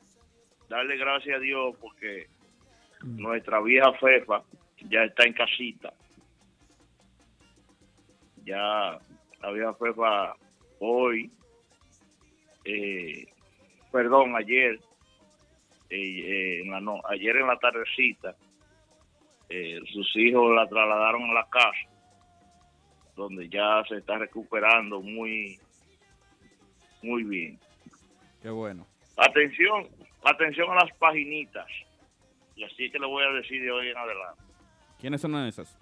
darle 0.69 0.97
gracias 0.97 1.39
a 1.39 1.41
Dios 1.41 1.75
porque 1.81 2.29
nuestra 3.05 3.61
vieja 3.61 3.93
Fefa 3.95 4.43
ya 4.89 5.05
está 5.05 5.25
en 5.25 5.33
casita. 5.35 5.93
Ya 8.45 8.99
la 9.41 9.51
vieja 9.53 9.75
Fefa 9.75 10.35
hoy, 10.81 11.31
eh, 12.65 13.27
perdón, 13.93 14.37
ayer, 14.37 14.79
eh, 15.91 15.97
eh, 15.99 16.61
en 16.63 16.71
la 16.71 16.81
no- 16.81 17.01
ayer 17.09 17.37
en 17.37 17.47
la 17.47 17.59
tardecita, 17.59 18.35
eh, 19.49 19.81
sus 19.93 20.15
hijos 20.17 20.55
la 20.55 20.67
trasladaron 20.67 21.31
a 21.31 21.35
la 21.35 21.47
casa 21.49 21.89
donde 23.17 23.49
ya 23.49 23.83
se 23.89 23.99
está 23.99 24.19
recuperando 24.19 25.01
muy, 25.01 25.57
muy 27.03 27.23
bien. 27.23 27.59
Qué 28.43 28.51
bueno. 28.51 28.85
Atención, 29.17 29.87
atención 30.25 30.71
a 30.73 30.85
las 30.85 30.93
paginitas. 30.99 31.67
Y 32.57 32.65
así 32.65 32.91
que 32.91 32.99
le 32.99 33.07
voy 33.07 33.25
a 33.25 33.31
decir 33.31 33.61
de 33.63 33.71
hoy 33.71 33.89
en 33.89 33.97
adelante. 33.97 34.43
¿Quiénes 35.01 35.21
son 35.21 35.35
esas? 35.47 35.77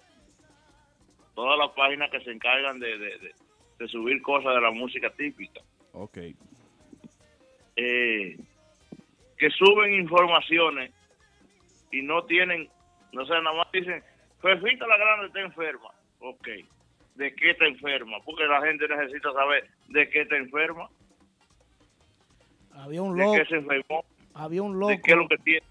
Todas 1.35 1.57
las 1.57 1.69
páginas 1.71 2.09
que 2.11 2.19
se 2.21 2.31
encargan 2.31 2.79
de, 2.79 2.97
de- 2.97 3.17
de- 3.19 3.35
de 3.79 3.87
subir 3.87 4.21
cosas 4.21 4.53
de 4.55 4.61
la 4.61 4.71
música 4.71 5.09
típica. 5.11 5.61
Ok. 5.93 6.17
eh, 7.75 8.37
que 9.37 9.49
suben 9.49 9.93
informaciones 9.95 10.91
y 11.91 12.01
no 12.03 12.23
tienen, 12.25 12.69
no 13.11 13.25
sé, 13.25 13.33
nada 13.33 13.53
más 13.53 13.71
dicen, 13.71 14.03
Fefita 14.41 14.85
la 14.87 14.97
Grande 14.97 15.27
está 15.27 15.39
enferma. 15.41 15.89
Ok. 16.19 16.47
¿De 17.15 17.33
qué 17.35 17.51
está 17.51 17.65
enferma? 17.65 18.17
Porque 18.25 18.45
la 18.45 18.61
gente 18.61 18.87
necesita 18.87 19.31
saber 19.33 19.67
de 19.89 20.09
qué 20.09 20.21
está 20.21 20.37
enferma, 20.37 20.87
Había 22.73 23.01
un 23.01 23.15
de 23.15 23.23
loco. 23.23 23.37
qué 23.37 23.45
se 23.45 23.55
enfermó, 23.55 24.05
Había 24.33 24.61
un 24.63 24.73
de 24.73 24.79
loco. 24.79 25.01
qué 25.03 25.11
es 25.11 25.17
lo 25.17 25.27
que 25.27 25.37
tiene. 25.39 25.65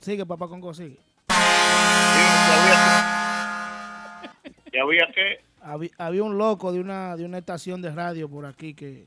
Sigue, 0.00 0.24
papá 0.26 0.48
Congo, 0.48 0.72
sigue. 0.74 0.98
¿Y 4.72 4.78
había 4.78 5.06
qué? 5.14 5.38
Había, 5.62 5.90
había 5.98 6.22
un 6.22 6.38
loco 6.38 6.72
de 6.72 6.80
una, 6.80 7.16
de 7.16 7.24
una 7.24 7.38
estación 7.38 7.82
de 7.82 7.90
radio 7.90 8.28
por 8.30 8.46
aquí 8.46 8.72
que 8.74 9.06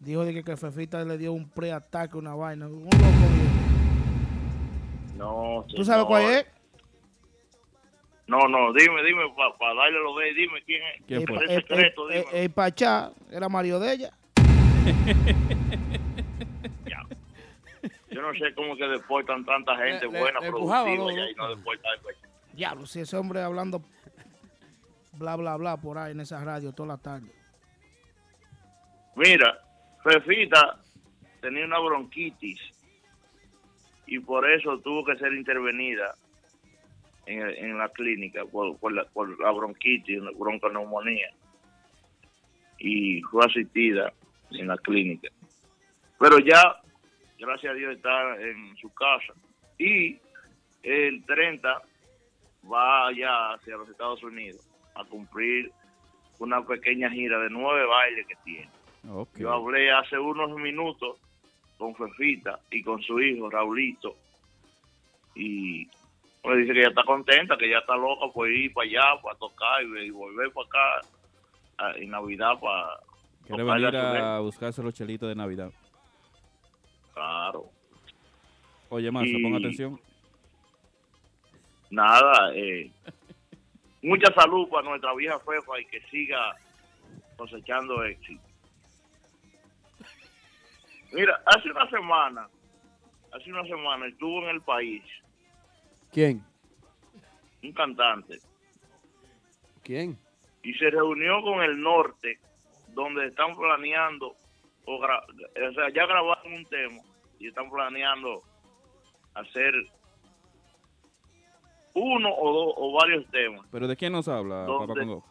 dijo 0.00 0.24
de 0.24 0.32
que, 0.34 0.42
que 0.42 0.56
Fefita 0.56 1.04
le 1.04 1.16
dio 1.18 1.32
un 1.32 1.48
preataque, 1.48 2.16
una 2.16 2.34
vaina. 2.34 2.66
Un 2.66 2.84
loco 2.84 2.96
viejo. 2.96 3.54
No, 5.16 5.64
¿Tú 5.74 5.84
sabes 5.84 6.04
cuál 6.06 6.22
señor. 6.24 6.38
es? 6.38 6.46
No, 8.26 8.38
no, 8.48 8.72
dime, 8.72 9.04
dime, 9.04 9.22
para 9.58 9.74
darle 9.74 10.00
lo 10.00 10.16
de, 10.18 10.34
dime 10.34 10.60
quién 10.66 10.82
es. 10.82 11.02
¿Quién 11.06 11.22
el 11.22 11.50
El, 11.50 11.56
secreto, 11.62 12.10
el- 12.10 12.24
dime. 12.24 12.42
el 12.44 12.50
Pachá 12.50 13.12
era 13.30 13.48
Mario 13.48 13.78
de 13.78 13.92
ella. 13.92 14.10
Yo 18.16 18.22
no 18.22 18.32
sé 18.34 18.54
cómo 18.54 18.76
que 18.76 18.84
deportan 18.88 19.44
tanta 19.44 19.76
gente 19.76 20.06
Le- 20.06 20.12
le- 20.12 20.18
buena, 20.20 20.40
le 20.40 20.48
productiva, 20.48 20.84
¿no? 20.96 21.10
y 21.10 21.18
ahí 21.20 21.34
no 21.34 21.48
deportan. 21.54 21.92
Diablo, 22.54 22.86
si 22.86 23.00
ese 23.00 23.16
hombre 23.16 23.42
hablando 23.42 23.82
bla, 25.12 25.36
bla, 25.36 25.56
bla 25.56 25.76
por 25.76 25.98
ahí 25.98 26.12
en 26.12 26.20
esa 26.20 26.42
radio 26.44 26.72
toda 26.72 26.88
la 26.88 26.96
tarde. 26.98 27.30
Mira, 29.16 29.58
Fefita 30.02 30.78
tenía 31.40 31.64
una 31.64 31.78
bronquitis 31.78 32.60
y 34.06 34.18
por 34.20 34.48
eso 34.50 34.78
tuvo 34.80 35.04
que 35.04 35.16
ser 35.16 35.32
intervenida 35.32 36.14
en, 37.26 37.40
el- 37.42 37.54
en 37.58 37.78
la 37.78 37.88
clínica 37.90 38.44
por, 38.44 38.76
por 38.78 38.92
la, 38.92 39.04
por 39.06 39.38
la 39.40 39.50
bronquitis, 39.50 40.18
la 40.22 40.30
bronconeumonía 40.32 41.30
y 42.78 43.20
fue 43.22 43.44
asistida 43.44 44.12
en 44.50 44.68
la 44.68 44.76
clínica. 44.78 45.28
Pero 46.18 46.38
ya, 46.38 46.80
gracias 47.38 47.72
a 47.72 47.74
Dios, 47.74 47.96
está 47.96 48.40
en 48.40 48.76
su 48.76 48.92
casa 48.94 49.34
y 49.78 50.18
el 50.82 51.24
30 51.24 51.82
va 52.70 53.08
allá 53.08 53.54
hacia 53.54 53.76
los 53.76 53.88
Estados 53.88 54.22
Unidos 54.22 54.66
a 54.94 55.04
cumplir 55.04 55.70
una 56.38 56.64
pequeña 56.64 57.10
gira 57.10 57.38
de 57.40 57.50
nueve 57.50 57.86
bailes 57.86 58.26
que 58.26 58.34
tiene. 58.44 58.70
Yo 59.36 59.52
hablé 59.52 59.90
hace 59.90 60.18
unos 60.18 60.50
minutos 60.58 61.18
con 61.78 61.94
Fefita 61.94 62.58
y 62.70 62.82
con 62.82 63.00
su 63.02 63.20
hijo 63.20 63.48
Raulito 63.50 64.16
y 65.34 65.88
me 66.44 66.56
dice 66.56 66.72
que 66.72 66.80
ella 66.80 66.88
está 66.88 67.04
contenta, 67.04 67.56
que 67.56 67.66
ella 67.66 67.80
está 67.80 67.96
loca 67.96 68.26
por 68.32 68.50
ir 68.50 68.72
para 68.72 68.86
allá, 68.86 69.22
para 69.22 69.36
tocar 69.36 69.82
y, 69.82 70.10
volver 70.10 70.50
para 70.52 70.66
acá 70.66 71.96
en 71.98 72.10
Navidad 72.10 72.58
para 72.60 73.00
Quiere 73.46 73.62
venir 73.62 73.96
a 73.96 74.40
buscarse 74.40 74.82
los 74.82 74.94
chelitos 74.94 75.28
de 75.28 75.36
Navidad. 75.36 75.70
Claro. 77.26 77.70
Oye, 78.90 79.10
Marzo, 79.10 79.30
Y- 79.30 79.42
pon 79.42 79.54
atención. 79.54 79.98
Nada, 81.90 82.52
eh, 82.54 82.92
mucha 84.02 84.30
salud 84.34 84.68
para 84.68 84.86
nuestra 84.86 85.14
vieja 85.14 85.38
Fefa 85.40 85.80
y 85.80 85.86
que 85.86 86.02
siga 86.10 86.54
cosechando 87.38 88.04
éxito. 88.04 88.42
Mira, 91.12 91.40
hace 91.46 91.70
una 91.70 91.88
semana, 91.88 92.48
hace 93.32 93.50
una 93.50 93.62
semana 93.64 94.06
estuvo 94.08 94.42
en 94.42 94.48
el 94.50 94.60
país 94.60 95.02
¿Quién? 96.12 96.44
un 97.62 97.72
cantante 97.72 98.40
¿Quién? 99.82 100.18
y 100.62 100.74
se 100.74 100.90
reunió 100.90 101.40
con 101.40 101.62
el 101.62 101.80
norte, 101.80 102.38
donde 102.88 103.28
están 103.28 103.56
planeando, 103.56 104.36
o, 104.86 104.98
gra- 105.00 105.22
o 105.28 105.72
sea, 105.74 105.88
ya 105.90 106.06
grabaron 106.06 106.52
un 106.52 106.64
tema 106.66 107.02
y 107.38 107.48
están 107.48 107.68
planeando 107.70 108.42
hacer 109.34 109.74
uno 111.94 112.28
o 112.34 112.52
dos 112.52 112.74
o 112.76 112.92
varios 112.92 113.26
temas. 113.30 113.66
¿Pero 113.70 113.88
de 113.88 113.96
quién 113.96 114.12
nos 114.12 114.28
habla. 114.28 114.66
Papá 114.66 114.86
Congo? 114.94 115.24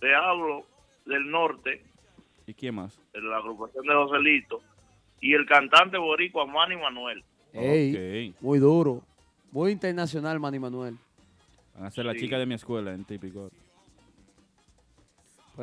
Te 0.00 0.14
hablo 0.14 0.64
del 1.04 1.30
norte, 1.30 1.82
¿Y 2.46 2.54
quién 2.54 2.74
más? 2.76 2.98
de 3.12 3.20
la 3.20 3.36
agrupación 3.38 3.84
de 3.86 3.94
Joselito, 3.94 4.60
y 5.20 5.34
el 5.34 5.44
cantante 5.46 5.98
boricua 5.98 6.46
Manny 6.46 6.76
Manuel. 6.76 7.22
Ey, 7.52 8.34
Muy 8.40 8.58
duro. 8.60 9.02
Muy 9.52 9.72
internacional, 9.72 10.38
Manny 10.38 10.58
Manuel. 10.60 10.96
Van 11.74 11.86
a 11.86 11.90
ser 11.90 12.04
la 12.06 12.12
Sí. 12.12 12.20
chica 12.20 12.38
de 12.38 12.46
mi 12.46 12.54
escuela 12.54 12.94
en 12.94 13.04
típico. 13.04 13.50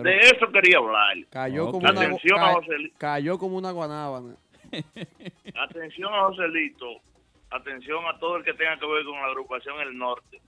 Pero 0.03 0.09
de 0.09 0.19
eso 0.19 0.51
quería 0.51 0.77
hablar. 0.77 1.17
cayó, 1.29 1.71
como 1.71 1.89
una, 1.89 2.01
a 2.01 2.61
cayó 2.97 3.37
como 3.37 3.57
una 3.57 3.71
guanábana. 3.71 4.35
Atención 5.55 6.13
a 6.13 6.27
Joselito, 6.27 7.01
atención 7.49 8.05
a 8.05 8.19
todo 8.19 8.37
el 8.37 8.43
que 8.43 8.53
tenga 8.53 8.77
que 8.77 8.85
ver 8.85 9.05
con 9.05 9.15
la 9.15 9.27
agrupación 9.27 9.79
El 9.79 9.97
Norte. 9.97 10.39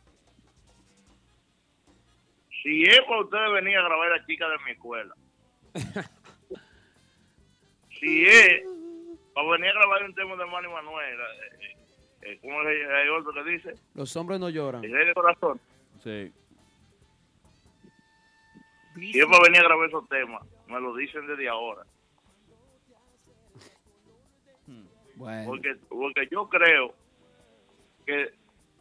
Si 2.61 2.83
es 2.83 3.01
para 3.07 3.21
ustedes 3.21 3.51
venir 3.53 3.77
a 3.77 3.83
grabar 3.83 4.09
la 4.11 4.25
chica 4.25 4.47
de 4.49 4.57
mi 4.65 4.71
escuela, 4.71 5.15
si 7.99 8.25
es 8.25 8.63
para 9.33 9.49
venir 9.51 9.69
a 9.69 9.73
grabar 9.73 10.03
un 10.03 10.13
tema 10.13 10.35
de 10.35 10.45
Manny 10.45 10.67
Manuel, 10.67 11.19
eh, 11.19 11.57
eh, 11.61 11.77
eh, 12.23 12.39
¿cómo 12.41 12.61
es 12.61 12.67
el, 12.67 12.81
el 12.81 13.09
otro 13.11 13.33
que 13.33 13.43
dice? 13.49 13.73
Los 13.95 14.15
hombres 14.17 14.39
no 14.39 14.49
lloran. 14.49 14.83
El 14.83 14.91
rey 14.91 15.07
de 15.07 15.13
corazón. 15.13 15.59
Sí. 16.03 16.33
Si 18.99 19.19
es 19.19 19.25
para 19.25 19.43
venir 19.43 19.59
a 19.61 19.63
grabar 19.63 19.87
esos 19.87 20.07
temas, 20.09 20.41
me 20.67 20.79
lo 20.79 20.95
dicen 20.95 21.25
desde 21.27 21.47
ahora. 21.49 21.83
Bueno. 25.15 25.45
Porque, 25.47 25.75
porque 25.89 26.27
yo 26.31 26.47
creo 26.47 26.93
que 28.05 28.31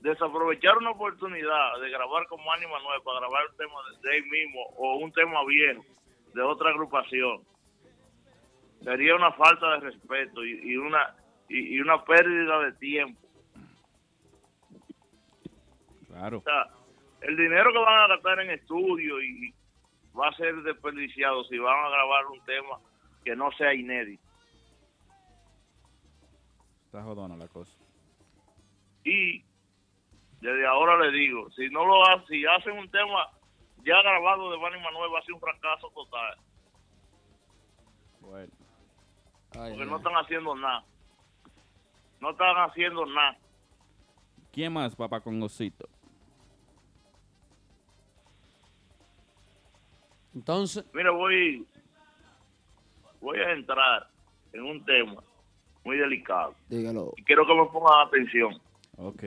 desaprovechar 0.00 0.78
una 0.78 0.90
oportunidad 0.90 1.80
de 1.80 1.90
grabar 1.90 2.26
con 2.28 2.44
Manny 2.44 2.66
Manuel 2.66 3.02
para 3.02 3.18
grabar 3.18 3.42
un 3.50 3.56
tema 3.56 3.74
de, 3.90 4.08
de 4.08 4.16
él 4.18 4.24
mismo 4.26 4.60
o 4.76 4.98
un 4.98 5.12
tema 5.12 5.44
viejo 5.44 5.84
de 6.34 6.42
otra 6.42 6.70
agrupación 6.70 7.42
sería 8.82 9.16
una 9.16 9.32
falta 9.32 9.72
de 9.72 9.80
respeto 9.80 10.44
y, 10.44 10.60
y 10.62 10.76
una 10.76 11.14
y, 11.48 11.76
y 11.76 11.80
una 11.80 12.04
pérdida 12.04 12.60
de 12.60 12.72
tiempo. 12.74 13.20
Claro. 16.06 16.38
O 16.38 16.42
sea, 16.42 16.68
el 17.22 17.36
dinero 17.36 17.72
que 17.72 17.78
van 17.78 18.00
a 18.02 18.08
gastar 18.08 18.40
en 18.40 18.50
estudio 18.50 19.20
y 19.20 19.52
va 20.18 20.28
a 20.28 20.32
ser 20.34 20.54
desperdiciado 20.62 21.44
si 21.44 21.58
van 21.58 21.84
a 21.84 21.88
grabar 21.88 22.26
un 22.26 22.40
tema 22.44 22.78
que 23.24 23.34
no 23.36 23.50
sea 23.52 23.74
inédito. 23.74 24.22
Está 26.86 27.02
jodona 27.02 27.36
la 27.36 27.48
cosa. 27.48 27.76
y 29.04 29.42
desde 30.40 30.66
ahora 30.66 30.96
le 30.98 31.10
digo, 31.10 31.50
si 31.50 31.68
no 31.70 31.84
lo 31.84 32.06
hacen, 32.06 32.26
si 32.28 32.44
hacen 32.46 32.78
un 32.78 32.88
tema 32.90 33.28
ya 33.84 34.00
grabado 34.02 34.50
de 34.52 34.58
Manny 34.58 34.80
Manuel 34.82 35.12
va 35.12 35.18
a 35.18 35.22
ser 35.22 35.34
un 35.34 35.40
fracaso 35.40 35.90
total, 35.94 36.36
Bueno. 38.20 38.52
porque 39.52 39.84
no 39.86 39.96
están 39.96 40.12
haciendo 40.14 40.54
nada. 40.54 40.84
No 42.20 42.30
están 42.30 42.56
haciendo 42.56 43.06
nada. 43.06 43.36
¿Quién 44.52 44.72
más, 44.72 44.94
Papá 44.94 45.20
Congocito? 45.20 45.88
Entonces, 50.38 50.84
Mira, 50.94 51.10
voy 51.10 51.66
voy 53.20 53.38
a 53.40 53.50
entrar 53.50 54.08
en 54.52 54.62
un 54.62 54.84
tema 54.84 55.20
muy 55.84 55.96
delicado 55.98 56.54
dígalo. 56.68 57.12
y 57.16 57.24
quiero 57.24 57.44
que 57.44 57.54
me 57.54 57.66
pongan 57.66 58.06
atención. 58.06 58.60
Ok. 58.96 59.22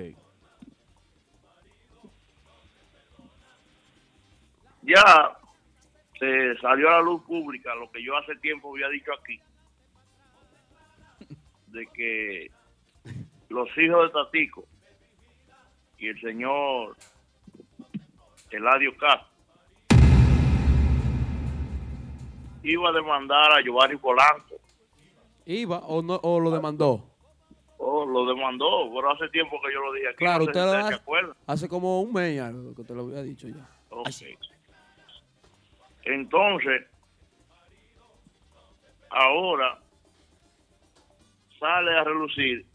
Ya 4.83 5.37
se 6.17 6.57
salió 6.61 6.87
a 6.89 6.93
la 6.93 7.01
luz 7.01 7.21
pública 7.23 7.75
lo 7.75 7.91
que 7.91 8.01
yo 8.01 8.15
hace 8.15 8.35
tiempo 8.37 8.71
había 8.71 8.87
dicho 8.87 9.11
aquí, 9.19 9.39
de 11.67 11.87
que 11.87 12.51
los 13.49 13.67
hijos 13.77 14.05
de 14.05 14.09
Tatico 14.13 14.63
y 15.97 16.07
el 16.07 16.21
señor 16.21 16.95
Eladio 18.49 18.95
Castro, 18.97 19.30
iba 22.63 22.89
a 22.89 22.91
demandar 22.91 23.51
a 23.51 23.61
Giovanni 23.61 23.97
Polanco. 23.97 24.55
¿Iba 25.45 25.79
o, 25.79 26.01
no, 26.01 26.15
o 26.21 26.39
lo 26.39 26.51
demandó? 26.51 27.03
Oh, 27.77 28.05
lo 28.05 28.25
demandó, 28.25 28.91
pero 28.93 29.11
hace 29.11 29.27
tiempo 29.29 29.59
que 29.61 29.73
yo 29.73 29.79
lo 29.79 29.93
dije 29.93 30.09
aquí. 30.09 30.17
Claro, 30.17 30.45
no 30.45 30.53
sé 30.53 30.59
usted 30.59 30.87
si 30.87 30.93
hace, 30.93 31.31
hace 31.47 31.69
como 31.69 32.01
un 32.01 32.13
mes 32.13 32.35
ya, 32.35 32.51
que 32.75 32.83
te 32.83 32.93
lo 32.93 33.03
había 33.03 33.23
dicho 33.23 33.47
ya. 33.47 33.67
Ok. 33.89 34.07
Entonces, 36.03 36.85
ahora 39.09 39.79
sale 41.59 41.97
a 41.97 42.03
relucir 42.03 42.65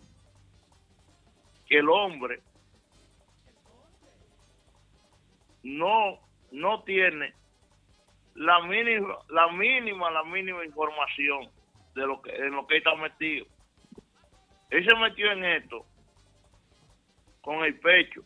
que 1.67 1.79
el 1.79 1.89
hombre 1.89 2.41
no 5.63 6.19
no 6.53 6.83
tiene 6.85 7.35
la 8.37 8.61
mínima 8.61 9.17
la 9.31 9.49
mínima 9.49 10.11
la 10.11 10.25
mínima 10.25 10.65
información 10.65 11.51
de 11.95 12.07
lo 12.07 12.21
que 12.23 12.35
en 12.35 12.53
lo 12.53 12.67
que 12.67 12.77
está 12.79 12.95
metido 12.95 13.47
él 14.71 14.85
se 14.85 14.97
metió 14.97 15.31
en 15.33 15.45
esto 15.45 15.87
con 17.41 17.65
el 17.65 17.79
pecho 17.79 18.23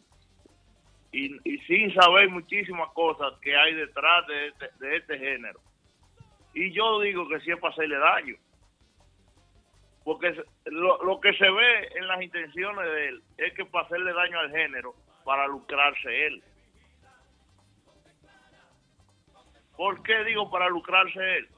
y, 1.12 1.36
y 1.44 1.58
sin 1.66 1.92
saber 1.94 2.28
muchísimas 2.30 2.90
cosas 2.92 3.32
que 3.40 3.54
hay 3.56 3.74
detrás 3.74 4.26
de 4.26 4.48
este, 4.48 4.68
de 4.78 4.96
este 4.96 5.18
género. 5.18 5.60
Y 6.54 6.72
yo 6.72 7.00
digo 7.00 7.28
que 7.28 7.40
sí 7.40 7.50
es 7.50 7.58
para 7.58 7.72
hacerle 7.72 7.98
daño. 7.98 8.36
Porque 10.04 10.34
lo, 10.66 11.02
lo 11.04 11.20
que 11.20 11.32
se 11.34 11.50
ve 11.50 11.88
en 11.96 12.08
las 12.08 12.22
intenciones 12.22 12.84
de 12.84 13.08
él 13.08 13.22
es 13.36 13.52
que 13.54 13.64
para 13.64 13.86
hacerle 13.86 14.12
daño 14.12 14.38
al 14.38 14.50
género, 14.50 14.94
para 15.24 15.46
lucrarse 15.46 16.26
él. 16.26 16.42
¿Por 19.80 20.02
qué 20.02 20.24
digo 20.24 20.50
para 20.50 20.68
lucrarse 20.68 21.18
él? 21.38 21.48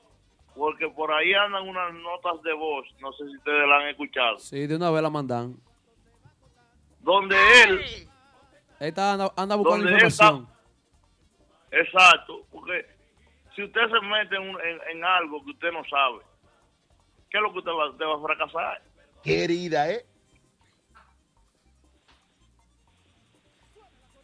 Porque 0.54 0.88
por 0.90 1.10
ahí 1.10 1.34
andan 1.34 1.68
unas 1.68 1.92
notas 1.92 2.40
de 2.44 2.52
voz, 2.52 2.86
no 3.00 3.12
sé 3.14 3.24
si 3.28 3.36
ustedes 3.36 3.66
la 3.66 3.78
han 3.78 3.88
escuchado, 3.88 4.38
Sí, 4.38 4.64
de 4.68 4.76
una 4.76 4.92
vez 4.92 5.02
la 5.02 5.10
mandan. 5.10 5.56
donde 7.00 7.34
él 7.64 7.80
Él 7.80 8.08
está, 8.78 9.14
anda, 9.14 9.32
anda 9.36 9.56
buscando 9.56 9.90
información. 9.90 10.46
Exacto, 11.72 12.46
porque 12.52 12.86
si 13.56 13.64
usted 13.64 13.80
se 13.90 14.00
mete 14.06 14.36
en, 14.36 14.42
un- 14.50 14.60
en- 14.60 14.80
en 14.98 15.04
algo 15.04 15.44
que 15.44 15.50
usted 15.50 15.72
no 15.72 15.82
sabe, 15.86 16.20
¿qué 17.28 17.38
es 17.38 17.42
lo 17.42 17.50
que 17.52 17.58
usted 17.58 17.72
va, 17.72 17.90
usted 17.90 18.04
va 18.06 18.14
a 18.14 18.22
fracasar? 18.22 18.82
Querida, 19.24 19.90
¿eh? 19.90 20.06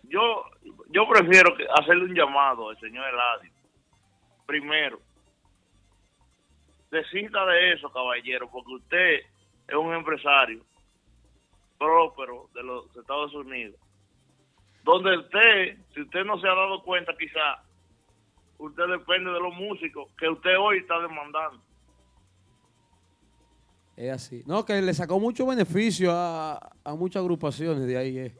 Yo 0.04 0.44
yo 0.90 1.08
prefiero 1.08 1.56
que 1.56 1.66
hacerle 1.80 2.04
un 2.04 2.14
llamado 2.14 2.68
al 2.70 2.78
señor 2.78 3.04
Eladio. 3.08 3.57
Primero, 4.48 4.98
desista 6.90 7.44
de 7.44 7.74
eso, 7.74 7.92
caballero, 7.92 8.48
porque 8.50 8.72
usted 8.72 9.20
es 9.68 9.74
un 9.74 9.92
empresario 9.92 10.64
próspero 11.78 12.48
de 12.54 12.62
los 12.62 12.96
Estados 12.96 13.34
Unidos. 13.34 13.78
Donde 14.84 15.18
usted, 15.18 15.76
si 15.92 16.00
usted 16.00 16.24
no 16.24 16.40
se 16.40 16.48
ha 16.48 16.54
dado 16.54 16.82
cuenta, 16.82 17.12
quizá, 17.18 17.62
usted 18.56 18.84
depende 18.86 19.30
de 19.32 19.38
los 19.38 19.54
músicos 19.54 20.10
que 20.18 20.30
usted 20.30 20.58
hoy 20.58 20.78
está 20.78 20.98
demandando. 20.98 21.62
Es 23.98 24.10
así. 24.10 24.42
No, 24.46 24.64
que 24.64 24.80
le 24.80 24.94
sacó 24.94 25.20
mucho 25.20 25.46
beneficio 25.46 26.10
a, 26.10 26.56
a 26.84 26.94
muchas 26.94 27.20
agrupaciones 27.20 27.86
de 27.86 27.98
ahí. 27.98 28.18
eh. 28.18 28.34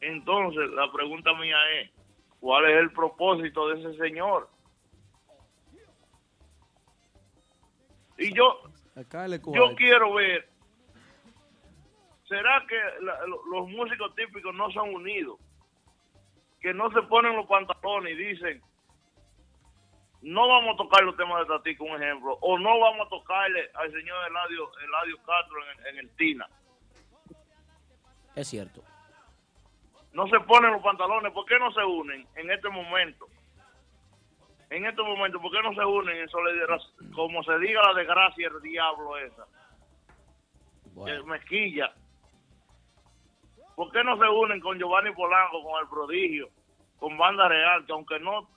Entonces, 0.00 0.70
la 0.70 0.92
pregunta 0.92 1.32
mía 1.34 1.56
es, 1.80 1.90
¿cuál 2.42 2.64
es 2.68 2.76
el 2.76 2.90
propósito 2.92 3.68
de 3.68 3.80
ese 3.80 3.96
señor? 3.98 4.50
Y 8.18 8.34
yo, 8.34 8.60
yo 9.54 9.74
quiero 9.76 10.12
ver, 10.14 10.48
¿será 12.28 12.64
que 12.68 12.76
la- 13.04 13.20
los 13.26 13.68
músicos 13.68 14.12
típicos 14.16 14.52
no 14.54 14.70
son 14.72 14.92
unidos? 14.94 15.38
Que 16.60 16.74
no 16.74 16.90
se 16.90 17.02
ponen 17.02 17.36
los 17.36 17.46
pantalones 17.46 18.12
y 18.12 18.24
dicen, 18.24 18.60
no 20.20 20.48
vamos 20.48 20.74
a 20.74 20.76
tocar 20.78 21.02
los 21.04 21.16
temas 21.16 21.40
de 21.46 21.54
Tatico, 21.54 21.84
un 21.84 22.02
ejemplo, 22.02 22.36
o 22.40 22.58
no 22.58 22.78
vamos 22.80 23.06
a 23.06 23.08
tocarle 23.08 23.70
al 23.74 23.90
señor 23.92 24.16
Eladio, 24.28 24.70
Eladio 24.84 25.16
Castro 25.18 25.58
en 25.90 25.98
el 25.98 26.10
TINA. 26.16 26.48
Es 28.34 28.48
cierto. 28.48 28.82
No 30.12 30.26
se 30.28 30.38
ponen 30.40 30.72
los 30.72 30.82
pantalones, 30.82 31.32
¿por 31.32 31.46
qué 31.46 31.58
no 31.58 31.72
se 31.72 31.84
unen 31.84 32.26
en 32.36 32.50
este 32.50 32.68
momento? 32.68 33.26
En 34.70 34.86
este 34.86 35.02
momento, 35.02 35.40
¿por 35.40 35.52
qué 35.52 35.62
no 35.62 35.74
se 35.74 35.84
unen 35.84 36.16
en 36.16 36.28
solidaridad? 36.28 36.80
Como 37.14 37.42
se 37.42 37.58
diga 37.58 37.82
la 37.82 37.94
desgracia 37.94 38.48
del 38.48 38.62
diablo 38.62 39.18
esa. 39.18 39.46
Que 41.04 41.22
mezquilla. 41.24 41.92
¿Por 43.74 43.90
qué 43.92 44.04
no 44.04 44.18
se 44.18 44.28
unen 44.28 44.60
con 44.60 44.78
Giovanni 44.78 45.12
Polanco, 45.12 45.62
con 45.62 45.82
el 45.82 45.88
prodigio, 45.88 46.48
con 46.98 47.16
Banda 47.18 47.48
Real, 47.48 47.84
que 47.86 47.92
aunque 47.92 48.18
no, 48.20 48.48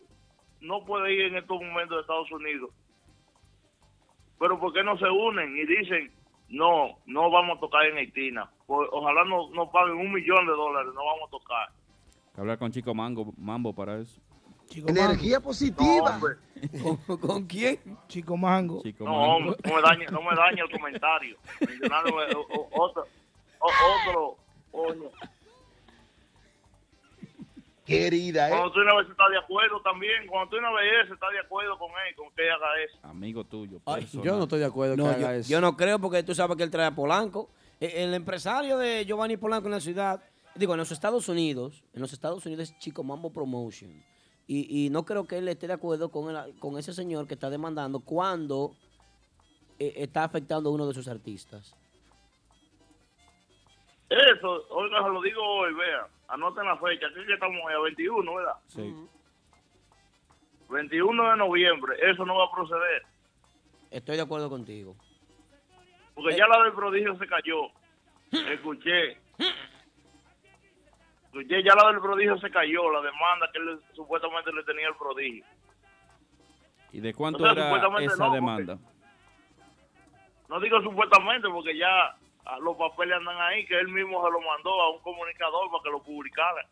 no 0.61 0.86
puede 0.86 1.14
ir 1.14 1.22
en 1.26 1.38
estos 1.38 1.61
momentos 1.61 1.98
de 1.98 2.02
Estados 2.02 2.32
Unidos? 2.32 2.72
Pero 4.40 4.60
¿por 4.60 4.73
qué 4.73 4.84
no 4.84 4.98
se 4.98 5.10
unen 5.10 5.56
y 5.57 5.65
dicen, 5.65 6.14
no, 6.49 6.97
no 7.05 7.30
vamos 7.31 7.57
a 7.57 7.59
tocar 7.59 7.85
en? 7.85 8.11
Pues, 8.65 8.89
ojalá 8.91 9.23
no, 9.26 9.49
no 9.51 9.72
paguen 9.72 9.97
un 9.97 10.11
millón 10.11 10.45
de 10.45 10.51
dólares, 10.53 10.91
no 10.93 11.05
vamos 11.05 11.27
a 11.27 11.31
tocar. 11.31 11.69
Hay 11.69 12.34
que 12.35 12.41
hablar 12.41 12.57
con 12.57 12.72
Chico 12.72 12.93
Mango, 12.93 13.34
Mambo 13.38 13.73
para 13.73 13.99
eso. 13.99 14.19
Energía 14.88 15.39
positiva. 15.39 16.19
¿Con, 17.07 17.17
con 17.19 17.45
quién? 17.45 17.80
Chico 18.07 18.35
Mango. 18.35 18.81
Chico 18.81 19.05
No, 19.05 19.11
Mango. 19.11 19.35
hombre, 19.35 19.55
no 19.63 19.76
me 19.76 19.81
dañe, 19.81 20.05
no 20.07 20.22
me 20.22 20.35
dañe 20.35 20.61
el 20.61 20.72
comentario. 20.72 21.38
Otro, 22.72 23.05
otro, 23.59 24.38
coño. 24.72 25.09
Querida, 27.86 28.48
¿eh? 28.48 28.52
Cuando 28.52 28.72
tú 28.72 28.80
una 28.82 28.95
vez 28.95 29.07
estás 29.10 29.30
de 29.30 29.38
acuerdo 29.38 29.80
también, 29.82 30.26
cuando 30.28 30.49
tú 30.49 30.57
una 30.57 30.72
vez 30.72 31.10
estás 31.12 31.32
de 31.32 31.40
acuerdo 31.40 31.78
con 31.78 31.90
él, 31.91 32.16
con 32.16 32.32
que 32.34 32.49
haga 32.49 32.82
eso. 32.84 32.98
Amigo 33.03 33.44
tuyo. 33.44 33.80
Yo 34.24 34.36
no 34.38 34.44
estoy 34.44 34.60
de 34.60 34.66
acuerdo 34.66 34.95
No, 34.98 35.03
que 35.14 35.20
yo, 35.22 35.28
haga 35.28 35.36
eso. 35.36 35.49
yo 35.49 35.62
no 35.62 35.78
creo 35.78 35.99
porque 35.99 36.24
tú 36.24 36.34
sabes 36.34 36.57
que 36.57 36.64
él 36.64 36.72
trae 36.72 36.88
a 36.88 36.95
Polanco. 36.95 37.49
E- 37.80 38.03
El 38.03 38.14
empresario 38.14 38.78
de 38.80 39.06
Giovanni 39.06 39.38
Polanco 39.38 39.68
en 39.68 39.74
la 39.74 39.80
ciudad, 39.80 40.24
digo, 40.56 40.74
en 40.74 40.80
los 40.80 40.91
Estados 40.91 41.30
Unidos, 41.30 41.84
en 41.94 42.02
los 42.02 42.12
Estados 42.12 42.45
Unidos 42.45 42.70
es 42.72 42.80
Chico 42.80 43.03
Mambo 43.03 43.32
Promotion. 43.32 44.03
Y, 44.48 44.86
y 44.86 44.90
no 44.90 45.06
creo 45.06 45.26
que 45.28 45.38
él 45.38 45.48
esté 45.48 45.68
de 45.68 45.74
acuerdo 45.74 46.10
con, 46.10 46.36
el- 46.36 46.57
con 46.60 46.78
ese 46.80 46.94
señor 46.94 47.28
que 47.28 47.34
está 47.36 47.49
demandando 47.49 47.99
cuando 47.99 48.72
eh, 49.78 49.94
está 49.98 50.24
afectando 50.24 50.70
a 50.70 50.74
uno 50.74 50.88
de 50.88 50.94
sus 50.94 51.07
artistas. 51.07 51.76
Eso, 54.10 54.66
oiga, 54.70 55.03
se 55.03 55.10
lo 55.10 55.22
digo 55.22 55.41
hoy, 55.44 55.74
vea, 55.74 56.07
anoten 56.27 56.65
la 56.65 56.77
fecha, 56.77 57.07
aquí 57.07 57.31
estamos 57.31 57.57
hoy 57.65 57.73
a 57.73 57.80
21, 57.80 58.35
¿verdad? 58.35 58.53
Sí. 58.68 58.93
21 60.69 61.31
de 61.31 61.38
noviembre, 61.38 61.95
eso 62.02 62.26
no 62.26 62.35
va 62.38 62.45
a 62.45 62.52
proceder, 62.52 63.03
Estoy 63.91 64.15
de 64.18 64.23
acuerdo 64.23 64.49
contigo. 64.49 64.95
porque 66.15 66.35
ya 66.35 66.47
la 66.47 66.64
del 66.64 66.73
prodigio 66.73 67.15
se 67.18 67.27
cayó. 67.27 67.68
Escuché. 68.31 69.18
Escuché, 71.26 71.64
ya 71.64 71.76
la 71.76 71.91
del 71.91 72.02
prodigio 72.02 72.38
se 72.39 72.49
cayó, 72.49 72.89
la 72.91 73.02
demanda 73.02 73.49
que 73.52 73.60
él 73.60 73.80
supuestamente 73.93 74.52
le 74.53 74.64
tenía 74.64 74.88
al 74.88 74.97
prodigio. 74.97 75.45
¿Y 76.91 76.99
de 77.02 77.14
cuánto 77.14 77.39
O 77.39 77.41
sea, 77.41 77.52
era 77.52 77.68
esa 77.99 78.15
no, 78.18 78.26
porque- 78.26 78.35
demanda? 78.35 78.77
No 80.49 80.60
digo 80.60 80.81
supuestamente 80.81 81.47
porque 81.49 81.77
ya 81.77 82.15
los 82.61 82.77
papeles 82.77 83.17
andan 83.17 83.39
ahí, 83.41 83.65
que 83.65 83.80
él 83.80 83.88
mismo 83.88 84.23
se 84.26 84.31
lo 84.31 84.39
mandó 84.41 84.69
a 84.81 84.91
un 84.95 85.01
comunicador 85.01 85.69
para 85.72 85.84
que 85.84 85.89
lo 85.89 86.03
publicara. 86.03 86.65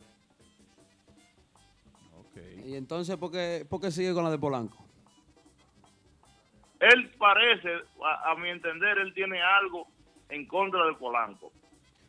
Y 2.65 2.75
entonces, 2.75 3.17
¿por 3.17 3.31
qué, 3.31 3.65
por 3.69 3.81
qué 3.81 3.91
sigue 3.91 4.13
con 4.13 4.23
la 4.23 4.31
de 4.31 4.37
Polanco? 4.39 4.77
Él 6.79 7.11
parece, 7.17 7.69
a, 8.03 8.31
a 8.31 8.35
mi 8.35 8.49
entender, 8.49 8.97
él 8.97 9.13
tiene 9.13 9.41
algo 9.41 9.87
en 10.29 10.45
contra 10.47 10.85
de 10.85 10.93
Polanco. 10.93 11.51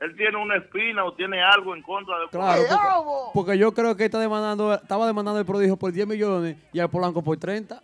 Él 0.00 0.16
tiene 0.16 0.36
una 0.36 0.56
espina 0.56 1.04
o 1.04 1.14
tiene 1.14 1.42
algo 1.42 1.74
en 1.74 1.82
contra 1.82 2.18
de 2.18 2.28
Claro, 2.28 2.62
Polanco. 2.62 3.04
porque, 3.04 3.30
porque 3.34 3.58
yo 3.58 3.72
creo 3.72 3.96
que 3.96 4.04
está 4.06 4.18
demandando, 4.18 4.74
estaba 4.74 5.06
demandando 5.06 5.40
el 5.40 5.46
prodigio 5.46 5.76
por 5.76 5.92
10 5.92 6.06
millones 6.06 6.56
y 6.72 6.80
al 6.80 6.90
Polanco 6.90 7.22
por 7.22 7.36
30. 7.36 7.80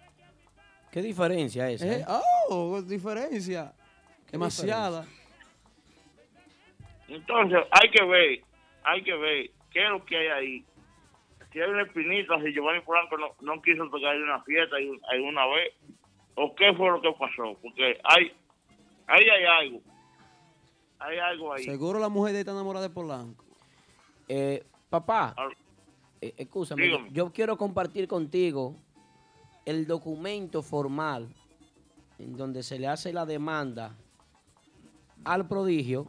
¿Qué 0.90 1.02
diferencia 1.02 1.70
es? 1.70 1.82
Eh, 1.82 2.04
oh, 2.48 2.82
diferencia. 2.82 3.72
Demasiada. 4.30 5.04
Entonces, 7.10 7.58
hay 7.70 7.90
que 7.90 8.04
ver, 8.04 8.40
hay 8.84 9.02
que 9.02 9.14
ver 9.14 9.50
qué 9.70 9.84
es 9.84 9.90
lo 9.90 10.04
que 10.04 10.16
hay 10.16 10.26
ahí. 10.28 10.64
Si 11.52 11.60
hay 11.60 11.68
una 11.68 11.82
espinita, 11.82 12.40
si 12.40 12.52
Giovanni 12.52 12.80
Polanco 12.82 13.18
no, 13.18 13.28
no 13.40 13.60
quiso 13.60 13.88
tocar 13.90 14.14
en 14.14 14.22
una 14.22 14.40
fiesta 14.44 14.80
y- 14.80 14.86
y 15.16 15.18
una 15.20 15.46
vez, 15.46 15.74
o 16.36 16.54
qué 16.54 16.72
fue 16.74 16.90
lo 16.90 17.00
que 17.02 17.12
pasó, 17.18 17.58
porque 17.60 17.98
hay, 18.04 18.32
ahí 19.08 19.28
hay 19.28 19.44
algo. 19.44 19.80
Hay 21.00 21.18
algo 21.18 21.52
ahí. 21.52 21.64
Seguro 21.64 21.98
la 21.98 22.08
mujer 22.08 22.36
está 22.36 22.52
enamorada 22.52 22.86
de 22.88 22.94
Polanco. 22.94 23.44
Eh, 24.28 24.62
papá, 24.88 25.34
eh, 26.20 26.34
escúchame, 26.36 26.84
yo 27.10 27.32
quiero 27.32 27.56
compartir 27.56 28.06
contigo 28.06 28.76
el 29.66 29.86
documento 29.86 30.62
formal 30.62 31.28
en 32.18 32.36
donde 32.36 32.62
se 32.62 32.78
le 32.78 32.86
hace 32.86 33.12
la 33.12 33.26
demanda 33.26 33.96
al 35.24 35.48
prodigio 35.48 36.06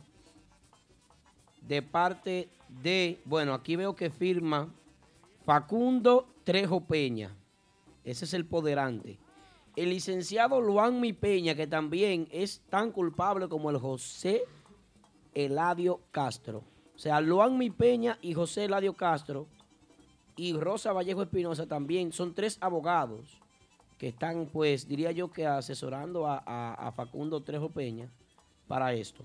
de 1.71 1.81
parte 1.81 2.49
de, 2.83 3.21
bueno, 3.23 3.53
aquí 3.53 3.77
veo 3.77 3.95
que 3.95 4.09
firma 4.09 4.67
Facundo 5.45 6.27
Trejo 6.43 6.81
Peña. 6.81 7.33
Ese 8.03 8.25
es 8.25 8.33
el 8.33 8.45
poderante. 8.45 9.17
El 9.77 9.91
licenciado 9.91 10.59
Luanmi 10.59 11.13
Peña, 11.13 11.55
que 11.55 11.67
también 11.67 12.27
es 12.29 12.59
tan 12.69 12.91
culpable 12.91 13.47
como 13.47 13.69
el 13.69 13.77
José 13.77 14.43
Eladio 15.33 16.01
Castro. 16.11 16.61
O 16.93 16.99
sea, 16.99 17.21
Luanmi 17.21 17.69
Peña 17.69 18.17
y 18.21 18.33
José 18.33 18.65
Eladio 18.65 18.91
Castro 18.91 19.47
y 20.35 20.51
Rosa 20.51 20.91
Vallejo 20.91 21.23
Espinosa 21.23 21.67
también 21.67 22.11
son 22.11 22.33
tres 22.33 22.57
abogados 22.59 23.39
que 23.97 24.09
están, 24.09 24.47
pues, 24.51 24.89
diría 24.89 25.13
yo 25.13 25.31
que 25.31 25.47
asesorando 25.47 26.27
a, 26.27 26.91
Facundo 26.97 27.39
Trejo 27.39 27.69
Peña 27.69 28.09
para 28.67 28.91
esto. 28.91 29.23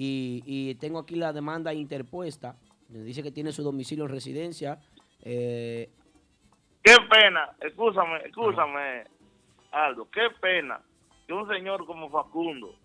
Y, 0.00 0.44
y 0.46 0.76
tengo 0.76 1.00
aquí 1.00 1.16
la 1.16 1.32
demanda 1.32 1.74
interpuesta. 1.74 2.54
donde 2.88 3.04
Dice 3.04 3.20
que 3.20 3.32
tiene 3.32 3.50
su 3.50 3.64
domicilio 3.64 4.04
en 4.04 4.10
residencia. 4.12 4.78
eh, 5.24 5.90
Qué 6.84 6.94
pena, 7.10 7.50
escúchame, 7.60 8.18
escúchame, 8.24 9.04
Aldo, 9.72 10.08
qué 10.10 10.28
pena 10.40 10.80
que 11.26 11.32
un 11.32 11.48
señor 11.48 11.84
como 11.84 12.08
Facundo 12.08 12.76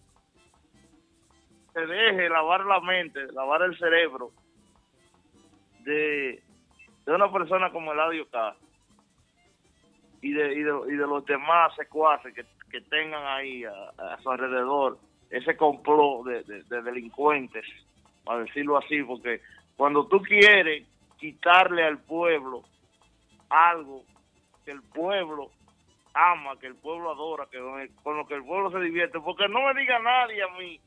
se 1.72 1.86
deje 1.86 2.30
lavar 2.30 2.66
la 2.66 2.80
mente, 2.82 3.32
lavar 3.32 3.62
el 3.62 3.78
cerebro 3.78 4.32
de, 5.86 6.42
de 7.06 7.12
una 7.14 7.32
persona 7.32 7.72
como 7.72 7.94
Eladio 7.94 8.28
Castro 8.30 8.68
y 10.24 10.34
de, 10.34 10.54
y 10.54 10.64
de, 10.64 10.72
y 10.88 10.96
de 10.98 11.08
los 11.08 11.24
demás 11.26 11.74
secuaces 11.76 12.34
que, 12.34 12.44
que 12.72 12.82
tengan 12.82 13.24
ahí 13.26 13.64
a, 13.66 14.14
a 14.14 14.22
su 14.22 14.32
alrededor 14.32 14.98
ese 15.30 15.56
complot 15.58 16.26
de, 16.26 16.44
de- 16.44 16.64
de 16.64 16.82
delincuentes, 16.82 17.66
para 18.24 18.40
decirlo 18.44 18.78
así, 18.78 19.02
porque 19.04 19.42
cuando 19.76 20.06
tú 20.08 20.22
quieres 20.22 20.88
quitarle 21.20 21.84
al 21.84 22.00
pueblo 22.00 22.64
algo 23.50 24.04
que 24.66 24.72
el 24.72 24.82
pueblo 24.82 25.52
ama, 26.14 26.58
que 26.60 26.68
el 26.68 26.76
pueblo 26.76 27.12
adora, 27.12 27.48
que 27.52 27.60
con, 27.60 27.80
el- 27.82 27.94
con 28.04 28.18
lo 28.18 28.26
que 28.28 28.36
el 28.36 28.44
pueblo 28.44 28.72
se 28.72 28.80
divierte, 28.80 29.20
porque 29.20 29.48
no 29.48 29.62
me 29.62 29.80
diga 29.80 30.00
nadie 30.00 30.44
a 30.44 30.48
mí, 30.60 30.80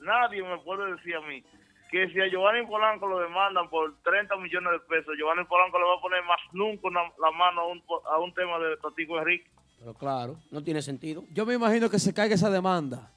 nadie 0.00 0.42
me 0.42 0.58
puede 0.58 0.92
decir 0.94 1.16
a 1.16 1.20
mí 1.22 1.42
que 1.90 2.08
si 2.10 2.20
a 2.20 2.28
Giovanni 2.28 2.64
Polanco 2.66 3.08
lo 3.08 3.18
demandan 3.18 3.68
por 3.68 3.92
30 4.04 4.36
millones 4.36 4.72
de 4.72 4.78
pesos, 4.80 5.12
Giovanni 5.18 5.44
Polanco 5.44 5.76
le 5.78 5.84
va 5.86 5.94
a 5.96 6.00
poner 6.00 6.22
más 6.24 6.38
nunca 6.52 6.86
una- 6.86 7.10
la 7.20 7.30
mano 7.32 7.62
a 7.62 7.66
un, 7.66 7.82
a 8.12 8.18
un 8.18 8.32
tema 8.32 8.58
de 8.60 8.76
Tatico 8.76 9.18
Enrique. 9.18 9.50
pero 9.80 9.94
claro, 9.94 10.36
no 10.52 10.62
tiene 10.62 10.82
sentido. 10.82 11.24
Yo 11.32 11.44
me 11.46 11.54
imagino 11.54 11.90
que 11.90 11.98
se 11.98 12.14
caiga 12.14 12.34
esa 12.36 12.48
demanda 12.50 13.10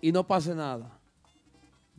y 0.00 0.12
no 0.12 0.24
pase 0.26 0.54
nada. 0.54 0.90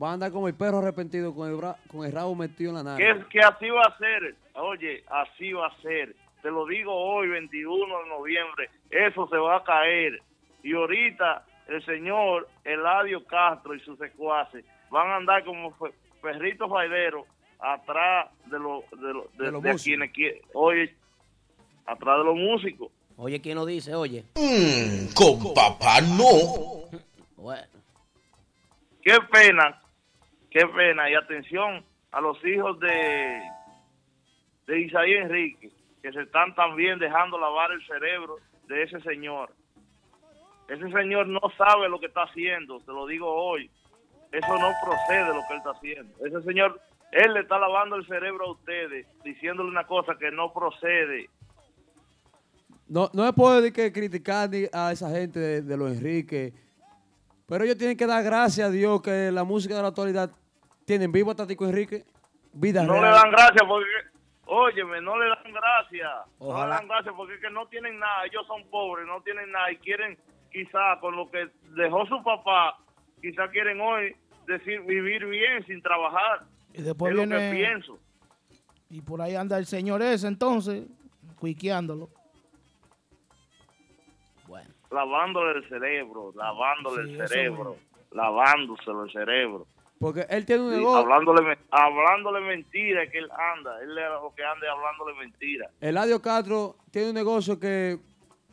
Va 0.01 0.11
a 0.11 0.13
andar 0.13 0.31
como 0.31 0.47
el 0.47 0.53
perro 0.53 0.77
arrepentido 0.79 1.33
con 1.33 1.49
el, 1.49 1.55
bra- 1.55 1.77
con 1.91 2.05
el 2.05 2.11
rabo 2.11 2.35
metido 2.35 2.69
en 2.69 2.75
la 2.75 2.83
nariz. 2.83 3.07
Que, 3.25 3.29
que 3.29 3.39
así 3.39 3.69
va 3.69 3.81
a 3.83 3.97
ser, 3.97 4.35
oye, 4.53 5.03
así 5.09 5.53
va 5.53 5.67
a 5.67 5.81
ser. 5.81 6.15
Te 6.43 6.51
lo 6.51 6.65
digo 6.67 6.93
hoy, 6.93 7.27
21 7.29 8.03
de 8.03 8.09
noviembre, 8.09 8.69
eso 8.91 9.27
se 9.27 9.37
va 9.37 9.57
a 9.57 9.63
caer. 9.63 10.21
Y 10.63 10.73
ahorita 10.75 11.45
el 11.67 11.83
señor 11.85 12.47
Eladio 12.63 13.25
Castro 13.25 13.73
y 13.73 13.79
sus 13.79 13.97
secuaces 13.97 14.63
van 14.91 15.07
a 15.09 15.15
andar 15.17 15.43
como 15.43 15.73
perritos 16.21 16.69
faideros 16.69 17.25
atrás 17.59 18.29
de, 18.45 18.59
los 18.59 18.83
de, 18.91 19.13
lo- 19.13 19.27
de- 19.37 19.45
De 19.45 19.51
los 19.51 19.63
de 19.63 19.75
quienes 19.77 20.11
quieren, 20.11 20.41
oye, 20.53 20.95
atrás 21.87 22.19
de 22.19 22.23
los 22.23 22.35
músicos. 22.35 22.91
Oye, 23.17 23.41
¿quién 23.41 23.55
lo 23.55 23.65
dice? 23.65 23.95
Oye. 23.95 24.25
con 25.15 25.53
papá 25.55 26.01
no. 26.01 26.99
Bueno. 27.35 27.67
Qué 29.07 29.17
pena, 29.31 29.81
qué 30.51 30.67
pena. 30.67 31.09
Y 31.09 31.15
atención 31.15 31.81
a 32.11 32.19
los 32.19 32.43
hijos 32.43 32.77
de, 32.81 33.41
de 34.67 34.81
Isaías 34.81 35.23
Enrique, 35.23 35.71
que 36.01 36.11
se 36.11 36.23
están 36.23 36.53
también 36.55 36.99
dejando 36.99 37.39
lavar 37.39 37.71
el 37.71 37.87
cerebro 37.87 38.35
de 38.67 38.83
ese 38.83 38.99
señor. 38.99 39.49
Ese 40.67 40.91
señor 40.91 41.25
no 41.25 41.39
sabe 41.57 41.87
lo 41.87 42.01
que 42.01 42.07
está 42.07 42.23
haciendo, 42.23 42.81
te 42.81 42.91
lo 42.91 43.07
digo 43.07 43.33
hoy. 43.33 43.71
Eso 44.33 44.57
no 44.59 44.73
procede 44.83 45.33
lo 45.33 45.41
que 45.47 45.53
él 45.53 45.57
está 45.59 45.71
haciendo. 45.71 46.25
Ese 46.25 46.41
señor, 46.41 46.77
él 47.13 47.33
le 47.33 47.39
está 47.39 47.57
lavando 47.57 47.95
el 47.95 48.05
cerebro 48.07 48.47
a 48.47 48.51
ustedes, 48.51 49.07
diciéndole 49.23 49.69
una 49.69 49.87
cosa 49.87 50.17
que 50.19 50.31
no 50.31 50.51
procede. 50.51 51.29
No, 52.89 53.09
no 53.13 53.31
puedo 53.31 53.61
decir 53.61 53.71
que 53.71 53.93
criticar 53.93 54.49
a 54.73 54.91
esa 54.91 55.09
gente 55.11 55.39
de, 55.39 55.61
de 55.61 55.77
los 55.77 55.93
Enrique, 55.93 56.66
pero 57.47 57.63
ellos 57.63 57.77
tienen 57.77 57.97
que 57.97 58.05
dar 58.05 58.23
gracias 58.23 58.67
a 58.67 58.71
Dios 58.71 59.01
que 59.01 59.31
la 59.31 59.43
música 59.43 59.75
de 59.75 59.81
la 59.81 59.87
actualidad 59.89 60.29
tienen 60.85 61.11
vivo 61.11 61.31
a 61.31 61.35
Tatico 61.35 61.65
Enrique, 61.65 62.05
vida 62.53 62.83
No 62.83 62.93
real. 62.93 63.05
le 63.05 63.11
dan 63.11 63.31
gracias 63.31 63.63
porque, 63.67 63.89
óyeme, 64.45 65.01
no 65.01 65.17
le 65.17 65.27
dan 65.29 65.53
gracias. 65.53 66.11
No 66.39 66.63
le 66.63 66.69
dan 66.69 66.87
gracias 66.87 67.13
porque 67.15 67.35
es 67.35 67.41
que 67.41 67.49
no 67.49 67.67
tienen 67.67 67.97
nada. 67.99 68.25
Ellos 68.25 68.45
son 68.47 68.63
pobres, 68.69 69.05
no 69.07 69.21
tienen 69.21 69.51
nada 69.51 69.71
y 69.71 69.77
quieren, 69.77 70.17
quizá 70.51 70.99
con 71.01 71.15
lo 71.15 71.29
que 71.29 71.49
dejó 71.75 72.05
su 72.05 72.21
papá, 72.23 72.77
quizá 73.21 73.49
quieren 73.49 73.79
hoy 73.81 74.15
decir 74.47 74.81
vivir 74.81 75.25
bien 75.25 75.65
sin 75.65 75.81
trabajar. 75.81 76.43
Y 76.73 76.81
después 76.81 77.11
es 77.11 77.17
lo 77.17 77.23
que 77.23 77.27
viene- 77.37 77.51
pienso. 77.51 77.99
Y 78.89 79.01
por 79.01 79.21
ahí 79.21 79.35
anda 79.35 79.57
el 79.57 79.65
señor 79.65 80.01
ese 80.01 80.27
entonces, 80.27 80.85
cuiqueándolo. 81.39 82.09
Lavándole 84.91 85.59
el 85.59 85.69
cerebro, 85.69 86.31
lavándole 86.35 87.03
Sí, 87.05 87.19
el 87.19 87.27
cerebro, 87.27 87.75
lavándoselo 88.11 89.03
el 89.05 89.11
cerebro. 89.11 89.67
Porque 89.99 90.25
él 90.29 90.45
tiene 90.45 90.63
un 90.63 90.71
Sí, 90.71 90.77
negocio. 90.77 90.97
hablándole, 90.99 91.57
hablándole 91.71 92.41
mentira 92.41 93.07
que 93.09 93.17
él 93.17 93.29
anda. 93.31 93.81
Él 93.81 93.97
es 93.97 94.09
lo 94.21 94.33
que 94.35 94.43
anda 94.45 94.71
hablándole 94.71 95.13
mentira. 95.17 95.69
Eladio 95.81 96.21
Castro 96.21 96.75
tiene 96.91 97.09
un 97.09 97.15
negocio 97.15 97.59
que 97.59 97.97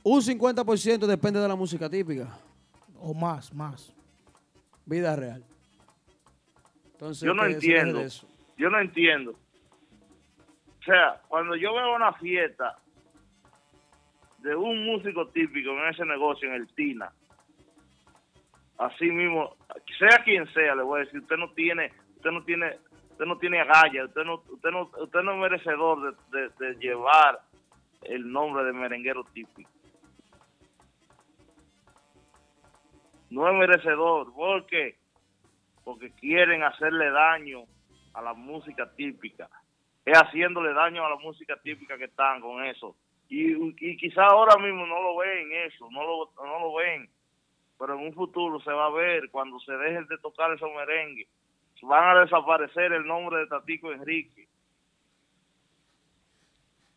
un 0.02 0.20
50% 0.22 1.06
depende 1.06 1.40
de 1.40 1.48
la 1.48 1.54
música 1.54 1.88
típica. 1.88 2.28
O 2.98 3.12
más, 3.14 3.52
más. 3.52 3.94
Vida 4.86 5.14
real. 5.14 5.44
Entonces, 6.92 7.26
yo 7.26 7.34
no 7.34 7.44
entiendo. 7.44 8.00
eso. 8.00 8.26
Yo 8.56 8.70
no 8.70 8.80
entiendo. 8.80 9.32
O 9.32 10.82
sea, 10.84 11.20
cuando 11.28 11.56
yo 11.56 11.74
veo 11.74 11.94
una 11.94 12.12
fiesta 12.14 12.78
de 14.44 14.54
un 14.54 14.84
músico 14.84 15.28
típico 15.28 15.70
en 15.70 15.88
ese 15.88 16.04
negocio, 16.04 16.48
en 16.48 16.54
el 16.54 16.66
Tina, 16.74 17.10
así 18.78 19.10
mismo, 19.10 19.56
sea 19.98 20.18
quien 20.22 20.46
sea, 20.52 20.74
le 20.74 20.82
voy 20.82 21.00
a 21.00 21.04
decir, 21.04 21.20
usted 21.20 21.36
no 21.36 21.50
tiene, 21.52 21.90
usted 22.16 22.30
no 22.30 22.44
tiene, 22.44 22.76
usted 23.12 23.24
no 23.24 23.38
tiene 23.38 23.60
agallas, 23.60 24.08
usted 24.08 24.24
no, 24.24 24.42
usted 24.48 24.70
no, 24.70 24.90
usted 25.00 25.20
no 25.22 25.32
es 25.32 25.38
merecedor 25.38 26.16
de, 26.30 26.38
de- 26.38 26.66
de 26.66 26.74
llevar 26.74 27.40
el 28.02 28.30
nombre 28.30 28.64
de 28.64 28.72
merenguero 28.74 29.24
típico. 29.32 29.70
No 33.30 33.48
es 33.48 33.54
merecedor, 33.54 34.32
¿por 34.34 34.66
qué? 34.66 34.98
Porque 35.84 36.10
quieren 36.12 36.62
hacerle 36.62 37.10
daño 37.10 37.64
a 38.12 38.20
la 38.22 38.34
música 38.34 38.90
típica. 38.94 39.48
Es 40.04 40.16
haciéndole 40.18 40.74
daño 40.74 41.04
a 41.04 41.08
la 41.10 41.16
música 41.16 41.56
típica 41.62 41.96
que 41.96 42.04
están 42.04 42.40
con 42.42 42.62
eso. 42.64 42.94
Y, 43.28 43.52
y 43.80 43.96
quizá 43.96 44.26
ahora 44.26 44.56
mismo 44.62 44.86
no 44.86 45.02
lo 45.02 45.16
ven 45.16 45.50
eso, 45.66 45.88
no 45.90 46.02
lo, 46.04 46.30
no 46.36 46.58
lo 46.60 46.74
ven. 46.74 47.08
Pero 47.78 47.94
en 47.94 48.06
un 48.06 48.14
futuro 48.14 48.60
se 48.60 48.70
va 48.70 48.86
a 48.86 48.90
ver 48.90 49.30
cuando 49.30 49.58
se 49.60 49.72
dejen 49.72 50.06
de 50.06 50.18
tocar 50.18 50.52
esos 50.52 50.70
merengues. 50.74 51.28
Van 51.82 52.16
a 52.16 52.20
desaparecer 52.20 52.92
el 52.92 53.06
nombre 53.06 53.40
de 53.40 53.46
Tatico 53.46 53.92
Enrique. 53.92 54.48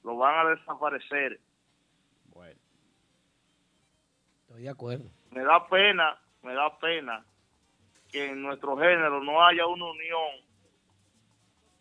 Lo 0.03 0.15
van 0.15 0.47
a 0.47 0.49
desaparecer. 0.51 1.39
Estoy 4.41 4.63
de 4.63 4.69
acuerdo. 4.69 5.09
me 5.31 5.43
da 5.43 5.67
pena, 5.67 6.17
me 6.41 6.53
da 6.53 6.79
pena 6.79 7.25
que 8.09 8.27
en 8.27 8.41
nuestro 8.41 8.77
género 8.77 9.21
no 9.21 9.45
haya 9.45 9.67
una 9.67 9.85
unión, 9.85 10.45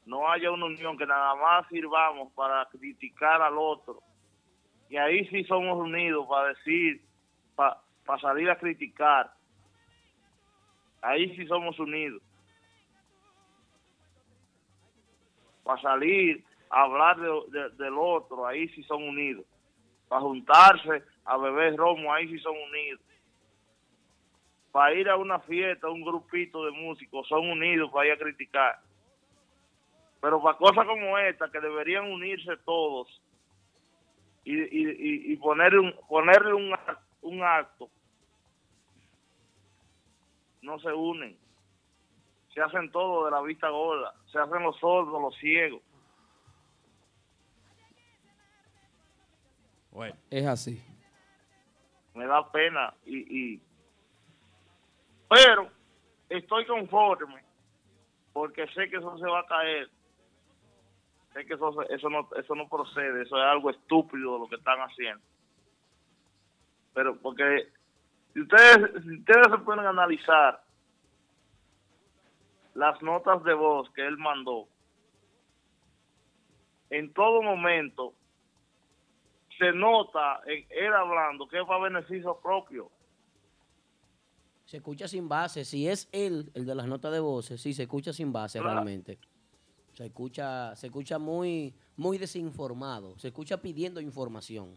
no 0.05 0.28
haya 0.28 0.51
una 0.51 0.66
unión 0.66 0.98
que 0.98 1.06
nada 1.06 1.36
más 1.36 1.66
sirvamos 1.68 2.32
para 2.32 2.66
criticar 2.66 3.40
al 3.40 3.56
otro. 3.56 4.02
Y 4.88 4.96
ahí 4.96 5.26
sí 5.28 5.44
somos 5.44 5.78
unidos 5.78 6.26
para 6.28 6.48
decir, 6.48 7.02
para 7.54 8.20
salir 8.20 8.48
a 8.50 8.58
criticar. 8.58 9.32
Ahí 11.02 11.34
sí 11.36 11.46
somos 11.46 11.78
unidos. 11.78 12.22
Para 15.64 15.80
salir 15.82 16.44
a 16.70 16.82
hablar 16.82 17.18
de- 17.18 17.42
de- 17.50 17.70
del 17.70 17.94
otro, 17.98 18.46
ahí 18.46 18.68
sí 18.68 18.82
son 18.84 19.02
unidos. 19.02 19.44
Para 20.08 20.22
juntarse 20.22 21.02
a 21.24 21.36
beber 21.36 21.76
romo, 21.76 22.12
ahí 22.12 22.28
sí 22.28 22.38
son 22.38 22.56
unidos 22.56 23.00
para 24.76 24.92
ir 24.92 25.08
a 25.08 25.16
una 25.16 25.38
fiesta, 25.40 25.88
un 25.88 26.02
grupito 26.02 26.62
de 26.66 26.70
músicos, 26.70 27.26
son 27.28 27.48
unidos 27.48 27.90
para 27.90 28.08
ir 28.08 28.12
a 28.12 28.18
criticar. 28.18 28.78
Pero 30.20 30.42
para 30.42 30.58
cosas 30.58 30.84
como 30.84 31.16
esta, 31.16 31.50
que 31.50 31.60
deberían 31.60 32.12
unirse 32.12 32.58
todos 32.58 33.08
y, 34.47 34.55
y, 34.55 34.90
y, 34.90 35.32
y 35.32 35.36
ponerle 35.36 35.81
un, 35.81 35.94
ponerle 36.09 36.55
un, 36.55 36.73
un 37.23 37.43
acto, 37.43 37.90
no 40.62 40.78
se 40.78 40.93
unen. 40.93 41.36
Se 42.55 42.62
hacen 42.62 42.90
todo 42.90 43.27
de 43.27 43.32
la 43.32 43.43
vista 43.43 43.68
gorda, 43.68 44.14
se 44.32 44.39
hacen 44.39 44.62
los 44.62 44.78
sordos, 44.78 45.20
los 45.20 45.36
ciegos. 45.36 45.82
Bueno. 49.90 50.16
Es 50.31 50.47
así. 50.47 50.82
me 52.14 52.27
da 52.27 52.51
pena 52.51 52.94
y, 53.05 53.55
y 53.55 53.62
pero 55.28 55.70
estoy 56.28 56.64
conforme 56.66 57.43
porque 58.32 58.66
sé 58.68 58.89
que 58.89 58.97
eso 58.97 59.18
se 59.18 59.27
va 59.27 59.40
a 59.40 59.47
caer 59.47 59.90
sé 61.36 61.44
que 61.44 61.54
eso 61.54 61.82
eso 61.82 62.08
no 62.08 62.28
eso 62.36 62.54
no 62.54 62.68
procede 62.68 63.22
eso 63.22 63.36
es 63.36 63.44
algo 63.44 63.70
estúpido 63.70 64.38
lo 64.38 64.48
que 64.48 64.56
están 64.56 64.78
haciendo 64.80 65.22
pero 66.94 67.16
porque 67.20 67.68
si 68.32 68.40
ustedes 68.40 69.02
si 69.04 69.18
ustedes 69.18 69.46
se 69.50 69.58
pueden 69.58 69.84
analizar 69.86 70.62
las 72.74 73.00
notas 73.02 73.44
de 73.44 73.54
voz 73.54 73.90
que 73.90 74.06
él 74.06 74.16
mandó 74.16 74.66
en 76.88 77.12
todo 77.12 77.42
momento 77.42 78.14
se 79.58 79.72
nota 79.72 80.40
en 80.46 80.66
él 80.70 80.92
hablando 80.92 81.48
que 81.48 81.58
es 81.58 81.66
para 81.66 81.84
beneficio 81.84 82.38
propio. 82.42 82.90
Se 84.66 84.78
escucha 84.78 85.08
sin 85.08 85.28
base. 85.28 85.64
Si 85.64 85.88
es 85.88 86.08
él, 86.12 86.50
el 86.54 86.66
de 86.66 86.74
las 86.74 86.86
notas 86.86 87.12
de 87.12 87.20
voces, 87.20 87.60
sí, 87.60 87.72
se 87.72 87.84
escucha 87.84 88.12
sin 88.12 88.32
base 88.32 88.58
Claro. 88.58 88.74
realmente. 88.74 89.18
Se 89.97 90.05
escucha, 90.05 90.77
se 90.77 90.89
escucha 90.89 91.18
muy, 91.18 91.74
muy 91.97 92.18
desinformado. 92.18 93.18
Se 93.18 93.28
escucha 93.28 93.56
pidiendo 93.62 93.98
información. 93.98 94.77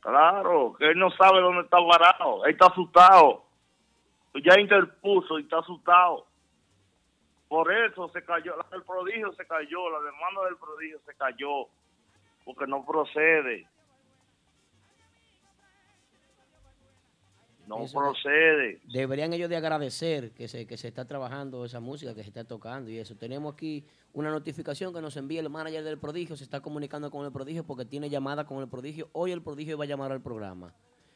Claro, 0.00 0.74
que 0.78 0.88
él 0.88 0.98
no 0.98 1.10
sabe 1.10 1.42
dónde 1.42 1.64
está 1.64 1.78
varado. 1.78 2.42
Él 2.46 2.52
está 2.52 2.68
asustado. 2.68 3.44
Ya 4.42 4.58
interpuso 4.58 5.38
y 5.38 5.42
está 5.42 5.58
asustado. 5.58 6.24
Por 7.46 7.70
eso 7.70 8.08
se 8.08 8.24
cayó, 8.24 8.54
el 8.72 8.82
prodigio 8.84 9.34
se 9.34 9.46
cayó, 9.46 9.90
la 9.90 10.00
demanda 10.00 10.46
del 10.46 10.56
prodigio 10.56 10.98
se 11.04 11.14
cayó, 11.14 11.68
porque 12.46 12.66
no 12.66 12.86
procede. 12.86 13.68
No 17.66 17.82
Eso- 17.82 17.98
procede. 17.98 18.80
Deberían 18.84 19.32
ellos 19.32 19.50
de 19.50 19.56
agradecer 19.56 20.30
que 20.32 20.46
se, 20.46 20.66
que 20.66 20.76
se 20.76 20.88
está 20.88 21.04
trabajando 21.04 21.64
esa 21.64 21.80
música, 21.80 22.14
que 22.14 22.22
se 22.22 22.28
está 22.28 22.44
tocando 22.44 22.90
y 22.90 22.98
eso. 22.98 23.16
Tenemos 23.16 23.54
aquí 23.54 23.84
una 24.12 24.30
notificación 24.30 24.94
que 24.94 25.00
nos 25.00 25.16
envía 25.16 25.40
el 25.40 25.50
manager 25.50 25.82
del 25.82 25.98
prodigio, 25.98 26.36
se 26.36 26.44
está 26.44 26.60
comunicando 26.60 27.10
con 27.10 27.26
el 27.26 27.32
prodigio 27.32 27.64
porque 27.64 27.84
tiene 27.84 28.08
llamada 28.08 28.46
con 28.46 28.58
el 28.60 28.68
prodigio. 28.68 29.08
Hoy 29.12 29.32
el 29.32 29.42
prodigio 29.42 29.76
va 29.76 29.84
a 29.84 29.88
llamar 29.88 30.12
al 30.12 30.22
programa. 30.22 30.72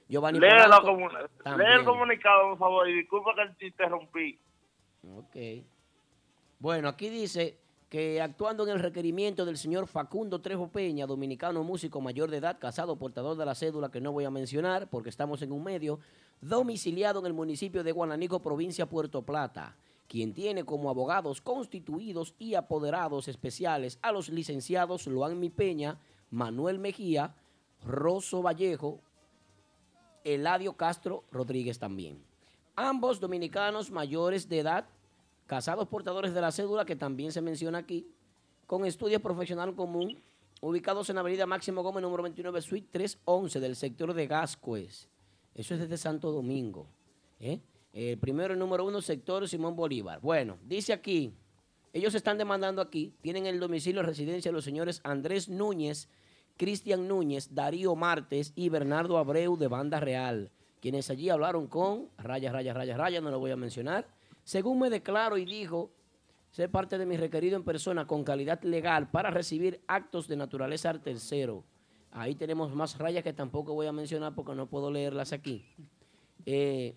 Giovanni 0.08 0.40
Lee, 0.40 0.48
la 0.48 1.76
el 1.76 1.84
comunicado, 1.84 2.50
por 2.50 2.58
favor, 2.58 2.88
y 2.88 2.94
disculpa 2.94 3.30
que 3.36 3.54
te 3.56 3.66
interrumpí. 3.66 4.38
Ok. 5.16 5.64
Bueno, 6.58 6.88
aquí 6.88 7.08
dice 7.08 7.59
que 7.90 8.22
actuando 8.22 8.62
en 8.62 8.70
el 8.70 8.78
requerimiento 8.78 9.44
del 9.44 9.58
señor 9.58 9.88
Facundo 9.88 10.40
Trejo 10.40 10.68
Peña, 10.68 11.08
dominicano 11.08 11.64
músico 11.64 12.00
mayor 12.00 12.30
de 12.30 12.36
edad, 12.36 12.56
casado, 12.60 12.94
portador 12.94 13.36
de 13.36 13.44
la 13.44 13.56
cédula 13.56 13.90
que 13.90 14.00
no 14.00 14.12
voy 14.12 14.24
a 14.24 14.30
mencionar 14.30 14.88
porque 14.88 15.08
estamos 15.08 15.42
en 15.42 15.50
un 15.50 15.64
medio, 15.64 15.98
domiciliado 16.40 17.18
en 17.18 17.26
el 17.26 17.32
municipio 17.32 17.82
de 17.82 17.90
Guananico, 17.90 18.40
provincia 18.40 18.88
Puerto 18.88 19.22
Plata, 19.22 19.76
quien 20.06 20.32
tiene 20.32 20.62
como 20.64 20.88
abogados 20.88 21.40
constituidos 21.40 22.36
y 22.38 22.54
apoderados 22.54 23.26
especiales 23.26 23.98
a 24.02 24.12
los 24.12 24.28
licenciados 24.28 25.08
Luanmi 25.08 25.50
Peña, 25.50 25.98
Manuel 26.30 26.78
Mejía, 26.78 27.34
Rosso 27.84 28.40
Vallejo, 28.40 29.00
Eladio 30.22 30.74
Castro 30.74 31.24
Rodríguez 31.32 31.80
también. 31.80 32.22
Ambos 32.76 33.18
dominicanos 33.18 33.90
mayores 33.90 34.48
de 34.48 34.60
edad, 34.60 34.86
casados 35.50 35.88
portadores 35.88 36.32
de 36.32 36.40
la 36.40 36.52
cédula 36.52 36.84
que 36.84 36.94
también 36.94 37.32
se 37.32 37.40
menciona 37.40 37.78
aquí, 37.78 38.06
con 38.68 38.86
estudios 38.86 39.20
profesional 39.20 39.74
común, 39.74 40.16
ubicados 40.60 41.10
en 41.10 41.18
avenida 41.18 41.44
Máximo 41.44 41.82
Gómez, 41.82 42.02
número 42.02 42.22
29, 42.22 42.62
suite 42.62 42.86
311 42.92 43.58
del 43.58 43.74
sector 43.74 44.14
de 44.14 44.28
Gascuez. 44.28 45.08
Eso 45.52 45.74
es 45.74 45.80
desde 45.80 45.96
Santo 45.96 46.30
Domingo. 46.30 46.86
¿eh? 47.40 47.58
El 47.92 48.16
primero 48.18 48.54
y 48.54 48.58
número 48.58 48.84
uno, 48.84 49.02
sector 49.02 49.48
Simón 49.48 49.74
Bolívar. 49.74 50.20
Bueno, 50.20 50.56
dice 50.62 50.92
aquí, 50.92 51.34
ellos 51.92 52.14
están 52.14 52.38
demandando 52.38 52.80
aquí, 52.80 53.12
tienen 53.20 53.46
el 53.46 53.58
domicilio 53.58 54.02
de 54.02 54.06
residencia 54.06 54.52
de 54.52 54.54
los 54.54 54.62
señores 54.62 55.00
Andrés 55.02 55.48
Núñez, 55.48 56.08
Cristian 56.58 57.08
Núñez, 57.08 57.52
Darío 57.56 57.96
Martes 57.96 58.52
y 58.54 58.68
Bernardo 58.68 59.18
Abreu 59.18 59.56
de 59.56 59.66
Banda 59.66 59.98
Real, 59.98 60.52
quienes 60.80 61.10
allí 61.10 61.28
hablaron 61.28 61.66
con 61.66 62.08
Raya, 62.18 62.52
Raya, 62.52 62.72
Raya, 62.72 62.96
Raya, 62.96 63.20
no 63.20 63.32
lo 63.32 63.40
voy 63.40 63.50
a 63.50 63.56
mencionar. 63.56 64.19
Según 64.44 64.78
me 64.78 64.90
declaro 64.90 65.38
y 65.38 65.44
dijo, 65.44 65.90
ser 66.50 66.70
parte 66.70 66.98
de 66.98 67.06
mi 67.06 67.16
requerido 67.16 67.56
en 67.56 67.64
persona 67.64 68.06
con 68.06 68.24
calidad 68.24 68.62
legal 68.62 69.10
para 69.10 69.30
recibir 69.30 69.80
actos 69.86 70.26
de 70.26 70.36
naturaleza 70.36 70.90
al 70.90 71.00
tercero. 71.00 71.64
Ahí 72.12 72.34
tenemos 72.34 72.74
más 72.74 72.98
rayas 72.98 73.22
que 73.22 73.32
tampoco 73.32 73.74
voy 73.74 73.86
a 73.86 73.92
mencionar 73.92 74.34
porque 74.34 74.54
no 74.54 74.66
puedo 74.66 74.90
leerlas 74.90 75.32
aquí. 75.32 75.64
Eh, 76.44 76.94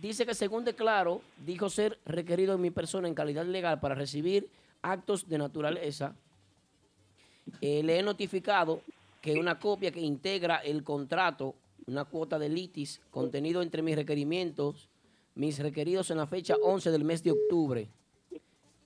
dice 0.00 0.26
que 0.26 0.34
según 0.34 0.64
declaro, 0.64 1.22
dijo 1.46 1.70
ser 1.70 2.00
requerido 2.04 2.54
en 2.54 2.60
mi 2.60 2.70
persona 2.70 3.06
en 3.06 3.14
calidad 3.14 3.46
legal 3.46 3.78
para 3.78 3.94
recibir 3.94 4.50
actos 4.82 5.28
de 5.28 5.38
naturaleza. 5.38 6.16
Eh, 7.60 7.82
le 7.84 7.98
he 7.98 8.02
notificado 8.02 8.80
que 9.20 9.38
una 9.38 9.58
copia 9.58 9.92
que 9.92 10.00
integra 10.00 10.56
el 10.56 10.82
contrato, 10.82 11.54
una 11.86 12.04
cuota 12.04 12.38
de 12.38 12.48
litis, 12.48 13.00
contenido 13.10 13.62
entre 13.62 13.82
mis 13.82 13.94
requerimientos, 13.94 14.89
mis 15.40 15.58
requeridos 15.58 16.10
en 16.10 16.18
la 16.18 16.26
fecha 16.26 16.54
11 16.62 16.90
del 16.90 17.02
mes 17.02 17.22
de 17.22 17.30
octubre. 17.32 17.88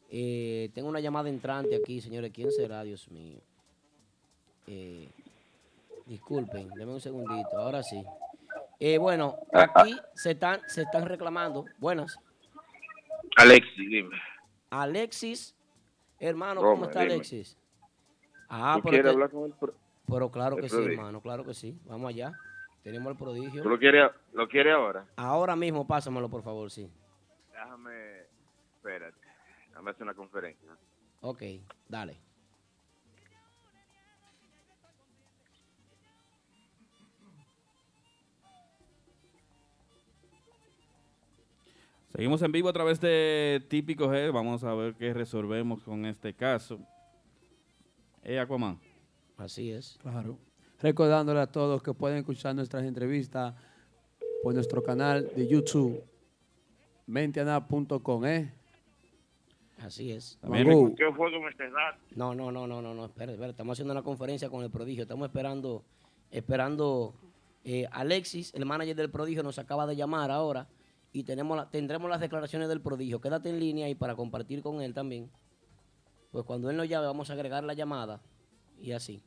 Eh, 0.09 0.70
tengo 0.72 0.89
una 0.89 1.01
llamada 1.01 1.28
entrante 1.28 1.74
aquí, 1.74 2.01
señores. 2.01 2.31
¿Quién 2.32 2.52
será? 2.52 2.85
Dios 2.85 3.10
mío. 3.10 3.40
Eh, 4.68 5.09
disculpen, 6.06 6.68
denme 6.70 6.93
un 6.93 7.01
segundito. 7.01 7.59
Ahora 7.59 7.82
sí. 7.82 8.01
Eh, 8.78 8.98
bueno, 8.98 9.36
aquí 9.52 9.97
se 10.14 10.31
están, 10.31 10.60
se 10.68 10.82
están 10.82 11.06
reclamando. 11.06 11.64
Buenas. 11.78 12.16
Alexis, 13.36 13.76
dime. 13.90 14.16
Alexis, 14.70 15.56
hermano, 16.20 16.60
Roma, 16.62 16.74
¿cómo 16.74 16.85
está 16.86 17.01
dime. 17.01 17.14
Alexis? 17.14 17.56
Ah, 18.48 18.78
¿Tú 18.81 18.89
pero, 18.90 19.02
te- 19.02 19.09
hablar 19.10 19.31
con 19.31 19.44
el 19.47 19.52
pro- 19.55 19.74
pero 20.06 20.31
claro 20.31 20.55
el 20.56 20.62
que 20.62 20.68
sí, 20.68 20.76
hermano, 20.76 21.20
claro 21.20 21.44
que 21.44 21.55
sí. 21.55 21.76
Vamos 21.86 22.10
allá. 22.10 22.32
Tenemos 22.85 23.12
el 23.12 23.16
prodigio. 23.16 23.62
¿Tú 23.62 23.70
lo 23.70 23.78
quieres, 23.78 24.11
lo 24.35 24.47
quieres 24.47 24.74
ahora? 24.74 25.06
Ahora 25.16 25.56
mismo, 25.56 25.86
pásamelo, 25.86 26.28
por 26.28 26.43
favor, 26.43 26.70
sí. 26.70 26.86
Déjame, 27.51 28.20
espérate, 28.77 29.16
déjame 29.70 29.90
hacer 29.90 30.02
una 30.02 30.15
conferencia. 30.15 30.69
Ok, 31.23 31.43
dale. 31.89 32.20
Seguimos 42.11 42.43
en 42.43 42.52
vivo 42.52 42.69
a 42.69 42.73
través 42.74 43.01
de 43.01 43.65
Típico 43.70 44.09
G. 44.09 44.31
Vamos 44.31 44.62
a 44.62 44.74
ver 44.74 44.94
qué 44.94 45.15
resolvemos 45.15 45.82
con 45.82 46.05
este 46.05 46.35
caso. 46.35 46.78
Eh, 48.23 48.39
Aquaman. 48.39 48.78
Así 49.39 49.73
es. 49.73 49.98
Claro. 50.02 50.39
Recordándole 50.89 51.40
a 51.40 51.47
todos 51.47 51.82
que 51.82 51.94
pueden 51.94 52.19
escuchar 52.19 52.55
nuestras 52.55 52.85
entrevistas 52.85 53.55
por 54.43 54.52
nuestro 54.52 54.82
canal 54.82 55.31
de 55.35 55.48
YouTube, 55.48 56.05
menteana.com, 57.06 58.27
¿eh? 58.27 58.52
Así 59.78 60.12
es. 60.12 60.36
También 60.43 60.94
¿Qué 60.94 61.11
fue 61.16 61.31
que 61.31 61.39
me 61.39 61.51
cerraste? 61.55 62.15
No, 62.16 62.35
no, 62.35 62.52
no, 62.52 62.66
no, 62.66 62.82
no, 62.82 62.93
no, 62.93 63.06
espera, 63.06 63.32
espera. 63.32 63.48
Estamos 63.52 63.73
haciendo 63.77 63.93
una 63.94 64.02
conferencia 64.02 64.51
con 64.51 64.62
el 64.62 64.70
prodigio. 64.70 65.05
Estamos 65.05 65.27
esperando, 65.27 65.82
esperando. 66.31 67.15
eh, 67.65 67.86
Alexis, 67.90 68.52
el 68.52 68.66
manager 68.66 68.94
del 68.94 69.11
prodigio, 69.11 69.43
nos 69.43 69.59
acaba 69.59 69.86
de 69.86 69.97
llamar 69.97 70.31
ahora 70.31 70.69
y 71.15 71.23
tenemos 71.24 71.56
la- 71.56 71.70
tendremos 71.70 72.11
las 72.11 72.20
declaraciones 72.20 72.69
del 72.69 72.82
prodigio. 72.82 73.23
Quédate 73.23 73.48
en 73.48 73.59
línea 73.59 73.89
y 73.89 73.94
para 73.94 74.15
compartir 74.15 74.61
con 74.61 74.82
él 74.82 74.93
también. 74.93 75.31
Pues 76.31 76.44
cuando 76.44 76.69
él 76.69 76.77
nos 76.77 76.86
llame, 76.90 77.06
vamos 77.06 77.31
a 77.31 77.32
agregar 77.32 77.65
la 77.65 77.73
llamada 77.73 78.20
y 78.78 78.93
así. 78.93 79.23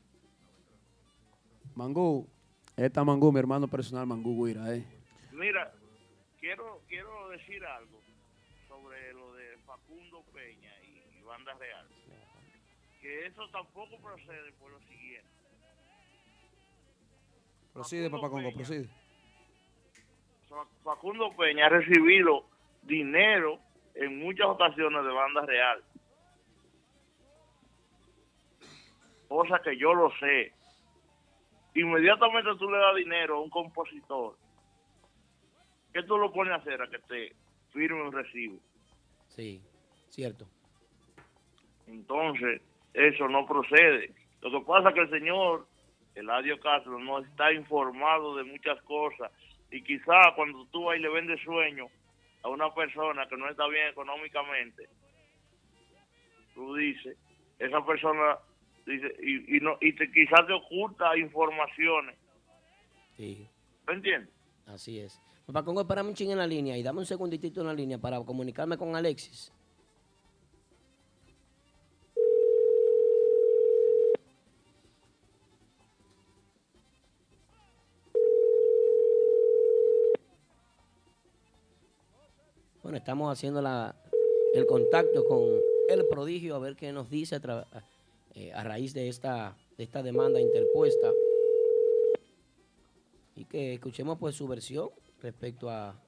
Mangú, 1.78 2.28
esta 2.76 3.04
Mangú, 3.04 3.32
mi 3.32 3.38
hermano 3.40 3.68
personal, 3.68 4.08
Mangú 4.08 4.44
Guira, 4.46 4.74
¿eh? 4.76 4.84
Mira, 5.32 5.72
quiero 6.40 6.82
quiero 6.90 7.30
decir 7.30 7.64
algo 7.64 8.00
sobre 8.68 9.14
lo 9.14 9.32
de 9.36 9.58
Facundo 9.60 10.24
Peña 10.34 10.74
y, 10.84 11.20
y 11.20 11.22
Banda 11.22 11.54
Real. 11.54 11.88
Que 13.00 13.28
eso 13.28 13.48
tampoco 13.52 13.96
procede 14.02 14.52
por 14.60 14.72
lo 14.72 14.80
siguiente. 14.82 15.30
Procede, 17.74 18.10
papá 18.10 18.30
Congo, 18.32 18.52
procede. 18.54 18.90
Fa- 20.50 20.66
Facundo 20.84 21.30
Peña 21.38 21.68
ha 21.68 21.70
recibido 21.70 22.44
dinero 22.82 23.60
en 23.94 24.18
muchas 24.18 24.48
ocasiones 24.48 25.04
de 25.06 25.12
banda 25.12 25.42
real. 25.46 25.84
Cosa 29.28 29.60
que 29.64 29.78
yo 29.78 29.94
lo 29.94 30.10
sé. 30.18 30.54
Inmediatamente 31.78 32.50
tú 32.58 32.70
le 32.72 32.78
das 32.80 32.96
dinero 32.96 33.38
a 33.38 33.42
un 33.42 33.52
compositor. 33.52 34.36
¿Qué 35.94 36.02
tú 36.02 36.18
lo 36.18 36.34
pones 36.34 36.54
a 36.54 36.56
hacer? 36.58 36.82
A 36.82 36.90
que 36.90 36.98
te 36.98 37.36
firme 37.72 38.02
un 38.02 38.12
recibo. 38.12 38.60
Sí, 39.28 39.62
cierto. 40.10 40.48
Entonces, 41.86 42.64
eso 42.96 43.28
no 43.28 43.46
procede. 43.46 44.12
Lo 44.42 44.50
que 44.50 44.66
pasa 44.66 44.90
es 44.90 44.96
que 44.96 45.02
el 45.02 45.10
señor 45.12 45.68
Eladio 46.16 46.60
Castro 46.60 46.98
no 46.98 47.20
está 47.20 47.54
informado 47.54 48.36
de 48.36 48.44
muchas 48.44 48.82
cosas 48.82 49.32
y 49.70 49.84
quizá 49.84 50.34
cuando 50.36 50.66
tú 50.72 50.86
vas 50.86 50.98
y 50.98 51.02
le 51.02 51.10
vendes 51.10 51.40
sueño 51.42 51.86
a 52.42 52.50
una 52.50 52.74
persona 52.74 53.28
que 53.28 53.38
no 53.38 53.48
está 53.50 53.68
bien 53.68 53.90
económicamente, 53.90 54.90
tú 56.56 56.74
dices, 56.74 57.16
esa 57.60 57.86
persona 57.86 58.40
dice, 58.92 59.16
y, 59.22 59.58
y, 59.58 59.60
no, 59.60 59.78
y 59.82 59.94
te, 59.94 60.12
quizás 60.12 60.46
te 60.48 60.54
oculta 60.54 61.18
informaciones. 61.18 62.16
Sí. 63.16 63.48
¿Me 63.88 63.94
entiendes? 63.94 64.34
Así 64.66 65.00
es. 65.00 65.22
Papá 65.46 65.64
Congo, 65.64 65.82
espérame 65.82 66.10
un 66.10 66.14
ching 66.14 66.32
en 66.32 66.38
la 66.38 66.48
línea 66.48 66.78
y 66.78 66.84
dame 66.84 67.00
un 67.00 67.06
segunditito 67.06 67.62
en 67.62 67.68
la 67.68 67.74
línea 67.74 67.98
para 67.98 68.20
comunicarme 68.20 68.78
con 68.78 68.96
Alexis. 68.96 69.54
Bueno, 82.84 82.98
estamos 82.98 83.32
haciendo 83.32 83.62
la, 83.62 83.96
el 84.54 84.66
contacto 84.66 85.26
con 85.26 85.60
el 85.90 86.06
prodigio 86.08 86.56
a 86.56 86.60
ver 86.60 86.76
qué 86.76 86.92
nos 86.94 87.10
dice 87.10 87.36
a, 87.36 87.40
eh, 88.40 88.54
a 88.54 88.64
raíz 88.64 88.94
de 88.94 89.10
esta, 89.10 89.58
de 89.80 89.84
esta 89.84 90.04
demanda 90.04 90.40
interpuesta 90.40 91.12
y 93.36 93.46
que 93.46 93.74
escuchemos 93.74 94.20
pues 94.20 94.36
su 94.36 94.48
versión 94.48 94.92
respecto 95.24 95.72
a, 95.72 96.00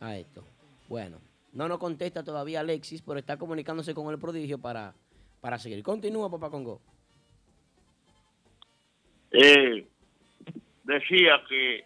a, 0.00 0.16
esto. 0.16 0.42
Bueno, 0.88 1.20
no 1.52 1.68
nos 1.68 1.78
contesta 1.78 2.24
todavía 2.24 2.58
Alexis, 2.58 3.02
pero 3.02 3.20
está 3.20 3.36
comunicándose 3.36 3.94
con 3.94 4.10
el 4.10 4.18
prodigio 4.18 4.58
para, 4.58 4.96
para 5.40 5.60
seguir. 5.60 5.80
Continúa, 5.84 6.28
papá 6.28 6.50
Congo. 6.50 6.80
Eh, 9.30 9.86
decía 10.82 11.40
que 11.48 11.84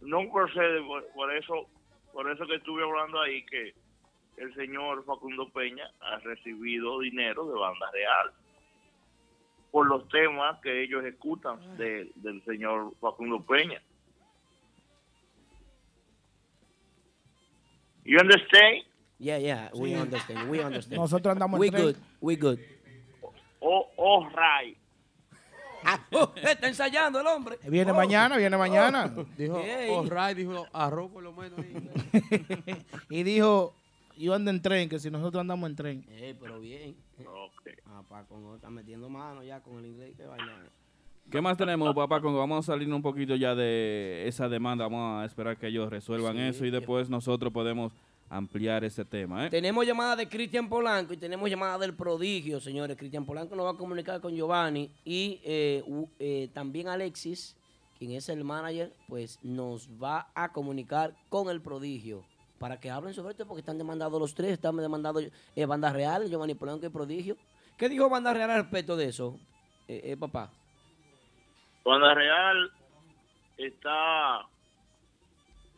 no 0.00 0.32
procede 0.32 0.80
por 1.14 1.36
eso 1.36 1.68
por 2.14 2.30
eso 2.30 2.46
que 2.46 2.56
estuve 2.56 2.82
hablando 2.82 3.20
ahí 3.20 3.44
que 3.44 3.74
el 4.36 4.54
señor 4.54 5.04
Facundo 5.04 5.48
Peña 5.50 5.84
ha 6.00 6.18
recibido 6.18 7.00
dinero 7.00 7.46
de 7.46 7.58
banda 7.58 7.90
real 7.92 8.32
por 9.70 9.86
los 9.86 10.08
temas 10.08 10.60
que 10.60 10.82
ellos 10.82 11.02
ejecutan 11.04 11.76
de- 11.78 12.10
del 12.16 12.42
señor 12.44 12.92
Facundo 13.00 13.40
Peña. 13.44 13.80
You 18.04 18.18
understand? 18.18 18.82
Yeah, 19.18 19.38
yeah, 19.38 19.70
we 19.74 19.90
Sí. 19.90 19.94
understand, 19.94 20.50
we 20.50 20.60
understand. 20.64 21.00
Nosotros 21.00 21.32
andamos 21.32 21.56
en 21.58 21.60
We 21.60 21.70
tren. 21.70 21.82
good, 21.84 21.96
we 22.20 22.36
good. 22.36 22.58
Oh, 23.60 23.86
oh, 23.96 24.28
right. 24.30 24.76
Ah, 25.84 26.00
oh, 26.12 26.32
está 26.36 26.66
ensayando 26.68 27.20
el 27.20 27.26
hombre. 27.26 27.58
Viene 27.68 27.92
Oh. 27.92 27.94
mañana, 27.94 28.36
viene 28.36 28.56
mañana. 28.56 29.08
Dijo, 29.36 29.60
Ey. 29.60 29.88
oh, 29.90 30.02
right, 30.02 30.36
dijo 30.36 30.66
arroz 30.72 31.10
por 31.12 31.22
lo 31.22 31.32
menos. 31.32 31.58
y 33.10 33.22
dijo, 33.22 33.74
yo 34.16 34.34
ando 34.34 34.50
en 34.50 34.60
tren, 34.62 34.88
que 34.88 34.98
si 34.98 35.10
nosotros 35.10 35.40
andamos 35.40 35.68
en 35.70 35.76
tren. 35.76 36.04
Eh, 36.08 36.34
pero 36.40 36.60
bien. 36.60 36.96
Okay. 37.18 37.74
Ah, 37.86 38.02
papá 38.08 38.24
Congo 38.24 38.56
está 38.56 38.70
metiendo 38.70 39.08
mano 39.08 39.42
ya 39.42 39.60
con 39.60 39.78
el 39.78 39.86
inglés. 39.86 40.14
Qué 40.16 40.26
vaina. 40.26 40.64
¿Qué 41.30 41.40
más 41.40 41.56
tenemos, 41.56 41.94
papá? 41.94 42.20
Congo? 42.20 42.38
Vamos 42.38 42.68
a 42.68 42.72
salir 42.72 42.92
un 42.92 43.00
poquito 43.02 43.34
ya 43.36 43.54
de 43.54 44.24
esa 44.26 44.48
demanda. 44.48 44.84
Vamos 44.84 45.22
a 45.22 45.24
esperar 45.24 45.56
que 45.56 45.68
ellos 45.68 45.88
resuelvan 45.88 46.34
Sí, 46.36 46.42
eso 46.42 46.64
y 46.66 46.70
que- 46.70 46.78
después 46.78 47.08
nosotros 47.08 47.52
podemos 47.52 47.92
ampliar 48.28 48.82
ese 48.84 49.04
tema. 49.04 49.46
¿eh? 49.46 49.50
Tenemos 49.50 49.86
llamada 49.86 50.16
de 50.16 50.26
Cristian 50.28 50.68
Polanco 50.68 51.12
y 51.12 51.16
tenemos 51.18 51.48
llamada 51.50 51.78
del 51.78 51.94
prodigio, 51.94 52.60
señores. 52.60 52.96
Cristian 52.96 53.24
Polanco 53.26 53.54
nos 53.54 53.66
va 53.66 53.70
a 53.70 53.76
comunicar 53.76 54.20
con 54.20 54.34
Giovanni 54.34 54.90
y 55.04 55.38
eh, 55.44 55.84
eh, 56.18 56.48
también 56.54 56.88
Alexis, 56.88 57.54
quien 57.98 58.12
es 58.12 58.28
el 58.30 58.42
manager, 58.42 58.92
pues 59.06 59.38
nos 59.42 59.88
va 60.02 60.28
a 60.34 60.50
comunicar 60.50 61.14
con 61.28 61.50
el 61.50 61.60
prodigio 61.60 62.24
para 62.62 62.78
que 62.78 62.88
hablen 62.90 63.12
sobre 63.12 63.32
esto 63.32 63.44
porque 63.44 63.58
están 63.58 63.76
demandados 63.76 64.20
los 64.20 64.36
tres. 64.36 64.52
Están 64.52 64.76
demandados 64.76 65.24
eh, 65.56 65.66
Banda 65.66 65.92
Real, 65.92 66.30
Giovanni 66.30 66.54
Polanco 66.54 66.86
y 66.86 66.90
Prodigio. 66.90 67.36
¿Qué 67.76 67.88
dijo 67.88 68.08
Banda 68.08 68.32
Real 68.32 68.50
al 68.52 68.62
respecto 68.62 68.96
de 68.96 69.06
eso, 69.06 69.36
eh, 69.88 70.00
eh, 70.04 70.16
papá? 70.16 70.48
Banda 71.84 72.14
Real 72.14 72.70
está 73.56 74.46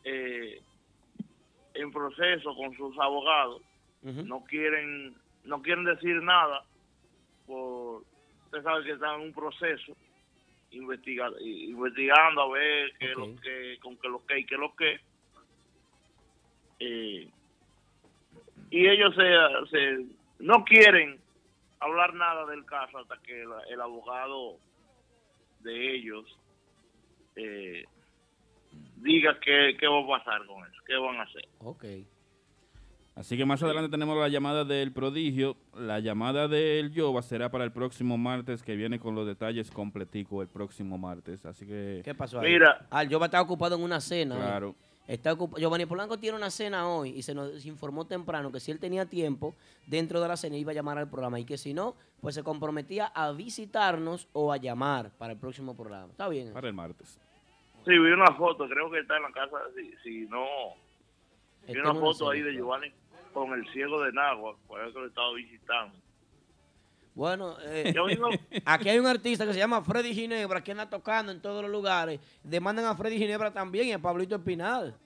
eh, 0.04 0.60
en 1.72 1.90
proceso 1.90 2.54
con 2.54 2.76
sus 2.76 2.94
abogados. 2.98 3.62
No 4.02 4.44
quieren 4.44 5.14
no 5.44 5.62
quieren 5.62 5.84
decir 5.86 6.22
nada 6.22 6.64
por 7.46 8.02
usted 8.44 8.62
sabe 8.62 8.84
que 8.84 8.92
están 8.92 9.20
en 9.22 9.28
un 9.28 9.32
proceso 9.32 9.96
investiga- 10.70 11.30
investigando 11.40 12.42
a 12.42 12.48
ver 12.50 12.92
qué 12.98 13.10
es 13.12 13.16
lo 13.16 13.34
que 13.40 13.78
con 13.80 13.96
qué 13.96 14.08
lo 14.08 14.22
que 14.26 14.38
y 14.40 14.44
qué 14.44 14.54
es 14.56 14.60
lo 14.60 14.74
que 14.76 15.00
eh, 16.80 17.28
y 18.70 18.86
ellos 18.88 19.14
se, 19.14 19.70
se- 19.70 20.06
no 20.38 20.64
quieren 20.64 21.18
hablar 21.80 22.14
nada 22.14 22.46
del 22.46 22.64
caso 22.64 22.98
hasta 22.98 23.16
que 23.22 23.42
el, 23.42 23.48
el 23.70 23.80
abogado 23.80 24.56
de 25.60 25.94
ellos 25.96 26.24
eh, 27.36 27.84
diga 28.96 29.38
qué, 29.40 29.76
qué 29.78 29.86
va 29.86 30.00
a 30.00 30.18
pasar 30.18 30.46
con 30.46 30.62
eso, 30.64 30.82
qué 30.86 30.96
van 30.96 31.16
a 31.16 31.22
hacer. 31.22 31.46
Ok. 31.60 31.84
Así 33.16 33.36
que 33.36 33.44
más 33.44 33.62
adelante 33.62 33.88
tenemos 33.90 34.18
la 34.18 34.28
llamada 34.28 34.64
del 34.64 34.92
prodigio. 34.92 35.56
La 35.76 36.00
llamada 36.00 36.48
del 36.48 36.90
Yoba 36.92 37.22
será 37.22 37.48
para 37.48 37.62
el 37.62 37.70
próximo 37.70 38.18
martes, 38.18 38.60
que 38.64 38.74
viene 38.74 38.98
con 38.98 39.14
los 39.14 39.24
detalles 39.24 39.70
completico 39.70 40.42
el 40.42 40.48
próximo 40.48 40.98
martes. 40.98 41.46
Así 41.46 41.64
que... 41.64 42.02
¿Qué 42.04 42.12
pasó 42.12 42.40
ahí? 42.40 42.54
Mira. 42.54 42.88
Ah, 42.90 43.04
yo 43.04 43.24
estaba 43.24 43.44
ocupado 43.44 43.76
en 43.76 43.82
una 43.84 44.00
cena. 44.00 44.34
Claro. 44.34 44.74
Está 45.06 45.32
ocupa- 45.34 45.58
Giovanni 45.58 45.84
Polanco 45.84 46.18
tiene 46.18 46.36
una 46.36 46.50
cena 46.50 46.88
hoy 46.88 47.10
y 47.10 47.22
se 47.22 47.34
nos 47.34 47.66
informó 47.66 48.06
temprano 48.06 48.50
que 48.50 48.58
si 48.60 48.70
él 48.70 48.78
tenía 48.78 49.04
tiempo 49.04 49.54
dentro 49.86 50.20
de 50.20 50.28
la 50.28 50.36
cena 50.36 50.56
iba 50.56 50.72
a 50.72 50.74
llamar 50.74 50.96
al 50.96 51.10
programa 51.10 51.38
y 51.38 51.44
que 51.44 51.58
si 51.58 51.74
no, 51.74 51.94
pues 52.22 52.34
se 52.34 52.42
comprometía 52.42 53.06
a 53.14 53.30
visitarnos 53.32 54.28
o 54.32 54.50
a 54.50 54.56
llamar 54.56 55.10
para 55.18 55.34
el 55.34 55.38
próximo 55.38 55.76
programa. 55.76 56.06
¿Está 56.10 56.26
bien? 56.28 56.52
Para 56.54 56.68
el 56.68 56.74
martes. 56.74 57.20
Sí, 57.84 57.90
vi 57.90 58.12
una 58.12 58.34
foto, 58.34 58.66
creo 58.66 58.90
que 58.90 59.00
está 59.00 59.18
en 59.18 59.24
la 59.24 59.30
casa, 59.32 59.58
si, 59.76 59.92
si 60.02 60.20
no, 60.26 60.46
vi 61.68 61.78
una 61.78 61.94
foto 61.94 62.30
ahí 62.30 62.40
de. 62.40 62.54
Giovanni 62.54 62.90
con 63.34 63.52
el 63.52 63.68
ciego 63.72 64.00
de 64.00 64.12
Nagua, 64.12 64.56
por 64.66 64.80
eso 64.86 65.00
lo 65.00 65.06
estaba 65.08 65.34
visitando. 65.34 65.94
Bueno, 67.14 67.56
eh, 67.62 67.94
aquí 68.64 68.88
hay 68.88 68.98
un 68.98 69.06
artista 69.06 69.46
que 69.46 69.52
se 69.52 69.58
llama 69.58 69.82
Freddy 69.82 70.12
Ginebra 70.12 70.62
que 70.64 70.72
anda 70.72 70.90
tocando 70.90 71.30
en 71.30 71.40
todos 71.40 71.62
los 71.62 71.70
lugares. 71.70 72.18
Demandan 72.42 72.86
a 72.86 72.96
Freddy 72.96 73.18
Ginebra 73.18 73.52
también 73.52 73.86
y 73.86 73.92
a 73.92 73.98
Pablito 74.00 74.34
Espinal. 74.34 74.96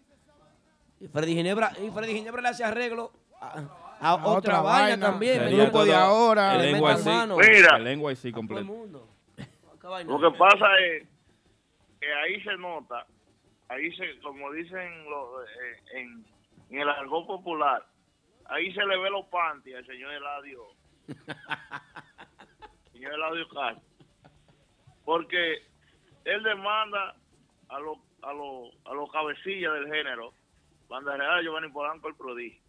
Y 1.01 1.07
Freddy 1.09 1.35
Ginebra, 1.35 1.73
y 1.85 1.91
Freddy 1.91 2.15
Ginebra 2.15 2.41
le 2.43 2.49
hace 2.49 2.65
arreglo 2.65 3.13
a, 3.41 3.63
a 4.01 4.15
otra, 4.17 4.33
otra 4.33 4.61
vaina, 4.63 4.89
vaina. 4.89 5.07
también. 5.07 5.43
El 5.43 5.57
grupo 5.57 5.85
de 5.85 5.95
ahora. 5.95 6.55
El 6.55 6.73
Le 6.73 6.81
mete 6.81 6.95
NYC. 6.95 7.05
mano. 7.05 7.37
Mira. 7.37 7.77
El 7.77 7.99
NYC 7.99 8.33
completo. 8.33 9.07
Lo 10.07 10.21
que 10.21 10.39
pasa 10.39 10.67
es 10.81 11.07
que 12.01 12.13
ahí 12.13 12.41
se 12.43 12.57
nota, 12.57 13.07
ahí 13.69 13.95
se, 13.97 14.19
como 14.21 14.51
dicen 14.53 15.09
los, 15.11 15.43
eh, 15.45 15.99
en, 15.99 16.25
en 16.71 16.81
el 16.81 16.89
argot 16.89 17.27
popular, 17.27 17.85
ahí 18.47 18.73
se 18.73 18.85
le 18.85 18.97
ve 18.99 19.11
los 19.11 19.27
panties 19.27 19.77
al 19.77 19.87
señor 19.87 20.13
Eladio, 20.13 20.63
señor 22.93 23.15
Eladio 23.15 23.49
Castro, 23.49 23.83
porque 25.05 25.67
él 26.25 26.43
demanda 26.43 27.17
a 27.69 27.81
los 27.81 27.99
a 28.23 28.33
los 28.33 28.75
a 28.85 28.95
los 28.95 29.11
cabecillas 29.11 29.73
del 29.75 29.87
género, 29.87 30.33
Banda 30.89 31.17
Real, 31.17 31.43
Giovanni 31.43 31.69
Polanco, 31.71 32.09
el 32.09 32.15
prodigio. 32.17 32.61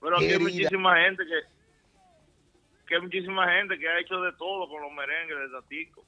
Pero 0.00 0.16
aquí 0.16 0.32
hay 0.32 0.38
muchísima 0.38 0.96
gente 1.02 1.24
que 1.24 1.56
que 2.86 2.94
hay 2.94 3.02
muchísima 3.02 3.52
gente 3.52 3.78
que 3.78 3.88
ha 3.88 3.98
hecho 3.98 4.20
de 4.20 4.32
todo 4.34 4.68
con 4.68 4.80
los 4.82 4.92
merengues 4.92 5.38
de 5.38 5.48
Tatico 5.50 6.04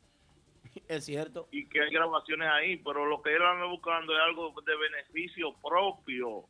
Es 0.86 1.04
cierto. 1.04 1.48
y 1.50 1.66
que 1.68 1.82
hay 1.82 1.90
grabaciones 1.90 2.48
ahí, 2.48 2.76
pero 2.76 3.04
lo 3.04 3.20
que 3.20 3.34
él 3.34 3.42
anda 3.42 3.66
buscando 3.66 4.14
es 4.14 4.20
algo 4.22 4.54
de 4.64 4.76
beneficio 4.76 5.54
propio. 5.60 6.44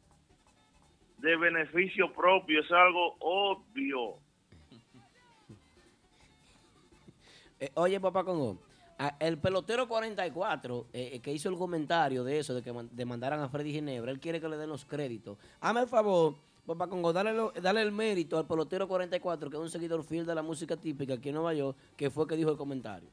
De 1.19 1.35
beneficio 1.37 2.13
propio, 2.13 2.61
es 2.61 2.71
algo 2.71 3.17
obvio. 3.21 4.19
Eh, 7.61 7.71
oye, 7.75 7.99
papá 8.01 8.25
Congo, 8.25 8.59
El 9.21 9.39
pelotero 9.39 9.87
44, 9.89 10.87
eh, 10.93 11.11
eh, 11.15 11.21
que 11.21 11.33
hizo 11.33 11.49
el 11.49 11.57
comentario 11.57 12.25
de 12.25 12.39
eso, 12.39 12.55
de 12.55 12.63
que 12.63 12.73
man- 12.73 12.89
demandaran 12.93 13.41
a 13.41 13.49
Freddy 13.49 13.73
Ginebra, 13.73 14.11
él 14.11 14.19
quiere 14.21 14.41
que 14.41 14.49
le 14.49 14.57
den 14.57 14.69
los 14.69 14.85
créditos. 14.85 15.39
Hazme 15.61 15.83
el 15.83 15.89
favor, 15.89 16.35
papá 16.67 16.89
Congo, 16.89 17.13
dale, 17.13 17.33
lo- 17.33 17.53
dale 17.53 17.83
el 17.83 17.93
mérito 17.93 18.39
al 18.39 18.47
pelotero 18.47 18.87
44, 18.89 19.51
que 19.51 19.57
es 19.57 19.63
un 19.63 19.71
seguidor 19.71 20.03
fiel 20.05 20.27
de 20.27 20.35
la 20.35 20.43
música 20.43 20.77
típica 20.77 21.15
aquí 21.15 21.29
en 21.29 21.37
Nueva 21.37 21.55
York, 21.55 21.77
que 21.97 22.11
fue 22.11 22.27
que 22.27 22.37
dijo 22.37 22.51
el 22.51 22.57
comentario. 22.57 23.09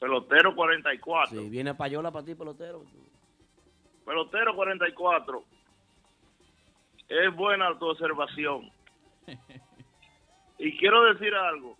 Pelotero 0.00 0.54
44. 0.54 1.40
Sí, 1.40 1.48
viene 1.50 1.74
payola 1.74 2.12
para 2.12 2.24
ti, 2.24 2.34
pelotero. 2.36 2.84
Pelotero 4.04 4.54
44. 4.54 5.44
Es 7.08 7.34
buena 7.36 7.76
tu 7.78 7.86
observación. 7.86 8.70
Y 10.60 10.76
quiero 10.76 11.04
decir 11.12 11.32
algo 11.34 11.76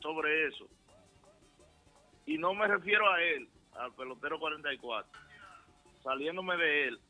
sobre 0.00 0.48
eso. 0.48 0.66
Y 2.26 2.38
no 2.38 2.54
me 2.54 2.66
refiero 2.66 3.10
a 3.10 3.22
él, 3.22 3.48
al 3.74 3.94
pelotero 3.94 4.38
44. 4.38 5.10
Saliéndome 6.02 6.56
de 6.56 6.88
él. 6.88 7.00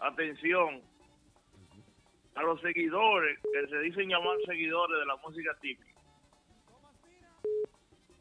Atención 0.00 0.82
a 2.34 2.42
los 2.42 2.60
seguidores, 2.60 3.38
que 3.42 3.66
se 3.68 3.78
dicen 3.80 4.08
llamar 4.08 4.36
seguidores 4.46 4.98
de 4.98 5.06
la 5.06 5.16
música 5.16 5.56
típica. 5.60 6.00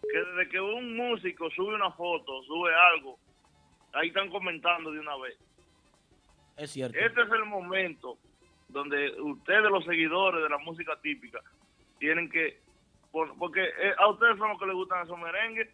Que 0.01 0.19
desde 0.19 0.49
que 0.49 0.59
un 0.59 0.95
músico 0.95 1.49
sube 1.51 1.75
una 1.75 1.91
foto, 1.91 2.41
sube 2.43 2.73
algo, 2.73 3.19
ahí 3.93 4.07
están 4.07 4.29
comentando 4.29 4.91
de 4.91 4.99
una 4.99 5.17
vez. 5.17 5.37
Es 6.55 6.71
cierto. 6.71 6.97
Este 6.97 7.21
es 7.21 7.31
el 7.31 7.45
momento 7.45 8.17
donde 8.69 9.11
ustedes, 9.21 9.69
los 9.69 9.85
seguidores 9.85 10.41
de 10.41 10.49
la 10.49 10.57
música 10.57 10.99
típica, 11.01 11.39
tienen 11.99 12.29
que. 12.29 12.59
Por- 13.11 13.37
porque 13.37 13.63
eh, 13.63 13.93
a 13.97 14.07
ustedes 14.07 14.37
son 14.37 14.49
los 14.49 14.59
que 14.59 14.65
les 14.65 14.75
gustan 14.75 15.03
esos 15.03 15.17
merengues. 15.17 15.69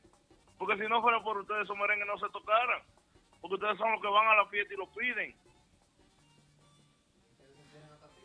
Porque 0.58 0.78
si 0.82 0.88
no 0.88 1.02
fuera 1.02 1.22
por 1.24 1.38
ustedes, 1.38 1.64
esos 1.64 1.78
merengues 1.78 2.08
no 2.08 2.18
se 2.18 2.30
tocaran. 2.30 2.82
Porque 3.42 3.56
ustedes 3.56 3.78
son 3.78 3.92
los 3.92 4.02
que 4.02 4.08
van 4.08 4.28
a 4.28 4.36
la 4.36 4.46
fiesta 4.48 4.74
y 4.74 4.78
lo 4.78 4.88
piden. 4.94 5.36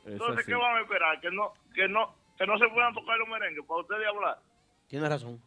Entonces, 0.06 0.46
¿qué 0.46 0.54
van 0.54 0.76
a 0.76 0.80
esperar? 0.80 1.20
Que 1.20 1.30
no, 1.30 1.52
que 1.74 1.88
no, 1.88 2.14
que 2.38 2.46
no 2.46 2.58
se 2.58 2.68
puedan 2.68 2.94
tocar 2.94 3.18
los 3.18 3.28
merengues 3.28 3.64
para 3.66 3.80
ustedes 3.80 4.06
hablar. 4.06 4.38
Tienes 4.88 5.08
razón. 5.10 5.42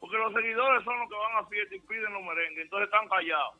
Porque 0.00 0.18
los 0.18 0.32
seguidores 0.34 0.84
son 0.84 0.98
los 0.98 1.08
que 1.08 1.14
van 1.16 1.36
a 1.36 1.46
fiesta 1.46 1.74
y 1.74 1.80
piden 1.80 2.12
los 2.12 2.22
merengues. 2.22 2.64
Entonces 2.64 2.86
están 2.92 3.08
callados. 3.08 3.54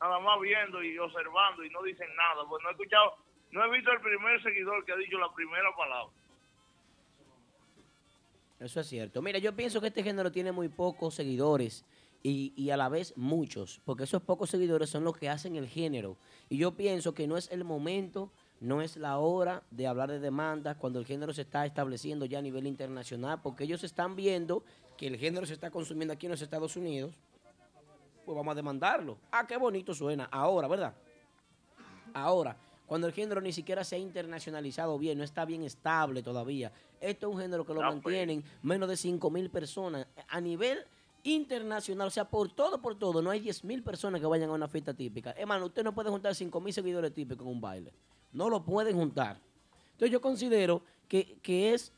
Nada 0.00 0.18
más 0.20 0.40
viendo 0.40 0.82
y 0.82 0.98
observando 0.98 1.62
y 1.64 1.70
no 1.70 1.82
dicen 1.82 2.08
nada. 2.16 2.44
Pues 2.48 2.62
no 2.62 2.68
he 2.70 2.72
escuchado, 2.72 3.16
no 3.52 3.64
he 3.64 3.70
visto 3.70 3.92
el 3.92 4.00
primer 4.00 4.42
seguidor 4.42 4.84
que 4.84 4.92
ha 4.92 4.96
dicho 4.96 5.18
la 5.18 5.32
primera 5.32 5.70
palabra. 5.76 6.12
Eso 8.58 8.80
es 8.80 8.86
cierto. 8.86 9.20
Mira, 9.20 9.38
yo 9.38 9.54
pienso 9.54 9.80
que 9.80 9.88
este 9.88 10.02
género 10.02 10.32
tiene 10.32 10.50
muy 10.52 10.68
pocos 10.68 11.14
seguidores 11.14 11.84
y, 12.22 12.52
y 12.56 12.70
a 12.70 12.76
la 12.76 12.88
vez 12.88 13.12
muchos, 13.16 13.80
porque 13.84 14.04
esos 14.04 14.22
pocos 14.22 14.50
seguidores 14.50 14.88
son 14.88 15.04
los 15.04 15.16
que 15.16 15.28
hacen 15.28 15.56
el 15.56 15.68
género. 15.68 16.16
Y 16.48 16.56
yo 16.56 16.72
pienso 16.72 17.14
que 17.14 17.26
no 17.26 17.36
es 17.36 17.50
el 17.50 17.64
momento, 17.64 18.32
no 18.60 18.80
es 18.80 18.96
la 18.96 19.18
hora 19.18 19.62
de 19.70 19.86
hablar 19.86 20.10
de 20.10 20.20
demandas 20.20 20.76
cuando 20.78 20.98
el 20.98 21.06
género 21.06 21.34
se 21.34 21.42
está 21.42 21.66
estableciendo 21.66 22.24
ya 22.24 22.38
a 22.38 22.42
nivel 22.42 22.66
internacional, 22.66 23.40
porque 23.42 23.64
ellos 23.64 23.84
están 23.84 24.16
viendo 24.16 24.64
que 24.96 25.06
el 25.06 25.18
género 25.18 25.46
se 25.46 25.52
está 25.52 25.70
consumiendo 25.70 26.14
aquí 26.14 26.26
en 26.26 26.32
los 26.32 26.42
Estados 26.42 26.76
Unidos. 26.76 27.14
Pues 28.24 28.34
vamos 28.34 28.52
a 28.52 28.56
demandarlo. 28.56 29.18
Ah, 29.30 29.46
qué 29.46 29.56
bonito 29.56 29.94
suena. 29.94 30.24
Ahora, 30.32 30.66
¿verdad? 30.66 30.94
Ahora, 32.14 32.56
cuando 32.86 33.06
el 33.06 33.12
género 33.12 33.40
ni 33.40 33.52
siquiera 33.52 33.84
se 33.84 33.96
ha 33.96 33.98
internacionalizado 33.98 34.98
bien, 34.98 35.18
no 35.18 35.24
está 35.24 35.44
bien 35.44 35.62
estable 35.62 36.22
todavía. 36.22 36.72
Esto 37.00 37.28
es 37.28 37.34
un 37.34 37.40
género 37.40 37.64
que 37.66 37.74
lo 37.74 37.82
Ah, 37.82 37.88
pues. 37.90 37.96
mantienen 38.04 38.44
menos 38.62 38.88
de 38.88 38.96
5 38.96 39.30
mil 39.30 39.50
personas. 39.50 40.06
A 40.28 40.40
nivel 40.40 40.78
internacional, 41.24 42.06
o 42.06 42.10
sea, 42.10 42.28
por 42.28 42.50
todo, 42.52 42.80
por 42.80 42.96
todo, 42.98 43.20
no 43.20 43.30
hay 43.30 43.40
10 43.40 43.64
mil 43.64 43.82
personas 43.82 44.20
que 44.20 44.26
vayan 44.26 44.48
a 44.50 44.52
una 44.52 44.68
fiesta 44.68 44.94
típica. 44.94 45.32
Hermano, 45.32 45.66
usted 45.66 45.82
no 45.84 45.94
puede 45.94 46.08
juntar 46.10 46.34
5 46.34 46.60
mil 46.60 46.72
seguidores 46.72 47.12
típicos 47.12 47.44
en 47.46 47.52
un 47.52 47.60
baile. 47.60 47.92
No 48.32 48.48
lo 48.48 48.64
pueden 48.64 48.96
juntar. 48.96 49.40
Entonces 49.92 50.10
yo 50.10 50.20
considero 50.20 50.82
que, 51.08 51.38
que 51.42 51.74
es, 51.74 51.92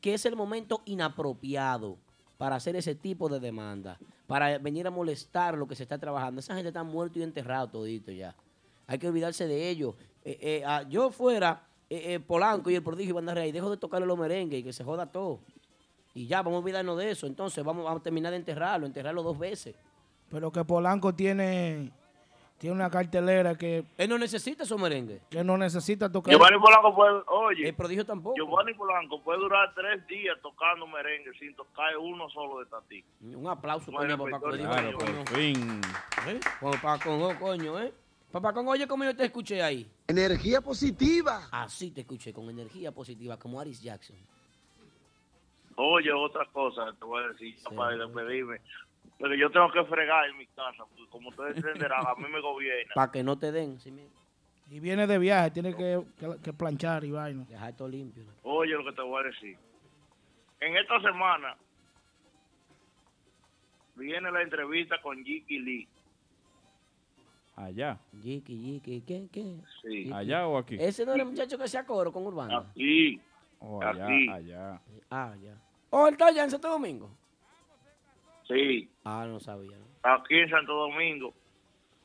que 0.00 0.14
es 0.14 0.24
el 0.26 0.36
momento 0.36 0.82
inapropiado 0.84 1.98
para 2.36 2.56
hacer 2.56 2.76
ese 2.76 2.94
tipo 2.94 3.28
de 3.28 3.40
demanda, 3.40 3.98
para 4.28 4.58
venir 4.58 4.86
a 4.86 4.90
molestar 4.90 5.58
lo 5.58 5.66
que 5.66 5.74
se 5.74 5.82
está 5.82 5.98
trabajando. 5.98 6.38
Esa 6.40 6.54
gente 6.54 6.68
está 6.68 6.84
muerto 6.84 7.18
y 7.18 7.22
enterrado 7.22 7.68
todito 7.68 8.12
ya. 8.12 8.36
Hay 8.86 8.98
que 8.98 9.08
olvidarse 9.08 9.46
de 9.48 9.68
ellos. 9.68 9.94
Eh, 10.24 10.62
eh, 10.64 10.64
yo 10.88 11.10
fuera 11.10 11.68
eh, 11.90 12.14
eh, 12.14 12.20
Polanco 12.20 12.70
y 12.70 12.74
el 12.74 12.82
prodigio 12.82 13.14
Banda 13.14 13.32
Real, 13.32 13.50
dejo 13.50 13.70
de 13.70 13.78
tocarle 13.78 14.06
los 14.06 14.18
merengues 14.18 14.60
y 14.60 14.62
que 14.62 14.72
se 14.74 14.84
joda 14.84 15.06
todo. 15.06 15.40
Y 16.12 16.26
ya, 16.26 16.42
vamos 16.42 16.58
a 16.58 16.60
olvidarnos 16.60 16.98
de 16.98 17.10
eso. 17.10 17.26
Entonces 17.26 17.64
vamos, 17.64 17.84
vamos 17.84 18.00
a 18.00 18.02
terminar 18.02 18.30
de 18.32 18.36
enterrarlo, 18.36 18.86
enterrarlo 18.86 19.22
dos 19.22 19.38
veces. 19.38 19.74
Pero 20.30 20.52
que 20.52 20.62
Polanco 20.64 21.14
tiene, 21.14 21.90
tiene 22.58 22.76
una 22.76 22.90
cartelera 22.90 23.56
que, 23.56 23.86
Él 23.96 24.10
no 24.10 24.18
necesita 24.18 24.64
esos 24.64 24.78
merengues. 24.78 25.22
que 25.30 25.42
no 25.42 25.56
necesita 25.56 26.12
tocar. 26.12 26.30
Giovanni 26.30 26.58
Polanco 26.58 26.94
puede, 26.94 27.22
oye, 27.28 27.68
El 27.68 27.74
prodigio 27.74 28.04
tampoco. 28.04 28.36
Giovanni 28.36 28.74
Polanco 28.74 29.22
puede 29.22 29.38
durar 29.38 29.72
tres 29.74 30.06
días 30.06 30.36
tocando 30.42 30.86
merengue 30.86 31.32
sin 31.38 31.54
tocar 31.54 31.96
uno 31.96 32.28
solo 32.28 32.60
de 32.60 32.66
tati. 32.66 33.02
Un 33.34 33.46
aplauso, 33.46 33.90
coño, 33.90 34.18
papá 34.18 34.40
pues. 34.40 34.60
Claro, 34.60 34.98
coño. 34.98 35.24
por 35.24 35.28
fin. 35.28 35.80
¿Eh? 36.26 36.40
Papá 36.60 36.98
Congo, 37.02 37.32
coño, 37.38 37.80
¿eh? 37.80 37.94
Papá 38.32 38.52
Congo, 38.52 38.72
oye, 38.72 38.86
cómo 38.86 39.04
yo 39.04 39.16
te 39.16 39.24
escuché 39.24 39.62
ahí. 39.62 39.90
Energía 40.06 40.60
positiva. 40.60 41.48
Así 41.50 41.90
te 41.90 42.02
escuché, 42.02 42.32
con 42.32 42.48
energía 42.50 42.92
positiva, 42.92 43.38
como 43.38 43.58
Aris 43.60 43.80
Jackson. 43.82 44.16
Oye, 45.76 46.12
otra 46.12 46.44
cosa 46.46 46.92
te 46.98 47.04
voy 47.04 47.24
a 47.24 47.28
decir 47.28 47.54
para 47.74 47.96
despedirme. 47.96 48.60
Pero 49.18 49.34
yo 49.34 49.50
tengo 49.50 49.70
que 49.72 49.82
fregar 49.84 50.28
en 50.28 50.36
mi 50.36 50.46
casa, 50.48 50.84
porque 50.90 51.06
como 51.10 51.30
ustedes 51.30 51.56
entenderán, 51.64 52.06
a 52.06 52.14
mí 52.16 52.28
me 52.30 52.40
gobierna. 52.40 52.92
Para 52.94 53.10
que 53.10 53.22
no 53.22 53.38
te 53.38 53.50
den, 53.50 53.80
sí 53.80 53.90
mismo. 53.90 54.10
Y 54.70 54.80
viene 54.80 55.06
de 55.06 55.18
viaje, 55.18 55.50
tiene 55.50 55.74
que, 55.74 56.02
que- 56.18 56.36
que 56.42 56.52
planchar 56.52 57.02
y 57.04 57.10
vaina. 57.10 57.44
Dejar 57.48 57.74
todo 57.74 57.88
limpio. 57.88 58.24
¿no? 58.24 58.32
Oye, 58.42 58.72
lo 58.72 58.84
que 58.84 58.92
te 58.92 59.00
voy 59.02 59.24
a 59.24 59.26
decir. 59.28 59.56
En 60.60 60.76
esta 60.76 61.00
semana 61.00 61.56
viene 63.96 64.30
la 64.30 64.42
entrevista 64.42 65.00
con 65.00 65.24
Jiki 65.24 65.58
Lee. 65.60 65.88
Allá. 67.58 67.98
Yiki, 68.22 68.56
Yiki, 68.56 69.00
¿qué, 69.02 69.26
qué? 69.32 69.56
Sí. 69.82 70.10
¿Allá 70.12 70.46
o 70.46 70.56
aquí? 70.58 70.76
Ese 70.78 71.04
no 71.04 71.12
era 71.14 71.22
el 71.24 71.28
muchacho 71.28 71.58
que 71.58 71.64
hacía 71.64 71.84
coro 71.84 72.12
con 72.12 72.24
Urbana. 72.24 72.58
Aquí. 72.58 73.20
O 73.58 73.82
allá, 73.82 74.04
Aquí. 74.04 74.28
allá. 74.28 74.80
Ah, 75.10 75.34
ya. 75.42 75.54
Oh, 75.90 76.06
él 76.06 76.12
está 76.14 76.26
allá 76.26 76.44
en 76.44 76.50
Santo 76.50 76.68
Domingo. 76.68 77.10
Sí, 78.46 78.88
Ah, 79.04 79.26
no 79.28 79.40
sabía. 79.40 79.76
aquí 80.02 80.36
en 80.38 80.48
Santo 80.50 80.72
Domingo. 80.72 81.34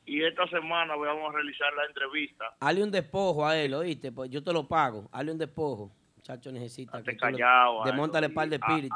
Y 0.05 0.23
esta 0.23 0.45
semana 0.47 0.95
vamos 0.95 1.29
a 1.29 1.33
realizar 1.35 1.71
la 1.75 1.85
entrevista. 1.85 2.45
Hazle 2.59 2.83
un 2.83 2.91
despojo 2.91 3.45
a 3.45 3.55
él, 3.57 3.73
¿oíste? 3.75 4.11
Pues 4.11 4.29
yo 4.29 4.43
te 4.43 4.51
lo 4.51 4.67
pago. 4.67 5.07
Hazle 5.11 5.31
un 5.33 5.37
despojo. 5.37 5.91
Muchacho 6.17 6.51
necesita 6.51 7.01
que 7.03 7.11
Estate 7.11 7.17
callado. 7.37 7.83
Demóntale 7.85 8.27
donde- 8.27 8.35
par 8.35 8.49
de 8.49 8.55
espíritu. 8.57 8.95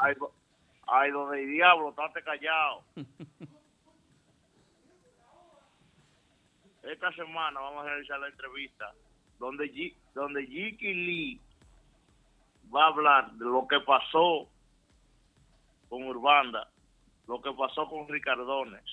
Ay, 0.89 1.11
donde 1.11 1.43
el 1.43 1.51
diablo, 1.51 1.89
estate 1.89 2.23
callado. 2.23 2.81
Esta 6.91 7.11
semana 7.13 7.59
vamos 7.59 7.85
a 7.85 7.89
realizar 7.89 8.19
la 8.19 8.27
entrevista 8.27 8.93
donde, 9.39 9.65
G- 9.73 9.95
donde 10.13 10.45
Jiki 10.45 10.93
Lee 10.93 11.41
va 12.73 12.85
a 12.85 12.87
hablar 12.87 13.31
de 13.33 13.45
lo 13.45 13.67
que 13.67 13.79
pasó 13.81 14.47
con 15.89 16.03
Urbanda, 16.03 16.69
lo 17.27 17.41
que 17.41 17.51
pasó 17.53 17.87
con 17.89 18.07
Ricardones. 18.07 18.83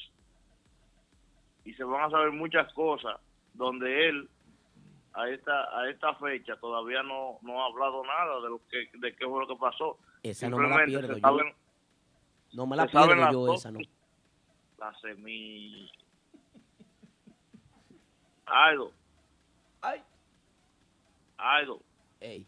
Y 1.64 1.72
se 1.74 1.84
van 1.84 2.04
a 2.04 2.10
saber 2.10 2.30
muchas 2.32 2.72
cosas 2.74 3.18
donde 3.54 4.08
él 4.08 4.28
a 5.14 5.28
esta 5.28 5.78
a 5.78 5.88
esta 5.88 6.14
fecha 6.16 6.56
todavía 6.56 7.02
no, 7.04 7.38
no 7.42 7.62
ha 7.62 7.66
hablado 7.66 8.04
nada 8.04 8.40
de 8.40 8.48
lo 8.48 8.60
que 8.68 8.88
de 8.98 9.14
qué 9.14 9.24
fue 9.26 9.40
lo 9.40 9.46
que 9.48 9.56
pasó. 9.56 9.98
Esa 10.22 10.48
no 10.48 10.58
me 10.58 10.68
la 10.68 10.76
Simplemente 10.84 10.98
pierdo 11.08 11.16
yo. 11.16 11.20
saben 11.20 11.54
No 12.52 12.66
me 12.66 12.76
la 12.76 12.86
pierdo 12.86 13.30
yo 13.32 13.54
esa, 13.54 13.70
¿no? 13.70 13.78
la 14.78 14.92
semilla. 14.98 15.92
Aido. 18.46 18.92
Ay. 19.80 20.02
Aido. 21.38 21.80
Ey. 22.20 22.46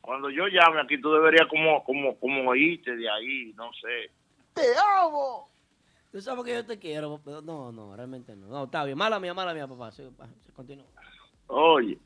Cuando 0.00 0.30
yo 0.30 0.46
llame 0.48 0.80
aquí, 0.80 1.00
tú 1.00 1.12
deberías 1.12 1.46
como, 1.48 1.84
como, 1.84 2.16
como 2.18 2.50
oírte 2.50 2.96
de 2.96 3.08
ahí, 3.08 3.52
no 3.56 3.70
sé. 3.74 4.10
¡Te 4.54 4.62
amo! 4.76 5.48
Tú 6.10 6.20
sabes 6.20 6.44
que 6.44 6.54
yo 6.54 6.66
te 6.66 6.78
quiero, 6.78 7.20
pero 7.24 7.40
no, 7.40 7.70
no, 7.70 7.94
realmente 7.94 8.34
no. 8.34 8.48
No, 8.48 8.64
está 8.64 8.84
bien. 8.84 8.98
Mala 8.98 9.20
mía, 9.20 9.34
mala 9.34 9.54
mía, 9.54 9.68
papá. 9.68 9.92
Sí, 9.92 10.08
continúa. 10.54 10.86
Oye. 11.46 11.98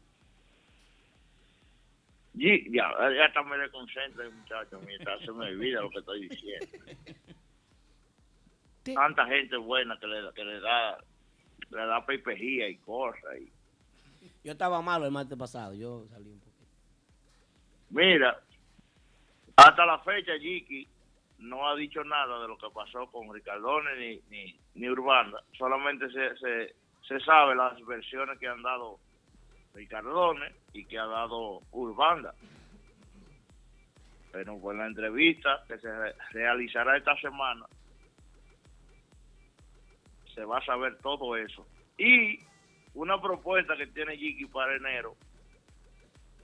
Ya, 2.35 2.61
ya 2.69 3.25
hasta 3.27 3.43
me 3.45 3.57
desconcentra 3.57 4.25
el 4.25 4.33
muchacho, 4.33 4.81
mientras 4.85 5.21
se 5.21 5.31
me 5.31 5.47
olvida 5.47 5.81
lo 5.81 5.91
que 5.91 5.99
estoy 6.01 6.29
diciendo. 6.29 6.67
Tanta 8.95 9.25
gente 9.27 9.57
buena 9.57 9.97
que 9.99 10.07
le, 10.07 10.33
que 10.35 10.45
le 10.45 10.61
da 10.61 10.99
le 11.75 11.87
da 11.87 12.05
pepejía 12.07 12.69
y 12.69 12.77
cosas. 12.77 13.37
Y, 13.41 13.51
Yo 14.45 14.53
estaba 14.53 14.81
malo 14.83 15.05
el 15.05 15.11
martes 15.13 15.37
pasado. 15.37 15.75
Yo 15.75 16.07
salí 16.11 16.31
un 16.31 16.39
poco. 16.41 16.51
Mira, 17.91 18.41
hasta 19.57 19.87
la 19.87 19.99
fecha, 20.01 20.33
Jiki 20.39 20.89
no 21.39 21.69
ha 21.69 21.77
dicho 21.77 22.03
nada 22.05 22.41
de 22.41 22.49
lo 22.49 22.57
que 22.57 22.69
pasó 22.75 23.07
con 23.11 23.33
Ricardone 23.33 23.97
ni, 23.99 24.21
ni, 24.31 24.59
ni 24.75 24.89
Urbanda. 24.89 25.43
Solamente 25.59 26.09
se, 26.11 26.37
se, 26.39 26.75
se 27.07 27.21
sabe 27.21 27.55
las 27.55 27.79
versiones 27.87 28.39
que 28.39 28.49
han 28.49 28.63
dado 28.63 28.99
Ricardone 29.75 30.53
y 30.73 30.85
que 30.87 30.99
ha 30.99 31.07
dado 31.07 31.61
Urbanda. 31.73 32.35
Pero 34.33 34.59
con 34.61 34.79
la 34.79 34.87
entrevista 34.87 35.63
que 35.69 35.79
se 35.79 35.89
re- 35.97 36.15
realizará 36.33 36.97
esta 36.97 37.17
semana, 37.21 37.67
se 40.35 40.45
va 40.45 40.59
a 40.59 40.65
saber 40.65 40.99
todo 40.99 41.37
eso. 41.37 41.67
Y 41.99 42.39
una 42.95 43.21
propuesta 43.21 43.77
que 43.77 43.87
tiene 43.87 44.17
Jiki 44.17 44.47
para 44.47 44.77
enero, 44.77 45.17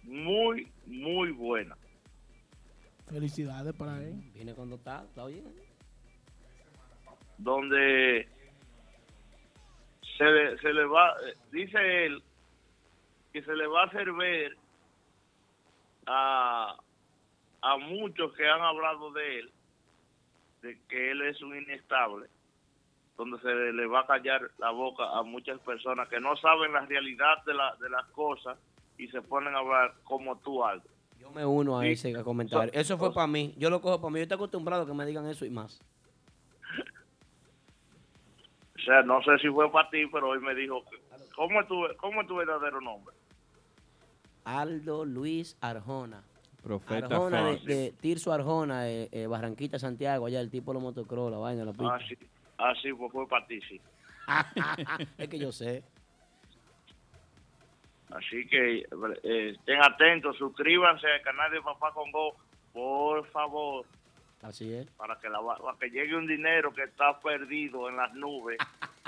muy, 0.02 0.70
muy 0.86 1.30
buena. 1.32 1.76
Felicidades 3.08 3.74
para 3.74 4.02
él. 4.02 4.14
Viene 4.32 4.54
cuando 4.54 4.76
está, 4.76 5.04
está 5.04 5.26
bien. 5.26 5.44
donde 7.38 8.28
se 10.16 10.24
le, 10.24 10.58
se 10.58 10.72
le 10.72 10.84
va, 10.84 11.16
dice 11.50 12.06
él, 12.06 12.22
que 13.32 13.42
se 13.42 13.54
le 13.54 13.66
va 13.66 13.82
a 13.82 13.86
hacer 13.86 14.12
ver 14.12 14.56
a, 16.06 16.76
a 17.62 17.76
muchos 17.78 18.32
que 18.34 18.46
han 18.46 18.60
hablado 18.60 19.10
de 19.12 19.38
él, 19.38 19.52
de 20.62 20.78
que 20.88 21.10
él 21.12 21.22
es 21.22 21.40
un 21.40 21.56
inestable, 21.56 22.28
donde 23.20 23.38
se 23.40 23.48
le 23.54 23.86
va 23.86 24.00
a 24.00 24.06
callar 24.06 24.50
la 24.56 24.70
boca 24.70 25.04
a 25.10 25.22
muchas 25.22 25.58
personas 25.60 26.08
que 26.08 26.18
no 26.20 26.34
saben 26.38 26.72
la 26.72 26.86
realidad 26.86 27.44
de, 27.44 27.52
la, 27.52 27.76
de 27.78 27.90
las 27.90 28.06
cosas 28.12 28.56
y 28.96 29.08
se 29.08 29.20
ponen 29.20 29.54
a 29.54 29.58
hablar 29.58 29.92
como 30.04 30.38
tú 30.38 30.64
algo. 30.64 30.86
Yo 31.18 31.30
me 31.30 31.44
uno 31.44 31.78
a 31.78 31.82
Sí. 31.82 31.88
ese 31.90 32.22
comentario. 32.24 32.72
Eso 32.72 32.96
fue 32.96 33.12
para 33.12 33.26
mí. 33.26 33.52
Yo 33.58 33.68
lo 33.68 33.82
cojo 33.82 34.00
para 34.00 34.10
mí. 34.10 34.20
Yo 34.20 34.22
estoy 34.22 34.36
acostumbrado 34.36 34.84
a 34.84 34.86
que 34.86 34.94
me 34.94 35.04
digan 35.04 35.26
eso 35.26 35.44
y 35.44 35.50
más. 35.50 35.82
O 38.76 38.82
sea, 38.82 39.02
no 39.02 39.22
sé 39.22 39.36
si 39.42 39.48
fue 39.50 39.70
para 39.70 39.90
ti, 39.90 40.06
pero 40.10 40.30
hoy 40.30 40.40
me 40.40 40.54
dijo, 40.54 40.82
que- 40.86 40.96
¿cómo 41.36 41.60
es 41.60 41.68
tu, 41.68 41.74
cómo 41.98 42.22
es 42.22 42.26
tu 42.26 42.36
verdadero 42.36 42.80
nombre? 42.80 43.14
Aldo 44.44 45.04
Luis 45.04 45.58
Arjona. 45.60 46.22
Profeta 46.62 47.04
Arjona 47.06 47.56
de, 47.64 47.92
Tirso 48.00 48.32
Arjona, 48.32 48.88
eh, 48.88 49.10
eh, 49.12 49.26
Barranquita, 49.26 49.78
Santiago, 49.78 50.24
allá 50.26 50.40
el 50.40 50.50
tipo 50.50 50.70
de 50.72 50.74
los 50.76 50.82
motocross, 50.82 51.30
la 51.30 51.36
vaina, 51.36 51.64
la 51.66 51.72
pista. 51.72 51.94
Ah, 51.94 51.98
sí, 52.08 52.16
ah, 52.60 52.74
sí, 52.82 52.92
pues 52.92 53.10
fue 53.12 53.26
para 53.28 53.46
ti, 53.46 53.60
sí. 53.68 53.80
es 55.18 55.28
que 55.28 55.38
yo 55.38 55.50
sé. 55.52 55.82
Así 58.10 58.46
que 58.48 58.78
eh, 59.22 59.50
estén 59.56 59.82
atentos, 59.82 60.36
suscríbanse 60.36 61.06
al 61.06 61.22
canal 61.22 61.50
de 61.52 61.60
Papá 61.62 61.92
Congo, 61.92 62.34
por 62.72 63.24
favor, 63.28 63.86
Así 64.42 64.72
es. 64.72 64.88
para 64.92 65.16
que, 65.18 65.28
la, 65.28 65.38
para 65.40 65.78
que 65.78 65.90
llegue 65.90 66.16
un 66.16 66.26
dinero 66.26 66.72
que 66.72 66.82
está 66.84 67.20
perdido 67.20 67.88
en 67.88 67.96
las 67.96 68.12
nubes. 68.14 68.58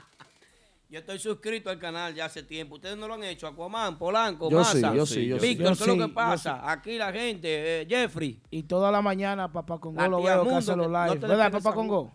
Yo 0.93 0.99
estoy 0.99 1.19
suscrito 1.19 1.71
al 1.71 1.79
canal 1.79 2.15
ya 2.15 2.27
hace 2.27 2.43
tiempo. 2.43 2.75
Ustedes 2.75 2.99
no 2.99 3.09
lo 3.09 3.15
han 3.15 3.25
hecho. 3.25 3.47
Aquaman, 3.47 3.97
Polanco, 3.97 4.51
Yo 4.51 4.59
Massa. 4.59 4.91
sí, 4.91 4.97
yo 4.97 5.07
sí, 5.07 5.27
yo 5.27 5.39
sí. 5.39 5.49
Víctor, 5.49 5.75
¿qué 5.75 5.83
es 5.85 5.87
lo 5.87 5.97
que 6.07 6.13
pasa? 6.13 6.71
Aquí 6.71 6.99
la 6.99 7.11
gente, 7.11 7.81
eh, 7.81 7.87
Jeffrey. 7.89 8.39
Y 8.51 8.65
toda 8.65 8.93
la 8.93 9.01
mañana 9.01 9.51
Papá 9.51 9.79
Congo 9.79 9.99
La 9.99 10.09
lo 10.09 10.23
veo 10.23 10.45
que 10.45 10.55
hace 10.55 10.77
los 10.77 10.91
no 10.91 11.07
live. 11.07 11.19
te 11.19 11.27
¿Verdad, 11.27 11.51
Papá 11.51 11.73
Congo? 11.73 12.13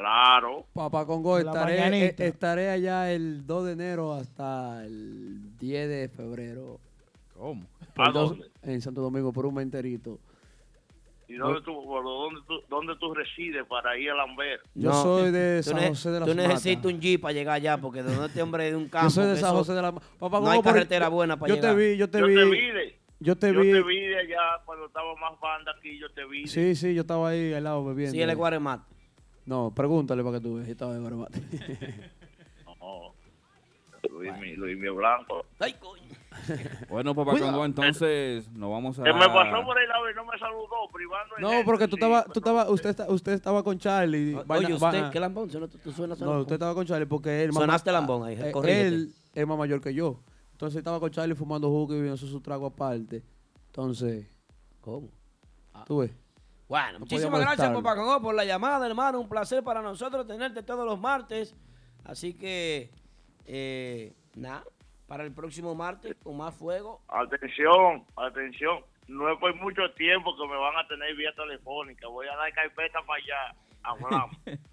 Claro. 0.00 0.64
Papá 0.72 1.04
Congo, 1.04 1.38
la 1.40 1.50
estaré, 1.50 2.06
eh, 2.06 2.14
estaré 2.16 2.70
allá 2.70 3.12
el 3.12 3.46
2 3.46 3.66
de 3.66 3.72
enero 3.72 4.14
hasta 4.14 4.82
el 4.86 5.58
10 5.58 5.88
de 5.90 6.08
febrero. 6.08 6.78
¿Cómo? 7.36 7.66
¿A 7.96 8.10
dos- 8.10 8.30
dónde? 8.30 8.46
en 8.62 8.80
Santo 8.80 9.02
Domingo, 9.02 9.30
por 9.30 9.44
un 9.44 9.54
mes 9.56 9.64
enterito. 9.64 10.18
¿Y 11.28 11.34
dónde 11.34 11.60
tú, 11.60 11.72
dónde, 11.82 12.40
tú, 12.48 12.54
dónde 12.70 12.96
tú 12.98 13.12
resides 13.14 13.62
para 13.68 13.96
ir 13.98 14.10
a 14.10 14.14
Lambert? 14.14 14.62
Yo 14.74 14.90
soy 14.94 15.30
de 15.32 15.62
San 15.62 15.76
ne- 15.76 15.88
José 15.88 16.10
de 16.12 16.20
las 16.20 16.28
Tú 16.30 16.34
necesitas 16.34 16.86
un 16.86 16.98
jeep 16.98 17.20
para 17.20 17.34
llegar 17.34 17.54
allá, 17.56 17.76
porque 17.78 18.02
de 18.02 18.10
donde 18.10 18.26
este 18.28 18.40
hombre 18.42 18.66
es 18.68 18.70
de 18.72 18.76
un 18.78 18.88
campo. 18.88 19.06
Yo 19.06 19.10
soy 19.10 19.26
de 19.26 19.36
San 19.36 19.52
José 19.54 19.74
de 19.74 19.82
la 19.82 19.92
Papá 19.92 20.06
No 20.18 20.30
Congo, 20.30 20.50
hay 20.50 20.58
por- 20.62 20.72
carretera 20.72 21.08
buena 21.08 21.36
para 21.38 21.50
yo 21.50 21.56
llegar. 21.56 21.76
te 21.76 21.80
vi, 21.90 21.96
yo 21.98 22.08
te 22.08 22.20
yo 22.20 22.26
vi. 22.26 22.34
te 22.36 22.44
vi 22.46 22.60
de, 22.70 22.98
Yo 23.20 23.36
te 23.36 23.52
yo 23.52 23.60
vi. 23.60 23.70
te 23.70 23.82
vi 23.82 24.00
de 24.00 24.18
allá 24.18 24.62
cuando 24.64 24.86
estaba 24.86 25.14
más 25.16 25.38
banda 25.38 25.72
aquí, 25.78 25.98
yo 25.98 26.10
te 26.10 26.24
vi. 26.24 26.42
de- 26.44 26.48
Sí, 26.48 26.74
sí, 26.74 26.94
yo 26.94 27.02
estaba 27.02 27.28
ahí 27.28 27.52
al 27.52 27.64
lado 27.64 27.84
bebiendo. 27.84 28.12
Sí, 28.14 28.22
él 28.22 28.30
es 28.30 28.36
Guaremate. 28.36 28.89
No, 29.50 29.72
pregúntale 29.74 30.22
para 30.22 30.38
que 30.38 30.44
tú 30.44 30.54
veas. 30.54 30.68
Estaba 30.68 30.94
en 30.94 31.00
Guaremate. 31.00 31.40
No, 32.80 33.12
Luis, 34.10 34.32
mi- 34.38 34.56
Luis 34.56 34.78
Mío 34.78 34.94
Blanco. 34.94 35.44
Ay, 35.58 35.74
coño. 35.74 36.02
Bueno, 36.88 37.14
Papá 37.14 37.32
Cuidado. 37.32 37.52
Congo, 37.52 37.64
entonces 37.66 38.50
nos 38.52 38.70
vamos 38.70 38.98
a... 38.98 39.02
Que 39.04 39.12
me 39.12 39.18
pasó 39.28 39.62
por 39.64 39.76
ahí 39.78 39.86
la 39.86 40.00
vez, 40.00 40.16
no 40.16 40.24
me 40.24 40.38
saludó, 40.38 40.88
privando 40.92 41.34
no, 41.38 41.64
porque 41.66 41.86
tú 41.86 41.96
sí, 41.96 42.02
estabas, 42.02 42.24
tú 42.32 42.38
estabas, 42.38 42.68
usted, 42.70 42.90
está- 42.90 43.10
usted 43.10 43.32
estaba 43.32 43.62
con 43.62 43.78
Charlie. 43.78 44.34
O- 44.34 44.44
vaina- 44.46 44.66
Oye, 44.68 44.74
usted, 44.74 44.86
vaina- 44.86 45.10
¿qué 45.10 45.20
lambón? 45.20 45.48
Tú, 45.50 45.68
tú 45.68 45.92
suenas 45.92 46.18
No, 46.20 46.40
usted 46.40 46.54
estaba 46.54 46.74
con 46.74 46.86
Charlie 46.86 47.06
porque 47.06 47.44
él... 47.44 47.52
mamá- 47.52 47.60
Sonaste 47.66 47.92
lambón 47.92 48.24
ahí, 48.26 48.38
eh. 48.40 48.52
Él 48.64 49.12
es 49.34 49.46
más 49.46 49.58
mayor 49.58 49.80
que 49.82 49.92
yo. 49.92 50.20
Entonces 50.52 50.78
estaba 50.78 50.98
con 50.98 51.10
Charlie 51.10 51.34
fumando 51.34 51.68
jugo 51.68 51.92
y 51.92 51.96
bebiendo 51.96 52.16
su 52.16 52.40
trago 52.40 52.66
aparte. 52.66 53.22
Entonces... 53.66 54.26
¿Cómo? 54.80 55.08
¿Tú 55.86 55.98
ves? 55.98 56.10
Bueno, 56.70 56.92
No 56.92 56.98
muchísimas 57.00 57.40
gracias. 57.40 57.68
Papá 57.68 57.96
Congo, 57.96 58.22
por 58.22 58.32
la 58.32 58.44
llamada, 58.44 58.86
hermano. 58.86 59.18
Un 59.18 59.28
placer 59.28 59.64
para 59.64 59.82
nosotros 59.82 60.24
tenerte 60.24 60.62
todos 60.62 60.86
los 60.86 61.00
martes. 61.00 61.56
Así 62.04 62.32
que, 62.32 62.92
eh, 63.44 64.14
nada, 64.36 64.62
para 65.08 65.24
el 65.24 65.32
próximo 65.32 65.74
martes 65.74 66.14
con 66.22 66.36
más 66.36 66.54
fuego. 66.54 67.02
Atención, 67.08 68.06
atención. 68.14 68.84
No 69.08 69.32
es 69.32 69.38
por 69.40 69.52
mucho 69.56 69.82
tiempo 69.96 70.36
que 70.36 70.46
me 70.46 70.56
van 70.56 70.76
a 70.76 70.86
tener 70.86 71.12
vía 71.16 71.34
telefónica. 71.34 72.06
Voy 72.06 72.28
a 72.28 72.36
dar 72.36 72.52
carpeta 72.52 73.00
para 73.04 73.20
allá. 73.20 73.56
Hablamos. 73.82 74.36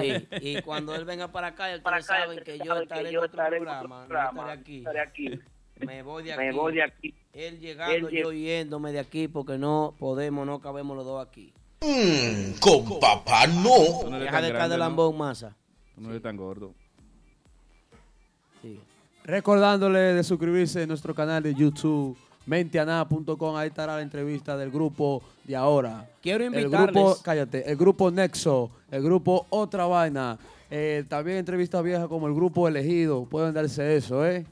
Sí, 0.00 0.28
y 0.40 0.60
cuando 0.62 0.92
él 0.92 1.04
venga 1.04 1.30
para 1.30 1.46
acá, 1.46 1.70
ya 1.70 1.76
ustedes 1.76 2.04
saben 2.04 2.42
que 2.42 2.58
yo 2.58 2.80
estaré 2.80 3.10
en 3.10 3.18
otro 3.18 3.30
programa. 3.30 4.06
no 4.08 4.50
estaré 4.50 5.00
aquí. 5.00 5.40
Me 5.76 6.02
voy 6.02 6.24
de 6.24 6.32
aquí. 6.32 6.42
Me 6.42 6.52
voy 6.52 6.74
de 6.74 6.82
aquí. 6.82 7.14
Él 7.32 7.58
llegando, 7.60 7.94
Él 7.94 8.06
lleg- 8.08 8.22
yo 8.24 8.32
yéndome 8.32 8.92
de 8.92 8.98
aquí 8.98 9.26
porque 9.28 9.56
no 9.58 9.94
podemos, 9.98 10.46
no 10.46 10.60
cabemos 10.60 10.96
los 10.96 11.06
dos 11.06 11.26
aquí. 11.26 11.52
Mm, 11.80 12.58
con 12.60 13.00
papá 13.00 13.46
no. 13.46 14.08
Deja 14.18 14.40
de 14.42 14.48
estar 14.48 14.68
de 14.68 14.78
lambón 14.78 15.16
masa. 15.16 15.56
Tú 15.94 16.00
no 16.02 16.10
eres 16.10 16.22
tan 16.22 16.36
gordo. 16.36 16.74
Recordándole 19.24 19.98
de 19.98 20.24
suscribirse 20.24 20.82
a 20.82 20.86
nuestro 20.86 21.14
canal 21.14 21.42
de 21.42 21.54
YouTube, 21.54 22.16
menteana.com. 22.46 23.56
Ahí 23.56 23.68
estará 23.68 23.96
la 23.96 24.02
entrevista 24.02 24.56
del 24.56 24.70
grupo 24.70 25.22
de 25.44 25.54
ahora. 25.56 26.08
Quiero 26.20 26.44
El 26.44 26.54
invitarles. 26.54 26.92
grupo, 26.94 27.18
cállate, 27.22 27.70
el 27.70 27.76
grupo 27.76 28.10
Nexo, 28.10 28.70
el 28.90 29.02
grupo 29.02 29.46
Otra 29.50 29.86
Vaina. 29.86 30.38
Eh, 30.70 31.04
también 31.08 31.38
entrevistas 31.38 31.82
viejas 31.84 32.08
como 32.08 32.26
el 32.26 32.34
grupo 32.34 32.66
Elegido. 32.66 33.24
Pueden 33.26 33.54
darse 33.54 33.96
eso, 33.96 34.26
¿eh? 34.26 34.44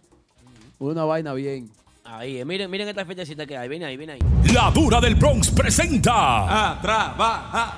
Una 0.78 1.04
vaina 1.04 1.32
bien. 1.34 1.68
Ahí, 2.12 2.40
eh, 2.40 2.44
miren, 2.44 2.68
miren 2.68 2.88
esta 2.88 3.04
fechecita 3.04 3.46
que 3.46 3.56
hay. 3.56 3.68
Viene 3.68 3.84
ahí, 3.84 3.96
viene 3.96 4.14
ahí. 4.14 4.20
La 4.52 4.70
Dura 4.72 5.00
del 5.00 5.14
Bronx 5.14 5.50
presenta. 5.50 6.80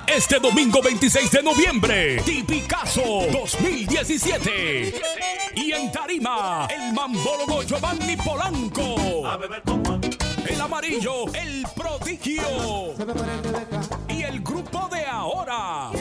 Este 0.07 0.39
domingo 0.39 0.81
26 0.81 1.29
de 1.29 1.43
noviembre. 1.43 2.17
Tipicazo 2.25 3.27
2017. 3.31 4.93
Y 5.55 5.71
en 5.71 5.91
Tarima, 5.91 6.67
el 6.67 6.93
mambólogo 6.93 7.61
Giovanni 7.63 8.17
Polanco. 8.17 8.95
El 10.47 10.61
amarillo, 10.61 11.25
el 11.35 11.63
prodigio. 11.75 12.95
Y 14.09 14.23
el 14.23 14.41
grupo 14.41 14.89
de 14.91 15.05
ahora. 15.05 15.91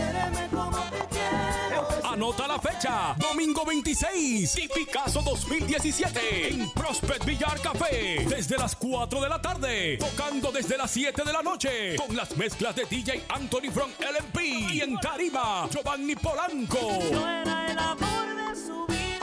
Anota 2.13 2.47
la 2.47 2.59
fecha, 2.59 3.15
domingo 3.17 3.65
26, 3.65 4.53
Tipicazo 4.53 5.23
2017, 5.23 6.49
en 6.53 6.71
Prospect 6.73 7.25
Villar 7.25 7.59
Café, 7.63 8.27
desde 8.29 8.59
las 8.59 8.77
4 8.77 9.19
de 9.23 9.29
la 9.31 9.41
tarde, 9.41 9.97
tocando 9.97 10.53
desde 10.53 10.77
las 10.77 10.91
7 10.91 11.23
de 11.25 11.33
la 11.33 11.43
noche, 11.43 11.97
con 11.97 12.15
las 12.15 12.37
mezclas 12.37 12.77
de 12.77 12.85
DJ 12.85 13.25
Anthony 13.31 13.71
from 13.73 13.91
LMP 13.99 14.41
y 14.75 14.83
en 14.83 14.97
Tarima, 14.99 15.67
Giovanni 15.71 16.15
Polanco. 16.15 16.91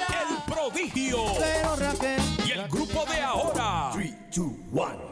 El 0.10 0.52
prodigio. 0.52 1.26
Y 2.44 2.52
el 2.52 2.68
grupo 2.70 3.06
de 3.06 3.22
ahora. 3.22 3.92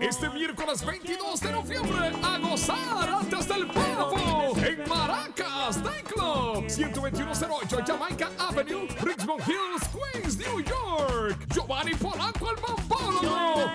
Este 0.00 0.28
miércoles 0.30 0.84
22 0.84 1.40
de 1.40 1.52
noviembre 1.52 2.12
a 2.22 2.38
gozar 2.38 3.08
antes 3.08 3.48
del 3.48 3.66
pavo 3.68 4.56
en 4.56 4.88
Maracas 4.88 5.78
Nightclub 5.78 6.66
12108 6.68 7.78
Jamaica 7.86 8.30
Avenue, 8.38 8.88
Richmond 9.00 9.42
Hills, 9.46 9.88
Queens, 9.92 10.36
New 10.36 10.60
York. 10.60 11.46
Giovanni 11.54 11.94
Polanco 11.94 12.50
el 12.50 12.60
Mambólogo. 12.60 13.70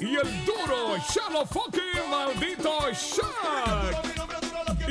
Y 0.00 0.16
el 0.16 0.44
duro 0.44 0.96
Shallow 1.12 1.46
Fucking 1.46 2.10
Maldito 2.10 2.92
Shark. 2.92 4.39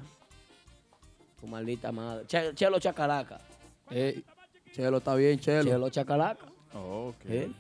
Tu 1.41 1.47
maldita 1.47 1.93
madre. 1.93 2.27
Che- 2.27 2.53
Chelo 2.55 2.79
Chacalaca. 2.81 3.41
Ey, 3.91 4.25
Chelo 4.73 4.99
está 4.99 5.15
bien, 5.15 5.39
Chelo. 5.39 5.65
Chelo 5.71 5.89
Chacalaca. 5.91 6.47
¿Eh? 7.29 7.51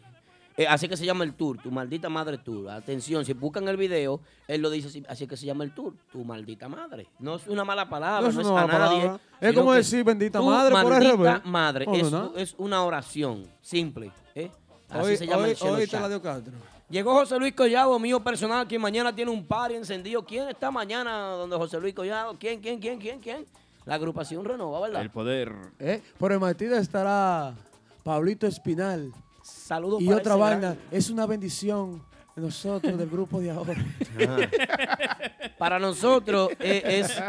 Eh, 0.60 0.66
así 0.66 0.88
que 0.88 0.96
se 0.96 1.06
llama 1.06 1.22
el 1.22 1.34
tour, 1.34 1.56
tu 1.62 1.70
maldita 1.70 2.08
madre 2.08 2.36
tour. 2.38 2.68
Atención, 2.68 3.24
si 3.24 3.32
buscan 3.32 3.68
el 3.68 3.76
video, 3.76 4.20
él 4.48 4.60
lo 4.60 4.70
dice 4.70 4.88
así, 4.88 5.04
así 5.08 5.26
que 5.28 5.36
se 5.36 5.46
llama 5.46 5.62
el 5.62 5.72
tour, 5.72 5.94
tu 6.10 6.24
maldita 6.24 6.68
madre. 6.68 7.06
No 7.20 7.36
es 7.36 7.46
una 7.46 7.64
mala 7.64 7.88
palabra, 7.88 8.26
No 8.28 8.32
no 8.32 8.40
es 8.40 8.44
es, 8.46 8.50
una 8.52 8.62
a 8.62 8.66
mala 8.66 8.78
nadie. 8.80 8.98
palabra. 9.02 9.20
Es 9.40 9.54
como 9.54 9.70
que 9.70 9.76
decir 9.76 10.02
bendita 10.04 10.42
madre 10.42 10.72
por 10.74 10.90
maldita 10.90 11.36
RB. 11.38 11.44
madre. 11.46 11.84
¿O 11.86 11.92
no, 11.92 11.96
es, 11.96 12.10
no? 12.12 12.32
es 12.36 12.54
una 12.58 12.82
oración 12.84 13.46
simple. 13.62 14.10
¿eh? 14.34 14.50
Así 14.90 15.10
Hoy- 15.10 15.16
se 15.16 15.26
llama 15.28 15.44
hoy- 15.44 15.56
el 15.60 15.68
hoy 15.68 15.80
te 15.82 15.86
Chat. 15.86 16.00
la 16.02 16.08
dio 16.08 16.20
Castro. 16.22 16.52
Llegó 16.90 17.12
José 17.14 17.38
Luis 17.38 17.52
Collado, 17.54 17.96
mío 18.00 18.18
personal, 18.24 18.66
quien 18.66 18.80
mañana 18.80 19.14
tiene 19.14 19.30
un 19.30 19.44
party 19.46 19.74
encendido. 19.76 20.24
¿Quién 20.24 20.48
está 20.48 20.70
mañana 20.72 21.28
donde 21.36 21.54
José 21.56 21.78
Luis 21.78 21.94
Collado? 21.94 22.34
¿Quién, 22.36 22.60
quién, 22.60 22.80
quién, 22.80 22.98
quién, 22.98 23.20
quién? 23.20 23.46
La 23.84 23.94
agrupación 23.94 24.44
Renova, 24.44 24.80
¿verdad? 24.80 25.02
El 25.02 25.10
poder. 25.10 25.52
¿Eh? 25.78 26.02
Por 26.18 26.32
el 26.32 26.40
Martínez 26.40 26.78
estará 26.80 27.54
Pablito 28.02 28.46
Espinal. 28.46 29.12
Saludos 29.68 30.00
Y 30.00 30.06
para 30.06 30.16
otra 30.18 30.36
vaina, 30.36 30.60
gran- 30.60 30.78
es 30.90 31.10
una 31.10 31.26
bendición 31.26 32.02
de 32.34 32.40
nosotros, 32.42 32.96
del 32.96 33.08
grupo 33.10 33.38
de 33.38 33.50
ahora. 33.50 33.74
Para 35.58 35.78
nosotros 35.78 36.50
eh, 36.60 36.82
es, 36.86 37.20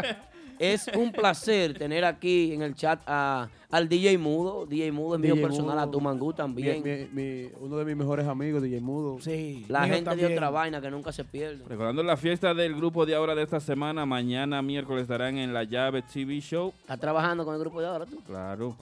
es 0.59 0.87
un 0.95 1.11
placer 1.11 1.77
tener 1.77 2.05
aquí 2.05 2.53
en 2.53 2.61
el 2.61 2.75
chat 2.75 3.01
a, 3.07 3.49
al 3.71 3.89
DJ 3.89 4.17
Mudo. 4.17 4.65
DJ 4.65 4.91
Mudo 4.91 5.15
es 5.15 5.21
mío 5.21 5.35
personal, 5.41 5.75
Mudo. 5.75 5.79
a 5.79 5.91
Tumangú 5.91 6.31
también. 6.33 6.83
Mi- 6.83 6.91
mi- 6.91 7.43
mi- 7.43 7.49
uno 7.59 7.77
de 7.77 7.85
mis 7.85 7.95
mejores 7.95 8.27
amigos, 8.27 8.61
DJ 8.61 8.79
Mudo. 8.81 9.17
Sí. 9.19 9.65
La 9.67 9.81
gente 9.81 9.97
de 9.97 10.03
también. 10.05 10.31
otra 10.33 10.49
vaina 10.49 10.79
que 10.79 10.91
nunca 10.91 11.11
se 11.11 11.23
pierde. 11.25 11.63
Recordando 11.67 12.03
la 12.03 12.15
fiesta 12.17 12.53
del 12.53 12.75
grupo 12.75 13.05
de 13.05 13.15
ahora 13.15 13.35
de 13.35 13.43
esta 13.43 13.59
semana, 13.59 14.05
mañana 14.05 14.61
miércoles 14.61 15.01
estarán 15.03 15.37
en 15.37 15.53
la 15.53 15.63
llave 15.63 16.03
TV 16.03 16.39
Show. 16.39 16.73
¿Estás 16.81 16.99
trabajando 16.99 17.43
con 17.45 17.55
el 17.55 17.59
grupo 17.59 17.81
de 17.81 17.87
ahora 17.87 18.05
tú? 18.05 18.21
Claro. 18.25 18.77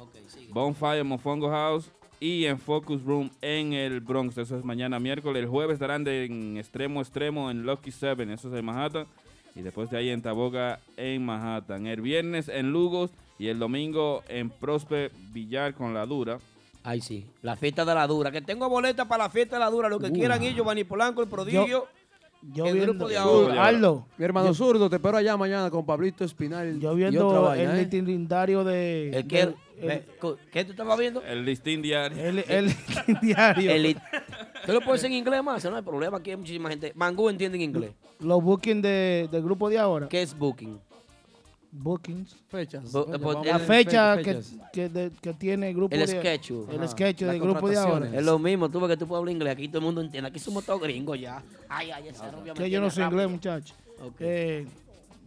Bonfire 0.51 1.03
Mofongo 1.03 1.49
House 1.49 1.89
y 2.19 2.45
en 2.45 2.57
Focus 2.59 3.03
Room 3.03 3.29
en 3.41 3.73
el 3.73 3.99
Bronx. 4.01 4.37
Eso 4.37 4.57
es 4.57 4.63
mañana 4.65 4.99
miércoles. 4.99 5.41
El 5.43 5.49
jueves 5.49 5.75
estarán 5.75 6.03
de 6.03 6.25
en 6.25 6.57
extremo 6.57 7.01
extremo 7.01 7.51
en 7.51 7.63
Lucky 7.65 7.91
Seven. 7.91 8.29
Eso 8.31 8.47
es 8.51 8.59
en 8.59 8.65
Manhattan. 8.65 9.05
Y 9.55 9.61
después 9.61 9.89
de 9.89 9.97
ahí 9.97 10.09
en 10.09 10.21
Taboga 10.21 10.79
en 10.97 11.25
Manhattan. 11.25 11.87
El 11.87 12.01
viernes 12.01 12.47
en 12.49 12.71
Lugos 12.71 13.11
y 13.39 13.47
el 13.47 13.59
domingo 13.59 14.23
en 14.29 14.49
Prosper 14.49 15.11
Villar 15.31 15.73
con 15.73 15.93
la 15.93 16.05
Dura. 16.05 16.39
Ay, 16.83 17.01
sí. 17.01 17.25
La 17.41 17.55
fiesta 17.55 17.83
de 17.83 17.93
la 17.93 18.07
dura. 18.07 18.31
Que 18.31 18.41
tengo 18.41 18.69
boleta 18.69 19.05
para 19.07 19.25
la 19.25 19.29
fiesta 19.29 19.57
de 19.57 19.59
la 19.59 19.69
dura. 19.69 19.89
Lo 19.89 19.99
que 19.99 20.07
Uh. 20.07 20.13
quieran 20.13 20.41
ir, 20.41 20.53
Giovanni 20.55 20.83
Polanco, 20.85 21.21
el 21.21 21.27
prodigio. 21.27 21.85
Yo 22.53 22.65
el 22.67 22.73
viendo, 22.75 22.93
grupo 22.93 23.09
de 23.09 23.17
ahora. 23.17 23.65
Aldo, 23.65 24.05
Mi 24.17 24.23
hermano 24.23 24.47
yo- 24.47 24.53
zurdo, 24.53 24.89
te 24.89 24.95
espero 24.97 25.17
allá 25.17 25.35
mañana 25.35 25.69
con 25.71 25.85
Pablito 25.85 26.23
Espinal. 26.23 26.79
yo 26.79 26.91
y 26.97 27.03
otra 27.03 27.09
viendo 27.09 27.41
vaina, 27.41 27.73
el 27.73 27.79
¿eh? 27.79 27.81
itinerario 27.81 28.63
de... 28.63 29.07
¿El 29.09 29.27
del- 29.27 29.55
el- 29.81 30.03
¿Qué 30.51 30.65
tú 30.65 30.71
estabas 30.71 30.97
viendo? 30.99 31.21
El 31.23 31.45
listín 31.45 31.81
diario. 31.81 32.17
El, 32.23 32.39
el 32.47 32.71
diario. 33.21 33.71
El 33.71 33.97
Tú 34.65 34.73
lo 34.73 34.81
puedes 34.81 35.03
en 35.03 35.13
inglés 35.13 35.41
más, 35.43 35.63
no 35.65 35.75
hay 35.75 35.81
problema. 35.81 36.17
Aquí 36.17 36.31
hay 36.31 36.37
muchísima 36.37 36.69
gente. 36.69 36.91
Mangú 36.95 37.29
entiende 37.29 37.57
en 37.57 37.61
inglés. 37.63 37.91
Los 38.19 38.43
bookings 38.43 38.81
de, 38.81 39.29
del 39.31 39.41
grupo 39.43 39.69
de 39.69 39.77
ahora. 39.79 40.07
¿Qué 40.09 40.21
es 40.21 40.37
booking? 40.37 40.79
Bookings. 41.71 42.35
Fechas. 42.47 42.93
Oye, 42.95 43.19
pues, 43.19 43.37
La 43.45 43.59
fecha 43.59 44.15
fe- 44.15 44.23
que, 44.23 44.41
que, 44.73 44.89
de- 44.89 45.11
que 45.21 45.33
tiene 45.33 45.69
el 45.69 45.75
grupo 45.75 45.93
El 45.95 46.05
de... 46.05 46.07
schedule. 46.07 46.75
El 46.75 46.87
sketch 46.89 47.19
del 47.19 47.39
grupo 47.39 47.69
de 47.69 47.77
ahora. 47.77 48.09
Es 48.13 48.23
lo 48.23 48.39
mismo, 48.39 48.69
tú 48.69 48.79
ves 48.79 48.89
que 48.89 48.97
tú 48.97 49.05
puedes 49.07 49.19
hablar 49.19 49.33
inglés. 49.33 49.53
Aquí 49.53 49.67
todo 49.67 49.79
el 49.79 49.85
mundo 49.85 50.01
entiende. 50.01 50.29
Aquí 50.29 50.39
somos 50.39 50.65
todos 50.65 50.81
gringos 50.81 51.19
ya. 51.19 51.43
Ay, 51.69 51.91
ay, 51.91 52.03
me 52.03 52.53
Que 52.53 52.69
yo 52.69 52.79
no 52.81 52.87
rápido. 52.89 53.05
inglés, 53.09 53.29
muchacho. 53.29 53.73
Ok. 54.01 54.15
Eh, 54.21 54.65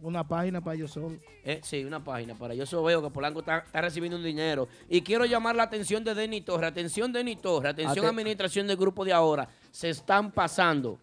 una 0.01 0.27
página 0.27 0.61
para 0.61 0.75
yo 0.75 0.87
solo. 0.87 1.11
Eh, 1.43 1.59
sí, 1.63 1.83
una 1.83 2.03
página 2.03 2.35
para 2.35 2.53
yo 2.53 2.65
solo 2.65 2.83
veo 2.83 3.01
que 3.01 3.09
Polanco 3.09 3.39
está, 3.41 3.59
está 3.59 3.81
recibiendo 3.81 4.17
un 4.17 4.23
dinero. 4.23 4.67
Y 4.89 5.01
quiero 5.01 5.25
llamar 5.25 5.55
la 5.55 5.63
atención 5.63 6.03
de 6.03 6.13
Denny 6.15 6.41
Torres. 6.41 6.69
Atención, 6.71 7.11
Denny 7.13 7.35
Torres. 7.35 7.73
Atención, 7.73 8.05
Ate- 8.05 8.09
administración 8.09 8.67
del 8.67 8.77
grupo 8.77 9.03
de 9.05 9.13
ahora. 9.13 9.47
Se 9.71 9.89
están 9.89 10.31
pasando. 10.31 10.97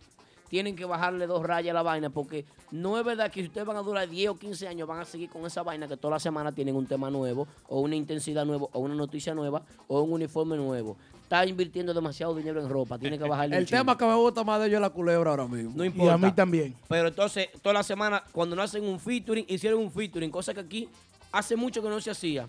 tienen 0.49 0.75
que 0.75 0.87
bajarle 0.87 1.27
dos 1.27 1.43
rayas 1.45 1.73
a 1.73 1.75
la 1.75 1.83
vaina 1.83 2.09
porque 2.09 2.47
no 2.70 2.99
es 2.99 3.05
verdad 3.05 3.31
que 3.31 3.41
si 3.43 3.49
ustedes 3.49 3.66
van 3.66 3.77
a 3.77 3.83
durar 3.83 4.09
10 4.09 4.31
o 4.31 4.39
15 4.39 4.66
años 4.66 4.89
van 4.89 5.01
a 5.01 5.05
seguir 5.05 5.29
con 5.29 5.45
esa 5.45 5.62
vaina 5.62 5.87
que 5.87 5.99
toda 5.99 6.12
la 6.15 6.19
semana 6.20 6.53
tienen 6.53 6.75
un 6.75 6.87
tema 6.87 7.11
nuevo 7.11 7.47
o 7.69 7.81
una 7.81 7.95
intensidad 7.97 8.47
nueva 8.47 8.66
o 8.73 8.79
una 8.79 8.95
noticia 8.95 9.35
nueva 9.35 9.62
o 9.89 10.01
un 10.01 10.11
uniforme 10.15 10.57
nuevo. 10.57 10.97
Está 11.29 11.45
invirtiendo 11.45 11.93
demasiado 11.93 12.35
dinero 12.35 12.59
en 12.59 12.71
ropa, 12.71 12.99
tiene 12.99 13.19
que 13.19 13.25
bajarle 13.29 13.55
un 13.57 13.61
El 13.63 13.69
tema 13.69 13.99
que 13.99 14.07
me 14.07 14.15
gusta 14.15 14.43
más 14.45 14.59
de 14.61 14.67
ellos 14.69 14.77
es 14.77 14.81
la 14.81 14.89
culebra 14.89 15.29
ahora 15.33 15.47
mismo. 15.47 15.73
No 15.77 15.85
importa. 15.85 16.15
a 16.15 16.17
mí 16.17 16.33
también. 16.33 16.75
Pero 16.89 17.09
entonces, 17.09 17.51
toda 17.61 17.75
la 17.75 17.83
semana, 17.83 18.25
cuando 18.33 18.57
no 18.57 18.63
hacen 18.63 18.83
un 18.83 18.99
featuring, 18.99 19.45
hicieron 19.47 19.79
un 19.81 19.93
featuring, 19.93 20.31
cosa 20.31 20.55
que 20.55 20.61
aquí 20.61 20.89
hace 21.31 21.55
mucho 21.55 21.83
que 21.83 21.91
no 21.91 22.01
se 22.01 22.11
hacía. 22.11 22.49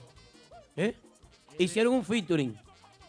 ¿Eh? 0.77 0.95
Hicieron 1.57 1.93
un 1.93 2.05
featuring 2.05 2.57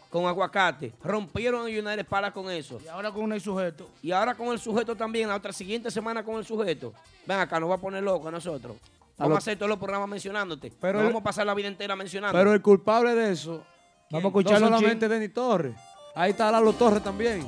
con 0.09 0.25
aguacate, 0.25 0.91
rompieron 1.05 1.61
a 1.61 1.63
United 1.63 2.05
para 2.05 2.33
con 2.33 2.51
eso. 2.51 2.77
Y 2.83 2.89
ahora 2.89 3.09
con 3.09 3.31
el 3.31 3.39
sujeto. 3.39 3.89
Y 4.03 4.11
ahora 4.11 4.35
con 4.35 4.49
el 4.49 4.59
sujeto 4.59 4.93
también, 4.97 5.29
la 5.29 5.37
otra 5.37 5.53
siguiente 5.53 5.89
semana 5.89 6.21
con 6.21 6.35
el 6.35 6.43
sujeto. 6.45 6.91
Ven 7.25 7.39
acá, 7.39 7.61
nos 7.61 7.69
va 7.69 7.75
a 7.75 7.77
poner 7.77 8.03
loco 8.03 8.27
a 8.27 8.31
nosotros. 8.31 8.75
A 9.17 9.23
Vamos 9.23 9.29
lo- 9.29 9.35
a 9.35 9.37
hacer 9.37 9.57
todos 9.57 9.69
los 9.69 9.79
programas 9.79 10.09
mencionándote. 10.09 10.69
Pero 10.81 10.99
el- 10.99 11.05
vamos 11.05 11.21
a 11.21 11.23
pasar 11.23 11.45
la 11.45 11.53
vida 11.53 11.69
entera 11.69 11.95
mencionando. 11.95 12.37
Pero 12.37 12.51
el 12.53 12.61
culpable 12.61 13.15
de 13.15 13.31
eso, 13.31 13.63
Vamos 14.11 14.25
a 14.25 14.27
escucharlo 14.27 14.69
no 14.69 14.77
solamente 14.77 15.07
Denny 15.07 15.29
Torres. 15.29 15.75
Ahí 16.13 16.31
está 16.31 16.51
Lalo 16.51 16.73
Torres 16.73 17.01
también. 17.01 17.47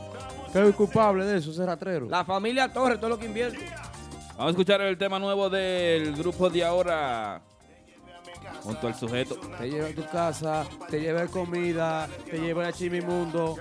Que 0.52 0.60
es 0.60 0.68
el 0.68 0.73
culpable 0.73 1.26
de 1.26 1.38
eso, 1.38 1.52
ese 1.52 1.65
ratrero. 1.65 2.07
La 2.07 2.23
familia 2.23 2.72
Torres, 2.72 2.99
todo 2.99 3.10
lo 3.10 3.19
que 3.19 3.26
invierte. 3.26 3.65
Vamos 4.30 4.48
a 4.48 4.49
escuchar 4.52 4.81
el 4.81 4.98
tema 4.98 5.19
nuevo 5.19 5.49
del 5.49 6.15
grupo 6.15 6.49
de 6.49 6.64
ahora. 6.64 7.41
Junto 8.61 8.88
al 8.88 8.95
sujeto. 8.95 9.35
Te 9.57 9.69
lleva 9.69 9.88
a 9.88 9.94
tu 9.94 10.06
casa, 10.07 10.65
te 10.90 11.02
lleva 11.02 11.27
comida, 11.27 12.07
te 12.30 12.40
lleva 12.40 12.68
a 12.68 12.72
Chimimundo. 12.72 13.57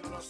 No 0.00 0.20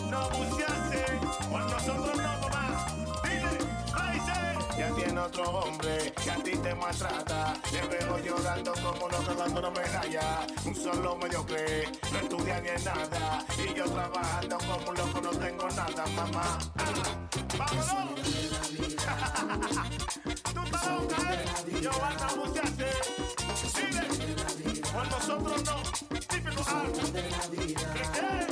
bucearse, 0.00 1.04
con 1.50 1.70
nosotros 1.70 2.16
no 2.16 2.22
mamá. 2.40 2.86
Dile, 3.24 3.58
se. 3.58 4.78
Ya 4.78 4.88
tiene 4.94 5.20
otro 5.20 5.44
hombre 5.44 6.12
que 6.22 6.30
a 6.30 6.36
ti 6.36 6.52
te 6.52 6.74
maltrata. 6.74 7.54
Te 7.70 7.80
veo 7.86 8.18
llorando 8.18 8.72
como 8.72 9.08
no 9.08 9.18
cagando 9.24 9.60
una 9.60 9.70
medalla. 9.70 10.46
Un 10.64 10.74
solo 10.74 11.16
mediocre, 11.16 11.88
no 12.10 12.18
estudia 12.18 12.60
ni 12.60 12.68
en 12.68 12.84
nada. 12.84 13.44
Y 13.58 13.74
yo 13.74 13.84
trabajando 13.84 14.58
como 14.58 14.90
un 14.90 14.96
loco 14.96 15.20
no 15.20 15.30
tengo 15.30 15.68
nada, 15.68 16.06
mamá. 16.16 16.58
¡Vámonos! 17.58 17.92
Tú 20.54 20.60
estás 20.62 20.86
loca, 20.86 21.16
¿eh? 21.34 21.44
Yo 21.80 21.90
van 22.00 22.22
a 22.22 22.34
bucearse. 22.34 22.90
Dile, 23.76 24.80
con 24.92 25.08
nosotros 25.08 25.64
no. 25.64 25.82
Típico 26.28 26.62
algo. 26.68 27.12
¿Qué 27.12 28.02
qué? 28.12 28.51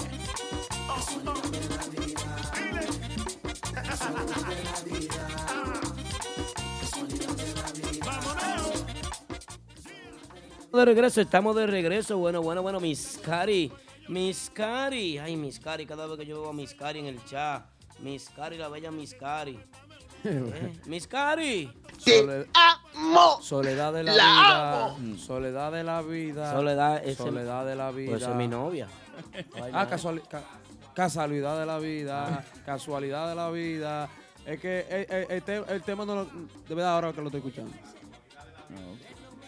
De 10.72 10.84
regreso, 10.84 11.20
estamos 11.20 11.56
de 11.56 11.66
regreso. 11.66 12.16
Bueno, 12.18 12.42
bueno, 12.42 12.62
bueno, 12.62 12.78
Miss 12.80 13.18
Cari. 13.24 13.72
Miss 14.08 14.50
Cari. 14.54 15.18
Ay, 15.18 15.36
Miss 15.36 15.58
Cari, 15.58 15.84
cada 15.86 16.06
vez 16.06 16.18
que 16.18 16.26
yo 16.26 16.40
veo 16.42 16.50
a 16.50 16.52
Miss 16.52 16.74
Cari 16.74 17.00
en 17.00 17.06
el 17.06 17.24
chat. 17.24 17.64
Miss 18.00 18.30
Cari, 18.34 18.56
la 18.56 18.68
bella 18.68 18.90
Miss 18.90 19.14
Cari. 19.14 19.58
¿Eh? 20.24 20.72
Miss 20.86 21.06
Cari. 21.08 21.72
Soled- 21.98 22.46
Soledad 23.42 23.92
de 23.92 24.04
la, 24.04 24.14
La 24.14 24.24
vida. 24.24 24.84
amo. 24.86 25.18
Soledad 25.18 25.72
de 25.72 25.82
la 25.84 26.02
vida. 26.02 26.52
Soledad, 26.52 27.02
ese- 27.04 27.16
Soledad 27.22 27.66
de 27.66 27.74
la 27.76 27.90
vida. 27.90 28.10
Pues 28.10 28.22
esa 28.22 28.30
es 28.30 28.36
mi 28.36 28.46
novia. 28.48 28.86
Ah, 29.72 29.86
casuali- 29.88 30.22
ca- 30.28 30.42
casualidad 31.04 31.58
de 31.60 31.66
la 31.66 31.78
vida. 31.78 32.44
casualidad 32.66 33.28
de 33.30 33.34
la 33.34 33.50
vida. 33.50 34.08
Es 34.46 34.60
que 34.60 34.80
el, 34.90 35.14
el- 35.16 35.30
el 35.30 35.42
te- 35.42 35.72
el 35.74 35.82
tema 35.82 36.04
no 36.04 36.14
lo. 36.14 36.24
De 36.24 36.74
verdad, 36.74 36.94
ahora 36.94 37.12
que 37.12 37.20
lo 37.20 37.26
estoy 37.28 37.38
escuchando. 37.40 37.72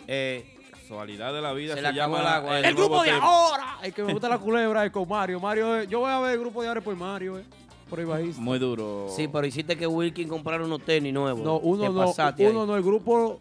Eh, 0.06 0.56
Casualidad 0.70 1.32
de 1.32 1.40
la 1.40 1.52
vida 1.52 1.74
se 1.74 1.80
acabó 1.80 1.96
llama 1.96 2.20
el 2.20 2.26
agua. 2.26 2.58
El 2.60 2.74
grupo 2.74 3.02
de 3.02 3.10
tema. 3.12 3.24
ahora. 3.24 3.78
El 3.82 3.92
que 3.94 4.02
me 4.02 4.12
gusta 4.12 4.28
la 4.28 4.38
culebra 4.38 4.84
es 4.84 4.92
con 4.92 5.08
Mario. 5.08 5.40
Mario, 5.40 5.78
eh, 5.78 5.86
yo 5.86 6.00
voy 6.00 6.10
a 6.10 6.18
ver 6.20 6.32
el 6.34 6.40
grupo 6.40 6.60
de 6.62 6.68
ahora 6.68 6.80
por 6.80 6.94
Mario, 6.96 7.38
eh. 7.38 7.44
Por 7.88 7.98
ahí 8.00 8.04
bajista. 8.04 8.40
Muy 8.40 8.58
duro. 8.58 9.06
Sí, 9.14 9.28
pero 9.28 9.46
hiciste 9.46 9.76
que 9.76 9.86
Wilkin 9.86 10.28
comprara 10.28 10.64
unos 10.64 10.82
tenis 10.84 11.12
nuevos. 11.14 11.42
No, 11.44 11.58
uno 11.58 11.84
no, 11.84 11.90
uno 11.90 12.14
ahí. 12.62 12.66
no, 12.66 12.76
el 12.76 12.82
grupo 12.82 13.38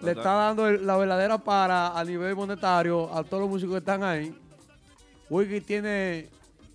le 0.00 0.12
está 0.12 0.32
dando 0.34 0.68
el- 0.68 0.86
la 0.86 0.96
verdadera 0.96 1.38
para 1.38 1.98
a 1.98 2.04
nivel 2.04 2.34
monetario 2.36 3.12
a 3.14 3.24
todos 3.24 3.42
los 3.42 3.50
músicos 3.50 3.74
que 3.74 3.78
están 3.78 4.02
ahí. 4.04 4.34
Wiki 5.28 5.60
tiene 5.60 6.28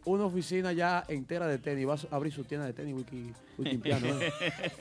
una 0.05 0.25
oficina 0.25 0.71
ya 0.73 1.03
entera 1.07 1.47
de 1.47 1.57
tenis. 1.57 1.87
Va 1.87 1.93
a 1.93 2.15
abrir 2.15 2.33
su 2.33 2.43
tienda 2.43 2.65
de 2.67 2.73
tenis, 2.73 2.93
Wiki, 2.95 3.31
Wiki 3.57 3.77
Piano. 3.77 4.07
eh. 4.19 4.31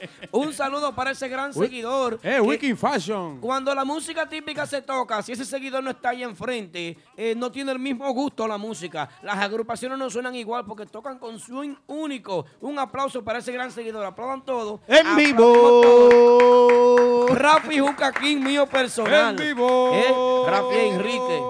Un 0.33 0.53
saludo 0.53 0.95
para 0.95 1.11
ese 1.13 1.29
gran 1.29 1.53
Wi- 1.55 1.67
seguidor. 1.67 2.19
Eh, 2.23 2.41
Wiki 2.41 2.75
Fashion. 2.75 3.41
Cuando 3.41 3.75
la 3.75 3.85
música 3.85 4.29
típica 4.29 4.67
se 4.67 4.83
toca, 4.83 5.23
si 5.23 5.33
ese 5.33 5.45
seguidor 5.45 5.83
no 5.85 5.91
está 5.91 6.11
ahí 6.11 6.23
enfrente, 6.23 6.97
eh, 7.17 7.35
no 7.37 7.51
tiene 7.53 7.73
el 7.73 7.79
mismo 7.79 8.11
gusto 8.13 8.47
la 8.49 8.59
música. 8.59 9.09
Las 9.23 9.37
agrupaciones 9.39 9.99
no 9.99 10.11
suenan 10.11 10.35
igual 10.35 10.65
porque 10.67 10.87
tocan 10.87 11.19
con 11.19 11.39
swing 11.39 11.75
único. 11.87 12.45
Un 12.61 12.79
aplauso 12.79 13.23
para 13.23 13.39
ese 13.39 13.53
gran 13.53 13.71
seguidor. 13.71 14.05
Aplaudan 14.05 14.45
todos. 14.45 14.81
En 14.89 15.17
vivo. 15.17 17.27
Rafi 17.35 17.79
Juca 17.79 18.13
King, 18.13 18.39
mío 18.39 18.67
personal. 18.67 19.41
En 19.41 19.47
vivo. 19.55 19.91
Eh, 19.95 20.51
Rafi 20.51 20.77
Enrique. 20.89 21.43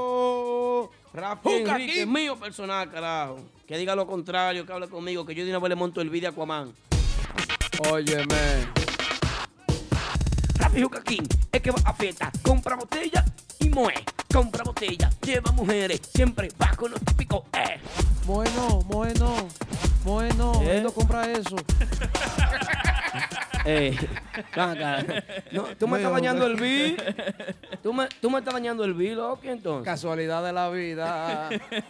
Rafi 1.15 1.51
Enrique, 1.53 2.07
mío 2.07 2.37
personal, 2.37 2.91
carajo. 2.91 3.37
Que 3.73 3.79
diga 3.79 3.97
lo 3.97 4.07
contrario, 4.07 4.67
que 4.67 4.73
hable 4.75 4.87
conmigo, 4.87 5.25
que 5.25 5.35
yo 5.35 5.45
de 5.47 5.51
una 5.51 5.59
vez 5.59 5.71
le 5.71 5.77
monto 5.77 6.03
el 6.03 6.11
video 6.11 6.29
a 6.29 6.33
Aquaman. 6.35 6.75
Óyeme. 7.89 8.67
Juca 10.79 11.03
King, 11.03 11.23
es 11.51 11.63
que 11.63 11.71
va 11.71 11.79
a 11.87 11.95
fiesta, 11.95 12.31
compra 12.43 12.77
botella 12.77 13.25
y 13.61 13.71
moe. 13.71 13.95
Compra 14.31 14.63
botella, 14.63 15.09
lleva 15.23 15.53
mujeres, 15.53 16.03
siempre 16.15 16.51
va 16.61 16.69
con 16.77 16.91
los 16.91 17.01
típicos, 17.01 17.45
eh. 17.55 17.81
Bueno, 18.27 18.81
bueno, 18.89 19.49
bueno. 20.05 20.53
¿Eh? 20.65 20.83
No 20.83 20.93
compra 20.93 21.33
eso. 21.33 21.57
Eh, 23.65 23.97
ven 24.57 24.65
acá. 24.65 25.05
No, 25.53 25.65
tú 25.79 25.87
me 25.87 25.99
Mío, 25.99 26.09
estás 26.09 26.13
dañando 26.13 26.47
el 26.47 26.57
beat. 26.57 27.81
Tú 27.83 27.93
me, 27.93 28.09
tú 28.21 28.31
me 28.31 28.39
estás 28.39 28.55
dañando 28.55 28.85
el 28.85 28.95
beat, 28.95 29.17
loco, 29.17 29.41
entonces. 29.45 29.85
Casualidad 29.85 30.45
de 30.45 30.53
la 30.53 30.69
vida. 30.71 31.49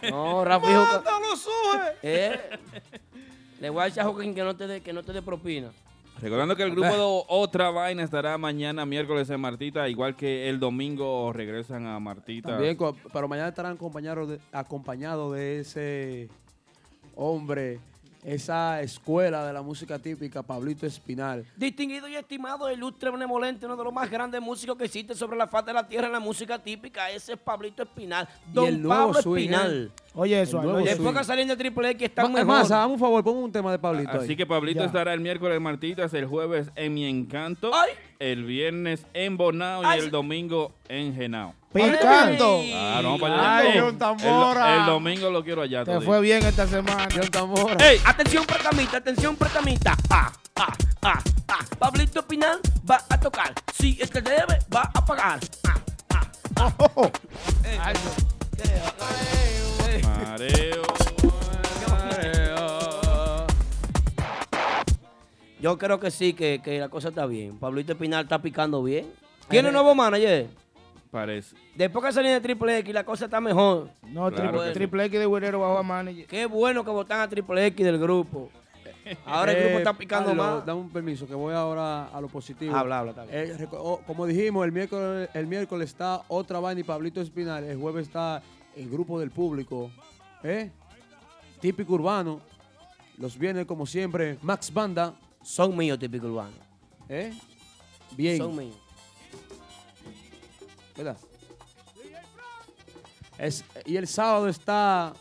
No, 0.09 0.43
Rafi 0.45 0.67
Juca. 0.67 0.97
¡Mátalo, 0.97 1.35
sube! 1.35 1.95
Eh, 2.03 2.39
le 3.59 3.69
voy 3.69 3.83
a 3.83 3.87
echar 3.87 4.05
a 4.07 4.13
que 4.33 4.43
no 4.43 4.55
te 4.55 4.67
dé 4.67 4.81
que 4.81 4.93
no 4.93 5.03
te 5.03 5.13
dé 5.13 5.21
propina. 5.21 5.71
Recordando 6.21 6.55
que 6.55 6.63
el 6.63 6.71
grupo 6.71 6.87
de 6.87 7.23
Otra 7.27 7.69
Vaina 7.71 8.03
estará 8.03 8.37
mañana 8.37 8.85
miércoles 8.85 9.29
en 9.29 9.41
Martita, 9.41 9.89
igual 9.89 10.15
que 10.15 10.47
el 10.49 10.59
domingo 10.59 11.33
regresan 11.33 11.85
a 11.87 11.99
Martita. 11.99 12.49
También, 12.49 12.77
co- 12.77 12.95
pero 13.11 13.27
mañana 13.27 13.49
estarán 13.49 13.73
acompañados 13.73 14.29
de, 14.29 14.39
acompañados 14.51 15.33
de 15.33 15.59
ese 15.59 16.29
hombre, 17.15 17.79
esa 18.23 18.81
escuela 18.81 19.45
de 19.45 19.53
la 19.53 19.61
música 19.61 19.99
típica, 19.99 20.41
Pablito 20.43 20.85
Espinal. 20.85 21.45
Distinguido 21.57 22.07
y 22.07 22.15
estimado, 22.15 22.71
ilustre, 22.71 23.11
benevolente, 23.11 23.65
uno 23.65 23.75
de 23.75 23.83
los 23.83 23.93
más 23.93 24.09
grandes 24.09 24.41
músicos 24.41 24.77
que 24.77 24.85
existe 24.85 25.13
sobre 25.15 25.37
la 25.37 25.47
faz 25.47 25.65
de 25.65 25.73
la 25.73 25.87
tierra 25.87 26.07
en 26.07 26.13
la 26.13 26.19
música 26.19 26.57
típica. 26.59 27.09
Ese 27.11 27.33
es 27.33 27.39
Pablito 27.39 27.83
Espinal. 27.83 28.27
Don 28.51 28.65
el 28.67 28.81
nuevo 28.81 29.07
Pablo 29.07 29.21
swing, 29.21 29.43
Espinal. 29.51 29.91
¿eh? 29.95 30.01
Oye, 30.15 30.41
eso. 30.41 30.57
El 30.59 30.63
nuevo 30.63 30.77
oye, 30.79 30.89
Después 30.91 31.17
que 31.17 31.23
salen 31.23 31.47
de 31.47 31.55
Triple 31.57 31.89
X 31.91 32.07
están 32.09 32.31
mejor. 32.31 32.45
más, 32.47 32.71
hagamos 32.71 32.93
un 32.95 32.99
favor, 32.99 33.23
ponme 33.23 33.39
un 33.41 33.51
tema 33.51 33.71
de 33.71 33.79
Pablito 33.79 34.11
Así 34.11 34.29
ahí. 34.31 34.35
que 34.35 34.45
Pablito 34.45 34.79
Ya. 34.81 34.85
estará 34.85 35.13
el 35.13 35.19
miércoles 35.19 35.59
Martitas, 35.59 36.13
el 36.13 36.25
jueves 36.25 36.69
en 36.75 36.93
Mi 36.93 37.05
Encanto, 37.05 37.71
Ay. 37.73 37.91
El 38.31 38.45
viernes 38.45 39.05
en 39.13 39.35
Bonao 39.35 39.83
y 39.83 39.85
Ay, 39.85 39.99
el 39.99 40.11
domingo 40.11 40.71
en 40.87 41.13
Genao. 41.13 41.53
Picando. 41.73 42.59
Ay. 42.61 42.71
Ah, 42.73 43.01
vamos 43.03 43.19
para 43.19 43.33
allá. 43.33 43.57
Ay, 43.57 43.77
El- 43.77 43.83
John 43.83 43.97
Tambora. 43.97 44.73
El, 44.75 44.79
el 44.79 44.85
domingo 44.85 45.29
lo 45.29 45.43
quiero 45.43 45.61
allá. 45.61 45.83
Te 45.83 45.99
fue 45.99 46.21
bien 46.21 46.45
esta 46.45 46.65
semana. 46.67 47.07
John 47.13 47.27
Tambora. 47.29 47.85
¡Ey! 47.85 47.99
Atención, 48.05 48.45
pretamita, 48.45 48.97
atención, 48.97 49.35
pretamita. 49.35 49.97
Ah, 50.09 50.31
ah, 50.55 50.73
ah, 51.01 51.19
ah. 51.49 51.59
Pablito 51.77 52.19
Espinal 52.21 52.59
va 52.89 53.03
a 53.09 53.19
tocar. 53.19 53.53
Si 53.73 53.97
el 53.99 54.09
que 54.09 54.21
debe, 54.21 54.59
va 54.73 54.89
a 54.93 55.05
pagar. 55.05 55.39
Ah, 55.67 55.75
ah, 56.11 56.27
ah. 56.55 57.11
Ey, 57.65 57.79
¿qué? 58.55 59.95
Ey. 59.97 60.01
Mareo. 60.03 61.02
Yo 65.63 65.77
creo 65.77 65.97
que 65.97 66.11
sí, 66.11 66.33
que, 66.33 66.59
que 66.61 66.77
la 66.77 66.89
cosa 66.89 67.07
está 67.07 67.25
bien. 67.25 67.57
Pablito 67.57 67.93
Espinal 67.93 68.23
está 68.25 68.41
picando 68.41 68.83
bien. 68.83 69.05
¿Tiene 69.47 69.71
nuevo 69.71 69.95
manager? 69.95 70.47
Parece. 71.09 71.55
Después 71.73 72.03
que 72.03 72.11
salí 72.11 72.27
de 72.27 72.41
Triple 72.41 72.79
X, 72.79 72.93
la 72.93 73.05
cosa 73.05 73.25
está 73.25 73.39
mejor. 73.39 73.89
No, 74.09 74.29
Claro 74.29 74.35
triple, 74.35 74.59
que 74.59 74.67
sí. 74.67 74.73
triple 74.73 75.05
X 75.05 75.19
de 75.21 75.25
Guerrero 75.27 75.59
bajo 75.61 75.77
a 75.77 75.83
manager. 75.83 76.25
Qué 76.27 76.45
bueno 76.47 76.83
que 76.83 76.91
votan 76.91 77.21
a 77.21 77.29
Triple 77.29 77.65
X 77.67 77.85
del 77.85 77.97
grupo. 77.97 78.49
Ahora 79.25 79.53
el 79.53 79.59
grupo 79.59 79.75
Eh, 79.75 79.77
está 79.77 79.93
picando 79.93 80.29
Carlos, 80.31 80.45
más. 80.57 80.65
Dame 80.65 80.81
un 80.81 80.89
permiso, 80.89 81.25
que 81.27 81.33
voy 81.33 81.53
ahora 81.53 82.07
a 82.07 82.19
lo 82.19 82.27
positivo. 82.27 82.75
Habla, 82.75 82.99
habla, 82.99 83.11
está 83.11 83.23
bien. 83.23 83.37
Eh, 83.37 83.55
reco- 83.57 83.79
oh, 83.81 84.01
como 84.05 84.25
dijimos, 84.25 84.65
el 84.65 84.73
miércoles, 84.73 85.29
el 85.33 85.47
miércoles 85.47 85.89
está 85.91 86.23
otra 86.27 86.59
vaina 86.59 86.81
y 86.81 86.83
Pablito 86.83 87.21
Espinal. 87.21 87.63
El 87.63 87.77
jueves 87.77 88.07
está 88.07 88.41
el 88.75 88.89
grupo 88.89 89.17
del 89.17 89.31
público. 89.31 89.91
¿eh? 90.43 90.71
Típico 91.61 91.93
urbano. 91.93 92.41
Los 93.17 93.37
viernes, 93.37 93.65
como 93.65 93.85
siempre, 93.85 94.37
Max 94.41 94.73
Banda. 94.73 95.13
Son 95.43 95.75
míos, 95.77 95.99
típico 95.99 96.27
urbano. 96.27 96.55
¿Eh? 97.09 97.33
Bien. 98.15 98.37
Son 98.37 98.55
míos. 98.55 98.75
¿Verdad? 100.95 101.17
Es, 103.37 103.65
y 103.85 103.97
el 103.97 104.07
sábado 104.07 104.47
está 104.47 105.13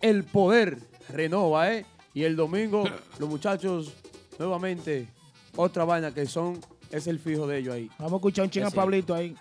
El 0.00 0.24
Poder 0.24 0.78
Renova, 1.08 1.72
¿eh? 1.72 1.84
Y 2.14 2.24
el 2.24 2.34
domingo, 2.36 2.84
los 3.18 3.28
muchachos, 3.28 3.92
nuevamente, 4.38 5.08
otra 5.56 5.84
vaina 5.84 6.12
que 6.12 6.26
son, 6.26 6.60
es 6.90 7.06
el 7.06 7.18
fijo 7.18 7.46
de 7.46 7.58
ellos 7.58 7.74
ahí. 7.74 7.90
Vamos 7.98 8.14
a 8.14 8.16
escuchar 8.16 8.44
un 8.44 8.50
chinga 8.50 8.68
Ese. 8.68 8.76
Pablito 8.76 9.14
ahí. 9.14 9.36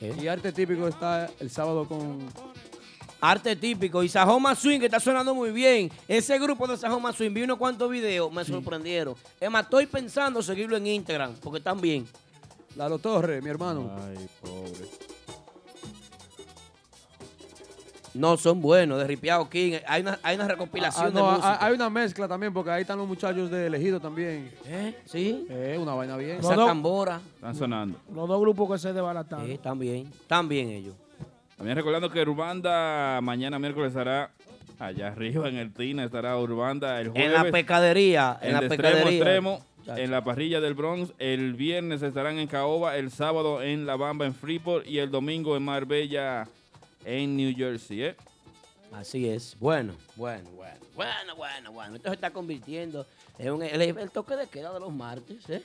Y 0.00 0.26
arte 0.28 0.52
típico 0.52 0.86
está 0.86 1.28
el 1.40 1.50
sábado 1.50 1.86
con 1.86 2.18
Arte 3.20 3.56
típico 3.56 4.02
y 4.02 4.08
Sajoma 4.08 4.54
Swing 4.54 4.78
que 4.78 4.86
está 4.86 5.00
sonando 5.00 5.34
muy 5.34 5.50
bien. 5.50 5.90
Ese 6.06 6.38
grupo 6.38 6.66
de 6.68 6.76
Sajoma 6.76 7.12
Swing, 7.12 7.32
vi 7.32 7.42
unos 7.42 7.58
cuantos 7.58 7.90
videos, 7.90 8.30
me 8.32 8.44
sorprendieron. 8.44 9.14
Es 9.40 9.50
más, 9.50 9.64
estoy 9.64 9.86
pensando 9.86 10.40
seguirlo 10.42 10.76
en 10.76 10.86
Instagram 10.86 11.34
porque 11.42 11.58
están 11.58 11.80
bien. 11.80 12.06
Lalo 12.76 12.98
Torre, 12.98 13.42
mi 13.42 13.50
hermano. 13.50 13.90
Ay, 14.06 14.28
pobre. 14.40 14.88
No, 18.14 18.36
son 18.36 18.60
buenos, 18.60 18.98
de 18.98 19.06
Ripiao 19.06 19.48
King. 19.48 19.78
Hay 19.86 20.02
una, 20.02 20.18
hay 20.22 20.34
una 20.36 20.48
recopilación 20.48 21.06
Ah, 21.06 21.10
de 21.10 21.14
no, 21.14 21.30
música. 21.30 21.52
hay, 21.52 21.68
hay 21.68 21.74
una 21.74 21.90
mezcla 21.90 22.26
también, 22.26 22.52
porque 22.52 22.70
ahí 22.70 22.80
están 22.82 22.98
los 22.98 23.06
muchachos 23.06 23.50
de 23.50 23.66
elegido 23.66 24.00
también. 24.00 24.50
¿Eh? 24.66 24.96
Sí. 25.04 25.46
Eh, 25.50 25.76
una 25.80 25.94
vaina 25.94 26.16
bien. 26.16 26.38
Esa 26.38 26.56
tambora. 26.56 27.20
Están 27.34 27.54
sonando. 27.54 27.98
Los 28.12 28.26
dos 28.26 28.40
grupos 28.40 28.72
que 28.72 28.78
se 28.78 28.92
desbarataron. 28.92 29.46
Sí, 29.46 29.52
están 29.52 29.78
bien. 29.78 30.10
Están 30.20 30.48
bien 30.48 30.68
ellos. 30.70 30.94
También 31.58 31.76
recordando 31.76 32.08
que 32.08 32.22
Urbanda 32.22 33.20
mañana 33.20 33.58
miércoles 33.58 33.88
estará 33.88 34.30
allá 34.78 35.08
arriba 35.08 35.48
en 35.48 35.56
el 35.56 35.72
Tina, 35.74 36.04
estará 36.04 36.38
Urbanda 36.38 37.00
el 37.00 37.08
jueves. 37.08 37.26
En 37.26 37.32
la 37.32 37.50
pecadería, 37.50 38.38
en 38.40 38.52
la 38.52 38.60
de 38.60 38.66
extremo 38.66 39.08
extremo, 39.10 39.66
en 39.88 40.10
la 40.12 40.22
parrilla 40.22 40.60
del 40.60 40.74
Bronx. 40.74 41.12
El 41.18 41.54
viernes 41.54 42.00
estarán 42.02 42.38
en 42.38 42.46
Caoba, 42.46 42.96
el 42.96 43.10
sábado 43.10 43.60
en 43.60 43.86
La 43.86 43.96
Bamba, 43.96 44.24
en 44.24 44.34
Freeport 44.34 44.86
y 44.86 45.00
el 45.00 45.10
domingo 45.10 45.56
en 45.56 45.64
Marbella, 45.64 46.46
en 47.04 47.36
New 47.36 47.52
Jersey. 47.56 48.04
¿eh? 48.04 48.16
Así 48.92 49.28
es. 49.28 49.56
Bueno, 49.58 49.94
bueno, 50.14 50.48
bueno. 50.50 50.76
Bueno, 50.94 51.36
bueno, 51.36 51.72
bueno. 51.72 51.96
Esto 51.96 52.08
se 52.10 52.14
está 52.14 52.30
convirtiendo 52.30 53.04
en 53.36 53.52
un, 53.52 53.62
el, 53.64 53.82
el 53.82 54.10
toque 54.12 54.36
de 54.36 54.46
queda 54.46 54.72
de 54.72 54.78
los 54.78 54.92
martes, 54.92 55.50
¿eh? 55.50 55.62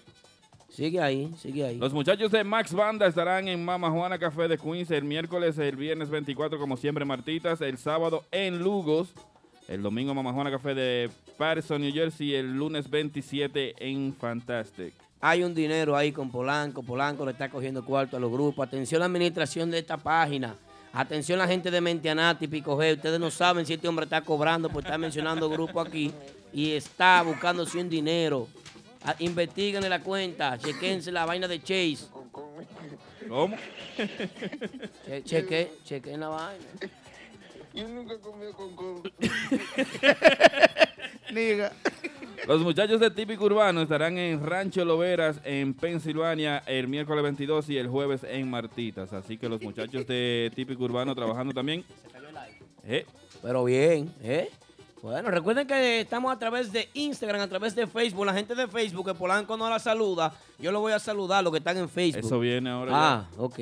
Sigue 0.73 0.99
ahí, 0.99 1.31
sigue 1.37 1.63
ahí. 1.63 1.77
Los 1.77 1.93
muchachos 1.93 2.31
de 2.31 2.43
Max 2.43 2.73
Banda 2.73 3.05
estarán 3.05 3.47
en 3.47 3.63
Mama 3.63 3.91
Juana 3.91 4.17
Café 4.17 4.47
de 4.47 4.57
Queens 4.57 4.89
el 4.89 5.03
miércoles, 5.03 5.55
el 5.59 5.75
viernes 5.75 6.09
24, 6.09 6.57
como 6.57 6.77
siempre, 6.77 7.05
Martitas. 7.05 7.61
El 7.61 7.77
sábado 7.77 8.23
en 8.31 8.57
Lugos. 8.57 9.09
El 9.67 9.83
domingo, 9.83 10.15
Mama 10.15 10.33
Juana 10.33 10.49
Café 10.49 10.73
de 10.73 11.11
Patterson, 11.37 11.79
New 11.79 11.93
Jersey. 11.93 12.33
El 12.33 12.55
lunes 12.55 12.89
27 12.89 13.75
en 13.77 14.15
Fantastic. 14.15 14.95
Hay 15.21 15.43
un 15.43 15.53
dinero 15.53 15.95
ahí 15.95 16.11
con 16.11 16.31
Polanco. 16.31 16.81
Polanco 16.81 17.23
le 17.23 17.33
está 17.33 17.49
cogiendo 17.49 17.85
cuarto 17.85 18.17
a 18.17 18.19
los 18.19 18.31
grupos. 18.31 18.67
Atención 18.67 18.99
la 18.99 19.05
administración 19.05 19.69
de 19.69 19.77
esta 19.77 19.97
página. 19.97 20.55
Atención 20.91 21.37
la 21.37 21.47
gente 21.47 21.69
de 21.69 21.81
Mentianati, 21.81 22.47
Pico 22.47 22.75
G. 22.77 22.95
Ustedes 22.95 23.19
no 23.19 23.29
saben 23.29 23.63
si 23.67 23.73
este 23.73 23.87
hombre 23.87 24.05
está 24.05 24.21
cobrando 24.21 24.69
por 24.69 24.83
estar 24.83 24.97
mencionando 24.97 25.47
grupo 25.51 25.79
aquí 25.79 26.11
y 26.51 26.71
está 26.71 27.21
buscándose 27.21 27.77
un 27.77 27.89
dinero. 27.89 28.47
Ah, 29.05 29.15
Investíguenle 29.19 29.89
la 29.89 29.99
cuenta, 30.01 30.57
chequense 30.57 31.11
la 31.11 31.25
vaina 31.25 31.47
de 31.47 31.59
Chase. 31.59 32.07
¿Cómo? 33.27 33.55
Che, 35.05 35.23
cheque, 35.23 35.71
chequen 35.83 36.19
la 36.19 36.29
vaina. 36.29 36.65
Yo 37.73 37.87
nunca 37.87 38.17
comí 38.19 38.45
con 38.55 38.75
con. 38.75 39.01
Los 42.47 42.61
muchachos 42.61 42.99
de 42.99 43.09
Típico 43.09 43.45
Urbano 43.45 43.81
estarán 43.81 44.17
en 44.17 44.45
Rancho 44.45 44.83
Loveras, 44.85 45.39
en 45.45 45.73
Pensilvania, 45.73 46.61
el 46.67 46.87
miércoles 46.87 47.23
22 47.23 47.69
y 47.69 47.77
el 47.77 47.87
jueves 47.87 48.23
en 48.23 48.49
Martitas. 48.49 49.13
Así 49.13 49.37
que 49.37 49.47
los 49.49 49.61
muchachos 49.61 50.05
de 50.05 50.51
Típico 50.53 50.83
Urbano 50.83 51.15
trabajando 51.15 51.53
también. 51.53 51.83
Eh, 52.85 53.05
Pero 53.41 53.63
bien, 53.63 54.13
¿eh? 54.21 54.49
Bueno, 55.03 55.29
recuerden 55.31 55.67
que 55.67 55.99
estamos 55.99 56.31
a 56.31 56.39
través 56.39 56.71
de 56.71 56.87
Instagram, 56.93 57.41
a 57.41 57.47
través 57.49 57.75
de 57.75 57.85
Facebook. 57.87 58.25
La 58.25 58.33
gente 58.33 58.55
de 58.55 58.69
Facebook, 58.69 59.07
que 59.07 59.13
Polanco 59.13 59.57
no 59.57 59.69
la 59.69 59.77
saluda, 59.77 60.33
yo 60.57 60.71
lo 60.71 60.79
voy 60.79 60.93
a 60.93 60.99
saludar, 60.99 61.43
los 61.43 61.51
que 61.51 61.57
están 61.57 61.75
en 61.75 61.89
Facebook. 61.89 62.25
Eso 62.25 62.39
viene 62.39 62.69
ahora 62.69 62.91
Ah, 62.95 63.27
ok. 63.37 63.59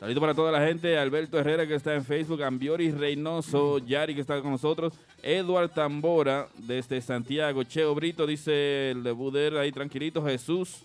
Saludos 0.00 0.20
para 0.20 0.34
toda 0.34 0.50
la 0.50 0.66
gente. 0.66 0.96
Alberto 0.96 1.38
Herrera 1.38 1.66
que 1.66 1.74
está 1.74 1.94
en 1.94 2.06
Facebook. 2.06 2.42
Ambiori 2.42 2.90
Reynoso. 2.90 3.80
Yari 3.80 4.14
que 4.14 4.22
está 4.22 4.40
con 4.40 4.52
nosotros. 4.52 4.94
Edward 5.22 5.72
Tambora 5.72 6.48
desde 6.56 7.02
Santiago. 7.02 7.64
Cheo 7.64 7.94
Brito 7.94 8.26
dice 8.26 8.92
el 8.92 9.02
de 9.02 9.46
él 9.46 9.58
ahí 9.58 9.72
tranquilito. 9.72 10.24
Jesús 10.24 10.84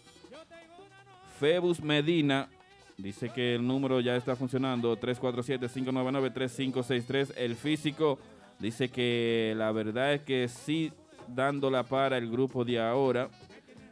Febus 1.39 1.81
Medina. 1.81 2.49
Dice 2.97 3.29
que 3.29 3.55
el 3.55 3.65
número 3.65 4.01
ya 4.01 4.17
está 4.17 4.35
funcionando. 4.35 4.99
347-599-3563. 4.99 7.31
El 7.37 7.55
físico 7.55 8.19
dice 8.59 8.89
que 8.89 9.53
la 9.57 9.71
verdad 9.71 10.13
es 10.13 10.21
que 10.21 10.47
sí 10.47 10.91
dándola 11.27 11.83
para 11.83 12.17
el 12.17 12.29
grupo 12.29 12.63
de 12.65 12.79
ahora. 12.79 13.29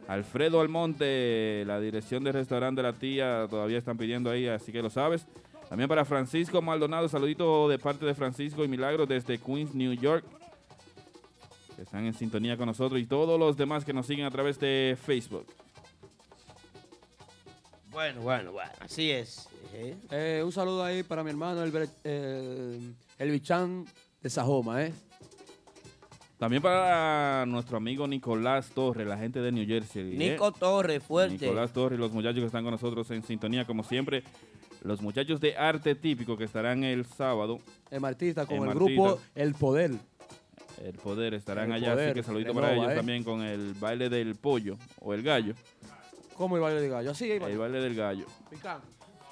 Alfredo 0.08 0.62
Almonte, 0.62 1.64
la 1.66 1.80
dirección 1.80 2.24
del 2.24 2.34
restaurante 2.34 2.82
de 2.82 2.92
la 2.92 2.94
tía, 2.94 3.48
todavía 3.50 3.80
están 3.80 3.98
pidiendo 3.98 4.30
ahí, 4.30 4.48
así 4.48 4.72
que 4.72 4.82
lo 4.82 4.90
sabes. 4.90 5.26
También 5.68 5.90
para 5.90 6.06
Francisco 6.06 6.62
Maldonado, 6.62 7.10
saludito 7.10 7.68
de 7.68 7.80
parte 7.80 8.06
de 8.06 8.14
Francisco 8.14 8.64
y 8.64 8.68
Milagro 8.68 9.06
desde 9.08 9.40
Queens, 9.40 9.74
New 9.74 9.94
York. 9.94 10.24
Que 11.76 11.82
están 11.82 12.06
en 12.06 12.14
sintonía 12.14 12.56
con 12.56 12.68
nosotros 12.68 13.02
y 13.02 13.06
todos 13.06 13.40
los 13.40 13.58
demás 13.58 13.84
que 13.84 13.94
nos 13.94 14.06
siguen 14.06 14.26
a 14.26 14.32
través 14.32 14.60
de 14.60 14.96
Facebook. 15.04 15.48
Bueno, 17.92 18.22
bueno, 18.22 18.52
bueno, 18.52 18.72
así 18.80 19.10
es. 19.10 19.50
¿eh? 19.74 19.96
Eh, 20.12 20.42
un 20.46 20.52
saludo 20.52 20.84
ahí 20.84 21.02
para 21.02 21.24
mi 21.24 21.32
hermano, 21.32 21.64
el, 21.64 21.90
el, 22.04 22.96
el 23.18 23.32
Bichán 23.32 23.86
de 24.26 24.30
Sajoma, 24.32 24.84
¿eh? 24.84 24.92
También 26.40 26.60
para 26.60 27.46
nuestro 27.46 27.78
amigo 27.78 28.08
Nicolás 28.08 28.72
Torres, 28.72 29.06
la 29.06 29.20
gente 29.20 29.40
de 29.40 29.52
New 29.52 29.68
Jersey. 29.68 30.16
¿eh? 30.16 30.18
Nico 30.18 30.52
Torres, 30.52 31.04
fuerte. 31.04 31.46
Nicolás 31.46 31.72
Torres 31.72 32.00
y 32.00 32.02
los 32.02 32.12
muchachos 32.12 32.40
que 32.40 32.48
están 32.48 32.64
con 32.64 32.72
nosotros 32.72 33.12
en 33.12 33.22
sintonía, 33.22 33.66
como 33.66 33.84
siempre. 33.84 34.24
Los 34.82 35.00
muchachos 35.00 35.40
de 35.40 35.56
arte 35.56 35.94
típico 35.94 36.36
que 36.36 36.46
estarán 36.46 36.84
el 36.84 37.06
sábado. 37.06 37.60
El 37.92 38.02
Martista 38.02 38.48
con 38.48 38.58
En 38.58 38.64
el 38.64 38.70
Martita. 38.70 38.92
grupo 38.92 39.20
El 39.36 39.54
Poder. 39.54 39.92
El 40.84 40.94
poder 40.94 41.36
estarán 41.36 41.68
El 41.68 41.74
allá, 41.74 41.94
Poder, 41.94 42.10
así 42.10 42.20
que 42.20 42.24
saludito 42.24 42.48
renova, 42.50 42.68
para 42.68 42.76
ellos 42.78 42.92
¿eh? 42.94 42.96
también 42.96 43.24
con 43.24 43.42
el 43.44 43.76
baile 43.76 44.10
del 44.10 44.34
pollo 44.36 44.76
o 45.02 45.14
el 45.14 45.22
gallo. 45.22 45.54
¿Cómo 46.36 46.56
el 46.56 46.64
baile 46.64 46.82
de 46.82 46.90
gallo? 46.90 47.12
Así, 47.12 47.32
El 47.32 47.58
baile 47.60 47.80
del 47.80 47.94
gallo. 47.96 48.26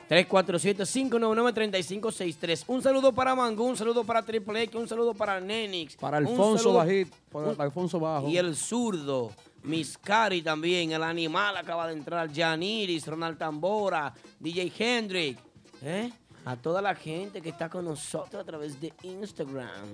347-599-3563. 0.09 2.65
Un 2.69 2.81
saludo 2.83 3.13
para 3.13 3.35
Mangú, 3.35 3.65
un 3.65 3.77
saludo 3.77 4.05
para 4.05 4.23
Triple 4.23 4.63
X, 4.63 4.75
un 4.77 4.89
saludo 4.89 5.13
para 5.13 5.39
Nenix. 5.39 5.97
Para 5.97 6.17
Alfonso 6.17 6.73
Bajit, 6.73 7.13
para 7.31 7.49
un- 7.51 7.61
Alfonso 7.61 8.01
Bajo. 8.01 8.27
Y 8.27 8.39
el 8.39 8.57
zurdo, 8.57 9.31
Miscari 9.65 10.41
también, 10.41 10.93
el 10.93 11.03
animal 11.03 11.59
acaba 11.59 11.87
de 11.89 11.93
entrar, 11.93 12.31
Janiris, 12.35 13.07
Ronald 13.07 13.37
Tambora, 13.37 14.15
DJ 14.41 14.73
Hendrick. 14.79 15.39
¿eh? 15.83 16.11
A 16.47 16.57
toda 16.57 16.81
la 16.81 16.95
gente 16.95 17.43
que 17.43 17.51
está 17.51 17.69
con 17.69 17.85
nosotros 17.85 18.41
a 18.41 18.45
través 18.47 18.81
de 18.81 18.91
Instagram. 19.03 19.89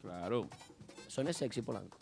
Claro. 0.00 0.48
Suena 1.08 1.34
sexy, 1.34 1.60
Polanco. 1.60 1.98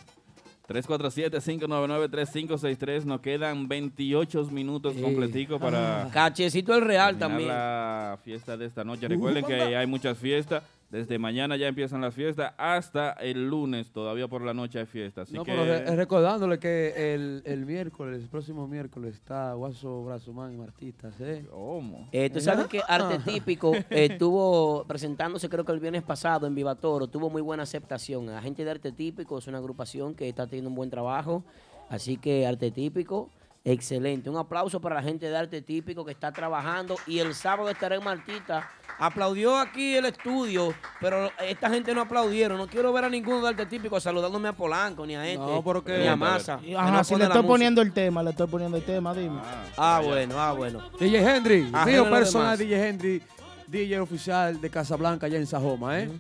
347-599-3563. 0.69 3.05
Nos 3.05 3.21
quedan 3.21 3.69
28 3.69 4.47
minutos 4.51 4.95
completicos 4.97 5.61
para 5.61 6.05
Ah. 6.05 6.11
Cachecito 6.13 6.75
el 6.75 6.81
Real 6.83 7.19
también. 7.19 7.49
la 7.49 8.19
fiesta 8.25 8.57
de 8.57 8.67
esta 8.67 8.83
noche. 8.85 9.07
Recuerden 9.09 9.45
que 9.45 9.77
hay 9.77 9.87
muchas 9.87 10.17
fiestas. 10.19 10.63
Desde 10.95 11.19
mañana 11.19 11.57
ya 11.57 11.67
empiezan 11.67 12.01
las 12.01 12.15
fiestas 12.15 12.55
hasta 12.57 13.11
el 13.15 13.49
lunes. 13.49 13.91
Todavía 13.91 14.29
por 14.29 14.43
la 14.43 14.55
noche 14.55 14.79
hay 14.79 14.87
fiestas. 14.87 15.29
No, 15.33 15.43
que 15.43 15.51
pero 15.51 15.65
re- 15.65 15.97
recordándole 15.97 16.61
que 16.61 17.15
el, 17.15 17.43
el 17.45 17.67
miércoles, 17.67 18.23
el 18.23 18.29
próximo 18.29 18.69
miércoles, 18.69 19.15
está 19.17 19.55
Guaso, 19.55 20.05
Brazumán 20.05 20.53
y 20.53 20.57
Martistas, 20.57 21.13
¿eh? 21.21 21.45
¿Cómo? 21.51 22.09
Eh, 22.13 22.31
Tú 22.31 22.41
sabes 22.41 22.69
que 22.69 22.81
Arte 22.87 23.19
Típico 23.19 23.75
eh, 23.91 24.07
estuvo 24.13 24.85
presentándose 24.87 25.49
creo 25.49 25.65
que 25.65 25.73
el 25.73 25.81
viernes 25.81 26.05
pasado 26.05 26.47
en 26.47 26.55
Vivatoro, 26.55 27.09
tuvo 27.09 27.29
muy 27.29 27.43
buena 27.43 27.65
aceptación. 27.65 28.27
La 28.27 28.41
gente 28.41 28.65
de 28.65 28.71
Arte 28.71 28.93
Típico 28.93 29.37
es 29.39 29.49
una 29.49 29.59
agrupación 29.59 30.15
que 30.15 30.29
está 30.29 30.47
teniendo 30.47 30.71
un 30.71 30.77
buen 30.77 30.91
trabajo, 30.91 31.43
así 31.89 32.19
que 32.19 32.47
Arte 32.47 32.71
Típico 32.71 33.31
Excelente. 33.67 34.29
Un 34.29 34.37
aplauso 34.37 34.79
para 34.79 34.97
la 34.97 35.03
gente 35.03 35.27
de 35.29 35.35
arte 35.35 35.63
típico 35.63 36.05
que 36.05 36.13
está 36.13 36.31
trabajando 36.31 36.97
y 37.07 37.19
el 37.19 37.35
sábado 37.35 37.71
estará 37.71 37.95
en 37.97 38.05
Martita. 38.05 38.69
Aplaudió 38.99 39.57
aquí 39.59 39.97
el 39.97 40.05
estudio, 40.05 40.75
pero 41.01 41.31
esta 41.41 41.71
gente 41.71 41.95
no 41.95 42.03
aplaudieron. 42.03 42.59
No 42.59 42.67
quiero 42.67 42.93
ver 42.93 43.05
a 43.05 43.09
ninguno 43.09 43.41
de 43.41 43.49
arte 43.49 43.65
típico 43.65 43.99
saludándome 43.99 44.49
a 44.49 44.53
Polanco, 44.53 45.07
ni 45.07 45.17
a 45.17 45.25
este, 45.27 45.39
No, 45.39 45.63
porque- 45.63 45.97
ni 45.99 46.07
a 46.07 46.15
que 46.15 46.77
Ajá, 46.77 46.91
no 46.91 47.05
si 47.05 47.15
le 47.17 47.25
estoy 47.25 47.39
música. 47.39 47.43
poniendo 47.43 47.81
el 47.81 47.93
tema, 47.95 48.23
le 48.23 48.31
estoy 48.31 48.47
poniendo 48.49 48.77
el 48.77 48.85
tema, 48.85 49.15
dime. 49.15 49.41
Ah, 49.79 50.01
bueno, 50.05 50.39
ah, 50.39 50.53
bueno. 50.53 50.91
DJ 51.01 51.37
Henry, 51.37 51.63
mío 51.87 52.11
personal. 52.11 52.59
DJ 52.59 52.89
Henry, 52.89 53.23
DJ 53.67 53.99
oficial 54.01 54.61
de 54.61 54.69
Casablanca 54.69 55.25
allá 55.25 55.39
en 55.39 55.47
Sajoma, 55.47 55.99
¿eh? 56.01 56.11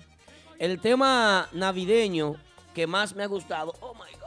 El 0.59 0.81
tema 0.81 1.47
navideño 1.53 2.37
que 2.75 2.87
más 2.87 3.15
me 3.15 3.23
ha 3.23 3.27
gustado, 3.27 3.75
oh 3.81 3.93
my 3.95 4.01
God. 4.19 4.24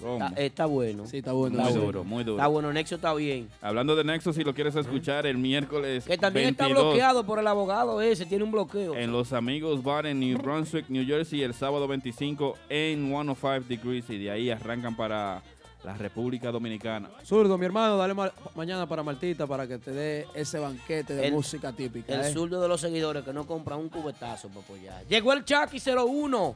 Está, 0.00 0.32
está 0.36 0.66
bueno. 0.66 1.06
Sí, 1.06 1.18
está 1.18 1.32
bueno. 1.32 1.58
Muy 1.58 1.68
Está 1.68 1.78
duro, 1.80 2.04
muy 2.04 2.24
duro. 2.24 2.36
Está 2.38 2.46
bueno, 2.48 2.72
Nexo 2.72 2.94
está 2.96 3.14
bien. 3.14 3.48
Hablando 3.60 3.94
de 3.96 4.04
Nexo, 4.04 4.32
si 4.32 4.42
lo 4.44 4.54
quieres 4.54 4.74
escuchar 4.76 5.26
el 5.26 5.38
miércoles 5.38 6.04
Que 6.04 6.16
también 6.18 6.50
está 6.50 6.64
22 6.64 6.84
bloqueado 6.86 7.24
por 7.24 7.38
el 7.38 7.46
abogado 7.46 8.00
ese, 8.00 8.26
tiene 8.26 8.44
un 8.44 8.50
bloqueo. 8.52 8.94
en 8.96 9.12
Los 9.12 9.32
Amigos 9.32 9.82
Bar 9.82 10.06
en 10.06 10.20
New 10.20 10.38
Brunswick, 10.38 10.86
New 10.88 11.04
Jersey, 11.06 11.42
el 11.42 11.54
sábado 11.54 11.86
25 11.88 12.56
en 12.68 13.06
105 13.08 13.64
Degrees 13.68 14.10
y 14.10 14.18
de 14.18 14.30
ahí 14.30 14.50
arrancan 14.50 14.96
para 14.96 15.42
la 15.82 15.94
República 15.96 16.50
Dominicana. 16.52 17.08
Zurdo, 17.24 17.56
mi 17.56 17.64
hermano, 17.64 17.96
dale 17.96 18.12
ma- 18.12 18.30
mañana 18.54 18.86
para 18.86 19.02
Martita 19.02 19.46
para 19.46 19.66
que 19.66 19.78
te 19.78 19.90
dé 19.92 20.26
ese 20.34 20.58
banquete 20.58 21.14
de 21.14 21.26
El- 21.28 21.32
música 21.32 21.72
típica. 21.72 22.12
El 22.14 22.20
¿eh? 22.20 22.32
zurdo 22.34 22.60
de 22.60 22.68
los 22.68 22.82
seguidores 22.82 23.24
que 23.24 23.32
no 23.32 23.46
compra 23.46 23.76
un 23.76 23.88
cubetazo 23.88 24.48
para 24.48 24.60
apoyar. 24.60 25.04
Llegó 25.08 25.32
el 25.32 25.42
Chucky 25.42 25.78
01. 25.80 26.54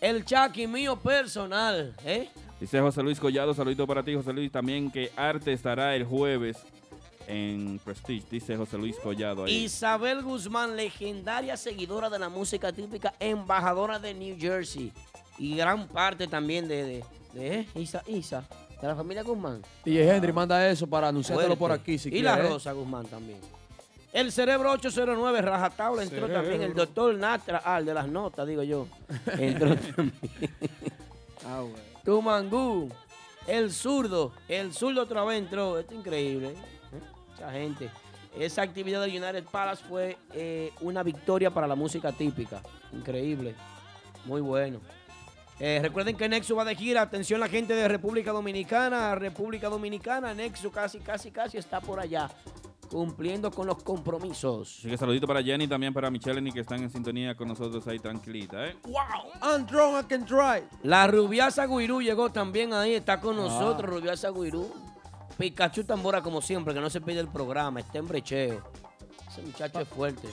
El 0.00 0.24
Chucky 0.24 0.66
mío 0.66 0.96
personal. 0.96 1.94
¿eh? 2.04 2.28
Dice 2.60 2.80
José 2.80 3.02
Luis 3.02 3.20
Collado, 3.20 3.52
saludito 3.54 3.86
para 3.86 4.02
ti, 4.02 4.14
José 4.14 4.32
Luis. 4.32 4.50
También 4.50 4.90
que 4.90 5.10
Arte 5.16 5.52
estará 5.52 5.94
el 5.94 6.04
jueves 6.04 6.56
en 7.28 7.78
Prestige, 7.84 8.24
dice 8.30 8.56
José 8.56 8.78
Luis 8.78 8.96
Collado 8.96 9.44
ahí. 9.44 9.64
Isabel 9.64 10.22
Guzmán, 10.22 10.76
legendaria 10.76 11.56
seguidora 11.56 12.08
de 12.08 12.18
la 12.18 12.28
música 12.28 12.72
típica, 12.72 13.14
embajadora 13.20 13.98
de 13.98 14.14
New 14.14 14.36
Jersey. 14.38 14.92
Y 15.38 15.56
gran 15.56 15.86
parte 15.88 16.26
también 16.28 16.66
de, 16.66 16.82
de, 16.84 17.04
de, 17.34 17.54
¿eh? 17.60 17.66
Isa, 17.74 18.02
Isa, 18.06 18.42
de 18.80 18.88
la 18.88 18.94
familia 18.96 19.22
Guzmán. 19.22 19.60
DJ 19.84 20.16
Henry, 20.16 20.32
manda 20.32 20.66
eso 20.70 20.86
para 20.86 21.08
anunciártelo 21.08 21.56
por 21.56 21.72
aquí 21.72 21.98
si 21.98 22.08
y 22.08 22.12
quieres. 22.12 22.32
la 22.32 22.38
¿eh? 22.38 22.48
Rosa 22.48 22.72
Guzmán 22.72 23.04
también. 23.06 23.38
El 24.14 24.32
cerebro 24.32 24.70
809, 24.72 25.42
rajatabla, 25.42 26.02
entró 26.04 26.20
Cerebro. 26.20 26.40
también. 26.42 26.62
El 26.62 26.74
doctor 26.74 27.14
Natra, 27.16 27.60
ah, 27.62 27.78
el 27.80 27.84
de 27.84 27.92
las 27.92 28.08
notas, 28.08 28.46
digo 28.48 28.62
yo. 28.62 28.86
Entró 29.38 29.76
también. 29.76 30.12
Ah, 31.44 31.60
bueno. 31.60 31.95
Tumangú, 32.06 32.88
el 33.48 33.72
zurdo, 33.72 34.32
el 34.46 34.72
zurdo 34.72 35.02
otra 35.02 35.24
vez 35.24 35.38
entró. 35.40 35.76
Esto 35.76 35.92
es 35.92 35.98
increíble. 35.98 36.50
¿eh? 36.50 37.00
Mucha 37.32 37.50
gente. 37.50 37.90
Esa 38.38 38.62
actividad 38.62 39.00
del 39.00 39.10
United 39.10 39.42
Palace 39.50 39.82
fue 39.84 40.16
eh, 40.32 40.70
una 40.82 41.02
victoria 41.02 41.50
para 41.50 41.66
la 41.66 41.74
música 41.74 42.12
típica. 42.12 42.62
Increíble. 42.92 43.56
Muy 44.24 44.40
bueno. 44.40 44.80
Eh, 45.58 45.80
recuerden 45.82 46.16
que 46.16 46.28
Nexo 46.28 46.54
va 46.54 46.64
de 46.64 46.76
gira. 46.76 47.02
Atención 47.02 47.40
la 47.40 47.48
gente 47.48 47.74
de 47.74 47.88
República 47.88 48.30
Dominicana. 48.30 49.16
República 49.16 49.68
Dominicana. 49.68 50.32
Nexo 50.32 50.70
casi, 50.70 51.00
casi, 51.00 51.32
casi 51.32 51.58
está 51.58 51.80
por 51.80 51.98
allá. 51.98 52.30
Cumpliendo 52.88 53.50
con 53.50 53.66
los 53.66 53.82
compromisos. 53.82 54.76
Así 54.78 54.88
que 54.88 54.96
saludito 54.96 55.26
para 55.26 55.42
Jenny, 55.42 55.66
también 55.68 55.92
para 55.94 56.10
Michelle 56.10 56.52
que 56.52 56.60
están 56.60 56.82
en 56.82 56.90
sintonía 56.90 57.34
con 57.36 57.48
nosotros 57.48 57.86
ahí 57.88 57.98
tranquilita, 57.98 58.66
¿eh? 58.66 58.76
¡Wow! 58.84 58.94
I'm 59.42 59.66
drunk, 59.66 60.04
I 60.04 60.06
can 60.08 60.24
drive. 60.24 60.64
La 60.82 61.06
Rubiasa 61.06 61.66
Guirú 61.66 62.00
llegó 62.02 62.30
también 62.30 62.72
ahí, 62.72 62.94
está 62.94 63.20
con 63.20 63.38
Ah. 63.38 63.42
nosotros, 63.42 63.90
Rubiasa 63.90 64.30
Guirú. 64.30 64.70
Pikachu 65.38 65.84
Tambora, 65.84 66.22
como 66.22 66.40
siempre, 66.40 66.72
que 66.72 66.80
no 66.80 66.88
se 66.88 67.00
pide 67.00 67.20
el 67.20 67.28
programa, 67.28 67.80
está 67.80 67.98
en 67.98 68.08
brecheo. 68.08 68.62
Ese 69.28 69.42
muchacho 69.42 69.80
es 69.80 69.88
fuerte. 69.88 70.28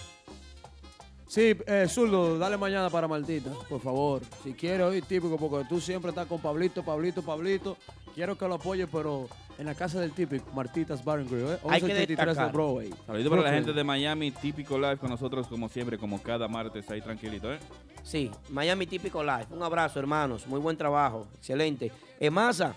Sí, 1.33 1.57
eh, 1.65 1.87
Zurdo, 1.89 2.37
dale 2.37 2.57
mañana 2.57 2.91
para 2.91 3.07
Martita, 3.07 3.49
por 3.67 3.81
favor. 3.81 4.21
Si 4.43 4.53
quieres 4.53 4.85
oír 4.85 5.03
típico, 5.03 5.35
porque 5.35 5.65
tú 5.67 5.81
siempre 5.81 6.09
estás 6.09 6.27
con 6.27 6.39
Pablito, 6.39 6.83
Pablito, 6.83 7.23
Pablito. 7.23 7.75
Quiero 8.13 8.37
que 8.37 8.47
lo 8.47 8.53
apoyes, 8.53 8.87
pero 8.91 9.27
en 9.57 9.65
la 9.65 9.73
casa 9.73 9.99
del 9.99 10.11
típico, 10.11 10.45
Martitas 10.53 11.03
Bar 11.03 11.21
and 11.21 11.31
Grill, 11.31 11.45
¿eh? 11.47 11.57
Hay 11.67 11.81
que 11.81 11.87
1183 11.87 12.07
de 12.07 12.25
destacar. 12.25 12.51
Broadway. 12.53 12.93
Saludito 13.07 13.29
para 13.31 13.41
la 13.41 13.51
gente 13.51 13.73
de 13.73 13.83
Miami, 13.83 14.29
típico 14.29 14.77
live 14.77 14.97
con 14.97 15.09
nosotros 15.09 15.47
como 15.47 15.67
siempre, 15.69 15.97
como 15.97 16.21
cada 16.21 16.47
martes 16.47 16.87
ahí 16.91 17.01
tranquilito, 17.01 17.51
¿eh? 17.51 17.57
Sí, 18.03 18.29
Miami 18.51 18.85
Típico 18.85 19.23
Live. 19.23 19.47
Un 19.49 19.63
abrazo, 19.63 19.97
hermanos. 19.99 20.45
Muy 20.45 20.59
buen 20.59 20.77
trabajo. 20.77 21.25
Excelente. 21.37 21.91
Emasa, 22.19 22.75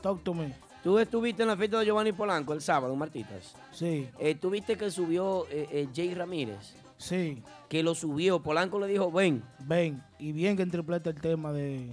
Talk 0.00 0.22
to 0.22 0.32
me. 0.32 0.54
tú 0.84 0.96
estuviste 1.00 1.42
en 1.42 1.48
la 1.48 1.56
fiesta 1.56 1.80
de 1.80 1.86
Giovanni 1.86 2.12
Polanco 2.12 2.52
el 2.52 2.60
sábado, 2.60 2.94
Martitas. 2.94 3.56
Sí, 3.72 4.08
Eh, 4.20 4.36
¿Tú 4.36 4.48
viste 4.50 4.76
que 4.76 4.92
subió 4.92 5.46
eh, 5.50 5.66
eh, 5.72 5.88
Jay 5.92 6.14
Ramírez? 6.14 6.74
Sí. 6.98 7.42
Que 7.70 7.82
lo 7.82 7.94
subió. 7.94 8.42
Polanco 8.42 8.78
le 8.78 8.86
dijo, 8.86 9.10
ven. 9.10 9.42
Ven, 9.60 10.02
y 10.18 10.32
bien 10.32 10.56
que 10.56 10.62
interpreta 10.62 11.10
el 11.10 11.20
tema 11.20 11.52
de 11.52 11.90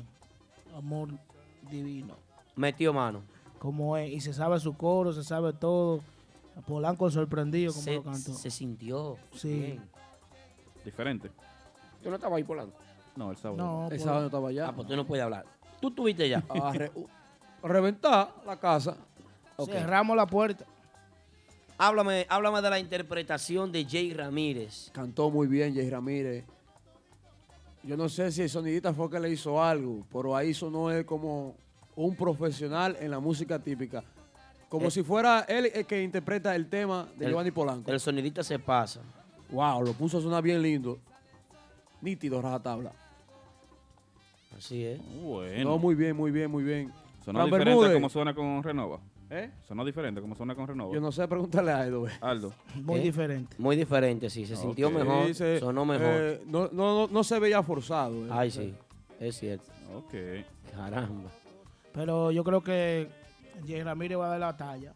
amor 0.78 1.10
divino. 1.70 2.16
Metió 2.56 2.94
mano. 2.94 3.22
Como 3.60 3.96
es, 3.98 4.12
y 4.12 4.20
se 4.22 4.34
sabe 4.34 4.60
su 4.60 4.76
coro, 4.78 5.12
se 5.14 5.24
sabe 5.24 5.54
todo. 5.54 6.02
Polanco 6.68 7.10
sorprendido 7.12 7.72
como 7.74 7.84
Se, 7.84 7.96
lo 7.96 8.04
cantó. 8.04 8.34
se 8.34 8.50
sintió. 8.50 9.18
Sí. 9.34 9.50
bien. 9.50 9.82
Diferente. 10.86 11.32
¿Tú 12.02 12.10
no 12.10 12.16
estabas 12.16 12.38
ahí, 12.38 12.44
Polanco? 12.44 12.78
No, 13.16 13.32
el 13.32 13.38
sábado. 13.38 13.58
No, 13.64 13.84
El 13.84 13.90
pues, 13.90 14.02
sábado 14.04 14.22
no 14.22 14.26
estaba 14.28 14.50
allá. 14.50 14.68
Ah, 14.70 14.74
pues 14.76 14.88
tú 14.88 14.96
no 14.96 15.06
puedes 15.06 15.24
hablar. 15.24 15.46
Tú 15.82 15.90
estuviste 15.90 16.30
ya. 16.30 16.44
A 16.50 16.72
re- 16.72 16.92
uh, 16.96 17.08
reventar 17.68 18.30
la 18.46 18.58
casa. 18.58 18.96
Ok. 19.58 19.70
cerramos 19.72 20.16
la 20.16 20.26
puerta. 20.28 20.66
Háblame, 21.78 22.26
háblame 22.30 22.62
de 22.62 22.70
la 22.70 22.80
interpretación 22.80 23.72
de 23.72 23.86
Jay 23.86 24.14
Ramírez. 24.14 24.90
Cantó 24.94 25.30
muy 25.30 25.48
bien 25.48 25.74
Jay 25.76 25.90
Ramírez. 25.90 26.46
Yo 27.84 27.98
no 27.98 28.08
sé 28.10 28.32
si 28.32 28.42
el 28.44 28.50
sonidista 28.50 28.94
fue 28.94 29.10
que 29.10 29.20
le 29.20 29.30
hizo 29.30 29.62
algo, 29.62 30.06
pero 30.12 30.36
ahí 30.36 30.54
sonó 30.54 30.90
él 30.90 31.06
como 31.06 31.56
un 31.96 32.16
profesional 32.16 32.98
en 33.00 33.12
la 33.12 33.20
música 33.20 33.60
típica. 33.60 34.04
Como 34.70 34.88
Eh. 34.88 34.92
si 34.92 35.04
fuera 35.04 35.42
él 35.48 35.70
el 35.74 35.86
que 35.86 36.02
interpreta 36.02 36.56
el 36.56 36.68
tema 36.68 37.08
de 37.18 37.26
El- 37.26 37.32
Giovanni 37.32 37.52
Polanco. 37.52 37.92
El 37.92 38.00
sonidista 38.00 38.44
se 38.44 38.58
pasa. 38.58 39.02
Wow, 39.52 39.84
lo 39.84 39.94
puso 39.94 40.18
a 40.18 40.22
sonar 40.22 40.42
bien 40.42 40.62
lindo. 40.62 40.98
Nítido, 42.02 42.42
rajatabla. 42.42 42.92
Así 44.58 44.84
es. 44.84 45.00
Bueno. 45.22 45.72
No, 45.72 45.78
muy 45.78 45.94
bien, 45.96 46.16
muy 46.16 46.32
bien, 46.32 46.50
muy 46.50 46.64
bien. 46.64 46.92
Sonó 47.24 47.40
Fran 47.40 47.46
diferente 47.48 47.70
Bermúdez. 47.70 47.94
como 47.94 48.10
suena 48.10 48.34
con 48.34 48.64
Renova. 48.64 49.00
¿Eh? 49.30 49.50
Sonó 49.68 49.84
diferente 49.84 50.22
como 50.22 50.36
suena 50.36 50.54
con 50.56 50.68
Renova. 50.68 50.94
Yo 50.94 51.02
no 51.02 51.12
sé, 51.12 51.28
pregúntale 51.28 51.72
a 51.72 51.86
Edo. 51.88 52.06
Aldo. 52.22 52.54
Muy 52.76 53.00
¿Eh? 53.00 53.04
diferente. 53.04 53.56
Muy 53.58 53.76
diferente, 53.76 54.30
sí. 54.30 54.46
Se 54.46 54.56
sintió 54.56 54.90
mejor. 54.92 55.28
Dice, 55.28 55.60
sonó 55.60 55.84
mejor. 55.86 56.06
eh, 56.08 56.42
no, 56.46 56.70
no, 56.72 56.94
no, 56.94 57.08
no 57.08 57.24
se 57.24 57.40
veía 57.40 57.64
forzado. 57.64 58.26
eh. 58.28 58.30
Ay, 58.32 58.52
sí. 58.52 58.74
Es 59.20 59.38
cierto. 59.40 59.66
Ok. 59.96 60.14
Caramba. 60.72 61.32
Pero 61.92 62.32
yo 62.32 62.44
creo 62.44 62.62
que 62.62 63.10
Jay 63.66 63.82
Ramírez 63.82 64.18
va 64.20 64.28
a 64.28 64.30
dar 64.32 64.40
la 64.40 64.58
talla. 64.58 64.94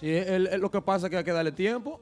Sí, 0.00 0.10
él- 0.10 0.48
él 0.52 0.60
lo 0.60 0.70
que 0.70 0.82
pasa 0.82 1.06
es 1.06 1.10
que 1.10 1.16
hay 1.18 1.24
que 1.24 1.32
darle 1.32 1.52
tiempo. 1.52 2.00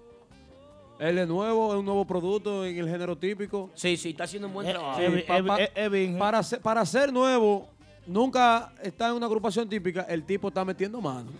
Él 0.99 1.19
es 1.19 1.29
nuevo, 1.29 1.73
es 1.73 1.79
un 1.81 1.85
nuevo 1.85 2.05
producto 2.07 2.65
en 2.65 2.79
el 2.79 2.89
género 2.89 3.17
típico. 3.19 3.71
Sí, 3.75 3.97
sí, 3.97 4.11
está 4.11 4.25
haciendo 4.25 4.49
un 4.49 4.55
buen 4.55 4.67
Eh, 4.69 4.71
trabajo. 4.73 4.99
Sí, 4.99 5.05
eh, 5.05 5.25
pa- 5.27 5.39
eh, 5.39 5.43
pa- 5.43 5.63
eh, 5.63 5.73
eh, 5.75 5.89
bien, 5.89 6.17
eh. 6.17 6.19
para, 6.19 6.43
ser, 6.43 6.61
para 6.61 6.87
ser 6.87 7.13
nuevo, 7.13 7.69
nunca 8.07 8.73
está 8.83 9.09
en 9.09 9.15
una 9.15 9.27
agrupación 9.27 9.69
típica, 9.69 10.03
el 10.03 10.25
tipo 10.25 10.49
está 10.49 10.65
metiendo 10.65 11.01
mano. 11.01 11.31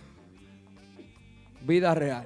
Vida 1.61 1.93
real. 1.95 2.25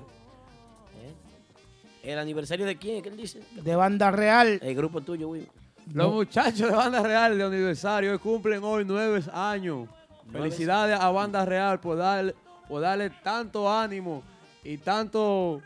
¿El 2.03 2.17
aniversario 2.19 2.65
de 2.65 2.77
quién? 2.77 3.01
¿Qué 3.03 3.09
él 3.09 3.17
dice? 3.17 3.41
De 3.61 3.75
banda 3.75 4.09
real. 4.11 4.59
El 4.63 4.75
grupo 4.75 5.01
tuyo, 5.01 5.29
Will. 5.29 5.47
Los 5.93 6.13
muchachos 6.13 6.69
de 6.69 6.75
Banda 6.75 7.01
Real 7.01 7.37
de 7.37 7.43
aniversario 7.45 8.19
cumplen 8.19 8.61
hoy 8.63 8.83
nueve 8.85 9.21
años. 9.31 9.87
Felicidades 10.31 10.99
a 10.99 11.09
Banda 11.11 11.45
Real 11.45 11.79
por, 11.79 11.97
darle- 11.97 12.35
por 12.67 12.81
darle 12.81 13.09
tanto 13.09 13.71
ánimo 13.71 14.21
y 14.65 14.77
tanto 14.79 15.61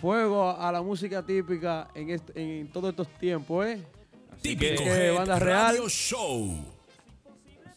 fuego 0.00 0.50
a 0.50 0.72
la 0.72 0.82
música 0.82 1.22
típica 1.24 1.88
en, 1.94 2.10
est- 2.10 2.36
en 2.36 2.68
todos 2.72 2.90
estos 2.90 3.06
tiempos, 3.18 3.66
¿eh? 3.66 3.84
Así 4.32 4.42
Típico 4.56 4.78
que, 4.78 4.84
que 4.84 5.06
Head 5.08 5.16
Banda 5.16 5.38
Real. 5.38 5.66
Radio 5.76 5.88
Show. 5.88 6.56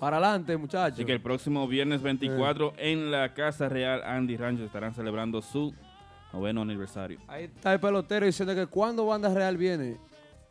Para 0.04 0.18
adelante, 0.18 0.58
muchachos. 0.58 0.96
así 0.96 1.06
que 1.06 1.14
el 1.14 1.22
próximo 1.22 1.66
viernes 1.66 2.02
24 2.02 2.74
en 2.76 3.10
la 3.10 3.34
Casa 3.34 3.70
Real 3.70 4.04
Andy 4.04 4.36
Rancho 4.36 4.66
estarán 4.66 4.94
celebrando 4.94 5.42
su 5.42 5.74
noveno 6.34 6.62
aniversario. 6.62 7.20
Ahí 7.26 7.46
está 7.46 7.72
el 7.72 7.80
pelotero 7.80 8.26
diciendo 8.26 8.54
que 8.54 8.68
cuando 8.68 9.06
Banda 9.06 9.34
Real 9.34 9.56
viene, 9.56 9.98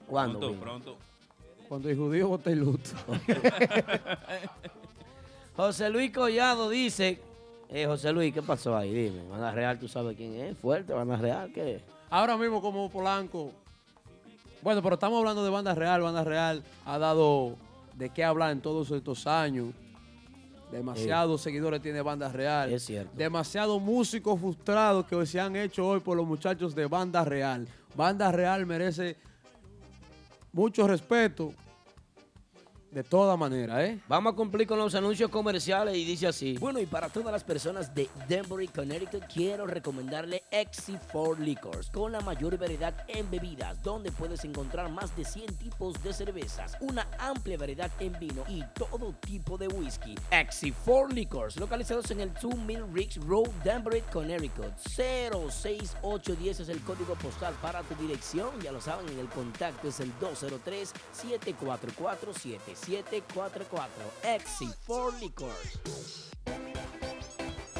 ¿Cuándo? 0.06 0.38
Pronto, 0.38 0.58
pronto. 0.58 0.96
cuando 1.68 1.90
el 1.90 1.98
judío 1.98 2.28
bota 2.28 2.50
el 2.50 2.60
luto. 2.60 2.92
José 5.54 5.90
Luis 5.90 6.10
Collado 6.12 6.70
dice. 6.70 7.20
Eh, 7.68 7.84
José 7.84 8.10
Luis, 8.10 8.32
¿qué 8.32 8.40
pasó 8.40 8.74
ahí? 8.74 8.90
Dime. 8.90 9.22
Banda 9.28 9.52
Real, 9.52 9.78
¿tú 9.78 9.86
sabes 9.86 10.16
quién 10.16 10.34
es? 10.34 10.56
¿Fuerte? 10.56 10.94
¿Banda 10.94 11.16
Real? 11.16 11.52
¿Qué 11.52 11.74
es? 11.74 11.82
Ahora 12.08 12.38
mismo 12.38 12.62
como 12.62 12.90
Polanco. 12.90 13.52
Bueno, 14.62 14.82
pero 14.82 14.94
estamos 14.94 15.18
hablando 15.18 15.44
de 15.44 15.50
Banda 15.50 15.74
Real. 15.74 16.00
Banda 16.00 16.24
Real 16.24 16.62
ha 16.86 16.96
dado 16.96 17.58
de 17.94 18.10
qué 18.10 18.24
hablar 18.24 18.52
en 18.52 18.60
todos 18.60 18.90
estos 18.90 19.26
años. 19.26 19.68
Demasiados 20.70 21.42
seguidores 21.42 21.82
tiene 21.82 22.00
Banda 22.00 22.30
Real. 22.30 22.72
Es 22.72 22.84
cierto. 22.86 23.12
Demasiados 23.14 23.80
músicos 23.80 24.40
frustrados 24.40 25.04
que 25.06 25.26
se 25.26 25.38
han 25.38 25.54
hecho 25.54 25.86
hoy 25.86 26.00
por 26.00 26.16
los 26.16 26.26
muchachos 26.26 26.74
de 26.74 26.86
Banda 26.86 27.24
Real. 27.24 27.68
Banda 27.94 28.32
Real 28.32 28.64
merece 28.64 29.16
mucho 30.52 30.86
respeto 30.88 31.52
de 32.92 33.02
toda 33.02 33.36
manera, 33.38 33.84
¿eh? 33.84 33.98
Vamos 34.06 34.34
a 34.34 34.36
cumplir 34.36 34.66
con 34.66 34.78
los 34.78 34.94
anuncios 34.94 35.30
comerciales 35.30 35.96
y 35.96 36.04
dice 36.04 36.26
así. 36.26 36.58
Bueno, 36.58 36.78
y 36.78 36.84
para 36.84 37.08
todas 37.08 37.32
las 37.32 37.42
personas 37.42 37.94
de 37.94 38.08
Denver, 38.28 38.68
Connecticut, 38.70 39.24
quiero 39.32 39.66
recomendarle 39.66 40.42
XC4 40.52 41.38
Liquors, 41.38 41.88
con 41.88 42.12
la 42.12 42.20
mayor 42.20 42.58
variedad 42.58 42.94
en 43.08 43.30
bebidas, 43.30 43.82
donde 43.82 44.12
puedes 44.12 44.44
encontrar 44.44 44.90
más 44.90 45.16
de 45.16 45.24
100 45.24 45.56
tipos 45.56 46.02
de 46.02 46.12
cervezas, 46.12 46.76
una 46.80 47.08
amplia 47.18 47.56
variedad 47.56 47.90
en 47.98 48.12
vino 48.18 48.44
y 48.46 48.62
todo 48.74 49.14
tipo 49.20 49.56
de 49.56 49.68
whisky. 49.68 50.14
XC4 50.30 51.12
Liquors, 51.12 51.56
localizados 51.56 52.10
en 52.10 52.20
el 52.20 52.34
2 52.34 52.56
Mill 52.58 52.84
Ricks 52.92 53.16
Road, 53.26 53.48
Denver, 53.64 54.02
Connecticut. 54.12 54.76
06810 54.76 56.60
es 56.60 56.68
el 56.68 56.80
código 56.82 57.14
postal 57.14 57.54
para 57.62 57.82
tu 57.82 57.94
dirección, 57.94 58.50
ya 58.60 58.70
lo 58.70 58.82
saben, 58.82 59.08
en 59.08 59.18
el 59.18 59.28
contacto 59.28 59.88
es 59.88 59.98
el 60.00 60.12
203 60.20 60.92
744 62.84 64.04
7744 64.22 64.82
XC4 64.82 65.20
Liquors. 65.20 66.32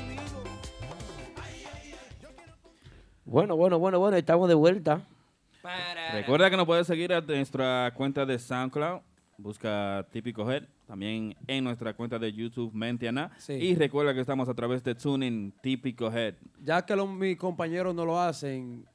Bueno, 3.26 3.56
bueno, 3.56 3.78
bueno, 3.78 4.00
bueno, 4.00 4.18
estamos 4.18 4.50
de 4.50 4.56
vuelta. 4.56 5.04
Recuerda 6.14 6.50
que 6.50 6.58
nos 6.58 6.66
puedes 6.66 6.88
seguir 6.88 7.14
a 7.14 7.22
nuestra 7.22 7.94
cuenta 7.96 8.26
de 8.26 8.40
SoundCloud. 8.40 9.02
Busca 9.38 10.06
Típico 10.12 10.50
Head. 10.50 10.64
También 10.88 11.36
en 11.48 11.64
nuestra 11.64 11.94
cuenta 11.94 12.18
de 12.20 12.32
YouTube 12.32 12.74
Mentiana. 12.74 13.32
Sí. 13.38 13.54
Y 13.54 13.76
recuerda 13.76 14.14
que 14.14 14.22
estamos 14.22 14.48
a 14.50 14.54
través 14.54 14.84
de 14.84 14.96
TuneIn 14.96 15.54
Típico 15.62 16.12
Head. 16.12 16.36
Ya 16.64 16.86
que 16.86 16.96
los, 16.96 17.10
mis 17.10 17.38
compañeros 17.38 17.94
no 17.96 18.06
lo 18.06 18.20
hacen, 18.20 18.86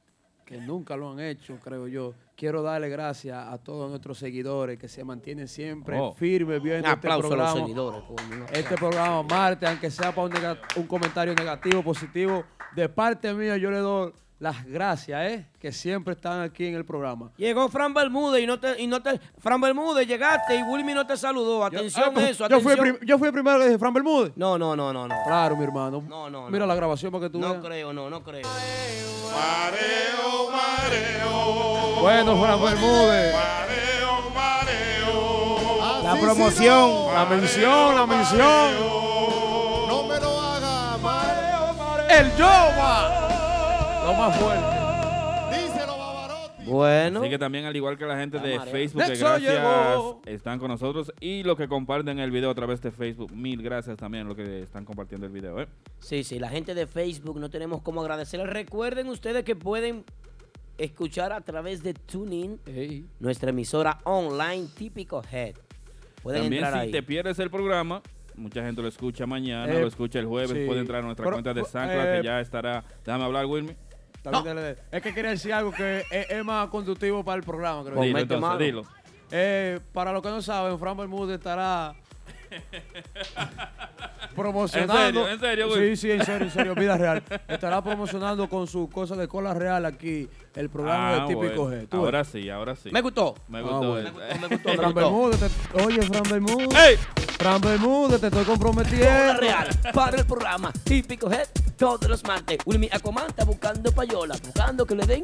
que 0.45 0.57
nunca 0.57 0.95
lo 0.97 1.11
han 1.11 1.19
hecho, 1.19 1.57
creo 1.63 1.87
yo, 1.87 2.13
quiero 2.35 2.61
darle 2.61 2.89
gracias 2.89 3.37
a 3.37 3.57
todos 3.57 3.89
nuestros 3.89 4.17
seguidores 4.17 4.77
que 4.79 4.87
se 4.87 5.03
mantienen 5.03 5.47
siempre 5.47 5.97
Oh. 5.99 6.11
firmes 6.13 6.61
viendo 6.61 6.87
Un 6.89 6.93
este 6.95 7.07
aplauso 7.07 7.27
a 7.33 7.37
los 7.37 7.37
programa. 7.51 7.65
seguidores. 7.67 8.01
Este 8.51 8.75
programa 8.75 9.23
Marte, 9.23 9.67
aunque 9.67 9.89
sea 9.91 10.13
para 10.13 10.27
un, 10.27 10.57
un 10.81 10.87
comentario 10.87 11.33
negativo, 11.35 11.83
positivo, 11.83 12.43
de 12.75 12.89
parte 12.89 13.33
mía 13.33 13.57
yo 13.57 13.69
le 13.71 13.77
doy 13.77 14.11
las 14.41 14.65
gracias, 14.65 15.21
¿eh? 15.31 15.45
Que 15.59 15.71
siempre 15.71 16.15
están 16.15 16.41
aquí 16.41 16.65
en 16.65 16.73
el 16.73 16.83
programa. 16.83 17.29
Llegó 17.37 17.69
Fran 17.69 17.93
Bermúdez 17.93 18.41
y 18.43 18.47
no 18.47 18.59
te, 18.59 18.81
y 18.81 18.87
no 18.87 18.99
te, 19.01 19.19
Fran 19.37 19.61
Bermúdez, 19.61 20.07
llegaste 20.07 20.55
y 20.55 20.63
Wilmy 20.63 20.95
no 20.95 21.05
te 21.05 21.15
saludó. 21.15 21.63
Atención 21.63 22.09
pues, 22.11 22.31
eso, 22.31 22.47
yo, 22.49 22.59
fui 22.59 22.71
el 22.73 22.79
atención. 22.79 22.97
prim- 22.97 23.07
yo 23.07 23.17
fui 23.19 23.27
el 23.27 23.33
primero 23.35 23.59
que 23.59 23.65
dije, 23.65 23.77
Fran 23.77 23.93
Bermúdez. 23.93 24.31
No, 24.35 24.57
no, 24.57 24.75
no, 24.75 24.91
no, 24.91 25.07
no. 25.07 25.15
Claro, 25.27 25.55
mi 25.55 25.63
hermano. 25.63 26.03
No, 26.09 26.27
no, 26.29 26.47
Mira 26.49 26.61
no. 26.65 26.65
la 26.65 26.73
grabación 26.75 27.11
para 27.11 27.25
que 27.25 27.29
tú 27.29 27.37
No 27.39 27.51
veas. 27.51 27.63
creo, 27.63 27.93
no, 27.93 28.09
no 28.09 28.23
creo. 28.23 28.41
Mareo, 29.31 30.49
mareo. 30.51 32.01
Bueno, 32.01 32.41
Fran 32.41 32.61
Bermúdez. 32.63 33.33
Mareo, 33.35 34.29
mareo. 34.33 36.03
La 36.03 36.15
promoción. 36.19 37.13
La 37.13 37.25
mención, 37.25 37.95
la 37.95 38.05
mención. 38.07 38.73
No 39.87 40.03
me 40.07 40.19
lo 40.19 40.39
haga, 40.41 40.97
mareo, 40.97 41.73
mareo. 41.75 42.09
El 42.19 42.35
Yoma. 42.35 43.20
Lo 44.03 44.13
más 44.13 44.37
fuerte. 44.39 44.65
Díselo, 45.51 45.97
Bavarotti. 45.97 46.65
Bueno. 46.65 47.19
Así 47.21 47.29
que 47.29 47.37
también, 47.37 47.65
al 47.65 47.75
igual 47.75 47.97
que 47.97 48.05
la 48.05 48.17
gente 48.17 48.39
de 48.39 48.57
marea. 48.57 48.71
Facebook, 48.71 49.03
que 49.03 49.15
gracias 49.15 49.63
están 50.25 50.59
con 50.59 50.69
nosotros. 50.69 51.11
Y 51.19 51.43
los 51.43 51.55
que 51.57 51.67
comparten 51.67 52.19
el 52.19 52.31
video 52.31 52.49
a 52.49 52.55
través 52.55 52.81
de 52.81 52.91
Facebook, 52.91 53.31
mil 53.33 53.61
gracias 53.61 53.97
también 53.97 54.25
a 54.25 54.27
los 54.29 54.35
que 54.37 54.63
están 54.63 54.85
compartiendo 54.85 55.27
el 55.27 55.31
video. 55.31 55.59
¿eh? 55.61 55.67
Sí, 55.99 56.23
sí, 56.23 56.39
la 56.39 56.49
gente 56.49 56.73
de 56.73 56.87
Facebook 56.87 57.39
no 57.39 57.49
tenemos 57.49 57.81
cómo 57.81 58.01
agradecerles. 58.01 58.49
Recuerden 58.49 59.07
ustedes 59.09 59.43
que 59.43 59.55
pueden 59.55 60.03
escuchar 60.77 61.31
a 61.31 61.41
través 61.41 61.83
de 61.83 61.93
TuneIn 61.93 62.59
nuestra 63.19 63.51
emisora 63.51 63.99
online 64.05 64.67
Típico 64.75 65.21
Head. 65.31 65.55
Pueden 66.23 66.43
También 66.43 66.63
entrar 66.63 66.81
si 66.81 66.85
ahí. 66.87 66.91
te 66.91 67.03
pierdes 67.03 67.39
el 67.39 67.49
programa, 67.49 68.01
mucha 68.35 68.63
gente 68.63 68.81
lo 68.81 68.87
escucha 68.87 69.25
mañana, 69.25 69.71
Eh, 69.71 69.81
lo 69.81 69.87
escucha 69.87 70.19
el 70.19 70.25
jueves, 70.27 70.51
sí. 70.51 70.65
puede 70.67 70.79
entrar 70.79 71.01
a 71.01 71.05
nuestra 71.05 71.23
Pero, 71.25 71.35
cuenta 71.35 71.53
de 71.53 71.61
eh, 71.61 71.65
SoundCloud 71.65 72.17
que 72.21 72.23
ya 72.23 72.39
estará. 72.41 72.83
Déjame 73.03 73.23
hablar, 73.25 73.45
Wilmy. 73.47 73.75
También 74.21 74.77
Es 74.91 75.01
que 75.01 75.13
quería 75.13 75.31
decir 75.31 75.53
algo 75.53 75.71
que 75.71 76.03
es, 76.11 76.29
es 76.29 76.45
más 76.45 76.67
conductivo 76.69 77.23
para 77.23 77.37
el 77.37 77.43
programa, 77.43 77.83
creo. 77.83 78.01
Dilo, 78.01 78.17
yo. 78.17 78.23
entonces, 78.23 78.59
dilo. 78.59 78.83
Eh, 79.31 79.79
para 79.93 80.11
los 80.11 80.21
que 80.21 80.29
no 80.29 80.41
saben, 80.41 80.77
Fran 80.77 80.97
Bermúdez 80.97 81.37
estará 81.37 81.95
promocionando. 84.35 84.99
¿En 85.03 85.05
serio? 85.05 85.29
¿En 85.29 85.39
serio, 85.39 85.67
güey? 85.69 85.95
Sí, 85.95 86.01
sí, 86.07 86.11
en 86.11 86.25
serio, 86.25 86.47
en 86.47 86.53
serio, 86.53 86.75
vida 86.75 86.97
real. 86.97 87.23
Estará 87.47 87.81
promocionando 87.83 88.47
con 88.49 88.67
su 88.67 88.89
cosa 88.89 89.15
de 89.15 89.27
cola 89.27 89.53
real 89.53 89.85
aquí 89.85 90.27
el 90.55 90.69
programa 90.69 91.09
Ah, 91.09 91.19
de 91.27 91.35
Típico 91.35 91.63
bueno. 91.63 91.83
G. 91.83 91.87
¿Tú 91.89 91.97
Ahora 91.97 92.19
ves? 92.19 92.27
sí, 92.31 92.49
ahora 92.49 92.75
sí. 92.75 92.89
Me 92.91 93.01
gustó. 93.01 93.35
Me 93.47 93.59
Ah, 93.59 93.61
gustó. 93.61 93.89
bueno. 93.91 94.09
eh. 94.09 94.37
Me 94.41 94.47
gustó, 94.47 94.69
me 94.69 94.75
Fran 94.77 94.91
gustó. 94.93 94.93
Bermúdez, 94.93 95.39
te- 95.39 95.83
oye, 95.83 96.01
Fran 96.03 96.23
Bermúdez. 96.23 96.79
¡Ey! 96.79 96.97
Fran 97.37 97.61
Bermúdez, 97.61 98.21
te 98.21 98.27
estoy 98.27 98.43
Cola 98.45 98.57
comprometiendo. 98.57 99.33
real 99.39 99.67
para 99.93 100.17
el 100.17 100.25
programa 100.25 100.71
Típico 100.83 101.31
Head 101.31 101.47
todos 101.77 102.07
los 102.09 102.23
martes. 102.23 102.59
Wilmy 102.65 102.89
Acomán 102.91 103.25
está 103.27 103.43
buscando 103.45 103.91
payola, 103.91 104.35
buscando 104.43 104.85
que 104.85 104.95
le 104.95 105.05
den, 105.05 105.23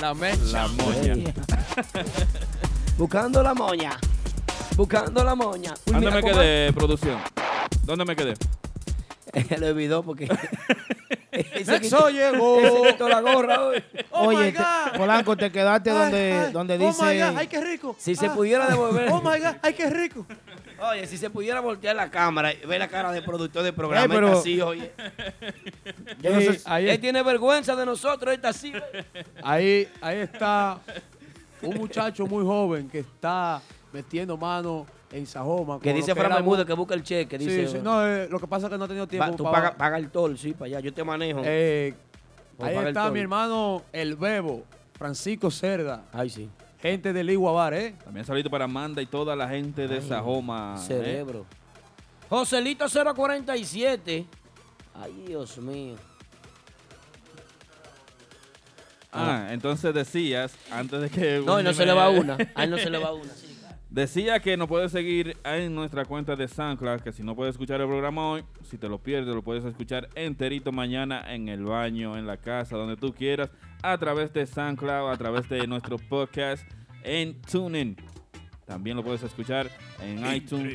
La 0.00 0.14
mecha. 0.14 0.42
La 0.52 0.68
moña. 0.68 1.14
buscando 2.98 3.42
la 3.42 3.54
moña, 3.54 3.98
buscando 4.76 5.24
la 5.24 5.34
moña. 5.34 5.74
¿Dónde 5.86 6.10
me 6.10 6.22
quedé, 6.22 6.72
producción? 6.72 7.18
¿Dónde 7.84 8.04
me 8.04 8.16
quedé? 8.16 8.34
Lo 9.58 9.66
olvidó 9.68 10.02
porque. 10.02 10.28
Ese 11.34 11.80
quitó- 11.80 12.10
llegó. 12.10 12.60
ese 12.60 12.92
quitó 12.92 13.08
la 13.08 13.20
gorra 13.20 13.64
hoy. 13.66 13.82
Oh 14.12 14.30
my 14.30 14.36
Oye, 14.36 14.52
te- 14.52 14.58
God. 14.58 14.96
Polanco, 14.96 15.36
te 15.36 15.50
quedaste 15.50 15.90
Ay, 15.90 15.96
donde, 15.98 16.32
ay, 16.46 16.52
donde 16.52 16.74
Oh 16.74 16.78
my 16.78 16.86
dice. 16.86 17.18
God, 17.30 17.36
ay, 17.38 17.46
qué 17.48 17.60
rico. 17.60 17.96
Si 17.98 18.14
se 18.14 18.26
Ah, 18.26 18.34
pudiera 18.34 18.68
devolver. 18.68 19.08
Oh 19.10 19.20
my 19.20 19.40
God, 19.40 19.56
ay, 19.62 19.74
qué 19.74 19.90
rico. 19.90 20.24
Oye, 20.92 21.08
si 21.08 21.16
se 21.18 21.30
pudiera 21.30 21.58
voltear 21.58 21.96
la 21.96 22.08
cámara 22.08 22.52
y 22.52 22.64
ver 22.64 22.78
la 22.78 22.86
cara 22.86 23.10
del 23.10 23.24
productor 23.24 23.64
del 23.64 23.74
programa, 23.74 24.04
Eh, 24.04 24.08
pero- 24.16 24.28
está 24.28 24.38
así, 24.38 24.60
oye. 24.60 24.92
Yo 26.20 26.30
no 26.34 26.40
sé 26.40 26.52
si- 26.54 26.62
ahí, 26.66 26.88
Él 26.88 27.00
tiene 27.00 27.20
vergüenza 27.24 27.74
de 27.74 27.84
nosotros, 27.84 28.28
él 28.32 28.36
está 28.36 28.50
así. 28.50 28.72
ahí, 29.42 29.88
ahí 30.00 30.18
está 30.18 30.78
un 31.62 31.74
muchacho 31.78 32.26
muy 32.28 32.44
joven 32.44 32.88
que 32.88 33.00
está 33.00 33.60
metiendo 33.94 34.36
mano 34.36 34.84
en 35.12 35.24
Sajoma. 35.26 35.78
Que 35.80 35.92
dice 35.94 36.14
Fran 36.14 36.32
Bermúdez 36.32 36.66
que 36.66 36.72
busca 36.74 36.94
el 36.94 37.02
cheque. 37.04 37.38
Sí, 37.38 37.44
Dice, 37.46 37.68
sí, 37.68 37.78
no, 37.82 38.04
eh, 38.06 38.28
lo 38.28 38.38
que 38.40 38.46
pasa 38.48 38.66
es 38.66 38.72
que 38.72 38.76
no 38.78 38.84
ha 38.84 38.88
tenido 38.88 39.06
va- 39.06 39.10
tiempo 39.10 39.36
tú 39.36 39.44
para- 39.44 39.54
paga, 39.56 39.76
paga 39.76 39.96
el 39.98 40.10
toll, 40.10 40.36
sí, 40.36 40.52
para 40.52 40.66
allá. 40.66 40.80
Yo 40.80 40.92
te 40.92 41.04
manejo. 41.04 41.40
Eh, 41.44 41.94
ahí 42.60 42.76
está 42.76 43.10
mi 43.10 43.20
hermano 43.20 43.82
El 43.92 44.16
Bebo, 44.16 44.64
Francisco 44.98 45.50
Cerda, 45.50 46.02
Ay, 46.12 46.28
sí. 46.28 46.50
gente 46.82 47.12
del 47.12 47.30
Iguabar, 47.30 47.72
¿eh? 47.72 47.94
También 48.04 48.26
saludito 48.26 48.50
para 48.50 48.64
Amanda 48.64 49.00
y 49.00 49.06
toda 49.06 49.36
la 49.36 49.48
gente 49.48 49.86
de 49.86 50.02
Sajoma. 50.02 50.74
¿eh? 50.76 50.82
Cerebro. 50.84 51.46
Joselito 52.28 52.86
047. 52.88 54.26
Ay, 55.00 55.24
Dios 55.28 55.56
mío. 55.58 55.94
Ah, 59.16 59.48
entonces 59.52 59.94
decías, 59.94 60.56
antes 60.72 61.00
de 61.02 61.08
que... 61.10 61.40
No, 61.46 61.60
y 61.60 61.62
no 61.62 61.72
se 61.72 61.86
le 61.86 61.92
va 61.92 62.08
una. 62.10 62.36
A 62.56 62.64
él 62.64 62.70
no 62.70 62.78
se 62.78 62.90
le 62.90 62.98
va 62.98 63.12
una. 63.12 63.32
sí. 63.32 63.53
Decía 63.94 64.40
que 64.40 64.56
nos 64.56 64.66
puedes 64.66 64.90
seguir 64.90 65.36
en 65.44 65.72
nuestra 65.72 66.04
cuenta 66.04 66.34
de 66.34 66.48
SoundCloud, 66.48 67.02
que 67.02 67.12
si 67.12 67.22
no 67.22 67.36
puedes 67.36 67.54
escuchar 67.54 67.80
el 67.80 67.86
programa 67.86 68.28
hoy, 68.28 68.44
si 68.68 68.76
te 68.76 68.88
lo 68.88 68.98
pierdes, 68.98 69.32
lo 69.32 69.42
puedes 69.42 69.64
escuchar 69.64 70.08
enterito 70.16 70.72
mañana 70.72 71.32
en 71.32 71.48
el 71.48 71.62
baño, 71.62 72.18
en 72.18 72.26
la 72.26 72.36
casa, 72.36 72.76
donde 72.76 72.96
tú 72.96 73.14
quieras, 73.14 73.50
a 73.84 73.96
través 73.96 74.32
de 74.32 74.46
SoundCloud, 74.46 75.12
a 75.12 75.16
través 75.16 75.48
de 75.48 75.64
nuestro 75.68 75.98
podcast 75.98 76.68
en 77.04 77.40
TuneIn. 77.42 77.96
También 78.66 78.96
lo 78.96 79.04
puedes 79.04 79.22
escuchar 79.22 79.70
en 80.02 80.26
iTunes. 80.34 80.74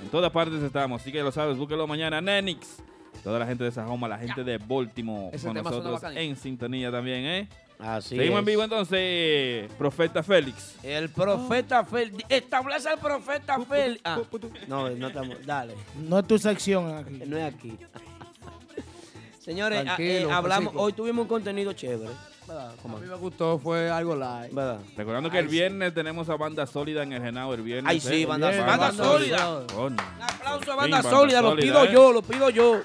En 0.00 0.08
todas 0.08 0.30
partes 0.30 0.62
estamos, 0.62 1.02
así 1.02 1.10
que 1.10 1.20
lo 1.24 1.32
sabes, 1.32 1.56
búsquelo 1.56 1.88
mañana, 1.88 2.20
Nenix. 2.20 2.80
Toda 3.24 3.40
la 3.40 3.46
gente 3.48 3.64
de 3.64 3.72
Sajoma, 3.72 4.06
la 4.06 4.18
gente 4.18 4.44
de 4.44 4.58
Baltimore 4.58 5.30
Ese 5.32 5.48
con 5.48 5.56
nosotros 5.56 6.00
en 6.14 6.36
sintonía 6.36 6.92
también, 6.92 7.24
¿eh? 7.24 7.48
Así 7.78 8.16
Seguimos 8.16 8.34
es. 8.34 8.38
en 8.40 8.44
vivo 8.44 8.64
entonces, 8.64 9.70
Profeta 9.78 10.22
Félix. 10.22 10.74
El 10.82 11.10
profeta 11.10 11.84
Félix. 11.84 12.24
Establece 12.28 12.88
al 12.88 12.98
profeta 12.98 13.58
Félix. 13.60 14.00
Ah, 14.04 14.20
no, 14.66 14.90
no 14.90 15.06
estamos. 15.08 15.36
Dale. 15.46 15.74
No 15.96 16.18
es 16.18 16.26
tu 16.26 16.38
sección 16.38 16.96
aquí. 16.96 17.22
No 17.24 17.36
es 17.36 17.54
aquí. 17.54 17.78
Señores, 19.40 19.84
ah, 19.88 19.96
eh, 19.98 20.22
hablamos, 20.30 20.46
Francisco. 20.72 20.82
hoy 20.82 20.92
tuvimos 20.92 21.22
un 21.22 21.28
contenido 21.28 21.72
chévere. 21.72 22.10
¿Verdad? 22.48 22.72
A 22.82 22.88
mí 22.88 23.06
me 23.06 23.14
gustó, 23.16 23.58
fue 23.58 23.90
algo. 23.90 24.16
¿Verdad? 24.16 24.80
Recordando 24.96 25.30
que 25.30 25.36
Ay, 25.36 25.44
el 25.44 25.48
viernes 25.48 25.94
tenemos 25.94 26.28
a 26.30 26.36
Banda 26.36 26.66
Sólida 26.66 27.02
en 27.02 27.12
el 27.12 27.22
Genao, 27.22 27.52
el 27.54 27.62
viernes. 27.62 27.90
Ay, 27.90 28.00
sí, 28.00 28.22
¿eh? 28.22 28.26
banda, 28.26 28.48
banda 28.48 28.76
banda 28.76 29.04
sólida. 29.04 29.58
Un 29.76 29.96
aplauso 30.20 30.72
a 30.72 30.76
banda 30.76 30.96
Banda 31.02 31.10
sólida, 31.10 31.42
lo 31.42 31.50
sólida, 31.50 31.66
pido 31.66 31.84
¿eh? 31.84 31.90
yo, 31.92 32.12
lo 32.12 32.22
pido 32.22 32.50
yo. 32.50 32.80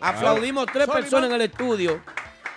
Aplaudimos 0.00 0.66
tres 0.66 0.86
Sólida. 0.86 1.00
personas 1.00 1.30
en 1.30 1.34
el 1.36 1.42
estudio. 1.42 2.00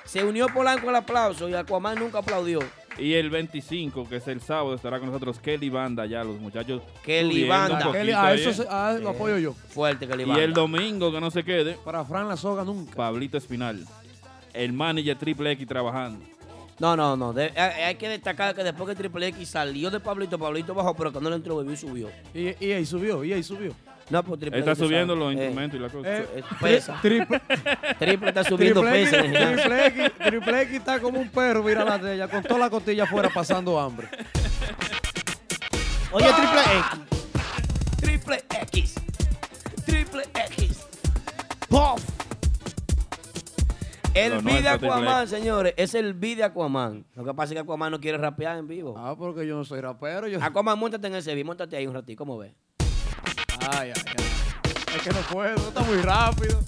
Se 0.10 0.24
unió 0.24 0.48
Polanco 0.48 0.90
al 0.90 0.96
aplauso 0.96 1.48
y 1.50 1.54
Aquaman 1.54 2.00
nunca 2.00 2.20
aplaudió. 2.20 2.60
Y 2.98 3.14
el 3.14 3.30
25, 3.30 4.10
que 4.10 4.18
es 4.18 4.28
el 4.28 4.42
sábado, 4.42 4.74
estará 4.74 4.98
con 5.00 5.08
nosotros 5.08 5.40
Kelly 5.40 5.70
Banda, 5.70 6.06
ya 6.06 6.24
los 6.24 6.40
muchachos. 6.40 6.82
Kelly 7.04 7.30
subiendo 7.44 7.46
un 7.46 7.60
Banda. 7.60 7.78
poquito 7.78 7.92
Kelly, 7.94 8.12
a 8.12 8.26
ahí, 8.26 8.40
eso 8.42 8.50
¿eh? 8.50 8.54
se- 8.54 8.68
a- 8.68 8.94
lo 8.94 9.10
apoyo 9.10 9.38
yo. 9.38 9.54
Fuerte 9.54 10.08
Kelly 10.08 10.24
Y 10.24 10.26
Banda. 10.26 10.44
el 10.44 10.54
domingo, 10.54 11.12
que 11.12 11.22
no 11.22 11.32
se 11.32 11.44
quede. 11.44 11.78
Para 11.86 12.04
Fran 12.04 12.28
la 12.28 12.36
soga 12.36 12.64
nunca. 12.66 12.96
Pablito 12.96 13.38
Espinal. 13.38 13.86
El 14.54 14.74
manager 14.74 15.18
Triple 15.18 15.52
X 15.52 15.68
trabajando. 15.68 16.26
No, 16.80 16.96
no, 16.98 17.16
no. 17.16 17.32
de- 17.32 17.52
hay, 17.56 17.84
hay 17.84 17.96
que 17.96 18.10
destacar 18.10 18.56
que 18.56 18.64
después 18.64 18.90
que 18.90 18.96
Triple 18.96 19.28
X 19.28 19.48
salió 19.50 19.92
de 19.92 20.00
Pablito, 20.00 20.40
Pablito 20.40 20.74
bajó, 20.74 20.94
pero 20.96 21.12
cuando 21.12 21.30
le 21.30 21.36
entró 21.38 21.56
bebió 21.58 21.74
y 21.74 21.78
subió. 21.78 22.10
Y, 22.34 22.66
y 22.66 22.72
ahí 22.72 22.86
subió, 22.86 23.24
y 23.24 23.32
ahí 23.34 23.44
subió. 23.44 23.74
No, 24.10 24.24
pues 24.24 24.40
Triple 24.40 24.60
Está 24.60 24.72
X, 24.72 24.84
subiendo 24.84 25.16
los 25.16 25.30
eh, 25.30 25.34
instrumentos 25.34 25.80
y 25.80 25.84
la 25.84 25.90
cosa. 25.90 26.18
Eh, 26.18 26.28
eh, 26.38 26.44
pesa. 26.60 27.00
Triple, 27.02 27.42
Triple 28.00 28.30
está 28.30 28.44
subiendo 28.50 28.82
Triple 28.82 29.02
X, 29.02 29.12
peso. 29.12 29.24
gimnasio. 29.24 29.56
Triple 29.56 29.86
X, 29.88 30.12
Triple 30.26 30.62
X 30.62 30.76
está 30.76 31.00
como 31.00 31.20
un 31.20 31.30
perro, 31.30 31.64
mira 31.64 31.86
la 31.86 31.98
de 32.00 32.16
ella, 32.16 32.28
con 32.28 32.42
toda 32.42 32.60
la 32.60 32.70
costilla 32.70 33.04
afuera 33.04 33.30
pasando 33.30 33.80
hambre. 33.80 34.08
Oye, 36.12 36.26
Triple 36.26 36.62
X. 36.80 37.20
Triple 38.02 38.44
X. 38.64 38.96
Triple 39.86 40.24
X. 40.48 40.88
¡Puff! 41.70 42.04
El 44.16 44.32
nuestro, 44.32 44.52
Triple 44.52 44.70
Aquaman, 44.70 45.22
X. 45.22 45.30
señores, 45.30 45.74
es 45.78 45.94
el 45.94 46.20
de 46.20 46.44
Aquaman. 46.44 47.06
Lo 47.14 47.24
que 47.24 47.34
pasa 47.36 47.54
es 47.54 47.58
que 47.58 47.60
Aquaman 47.60 47.92
no 47.92 48.00
quiere 48.00 48.18
rapear 48.18 48.58
en 48.58 48.68
vivo. 48.68 48.96
Ah, 48.98 49.16
porque 49.16 49.46
yo 49.46 49.56
no 49.56 49.64
soy 49.64 49.82
rapero. 49.82 50.28
Yo... 50.28 50.40
Aquaman, 50.42 50.80
montate 50.80 51.06
en 51.06 51.16
ese 51.16 51.36
beat, 51.36 51.46
montate 51.46 51.78
ahí 51.78 51.86
un 51.86 51.94
ratito, 51.94 52.18
¿cómo 52.18 52.40
ves? 52.40 52.54
Ay, 53.60 53.92
ay, 53.96 54.02
ay. 54.18 54.96
Es 54.96 55.02
que 55.04 55.10
no 55.12 55.20
puedo, 55.32 55.56
está 55.56 55.82
muy 55.82 55.98
rápido. 55.98 56.60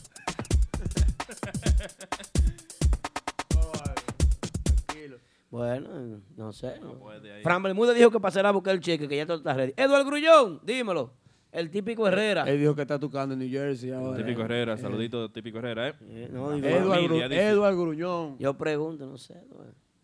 Bueno, 5.50 6.22
no 6.38 6.54
sé. 6.54 6.80
puede 7.00 7.34
ahí. 7.34 7.44
Fran 7.44 7.62
Bermúdez 7.62 7.96
dijo 7.98 8.10
que 8.10 8.20
pasará 8.22 8.50
a 8.50 8.52
buscar 8.54 8.74
el 8.74 8.80
cheque, 8.80 9.08
que 9.08 9.18
ya 9.18 9.26
todo 9.26 9.38
está 9.38 9.54
ready. 9.54 9.74
Eduardo 9.76 10.06
Grullón, 10.06 10.62
dímelo. 10.64 11.14
El 11.52 11.70
típico 11.70 12.08
Herrera. 12.08 12.44
Él 12.50 12.60
dijo 12.62 12.74
que 12.74 12.84
está 12.84 12.98
tocando 12.98 13.34
en 13.34 13.40
New 13.40 13.50
Jersey 13.50 13.92
ahora. 13.92 14.16
Típico 14.18 14.42
Herrera, 14.44 14.78
saludito 14.78 15.30
típico 15.30 15.58
Herrera, 15.58 15.90
¿eh? 15.90 15.94
Eh, 16.04 16.30
no, 16.32 16.56
y- 16.58 16.66
Edward, 16.66 16.96
Familia, 17.02 17.26
Gru- 17.26 17.30
dice. 17.30 17.48
Edward 17.50 17.76
Gruñón. 17.76 18.38
Yo 18.40 18.54
pregunto, 18.58 19.06
no 19.06 19.18
sé. 19.18 19.36
no. 19.50 19.58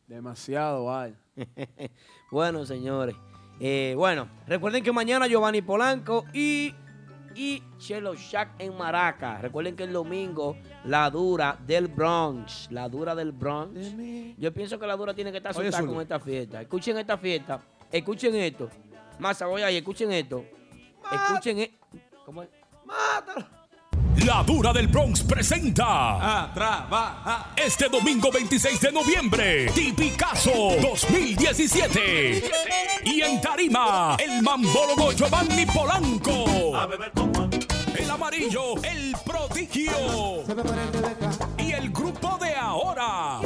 Demasiado, 0.07 0.85
vaya. 0.85 1.15
bueno, 2.31 2.65
señores. 2.65 3.15
Eh, 3.59 3.93
bueno, 3.97 4.29
recuerden 4.45 4.83
que 4.83 4.91
mañana 4.91 5.27
Giovanni 5.27 5.61
Polanco 5.61 6.25
y, 6.33 6.73
y 7.35 7.63
Chelo 7.77 8.13
Shack 8.15 8.51
en 8.59 8.77
Maraca. 8.77 9.39
Recuerden 9.39 9.75
que 9.75 9.83
el 9.83 9.93
domingo 9.93 10.57
la 10.85 11.09
dura 11.09 11.57
del 11.65 11.87
Bronx. 11.87 12.67
La 12.71 12.87
dura 12.87 13.15
del 13.15 13.31
Bronx. 13.31 13.95
Yo 14.37 14.53
pienso 14.53 14.79
que 14.79 14.85
la 14.85 14.95
dura 14.95 15.13
tiene 15.13 15.31
que 15.31 15.37
estar 15.37 15.51
asustada 15.51 15.85
con 15.85 16.01
esta 16.01 16.19
fiesta. 16.19 16.61
Escuchen 16.61 16.97
esta 16.97 17.17
fiesta. 17.17 17.61
Escuchen 17.91 18.35
esto. 18.35 18.69
Masa, 19.19 19.47
voy 19.47 19.63
ahí, 19.63 19.77
escuchen 19.77 20.11
esto. 20.11 20.45
Escuchen 21.11 21.59
esto. 21.59 21.87
¿Cómo 22.25 22.43
es? 22.43 22.49
La 24.27 24.43
Dura 24.43 24.73
del 24.73 24.87
Bronx 24.87 25.23
presenta. 25.23 26.51
Este 27.55 27.87
domingo 27.87 28.29
26 28.29 28.81
de 28.81 28.91
noviembre, 28.91 29.71
Tipicazo 29.71 30.75
2017. 30.81 32.43
Y 33.05 33.21
en 33.21 33.39
Tarima, 33.39 34.17
el 34.19 34.41
mambólogo 34.41 35.13
Giovanni 35.13 35.65
Polanco. 35.65 36.43
El 37.97 38.11
amarillo, 38.11 38.75
el 38.83 39.15
prodigio. 39.25 40.43
Y 41.57 41.71
el 41.71 41.89
grupo 41.89 42.37
de 42.37 42.53
ahora. 42.53 43.39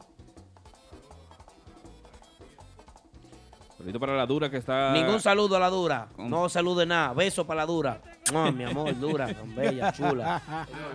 Saludito 3.80 4.00
para 4.02 4.18
la 4.18 4.26
dura 4.26 4.50
que 4.50 4.58
está. 4.58 4.92
Ningún 4.92 5.22
saludo 5.22 5.56
a 5.56 5.60
la 5.60 5.70
dura. 5.70 6.10
No 6.18 6.50
salude 6.50 6.86
nada. 6.86 7.14
Beso 7.14 7.48
para 7.48 7.62
la 7.62 7.66
dura. 7.66 8.02
No, 8.34 8.52
mi 8.52 8.66
amor, 8.66 8.94
dura, 9.00 9.34
tan 9.34 9.56
bella, 9.56 9.94
chula. 9.94 10.42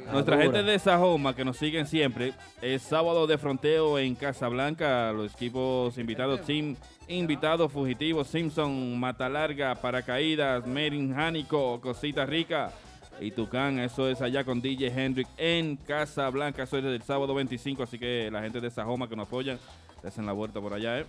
La 0.05 0.13
Nuestra 0.13 0.37
dura. 0.37 0.43
gente 0.45 0.63
de 0.63 0.79
Sajoma 0.79 1.35
que 1.35 1.47
nos 1.47 1.57
siguen 1.57 1.87
siempre, 1.87 2.35
es 2.61 2.83
sábado 2.83 3.27
de 3.27 3.39
fronteo 3.39 3.99
en 3.99 4.15
Casablanca, 4.15 5.13
los 5.13 5.33
equipos 5.33 5.97
invitados, 5.97 6.43
Team 6.43 6.77
invitados 7.09 7.73
fugitivos, 7.73 8.29
Simpson, 8.29 9.01
Mata 9.01 9.31
Larga, 9.31 9.75
Paracaídas, 9.77 10.67
Merin 10.67 11.15
Jánico, 11.15 11.81
Cosita 11.81 12.27
Rica 12.27 12.71
y 13.19 13.31
Tucán, 13.31 13.79
eso 13.79 14.09
es 14.11 14.21
allá 14.21 14.45
con 14.45 14.61
DJ 14.61 14.89
Hendrick 14.89 15.29
en 15.39 15.77
Casablanca, 15.77 16.65
eso 16.65 16.77
es 16.77 16.85
el 16.85 17.03
sábado 17.03 17.35
25, 17.35 17.83
así 17.83 17.99
que 17.99 18.29
la 18.31 18.43
gente 18.43 18.61
de 18.61 18.71
Sajoma 18.71 19.09
que 19.09 19.17
nos 19.17 19.27
apoyan, 19.27 19.59
hacen 20.07 20.27
la 20.27 20.33
vuelta 20.33 20.61
por 20.61 20.75
allá, 20.75 21.01
¿eh? 21.01 21.07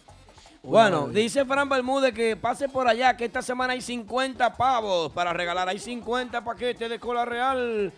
Bueno, 0.65 1.07
dice 1.07 1.45
Fran 1.45 1.69
Bermúdez 1.69 2.13
que 2.13 2.35
pase 2.35 2.67
por 2.67 2.87
allá, 2.87 3.15
que 3.15 3.25
esta 3.25 3.41
semana 3.41 3.73
hay 3.73 3.81
50 3.81 4.55
pavos 4.55 5.11
para 5.11 5.31
regalar. 5.31 5.69
Hay 5.69 5.79
50 5.79 6.43
paquetes 6.43 6.89
de 6.89 6.99
cola 6.99 7.23
real. 7.23 7.93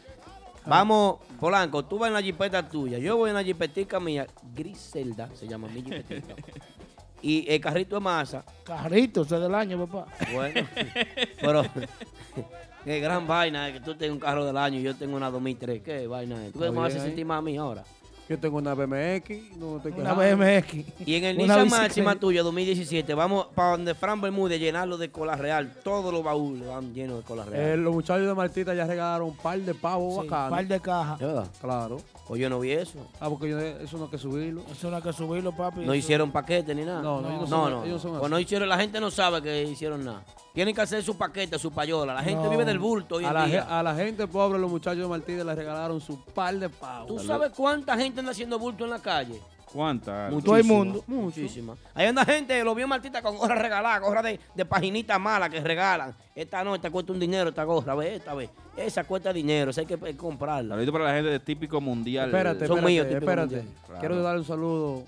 Vamos, 0.66 1.20
Polanco, 1.40 1.86
tú 1.86 1.98
vas 1.98 2.10
en 2.10 2.14
la 2.14 2.22
jipeta 2.22 2.68
tuya. 2.68 2.98
Yo 2.98 3.16
voy 3.16 3.30
en 3.30 3.36
la 3.36 3.44
jipetica 3.44 4.00
mía. 4.00 4.28
Griselda 4.54 5.30
se 5.34 5.48
llama 5.48 5.70
mi 5.70 5.82
jipetica. 5.82 6.36
y 7.22 7.50
el 7.50 7.62
carrito 7.62 7.96
de 7.96 8.02
masa. 8.02 8.44
Carrito, 8.66 9.22
ese 9.22 9.36
es 9.36 9.42
del 9.42 9.56
año, 9.56 9.88
papá. 9.88 10.12
Bueno, 10.34 10.68
pero 11.42 11.64
Qué 12.88 13.02
gran 13.02 13.28
vaina 13.28 13.68
es 13.68 13.74
que 13.74 13.80
tú 13.82 13.96
tengas 13.96 14.14
un 14.14 14.20
carro 14.22 14.46
del 14.46 14.56
año 14.56 14.80
y 14.80 14.84
yo 14.84 14.96
tengo 14.96 15.18
una 15.18 15.30
2003. 15.30 15.82
Qué 15.82 16.08
vaina 16.08 16.46
es. 16.46 16.54
¿Tú 16.54 16.60
Está 16.60 16.72
me 16.72 16.80
vas 16.80 16.92
a 16.92 16.96
bien 16.96 17.06
sentir 17.08 17.26
más 17.26 17.40
a 17.40 17.42
mí 17.42 17.58
ahora? 17.58 17.84
Yo 18.30 18.38
tengo 18.38 18.58
una 18.58 18.74
BMX, 18.74 19.58
no 19.58 19.80
te 19.82 19.90
Una. 19.90 20.14
BMX. 20.14 20.74
Y 21.06 21.16
en 21.16 21.24
el 21.24 21.36
Una 21.38 21.44
Nissan 21.46 21.64
bicicleta. 21.64 21.82
Máxima 21.84 22.16
tuyo 22.20 22.44
2017, 22.44 23.14
vamos 23.14 23.48
para 23.56 23.72
donde 23.72 23.96
Fran 23.96 24.20
Bermúdez 24.20 24.60
llenarlo 24.60 24.98
de 24.98 25.10
cola 25.10 25.36
real. 25.36 25.74
Todos 25.84 26.14
los 26.14 26.24
baúles 26.24 26.68
van 26.68 26.94
llenos 26.94 27.20
de 27.20 27.24
cola 27.24 27.46
real. 27.46 27.64
Eh, 27.70 27.78
los 27.78 27.94
muchachos 27.94 28.28
de 28.28 28.34
Martita 28.34 28.74
ya 28.74 28.86
regalaron 28.86 29.30
un 29.30 29.38
par 29.38 29.58
de 29.60 29.74
pavos 29.74 30.24
Sí, 30.24 30.30
bacanos. 30.30 30.50
par 30.58 30.68
de 30.68 30.80
cajas. 30.82 31.20
¿De 31.20 31.26
verdad? 31.26 31.48
Claro. 31.62 31.98
Pues 32.28 32.42
yo 32.42 32.50
no 32.50 32.60
vi 32.60 32.72
eso. 32.72 33.00
Ah, 33.22 33.30
porque 33.30 33.50
yo- 33.50 33.58
eso 33.60 33.98
no 33.98 34.06
hay 34.06 34.10
que 34.12 34.18
subirlo. 34.18 34.62
Eso 34.70 34.90
no 34.92 34.98
hay 34.98 35.02
que 35.02 35.14
subirlo, 35.14 35.54
papi. 35.56 35.78
No 35.80 35.94
eso- 35.94 35.96
hicieron 35.96 36.32
paquete 36.32 36.76
ni 36.76 36.84
nada. 36.84 37.02
No, 37.02 37.22
no, 37.22 37.30
ellos 37.30 37.50
no 37.50 37.58
no. 37.58 37.64
son- 37.64 37.72
no. 37.72 37.84
ellos 37.86 38.02
son 38.02 38.20
Pues 38.20 38.30
no 38.32 38.40
hicieron, 38.40 38.68
la 38.68 38.78
gente 38.78 39.00
no 39.00 39.10
sabe 39.10 39.42
que 39.42 39.64
hicieron 39.64 40.04
nada. 40.04 40.24
Tienen 40.54 40.76
que 40.76 40.82
hacer 40.82 41.02
su 41.04 41.16
paquete, 41.18 41.58
su 41.58 41.72
payola. 41.72 42.14
La 42.14 42.24
gente 42.24 42.44
No. 42.44 42.50
vive 42.50 42.66
del 42.66 42.80
bulto 42.80 43.16
hoy 43.16 43.24
a 43.26 43.28
en 43.30 43.34
la, 43.34 43.46
día. 43.46 43.64
ge- 43.64 43.72
a 43.74 43.82
la 43.84 43.96
gente 43.96 44.28
pobre, 44.28 44.60
los 44.60 44.70
muchachos 44.70 45.00
de 45.04 45.08
Martínez 45.08 45.46
les 45.46 45.56
regalaron 45.56 46.02
su 46.02 46.20
par 46.26 46.54
de 46.58 46.68
pavos. 46.70 47.08
¿Tú 47.08 47.20
sabes 47.20 47.52
cuánta 47.56 47.96
gente 47.98 48.20
anda 48.20 48.32
haciendo 48.34 48.60
bulto 48.60 48.84
en 48.84 48.90
la 48.90 49.00
calle? 49.00 49.40
¿Cuántas? 49.78 50.32
Muchísima, 50.32 51.02
Muchísima. 51.06 51.76
Ahí 51.94 52.08
anda 52.08 52.26
gente, 52.26 52.64
lo 52.64 52.74
vio 52.74 52.88
Martita 52.88 53.22
con 53.22 53.38
gorra 53.38 53.54
regalada, 53.54 54.00
gorra 54.00 54.24
de, 54.24 54.40
de 54.56 54.66
paginita 54.66 55.20
mala 55.20 55.52
que 55.52 55.62
regalan. 55.62 56.16
Esta 56.34 56.64
no, 56.64 56.74
esta 56.74 56.90
cuesta 56.90 57.14
un 57.14 57.20
dinero, 57.20 57.50
esta 57.50 57.64
gorra, 57.64 57.94
ve, 57.94 58.16
esta 58.16 58.34
vez. 58.34 58.50
Esa 58.76 59.04
cuesta 59.04 59.32
dinero, 59.32 59.70
esa 59.70 59.82
hay 59.82 59.86
que 59.86 59.94
eh, 60.04 60.18
comprarla. 60.18 60.70
Saludito 60.70 60.92
para 60.92 61.06
la 61.06 61.14
gente 61.14 61.30
de 61.30 61.40
típico 61.40 61.80
mundial. 61.80 62.26
Espérate, 62.30 62.66
Son 62.66 62.78
espérate, 62.80 62.88
míos, 62.92 63.08
típico 63.08 63.20
espérate. 63.30 63.56
mundial. 63.58 63.76
Claro. 63.86 64.00
Quiero 64.00 64.22
darle 64.24 64.40
un 64.40 64.46
saludo 64.48 65.04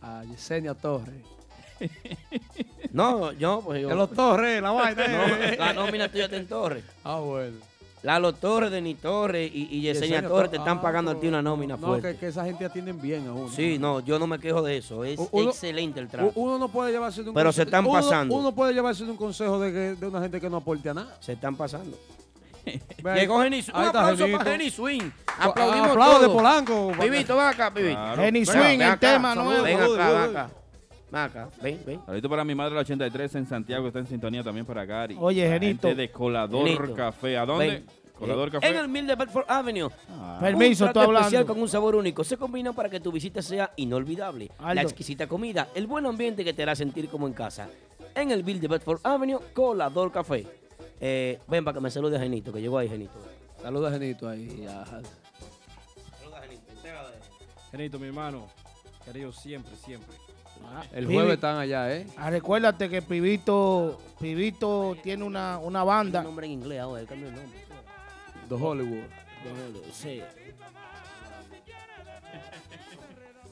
a 0.00 0.22
Yesenia 0.22 0.74
Torres. 0.74 1.24
No, 2.92 3.32
yo, 3.32 3.62
pues 3.64 3.82
yo. 3.82 3.88
De 3.88 3.96
los 3.96 4.12
Torres, 4.12 4.62
la 4.62 4.70
vaina. 4.70 5.06
No, 5.58 5.64
la 5.64 5.72
nómina 5.72 6.08
tuya 6.08 6.26
está 6.26 6.36
en 6.36 6.46
Torres. 6.46 6.84
Ah, 7.02 7.16
bueno. 7.18 7.56
Lalo 8.06 8.32
Torres, 8.34 8.70
Denis 8.70 8.98
Torres 9.00 9.50
y, 9.52 9.66
y 9.68 9.80
Yesenia 9.80 10.22
Torres 10.26 10.52
te 10.52 10.58
están 10.58 10.78
Ah, 10.78 10.80
pagando 10.80 11.10
a 11.10 11.14
pero- 11.14 11.20
ti 11.22 11.26
una 11.26 11.42
nómina 11.42 11.76
No, 11.76 11.86
fuerte. 11.88 12.12
que, 12.12 12.18
que 12.20 12.26
esa 12.28 12.44
gente 12.44 12.64
atienden 12.64 13.00
bien 13.00 13.26
a 13.26 13.32
uno. 13.32 13.48
Sí, 13.48 13.78
no, 13.80 13.98
yo 13.98 14.16
no 14.20 14.28
me 14.28 14.38
quejo 14.38 14.62
de 14.62 14.76
eso. 14.76 15.02
Es 15.04 15.18
Uno- 15.32 15.50
excelente 15.50 15.98
el 15.98 16.06
trato. 16.06 16.30
U- 16.36 16.44
Uno 16.44 16.56
no 16.56 16.68
puede 16.68 16.92
llevarse 16.92 17.24
de 17.24 17.30
un 17.30 17.34
Pero 17.34 17.50
se 17.50 17.62
conse- 17.62 17.64
están 17.64 17.84
uno- 17.84 17.92
pasando. 17.94 18.34
Uno 18.36 18.52
puede 18.54 18.72
llevarse 18.74 19.04
de 19.04 19.10
un 19.10 19.16
consejo 19.16 19.58
de, 19.58 19.72
que- 19.72 19.94
de 20.00 20.06
una 20.06 20.20
gente 20.20 20.40
que 20.40 20.48
no 20.48 20.58
aporte 20.58 20.88
a 20.88 20.94
nada. 20.94 21.16
Se 21.18 21.32
están 21.32 21.56
pasando. 21.56 21.98
Llegó 23.16 23.40
Jenny 23.42 23.56
Un 23.58 23.64
ahí 23.74 23.86
está 23.86 23.88
aplauso 23.88 24.16
Genito. 24.24 24.38
para 24.38 24.50
Jenny 24.52 24.70
Swing. 24.70 25.10
Ah, 25.26 25.44
Aplaudimos 25.46 25.88
aplaude, 25.90 26.18
todos. 26.26 26.32
Polanco. 26.36 26.92
Pibito, 27.00 27.36
ven 27.36 27.46
acá, 27.46 27.74
pibito. 27.74 27.94
Claro. 27.94 28.22
Jenny 28.22 28.38
Ven 28.38 28.46
Swing, 28.46 28.56
acá, 28.56 28.68
ven 28.68 28.80
el 28.82 28.88
acá. 28.88 28.98
tema 29.14 29.34
nuevo. 29.34 29.62
Ven 29.64 29.80
acá, 29.80 29.88
ven 30.10 30.30
acá. 30.30 30.50
Ven 31.08 31.20
acá, 31.22 31.48
ven, 31.62 31.80
ven. 31.86 32.00
Saludito 32.04 32.28
para 32.28 32.44
mi 32.44 32.54
madre, 32.56 32.74
la 32.74 32.80
83 32.80 33.34
en 33.36 33.46
Santiago, 33.46 33.86
está 33.86 34.00
en 34.00 34.08
sintonía 34.08 34.42
también 34.42 34.66
para 34.66 34.84
Gary. 34.84 35.16
Oye, 35.20 35.44
La 35.48 35.52
Genito. 35.54 35.86
gente 35.88 36.02
de 36.02 36.10
Colador 36.10 36.66
Genito. 36.66 36.94
Café. 36.94 37.36
¿A 37.38 37.46
dónde? 37.46 37.66
Ven. 37.68 37.86
Colador 38.18 38.48
Eh, 38.48 38.52
Café. 38.52 38.68
En 38.68 38.76
el 38.76 38.88
Mil 38.88 39.06
de 39.06 39.14
Bedford 39.14 39.44
Avenue. 39.48 39.90
Ah. 40.10 40.38
Permiso, 40.40 40.84
un 40.84 40.92
trato 40.92 41.00
estoy 41.02 41.16
especial 41.16 41.40
hablando. 41.42 41.52
con 41.54 41.62
un 41.62 41.68
sabor 41.68 41.94
único. 41.96 42.24
Se 42.24 42.36
combina 42.36 42.72
para 42.72 42.88
que 42.88 43.00
tu 43.00 43.12
visita 43.12 43.42
sea 43.42 43.70
inolvidable. 43.76 44.50
La 44.74 44.82
exquisita 44.82 45.26
comida, 45.26 45.68
el 45.74 45.86
buen 45.86 46.06
ambiente 46.06 46.44
que 46.44 46.52
te 46.54 46.62
hará 46.62 46.74
sentir 46.74 47.08
como 47.08 47.26
en 47.26 47.32
casa. 47.34 47.68
En 48.14 48.30
el 48.30 48.42
Bill 48.42 48.60
de 48.60 48.68
Bedford 48.68 49.00
Avenue, 49.04 49.38
Colador 49.52 50.10
Café. 50.10 50.46
Eh, 51.00 51.38
ven 51.46 51.62
para 51.64 51.74
que 51.74 51.80
me 51.82 51.90
salude 51.90 52.18
Genito, 52.18 52.52
que 52.52 52.60
llegó 52.62 52.78
ahí 52.78 52.88
Genito. 52.88 53.12
Saluda 53.60 53.88
a 53.88 53.92
Genito 53.92 54.28
ahí. 54.28 54.66
a- 54.66 54.84
Saluda 54.86 56.40
Genito. 56.42 56.62
Genito, 57.70 57.98
mi 57.98 58.06
hermano. 58.06 58.46
Querido 59.04 59.32
siempre, 59.32 59.76
siempre. 59.76 60.16
El 60.92 61.04
Pibi. 61.04 61.14
jueves 61.14 61.34
están 61.34 61.58
allá, 61.58 61.94
¿eh? 61.94 62.06
Ah, 62.16 62.30
recuérdate 62.30 62.88
que 62.88 63.02
Pibito, 63.02 64.00
Pibito 64.18 64.96
tiene 65.02 65.22
una, 65.22 65.58
una 65.58 65.82
Un 65.82 65.86
banda. 65.86 66.22
nombre 66.22 66.46
en 66.46 66.52
inglés 66.54 66.80
ahora, 66.80 67.02
él 67.02 67.06
cambió 67.06 67.28
el 67.28 67.34
nombre. 67.34 67.58
The 68.48 68.54
Hollywood. 68.54 69.04
Sí. 69.92 70.22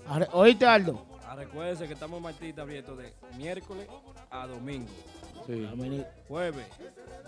Ah, 0.06 0.18
re- 0.18 0.28
¿Oíste, 0.32 0.66
Aldo? 0.66 1.02
Ah, 1.26 1.34
recuérdense 1.34 1.86
que 1.86 1.94
estamos 1.94 2.18
en 2.18 2.24
Martita 2.24 2.60
abierto 2.60 2.94
de 2.94 3.14
miércoles 3.38 3.88
a 4.30 4.46
domingo. 4.46 4.90
Sí. 5.46 5.66
Jueves, 6.28 6.66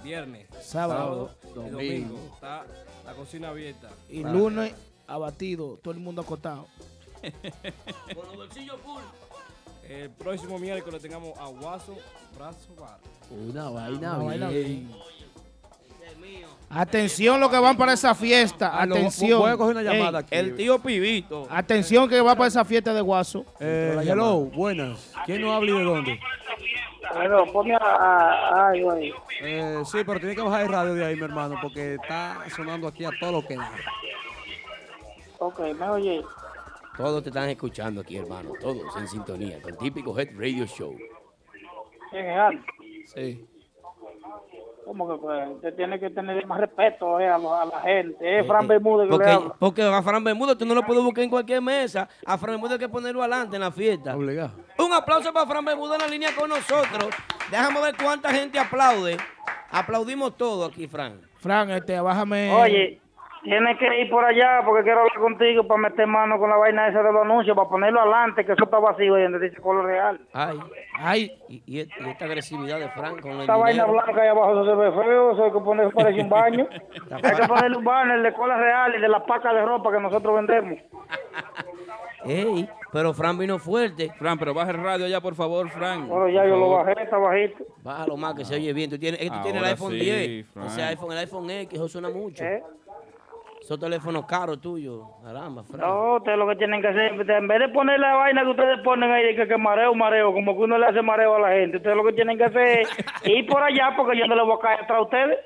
viernes, 0.04 0.46
Sábado, 0.60 1.30
y 1.42 1.48
domingo. 1.54 1.70
domingo. 1.78 2.30
Está 2.34 2.66
la 3.06 3.14
cocina 3.14 3.48
abierta. 3.48 3.88
Y 4.10 4.22
lunes 4.24 4.74
abatido, 5.06 5.78
todo 5.82 5.94
el 5.94 6.00
mundo 6.00 6.20
acostado. 6.20 6.66
Con 8.14 8.26
los 8.26 8.36
bolsillos 8.36 8.78
full. 8.82 9.02
El 9.88 10.10
próximo 10.10 10.58
miércoles 10.58 11.00
tengamos 11.00 11.38
a 11.38 11.46
Guaso 11.46 11.96
Brazo 12.36 12.74
Bar. 12.78 12.98
Una 13.30 13.70
vaina 13.70 14.16
Una 14.16 14.24
vaina 14.24 14.48
bien. 14.50 14.90
Atención 16.68 17.40
lo 17.40 17.48
que 17.48 17.58
van 17.58 17.76
para 17.76 17.92
esa 17.92 18.14
fiesta. 18.14 18.70
Ah, 18.74 18.82
Atención. 18.82 19.38
voy 19.38 19.50
a 19.52 19.56
coger 19.56 19.76
una 19.76 19.82
llamada 19.82 20.18
Ey, 20.18 20.24
aquí. 20.24 20.34
El 20.34 20.56
tío 20.56 20.78
Pibito. 20.80 21.46
Atención 21.48 22.08
que 22.08 22.20
va 22.20 22.34
para 22.34 22.48
esa 22.48 22.64
fiesta 22.64 22.92
de 22.92 23.00
Guaso. 23.00 23.44
Eh, 23.60 23.96
hello, 24.02 24.40
buenas. 24.40 25.12
¿Quién 25.26 25.42
nos 25.42 25.52
habla 25.54 25.70
y 25.70 25.78
de 25.78 25.84
dónde? 25.84 26.20
Bueno, 27.14 27.46
ponme 27.52 27.74
a, 27.76 27.78
a, 27.78 28.68
ay, 28.70 28.82
güey. 28.82 29.12
Eh, 29.40 29.80
sí, 29.84 29.98
pero 30.04 30.18
tiene 30.18 30.34
que 30.34 30.42
bajar 30.42 30.62
el 30.62 30.68
radio 30.68 30.94
de 30.94 31.04
ahí, 31.04 31.14
mi 31.16 31.22
hermano, 31.22 31.56
porque 31.62 31.94
está 31.94 32.42
sonando 32.54 32.88
aquí 32.88 33.04
a 33.04 33.10
todo 33.20 33.32
lo 33.32 33.46
que 33.46 33.56
da. 33.56 33.70
Ok, 35.38 35.60
me 35.78 35.88
oye. 35.88 36.22
Todos 36.96 37.22
te 37.22 37.28
están 37.28 37.48
escuchando 37.48 38.00
aquí, 38.00 38.16
hermano. 38.16 38.52
Todos 38.60 38.96
en 38.96 39.06
sintonía 39.06 39.62
con 39.62 39.76
Típico 39.78 40.18
Head 40.18 40.30
Radio 40.36 40.66
Show. 40.66 40.96
Sí. 43.14 43.46
¿Cómo 44.86 45.08
que 45.08 45.18
pues? 45.20 45.48
Usted 45.56 45.74
tiene 45.74 45.98
que 45.98 46.10
tener 46.10 46.46
más 46.46 46.60
respeto 46.60 47.18
eh, 47.18 47.28
a, 47.28 47.36
lo- 47.36 47.52
a 47.54 47.64
la 47.66 47.80
gente. 47.80 48.38
Es 48.38 48.46
Fran 48.46 48.68
Bermúdez 48.68 49.06
que 49.06 49.10
porque, 49.10 49.26
le 49.26 49.32
habla. 49.32 49.54
porque 49.58 49.82
a 49.82 50.00
Fran 50.02 50.22
Bermúdez 50.22 50.56
tú 50.56 50.64
no 50.64 50.74
lo 50.74 50.82
puedes 50.84 51.02
buscar 51.02 51.24
en 51.24 51.30
cualquier 51.30 51.60
mesa. 51.60 52.08
A 52.24 52.38
Fran 52.38 52.52
Bermúdez 52.54 52.74
hay 52.74 52.78
que 52.78 52.88
ponerlo 52.88 53.20
adelante 53.20 53.56
en 53.56 53.62
la 53.62 53.72
fiesta. 53.72 54.14
Obligado. 54.16 54.52
Un 54.78 54.92
aplauso 54.92 55.32
para 55.32 55.44
Fran 55.44 55.64
Bermúdez 55.64 55.94
en 55.96 56.00
la 56.02 56.06
línea 56.08 56.28
con 56.38 56.48
nosotros. 56.48 57.08
Déjame 57.50 57.80
ver 57.82 57.96
cuánta 58.00 58.30
gente 58.32 58.58
aplaude. 58.60 59.16
Aplaudimos 59.72 60.36
todo 60.36 60.64
aquí, 60.66 60.86
Fran. 60.86 61.20
Fran, 61.38 61.68
este, 61.70 61.98
bájame. 62.00 62.52
Oye, 62.52 63.00
tienes 63.46 63.78
que 63.78 64.00
ir 64.02 64.10
por 64.10 64.24
allá 64.24 64.60
porque 64.64 64.82
quiero 64.82 65.00
hablar 65.00 65.18
contigo 65.18 65.66
para 65.66 65.80
meter 65.80 66.06
mano 66.06 66.38
con 66.38 66.50
la 66.50 66.56
vaina 66.56 66.88
esa 66.88 67.02
de 67.02 67.12
los 67.12 67.22
anuncios, 67.22 67.56
para 67.56 67.68
ponerlo 67.68 68.00
adelante, 68.00 68.44
que 68.44 68.52
eso 68.52 68.64
está 68.64 68.78
vacío 68.78 69.18
y 69.18 69.22
donde 69.22 69.38
dice 69.38 69.60
color 69.60 69.86
real. 69.86 70.20
Ay, 70.32 70.58
ay. 70.98 71.32
Y, 71.48 71.62
y- 71.66 71.80
y 71.82 72.08
esta 72.08 72.24
agresividad 72.26 72.78
de 72.80 72.88
Fran 72.90 73.18
con 73.20 73.30
el 73.32 73.40
Esta 73.40 73.56
vaina 73.56 73.84
blanca 73.86 74.20
ahí 74.20 74.28
abajo 74.28 74.64
se 74.64 74.74
ve 74.74 74.92
feo, 74.92 75.32
eso 75.32 75.44
hay 75.44 75.52
que 75.52 75.60
poner, 75.60 75.92
parece 75.92 76.20
un 76.20 76.28
baño. 76.28 76.66
hay 77.10 77.36
que 77.36 77.46
ponerle 77.48 77.76
un 77.78 77.84
banner 77.84 78.22
de 78.22 78.32
cola 78.34 78.56
real 78.58 78.94
y 78.96 79.00
de 79.00 79.08
las 79.08 79.22
pacas 79.22 79.54
de 79.54 79.62
ropa 79.64 79.92
que 79.92 80.00
nosotros 80.00 80.34
vendemos. 80.34 80.78
Ey, 82.24 82.68
pero 82.92 83.14
Fran 83.14 83.38
vino 83.38 83.56
fuerte. 83.58 84.10
Fran, 84.18 84.36
pero 84.36 84.52
baja 84.52 84.72
el 84.72 84.82
radio 84.82 85.06
ya, 85.06 85.20
por 85.20 85.36
favor, 85.36 85.68
Fran. 85.70 86.08
Bueno, 86.08 86.28
ya 86.28 86.44
yo 86.44 86.56
lo 86.56 86.70
bajé, 86.70 86.94
está 87.00 87.18
bajito. 87.18 87.64
Bájalo 87.84 88.16
más 88.16 88.34
que 88.34 88.44
se 88.44 88.56
oye 88.56 88.72
bien. 88.72 88.90
Tú 88.90 88.98
tienes, 88.98 89.20
tú 89.20 89.42
tienes 89.44 89.62
el 89.62 89.68
iPhone 89.68 89.92
sí, 89.92 89.98
10. 89.98 90.46
Fran. 90.52 90.66
Ese 90.66 90.82
iPhone, 90.82 91.12
el 91.12 91.18
iPhone 91.18 91.50
X, 91.50 91.72
eso 91.78 91.88
suena 91.88 92.08
mucho. 92.08 92.42
¿Eh? 92.42 92.64
Esos 93.66 93.80
teléfonos 93.80 94.26
caros 94.26 94.60
tuyos. 94.60 95.02
Caramba, 95.24 95.64
Fran. 95.64 95.80
No, 95.80 96.18
ustedes 96.18 96.38
lo 96.38 96.46
que 96.46 96.54
tienen 96.54 96.80
que 96.80 96.86
hacer, 96.86 97.20
en 97.28 97.48
vez 97.48 97.58
de 97.58 97.68
poner 97.70 97.98
la 97.98 98.14
vaina 98.14 98.44
que 98.44 98.50
ustedes 98.50 98.78
ponen 98.84 99.10
ahí, 99.10 99.34
que, 99.34 99.48
que 99.48 99.56
mareo, 99.56 99.92
mareo, 99.92 100.32
como 100.32 100.56
que 100.56 100.62
uno 100.62 100.78
le 100.78 100.86
hace 100.86 101.02
mareo 101.02 101.34
a 101.34 101.40
la 101.40 101.48
gente, 101.48 101.78
ustedes 101.78 101.96
lo 101.96 102.04
que 102.04 102.12
tienen 102.12 102.38
que 102.38 102.44
hacer 102.44 102.82
es 102.82 102.88
ir 103.24 103.44
por 103.48 103.60
allá 103.60 103.92
porque 103.96 104.16
yo 104.16 104.28
no 104.28 104.36
les 104.36 104.44
voy 104.44 104.54
a 104.56 104.60
caer 104.60 104.84
atrás 104.84 104.98
a 104.98 105.02
ustedes. 105.02 105.38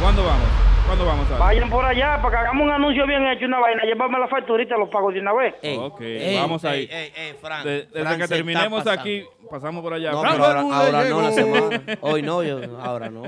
¿Cuándo 0.00 0.22
vamos? 0.22 0.61
¿Cuándo 0.86 1.06
vamos 1.06 1.30
a 1.30 1.38
Vayan 1.38 1.70
por 1.70 1.84
allá 1.84 2.20
para 2.20 2.30
que 2.30 2.36
hagamos 2.36 2.64
un 2.64 2.70
anuncio 2.70 3.06
bien 3.06 3.26
hecho, 3.26 3.46
una 3.46 3.58
vaina, 3.60 3.82
llévame 3.84 4.18
la 4.18 4.28
factura 4.28 4.62
y 4.62 4.66
te 4.66 4.76
lo 4.76 4.90
pago 4.90 5.10
de 5.10 5.20
una 5.20 5.32
vez. 5.32 5.54
Ok, 5.78 6.00
Ey, 6.00 6.36
vamos 6.36 6.64
ahí. 6.64 6.88
ey, 6.90 7.12
ey, 7.16 7.32
Fran, 7.40 7.64
De- 7.64 7.86
desde 7.86 8.00
Fran 8.00 8.18
que 8.20 8.28
terminemos 8.28 8.86
aquí, 8.86 9.24
pasamos 9.50 9.82
por 9.82 9.94
allá. 9.94 10.10
No, 10.12 10.20
Fran 10.20 10.32
pero 10.34 10.44
ahora, 10.44 11.04
no 11.04 11.22
la 11.22 11.32
semana. 11.32 11.82
Hoy 12.02 12.22
no, 12.22 12.42
yo, 12.42 12.58
ahora 12.80 13.08
no. 13.08 13.22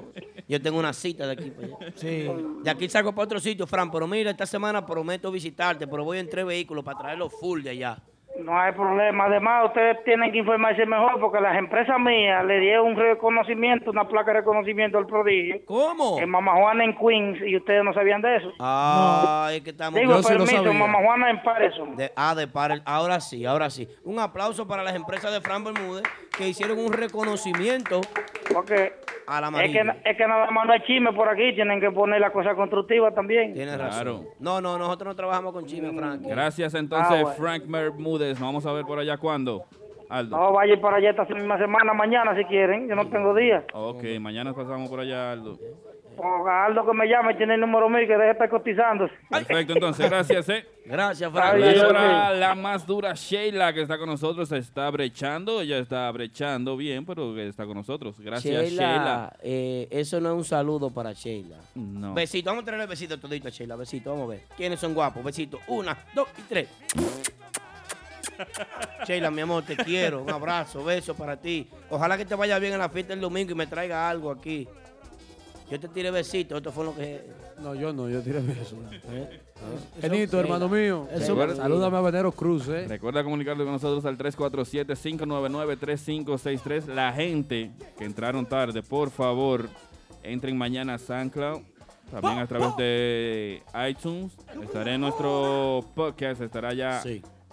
Yo 0.47 0.60
tengo 0.60 0.78
una 0.78 0.93
cita 0.93 1.26
de 1.26 1.32
aquí 1.32 1.51
para 1.51 1.66
allá. 1.68 1.93
Sí. 1.94 2.28
De 2.62 2.70
aquí 2.70 2.89
salgo 2.89 3.12
para 3.14 3.24
otro 3.24 3.40
sitio, 3.40 3.66
Fran, 3.66 3.90
pero 3.90 4.06
mira, 4.06 4.31
esta 4.31 4.47
semana 4.47 4.85
prometo 4.85 5.31
visitarte, 5.31 5.86
pero 5.86 6.05
voy 6.05 6.18
en 6.18 6.28
tres 6.28 6.44
vehículos 6.44 6.85
para 6.85 6.98
traerlos 6.98 7.32
full 7.40 7.62
de 7.62 7.70
allá. 7.70 7.98
No 8.39 8.59
hay 8.59 8.73
problema. 8.73 9.27
Además, 9.27 9.66
ustedes 9.66 10.02
tienen 10.05 10.32
que 10.32 10.39
informarse 10.39 10.85
mejor 10.86 11.20
porque 11.20 11.40
las 11.40 11.56
empresas 11.56 11.98
mías 12.01 12.44
le 12.44 12.59
dieron 12.61 12.89
un 12.89 12.97
reconocimiento, 12.97 13.90
una 13.90 14.09
placa 14.09 14.32
de 14.32 14.40
reconocimiento 14.40 14.98
al 14.98 15.06
prodigio. 15.06 15.61
¿Cómo? 15.66 16.19
En 16.19 16.28
Mama 16.28 16.55
Juana 16.55 16.85
en 16.85 16.97
Queens 16.97 17.39
y 17.47 17.56
ustedes 17.56 17.85
no 17.85 17.93
sabían 17.94 18.20
de 18.23 18.36
eso. 18.36 18.52
Ah, 18.59 19.51
es 19.52 19.61
que 19.62 19.70
estamos... 19.70 20.01
Digo, 20.01 20.20
permiso, 20.20 20.74
Mama 20.74 20.98
Juana 20.98 21.31
en 21.31 21.43
Patterson. 21.43 21.97
De, 21.97 22.12
ah, 22.16 22.35
de 22.35 22.48
par, 22.48 22.82
ahora 22.85 23.20
sí, 23.20 23.44
ahora 23.47 23.70
sí. 23.70 23.89
Un 24.02 24.19
aplauso 24.19 24.66
para 24.66 24.82
las 24.82 24.97
empresas 24.97 25.32
de 25.32 25.40
Fran 25.40 25.62
Bermúdez 25.62 26.02
que 26.36 26.48
hicieron 26.48 26.78
un 26.78 26.93
reconocimiento 26.93 28.01
Porque 28.52 28.93
a 29.27 29.40
la 29.40 29.48
es 29.62 29.73
que, 29.73 29.81
es 30.05 30.16
que 30.16 30.27
nada 30.27 30.51
más 30.51 30.66
no 30.66 30.73
hay 30.73 30.81
chisme 30.81 31.12
por 31.12 31.28
aquí, 31.28 31.55
tienen 31.55 31.81
que 31.81 31.90
poner 31.90 32.20
la 32.20 32.31
cosa 32.31 32.55
constructiva 32.55 33.11
también. 33.12 33.55
Tienes 33.55 33.78
razón. 33.78 34.27
No, 34.39 34.61
no, 34.61 34.77
nosotros 34.77 35.09
no 35.09 35.16
trabajamos 35.16 35.52
con 35.52 35.65
chisme, 35.66 35.93
Frank. 35.93 36.23
Gracias 36.23 36.74
entonces, 36.74 37.19
Ah, 37.19 37.23
bueno. 37.23 37.36
Frank 37.36 37.62
Bermúdez. 37.66 38.39
Nos 38.39 38.40
vamos 38.48 38.66
a 38.66 38.73
ver 38.73 38.85
por 38.85 38.98
allá 38.98 39.16
cuándo. 39.16 39.65
Aldo. 40.11 40.36
No, 40.36 40.52
vaya 40.52 40.78
para 40.81 40.98
allá 40.98 41.11
esta 41.11 41.24
misma 41.24 41.56
semana, 41.56 41.94
mañana 41.94 42.36
si 42.36 42.44
quieren, 42.44 42.86
yo 42.86 42.94
no 42.94 43.09
tengo 43.09 43.35
día. 43.35 43.65
Ok, 43.73 44.05
mañana 44.20 44.52
pasamos 44.52 44.90
por 44.90 45.01
allá, 45.01 45.32
Aldo. 45.32 45.59
Aldo 46.23 46.86
que 46.86 46.93
me 46.93 47.07
llame, 47.09 47.35
tiene 47.35 47.55
el 47.55 47.61
número 47.61 47.89
mío, 47.89 48.01
que 48.07 48.12
deje 48.12 48.24
de 48.24 48.31
estar 48.32 48.49
cotizando. 48.49 49.09
Perfecto, 49.28 49.73
entonces, 49.74 50.09
gracias, 50.09 50.49
eh. 50.49 50.66
Gracias, 50.86 51.32
Frank. 51.32 51.59
Frank. 51.59 52.36
la 52.36 52.55
más 52.55 52.86
dura, 52.86 53.15
Sheila, 53.15 53.73
que 53.73 53.82
está 53.82 53.97
con 53.99 54.09
nosotros, 54.09 54.49
se 54.49 54.59
está 54.59 54.91
brechando. 54.91 55.61
Ella 55.61 55.78
está 55.78 56.11
brechando 56.11 56.77
bien, 56.77 57.07
pero 57.07 57.36
está 57.39 57.65
con 57.65 57.77
nosotros. 57.77 58.20
Gracias, 58.20 58.69
Sheila. 58.69 58.82
Sheila, 58.82 59.36
eh, 59.43 59.89
eso 59.91 60.20
no 60.20 60.31
es 60.31 60.36
un 60.36 60.45
saludo 60.45 60.91
para 60.91 61.12
Sheila. 61.12 61.57
No. 61.74 62.15
Besito, 62.15 62.51
vamos 62.51 62.62
a 62.62 62.66
traerle 62.66 62.86
besito 62.86 63.19
todito 63.19 63.49
a 63.49 63.51
Sheila. 63.51 63.77
Besito, 63.77 64.11
vamos 64.11 64.27
a 64.27 64.31
ver. 64.31 64.41
¿Quiénes 64.57 64.78
son 64.78 64.95
guapos? 64.95 65.24
Besito. 65.24 65.59
Una, 65.69 65.97
dos 66.15 66.28
y 66.39 66.43
tres. 66.43 66.69
Sheila, 69.07 69.31
mi 69.31 69.41
amor, 69.41 69.65
te 69.65 69.77
quiero. 69.77 70.23
Un 70.23 70.31
abrazo, 70.31 70.85
beso 70.85 71.15
para 71.15 71.36
ti. 71.36 71.69
Ojalá 71.91 72.16
que 72.16 72.24
te 72.24 72.35
vaya 72.35 72.59
bien 72.59 72.73
en 72.74 72.78
la 72.78 72.89
fiesta 72.89 73.12
el 73.12 73.20
domingo 73.20 73.53
y 73.53 73.55
me 73.55 73.66
traiga 73.66 74.09
algo 74.09 74.31
aquí. 74.31 74.69
Yo 75.70 75.81
te 75.81 75.89
tiré 75.89 76.11
besitos, 76.11 76.59
esto 76.59 76.70
fue 76.73 76.85
lo 76.85 76.95
que... 76.95 77.23
No, 77.61 77.74
yo 77.74 77.93
no, 77.93 78.09
yo 78.11 78.20
tiré 78.23 78.41
besos. 78.41 78.74
¿Eh? 79.11 79.41
Genito, 80.01 80.39
hermano 80.39 80.69
mío. 80.69 81.09
Recuerda- 81.11 81.57
Salúdame 81.57 81.97
a 81.97 82.01
Venero 82.03 82.31
Cruz, 82.32 82.69
eh. 82.69 82.86
Recuerda 82.86 83.24
comunicarte 83.24 83.65
con 83.65 83.73
nosotros 83.73 84.05
al 84.05 84.19
347-599-3563. 84.19 86.86
La 86.86 87.12
gente 87.12 87.73
que 87.99 88.05
entraron 88.05 88.47
tarde, 88.47 88.82
por 88.82 89.11
favor, 89.11 89.69
entren 90.23 90.57
mañana 90.57 90.95
a 90.95 90.99
SoundCloud. 90.99 91.61
También 92.11 92.39
a 92.39 92.47
través 92.47 92.77
de 92.77 93.62
iTunes. 93.89 94.32
Estaré 94.62 94.95
en 94.95 95.01
nuestro 95.01 95.85
podcast, 95.95 96.41
estará 96.43 96.74
ya 96.74 97.03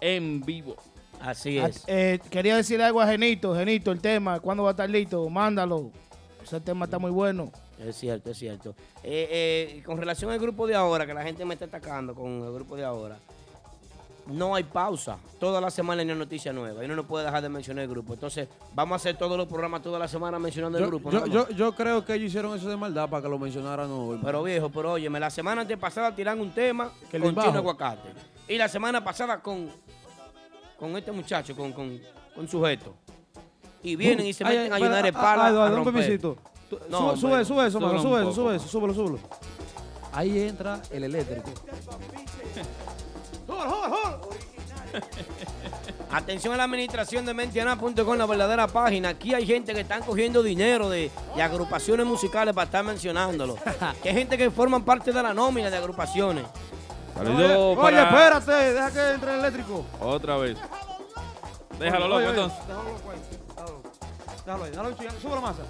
en 0.01 0.41
vivo. 0.41 0.75
Así 1.21 1.59
Ah, 1.59 1.69
eh, 1.87 2.19
quería 2.29 2.57
decirle 2.57 2.83
algo 2.85 2.99
a 2.99 3.07
Genito. 3.07 3.55
Genito, 3.55 3.91
el 3.91 4.01
tema, 4.01 4.39
¿cuándo 4.39 4.63
va 4.63 4.69
a 4.69 4.71
estar 4.71 4.89
listo? 4.89 5.27
Mándalo. 5.29 5.91
Ese 6.43 6.59
tema 6.59 6.85
está 6.85 6.97
muy 6.99 7.11
bueno. 7.11 7.51
Es 7.85 7.97
cierto, 7.97 8.31
es 8.31 8.37
cierto. 8.37 8.75
Eh, 9.03 9.77
eh, 9.77 9.83
con 9.83 9.97
relación 9.97 10.31
al 10.31 10.39
grupo 10.39 10.67
de 10.67 10.75
ahora, 10.75 11.05
que 11.05 11.13
la 11.13 11.23
gente 11.23 11.43
me 11.45 11.55
está 11.55 11.65
atacando 11.65 12.13
con 12.13 12.43
el 12.43 12.53
grupo 12.53 12.75
de 12.75 12.85
ahora, 12.85 13.17
no 14.27 14.55
hay 14.55 14.63
pausa. 14.63 15.17
Toda 15.39 15.59
la 15.59 15.71
semana 15.71 16.01
hay 16.01 16.05
una 16.07 16.15
noticia 16.15 16.53
nueva 16.53 16.83
y 16.83 16.85
uno 16.85 16.95
no 16.95 17.03
puede 17.05 17.25
dejar 17.25 17.41
de 17.41 17.49
mencionar 17.49 17.83
el 17.83 17.89
grupo. 17.89 18.13
Entonces, 18.13 18.47
vamos 18.73 18.93
a 18.93 18.95
hacer 18.97 19.17
todos 19.17 19.37
los 19.37 19.47
programas 19.47 19.81
toda 19.81 19.97
la 19.97 20.07
semana 20.07 20.37
mencionando 20.39 20.77
el 20.77 20.85
grupo. 20.85 21.11
yo, 21.11 21.49
yo, 21.49 21.75
creo 21.75 22.05
que 22.05 22.13
ellos 22.13 22.27
hicieron 22.27 22.55
eso 22.55 22.69
de 22.69 22.77
maldad 22.77 23.09
para 23.09 23.23
que 23.23 23.29
lo 23.29 23.39
mencionaran 23.39 23.89
hoy. 23.91 24.19
Pero 24.23 24.43
viejo, 24.43 24.69
pero 24.69 24.93
óyeme, 24.93 25.19
la 25.19 25.29
semana 25.29 25.61
antepasada 25.61 26.13
tiran 26.15 26.39
un 26.39 26.51
tema 26.51 26.91
Que 27.09 27.19
con 27.19 27.35
chino 27.35 27.57
aguacate. 27.57 28.09
Y 28.47 28.57
la 28.57 28.67
semana 28.67 29.03
pasada 29.03 29.41
con, 29.41 29.69
con 30.77 30.95
este 30.97 31.11
muchacho, 31.11 31.55
con, 31.55 31.71
con, 31.73 31.99
con 32.35 32.47
sujeto. 32.47 32.93
Y 33.83 33.95
vienen 33.95 34.27
y 34.27 34.33
se 34.33 34.43
meten 34.43 34.71
a 34.71 34.75
ay, 34.75 34.83
llenar 34.83 35.01
de 35.01 35.09
espera, 35.09 35.35
pala. 35.35 35.65
a 35.65 35.69
romper. 35.69 36.19
No, 36.89 37.15
sube, 37.17 37.43
sube, 37.43 37.45
sube 37.45 37.67
eso, 37.67 37.79
mano, 37.79 38.01
sube 38.01 38.21
eso, 38.21 38.33
sube 38.33 38.55
eso, 38.55 38.67
súbelo, 38.67 38.93
súbelo. 38.93 39.19
Ahí 40.13 40.39
entra 40.39 40.81
el 40.91 41.03
eléctrico. 41.05 41.49
Atención 46.11 46.53
a 46.53 46.57
la 46.57 46.63
administración 46.65 47.25
de 47.25 47.33
mentiana.com, 47.33 48.17
la 48.17 48.25
verdadera 48.25 48.67
página. 48.67 49.09
Aquí 49.09 49.33
hay 49.33 49.45
gente 49.47 49.73
que 49.73 49.81
están 49.81 50.03
cogiendo 50.03 50.43
dinero 50.43 50.89
de, 50.89 51.09
de 51.35 51.41
agrupaciones 51.41 52.05
musicales 52.05 52.53
para 52.53 52.65
estar 52.65 52.83
mencionándolo. 52.83 53.55
que 54.03 54.09
hay 54.09 54.15
gente 54.15 54.37
que 54.37 54.51
forman 54.51 54.83
parte 54.83 55.13
de 55.13 55.23
la 55.23 55.33
nómina 55.33 55.69
de 55.69 55.77
agrupaciones. 55.77 56.45
Saludos 57.15 57.77
Oye, 57.77 57.81
para- 57.81 58.03
espérate, 58.03 58.51
deja 58.73 58.91
que 58.91 59.13
entre 59.13 59.33
el 59.33 59.39
eléctrico. 59.39 59.85
Otra 60.01 60.37
vez. 60.37 60.57
Déjalo 61.79 62.07
loco 62.07 62.17
Oye, 62.17 62.27
oye, 62.27 62.41
entonces. 62.41 62.67
Déjalo 62.67 62.83
loco 62.83 63.11
ahí. 63.11 63.19
Déjalo 64.45 64.63
ahí, 64.63 64.71
déjalo 64.71 64.89
ahí, 64.89 65.21
sube 65.21 65.35
la 65.35 65.41
masa. 65.41 65.61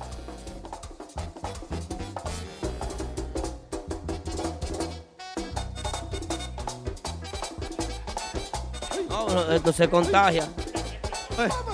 No, 9.11 9.27
no, 9.29 9.51
esto 9.51 9.71
se 9.73 9.89
contagia. 9.89 10.47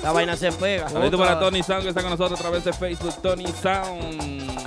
La 0.04 0.12
vaina 0.12 0.36
se 0.36 0.52
pega. 0.52 0.90
Saludito 0.90 1.18
para 1.18 1.40
Tony 1.40 1.62
Sound 1.64 1.84
que 1.84 1.90
está 1.90 2.02
con 2.02 2.12
nosotros 2.12 2.40
a 2.40 2.44
través 2.44 2.64
de 2.64 2.74
Facebook. 2.74 3.14
Tony 3.22 3.48
Sound. 3.48 4.58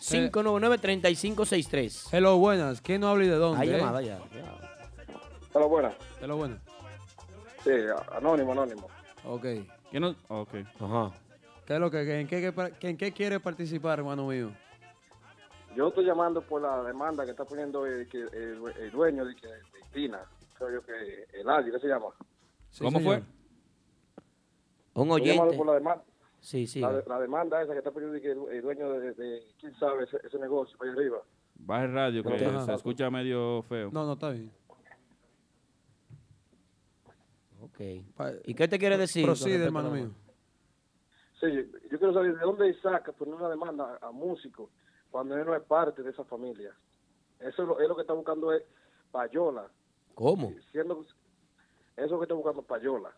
347-599-3563. 0.00 2.08
Hello, 2.12 2.38
buenas. 2.38 2.80
¿Quién 2.80 3.00
no 3.02 3.08
habla 3.08 3.24
y 3.24 3.28
de 3.28 3.36
dónde? 3.36 3.60
Hay 3.62 3.68
eh? 3.68 3.78
llamada 3.78 4.00
ya. 4.02 4.18
Hola, 5.52 5.66
buenas. 5.66 5.94
Hello, 6.20 6.36
buenas. 6.36 6.58
Sí, 7.64 7.70
anónimo, 8.12 8.52
anónimo. 8.52 8.88
Ok. 9.24 9.44
¿Quién 9.90 10.02
no? 10.02 10.14
Ok. 10.28 10.54
Ajá. 10.80 11.10
¿Qué 11.66 11.74
es 11.74 11.80
lo 11.80 11.90
que, 11.90 12.20
en, 12.20 12.26
qué, 12.26 12.52
que- 12.80 12.88
en 12.88 12.96
qué 12.96 13.12
quiere 13.12 13.38
participar, 13.40 13.98
hermano 13.98 14.26
mío? 14.26 14.50
Yo 15.76 15.88
estoy 15.88 16.04
llamando 16.06 16.40
por 16.40 16.62
la 16.62 16.82
demanda 16.82 17.24
que 17.24 17.30
está 17.32 17.44
poniendo 17.44 17.84
el, 17.86 18.08
que- 18.08 18.22
el, 18.22 18.62
el 18.80 18.90
dueño 18.90 19.24
de, 19.24 19.34
Tina. 19.92 20.20
Creo 20.54 20.72
yo 20.72 20.82
que 20.84 21.26
el 21.38 21.48
Ali, 21.48 21.70
¿qué 21.70 21.78
se 21.78 21.86
llama? 21.88 22.06
¿Cómo 22.78 23.00
fue? 23.00 23.22
Un 24.94 25.08
Estoy 25.10 25.26
llamando 25.26 25.42
oyente. 25.44 25.56
por 25.56 25.66
la 25.66 25.74
demanda. 25.74 26.04
Sí, 26.40 26.66
sí. 26.66 26.80
La, 26.80 27.02
la 27.06 27.20
demanda 27.20 27.62
esa 27.62 27.72
que 27.72 27.78
está 27.78 27.90
poniendo 27.90 28.16
el, 28.16 28.56
el 28.56 28.62
dueño 28.62 28.90
de, 28.92 29.12
de- 29.12 29.42
quién 29.58 29.74
sabe, 29.78 30.04
ese, 30.04 30.18
ese 30.24 30.38
negocio 30.38 30.76
para 30.78 30.90
allá 30.90 31.00
arriba. 31.00 31.18
Baja 31.56 31.84
el 31.84 31.92
radio 31.92 32.22
que 32.22 32.38
se 32.38 32.72
escucha 32.74 33.10
medio 33.10 33.62
feo. 33.64 33.90
No, 33.92 34.06
no, 34.06 34.14
está 34.14 34.30
bien. 34.30 34.50
Ok. 37.62 37.80
¿Y 38.46 38.54
qué 38.54 38.68
te 38.68 38.78
quiere 38.78 38.96
decir? 38.96 39.26
respecto 39.26 39.64
hermano 39.64 39.90
mío. 39.90 40.10
Sí, 41.40 41.46
yo, 41.52 41.62
yo 41.90 41.98
quiero 41.98 42.12
saber 42.12 42.34
de 42.34 42.40
dónde 42.40 42.74
saca 42.80 43.12
poner 43.12 43.34
una 43.34 43.48
demanda 43.48 43.98
a, 44.00 44.08
a 44.08 44.12
músicos 44.12 44.70
cuando 45.10 45.36
él 45.36 45.44
no 45.44 45.54
es 45.54 45.62
parte 45.62 46.02
de 46.02 46.10
esa 46.10 46.24
familia. 46.24 46.74
Eso 47.38 47.62
es 47.62 47.68
lo, 47.68 47.80
es 47.80 47.88
lo 47.88 47.94
que 47.96 48.02
está 48.02 48.12
buscando 48.12 48.52
es 48.52 48.62
Payola, 49.10 49.68
¿Cómo? 50.14 50.52
Siendo 50.72 51.04
eso 51.96 52.18
que 52.18 52.24
está 52.24 52.34
buscando 52.34 52.62
payola. 52.62 53.10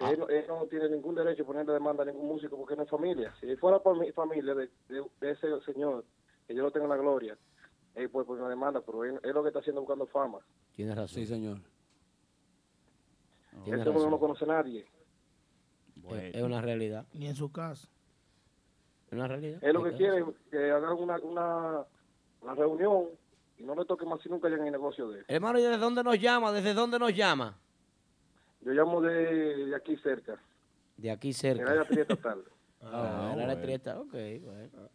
Él, 0.00 0.18
no- 0.18 0.28
él 0.28 0.44
no 0.48 0.64
tiene 0.66 0.88
ningún 0.88 1.14
derecho 1.14 1.42
a 1.42 1.46
ponerle 1.46 1.72
demanda 1.74 2.02
a 2.02 2.06
ningún 2.06 2.26
músico 2.26 2.56
porque 2.56 2.74
no 2.76 2.82
es 2.84 2.88
familia. 2.90 3.34
Si 3.40 3.54
fuera 3.56 3.78
por 3.80 3.98
mi 3.98 4.10
familia 4.12 4.54
de, 4.54 4.70
de- 4.88 5.04
de 5.20 5.30
ese 5.30 5.48
señor, 5.66 6.04
que 6.46 6.54
yo 6.54 6.62
lo 6.62 6.70
tengo 6.70 6.86
en 6.86 6.90
la 6.90 6.96
gloria, 6.96 7.36
él 7.94 8.08
puede 8.08 8.26
poner 8.26 8.42
una 8.42 8.50
demanda, 8.50 8.80
pero 8.80 9.04
él, 9.04 9.20
él 9.22 9.32
lo 9.32 9.42
que 9.42 9.48
está 9.48 9.60
haciendo 9.60 9.80
es 9.82 9.86
buscando 9.86 10.06
fama. 10.06 10.38
Tienes 10.74 10.96
razón. 10.96 11.14
Sí, 11.14 11.26
señor. 11.26 11.58
Este 13.64 13.70
mundo 13.76 13.92
razón. 13.94 14.10
no 14.10 14.18
conoce 14.18 14.44
a 14.44 14.48
nadie. 14.48 14.86
Es- 16.08 16.34
Es 16.36 16.42
una 16.42 16.60
realidad. 16.62 17.04
Ni 17.12 17.26
en 17.26 17.34
su 17.36 17.52
casa. 17.52 17.88
Es 19.06 19.12
una 19.12 19.28
realidad. 19.28 19.58
Él 19.62 19.74
lo 19.74 19.82
que 19.82 19.90
Es 19.90 19.96
quiere 19.96 20.18
es 20.20 20.24
que 20.50 20.70
hagan 20.70 20.92
una, 20.96 21.18
una, 21.18 21.84
una 22.42 22.54
reunión 22.54 23.06
y 23.58 23.64
no 23.64 23.74
le 23.74 23.84
toque 23.84 24.06
más 24.06 24.20
si 24.22 24.28
nunca 24.28 24.48
llegan 24.48 24.62
en 24.66 24.74
el 24.74 24.80
negocio 24.80 25.08
de 25.10 25.18
él. 25.20 25.24
Hermano, 25.28 25.58
¿y 25.58 25.62
desde 25.62 25.78
dónde 25.78 26.02
nos 26.02 26.18
llama? 26.18 26.52
¿Desde 26.52 26.72
dónde 26.72 26.98
nos 26.98 27.14
llama? 27.14 27.58
Yo 28.62 28.72
llamo 28.72 29.00
de, 29.00 29.66
de 29.66 29.76
aquí 29.76 29.96
cerca, 29.96 30.38
De 30.96 31.10
aquí 31.10 31.28
en 31.28 31.34
cerca. 31.34 31.62
el 31.62 31.68
área 31.68 31.84
triesta 31.84 32.16
tal. 32.16 32.44
Ah, 32.82 33.32
el 33.34 33.42
área 33.42 33.60
triesta, 33.60 34.00
ok, 34.00 34.14
bueno. 34.42 34.88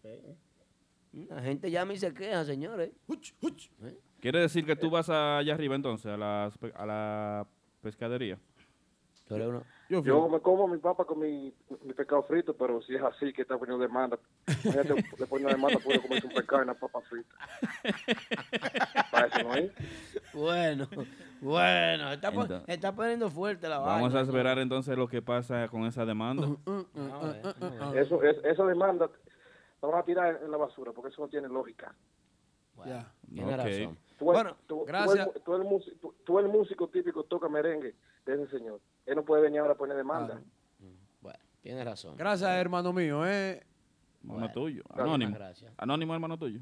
La 1.29 1.41
gente 1.43 1.69
llama 1.69 1.93
y 1.93 1.97
se 1.97 2.11
queja, 2.15 2.43
señores. 2.43 2.91
¿Eh? 3.07 3.99
¿Quiere 4.19 4.39
decir 4.39 4.65
que 4.65 4.75
tú 4.75 4.89
vas 4.89 5.07
allá 5.07 5.53
arriba 5.53 5.75
entonces, 5.75 6.07
a 6.07 6.17
la, 6.17 6.51
a 6.73 6.85
la 6.87 7.47
pescadería? 7.81 8.39
Yo, 9.87 10.27
me 10.29 10.39
como 10.39 10.67
mi 10.67 10.77
papa 10.79 11.05
con 11.05 11.19
mi, 11.19 11.53
mi 11.83 11.93
pescado 11.93 12.23
frito, 12.23 12.55
pero 12.55 12.81
si 12.81 12.95
es 12.95 13.01
así 13.03 13.31
que 13.33 13.43
está 13.43 13.55
poniendo 13.57 13.81
demanda, 13.81 14.17
imagínate, 14.47 14.95
le 15.19 15.27
pone 15.27 15.45
una 15.45 15.53
demanda, 15.53 15.77
puede 15.79 16.01
comerse 16.01 16.25
un 16.25 16.33
pescado 16.33 16.61
y 16.61 16.63
una 16.63 16.73
papa 16.73 17.01
frita. 17.01 17.35
Para 19.11 19.27
eso 19.27 19.43
no 19.43 19.53
hay. 19.53 19.71
Bueno, 20.33 20.87
bueno, 21.39 22.11
está, 22.13 22.29
Entonces- 22.29 22.61
está 22.67 22.95
poniendo 22.95 23.29
fuerte 23.29 23.69
la 23.69 23.77
Vamos 23.79 24.11
vaina. 24.13 24.19
a 24.19 24.23
esperar 24.23 24.57
entonces 24.59 24.97
lo 24.97 25.07
que 25.07 25.21
pasa 25.21 25.67
con 25.67 25.85
esa 25.85 26.03
demanda. 26.05 26.47
Eso, 27.95 28.23
es, 28.23 28.37
esa 28.43 28.65
demanda 28.65 29.09
la 29.81 29.87
van 29.87 29.99
a 29.99 30.03
tirar 30.03 30.39
en 30.43 30.49
la 30.51 30.57
basura 30.57 30.91
porque 30.93 31.09
eso 31.11 31.21
no 31.21 31.27
tiene 31.27 31.47
lógica. 31.47 31.93
Ya. 32.85 33.11
Tiene 33.33 33.53
Ok. 33.53 33.57
razón. 33.59 33.97
Tú, 34.17 34.25
Bueno, 34.25 34.55
tú- 34.67 34.79
tú 34.79 34.85
gracias. 34.85 35.27
el, 35.35 35.41
tú 35.43 35.55
el 35.55 35.63
músico, 35.63 35.95
tú- 36.01 36.15
tú 36.25 36.39
el 36.39 36.47
músico 36.47 36.87
típico 36.87 37.23
toca 37.23 37.47
merengue 37.49 37.93
de 38.25 38.33
ese 38.33 38.47
señor. 38.57 38.79
Él 39.05 39.15
no 39.15 39.23
puede 39.23 39.41
venir 39.43 39.59
ahora 39.59 39.73
a 39.73 39.77
poner 39.77 39.95
demanda. 39.97 40.41
Bueno, 41.21 41.39
tiene 41.61 41.83
razón. 41.83 42.15
Gracias, 42.17 42.49
hermano 42.49 42.91
mío, 42.93 43.25
eh. 43.25 43.61
Hermano 44.23 44.51
tuyo, 44.51 44.83
anónimo. 44.89 45.35
Gracias. 45.35 45.71
Anónimo, 45.77 46.13
hermano 46.13 46.37
tuyo. 46.37 46.59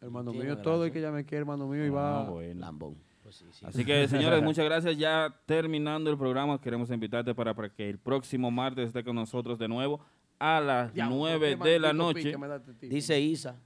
Hermano 0.00 0.30
Sí, 0.32 0.36
mío, 0.38 0.46
gracias. 0.46 0.64
todo 0.64 0.84
el 0.84 0.92
que 0.92 1.00
llame 1.00 1.20
aquí, 1.20 1.34
hermano 1.34 1.66
mío, 1.66 1.84
y 1.84 1.90
va. 1.90 2.20
Ah, 2.20 2.30
bueno. 2.30 2.60
Lambón. 2.60 2.96
Pues 3.22 3.36
sí, 3.36 3.46
sí. 3.52 3.64
Así 3.66 3.84
que, 3.84 4.06
señores, 4.08 4.42
muchas 4.42 4.64
gracias. 4.64 4.96
Ya 4.96 5.34
terminando 5.46 6.10
el 6.10 6.16
programa, 6.18 6.60
queremos 6.60 6.90
invitarte 6.90 7.34
para, 7.34 7.54
para 7.54 7.68
que 7.70 7.88
el 7.88 7.98
próximo 7.98 8.50
martes 8.50 8.88
esté 8.88 9.02
con 9.04 9.16
nosotros 9.16 9.58
de 9.58 9.68
nuevo 9.68 10.00
a 10.38 10.60
las 10.60 10.92
Diablo, 10.92 11.16
9 11.16 11.58
qué 11.62 11.68
de 11.70 11.78
la 11.78 11.92
noche. 11.92 12.22
pique 12.22 12.38
me 12.38 12.48
Dice 12.80 13.20
Isa, 13.20 13.56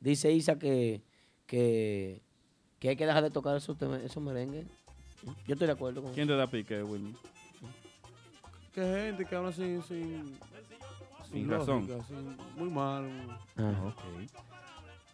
dice 0.00 0.32
Isa 0.32 0.58
que, 0.58 1.02
que, 1.46 2.20
que 2.78 2.88
hay 2.90 2.96
que 2.96 3.06
dejar 3.06 3.22
de 3.22 3.30
tocar 3.30 3.56
esos, 3.56 3.80
esos 3.80 4.22
merengues. 4.22 4.66
Yo 5.46 5.54
estoy 5.54 5.66
de 5.66 5.72
acuerdo 5.72 6.02
con 6.02 6.12
¿Quién 6.12 6.26
te 6.28 6.34
da 6.36 6.46
pique, 6.46 6.82
Wilmy? 6.82 7.14
Que 8.74 8.80
gente 8.82 9.24
que 9.24 9.34
habla 9.36 9.52
sin. 9.52 9.82
Sin, 9.82 10.38
Sin 11.32 11.48
razón. 11.50 11.86
lógica, 11.88 12.04
sin- 12.08 12.36
muy 12.56 12.70
mal. 12.70 13.04
Ah, 13.56 13.72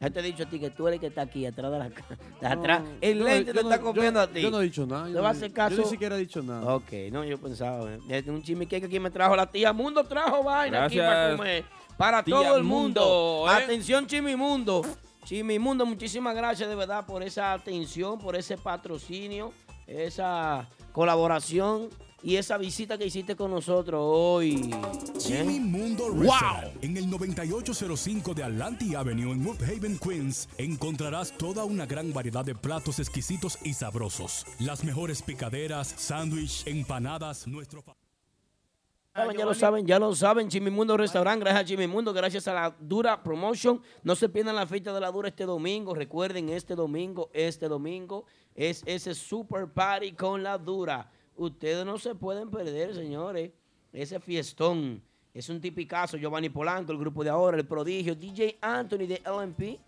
Ya 0.00 0.10
te 0.10 0.20
he 0.20 0.22
dicho 0.22 0.42
a 0.42 0.46
ti 0.46 0.58
que 0.60 0.68
tú 0.70 0.86
eres 0.88 0.96
el 0.96 1.00
que 1.00 1.06
está 1.06 1.22
aquí, 1.22 1.46
atrás 1.46 1.72
de 1.72 1.78
la 1.78 1.90
ca- 1.90 2.04
de 2.08 2.48
No, 2.54 2.60
atrás. 2.60 2.82
El 3.00 3.18
yo 3.18 3.24
no- 3.24 3.30
lente 3.30 3.52
te 3.54 3.62
no- 3.62 3.70
está 3.70 3.82
copiando 3.82 4.20
yo- 4.20 4.24
a 4.24 4.26
ti. 4.26 4.40
yo 4.42 4.50
no 4.50 4.60
he 4.60 4.64
dicho 4.64 4.86
nada, 4.86 5.06
yo 5.06 5.12
¿Te 5.12 5.16
no- 5.18 5.22
vas 5.22 5.34
a 5.34 5.38
hacer 5.38 5.48
yo 5.50 5.54
caso? 5.54 5.76
ni 5.76 5.84
siquiera 5.84 6.16
he 6.16 6.18
dicho 6.18 6.42
nada. 6.42 6.74
Ok, 6.74 6.92
no, 7.10 7.24
yo 7.24 7.38
pensaba. 7.38 7.90
eh, 7.92 7.98
Es 8.08 8.26
un 8.26 8.42
chimique 8.42 8.78
que 8.78 8.86
aquí 8.86 9.00
me 9.00 9.10
trajo 9.10 9.34
la 9.36 9.46
tía 9.46 9.72
Mundo, 9.72 10.04
trajo 10.04 10.42
vaina 10.42 10.84
aquí 10.84 10.98
para 10.98 11.10
Gracias, 11.10 11.36
comer. 11.38 11.64
Para 11.96 12.22
tía 12.22 12.34
todo 12.34 12.56
el 12.58 12.62
mundo. 12.64 13.00
Mundo, 13.00 13.46
¿eh? 13.50 13.62
Atención, 13.64 14.06
Chimimundo. 14.06 14.82
Chimimundo, 15.24 15.86
muchísimas 15.86 16.36
gracias 16.36 16.68
de 16.68 16.74
verdad 16.76 17.04
por 17.06 17.22
esa 17.22 17.52
atención, 17.54 18.18
por 18.18 18.36
ese 18.36 18.58
patrocinio, 18.58 19.52
esa 19.86 20.68
colaboración 20.92 21.88
y 22.22 22.36
esa 22.36 22.56
visita 22.56 22.96
que 22.96 23.06
hiciste 23.06 23.36
con 23.36 23.50
nosotros 23.50 24.00
hoy. 24.02 24.70
Jimmy 25.20 25.56
¿Eh? 25.56 25.60
Mundo 25.60 26.08
¡Wow! 26.08 26.20
Restaurant. 26.20 26.84
En 26.84 26.96
el 26.96 27.10
9805 27.10 28.34
de 28.34 28.42
Atlantic 28.42 28.94
Avenue 28.94 29.32
en 29.32 29.46
Woodhaven, 29.46 29.98
Queens, 29.98 30.48
encontrarás 30.58 31.36
toda 31.36 31.64
una 31.64 31.86
gran 31.86 32.12
variedad 32.12 32.44
de 32.44 32.54
platos 32.54 32.98
exquisitos 32.98 33.58
y 33.62 33.74
sabrosos. 33.74 34.46
Las 34.58 34.82
mejores 34.82 35.22
picaderas, 35.22 35.88
sándwich, 35.88 36.66
empanadas, 36.66 37.46
nuestro... 37.46 37.84
ya 39.14 39.44
lo 39.44 39.54
saben, 39.54 39.86
ya 39.86 39.98
lo 39.98 40.14
saben. 40.14 40.48
Chimimundo 40.48 40.96
Restaurant, 40.96 41.40
gracias 41.40 41.62
a 41.62 41.64
Chimimundo, 41.66 42.12
gracias 42.12 42.48
a 42.48 42.54
la 42.54 42.76
Dura 42.80 43.22
Promotion. 43.22 43.80
No 44.02 44.16
se 44.16 44.28
pierdan 44.28 44.56
la 44.56 44.66
fiesta 44.66 44.92
de 44.92 45.00
la 45.00 45.10
Dura 45.10 45.28
este 45.28 45.44
domingo. 45.44 45.94
Recuerden, 45.94 46.48
este 46.48 46.74
domingo, 46.74 47.30
este 47.32 47.68
domingo 47.68 48.24
es 48.54 48.82
ese 48.86 49.14
super 49.14 49.68
party 49.68 50.12
con 50.12 50.42
la 50.42 50.56
Dura. 50.56 51.10
Ustedes 51.36 51.84
no 51.84 51.98
se 51.98 52.14
pueden 52.14 52.50
perder, 52.50 52.94
señores. 52.94 53.50
Ese 53.92 54.20
fiestón. 54.20 55.02
Es 55.34 55.48
un 55.48 55.60
tipicazo. 55.60 56.16
Giovanni 56.16 56.48
Polanco, 56.48 56.92
el 56.92 56.98
grupo 56.98 57.22
de 57.22 57.30
ahora, 57.30 57.56
el 57.56 57.66
prodigio. 57.66 58.14
DJ 58.14 58.58
Anthony 58.60 59.06
de 59.06 59.22
LMP. 59.24 59.78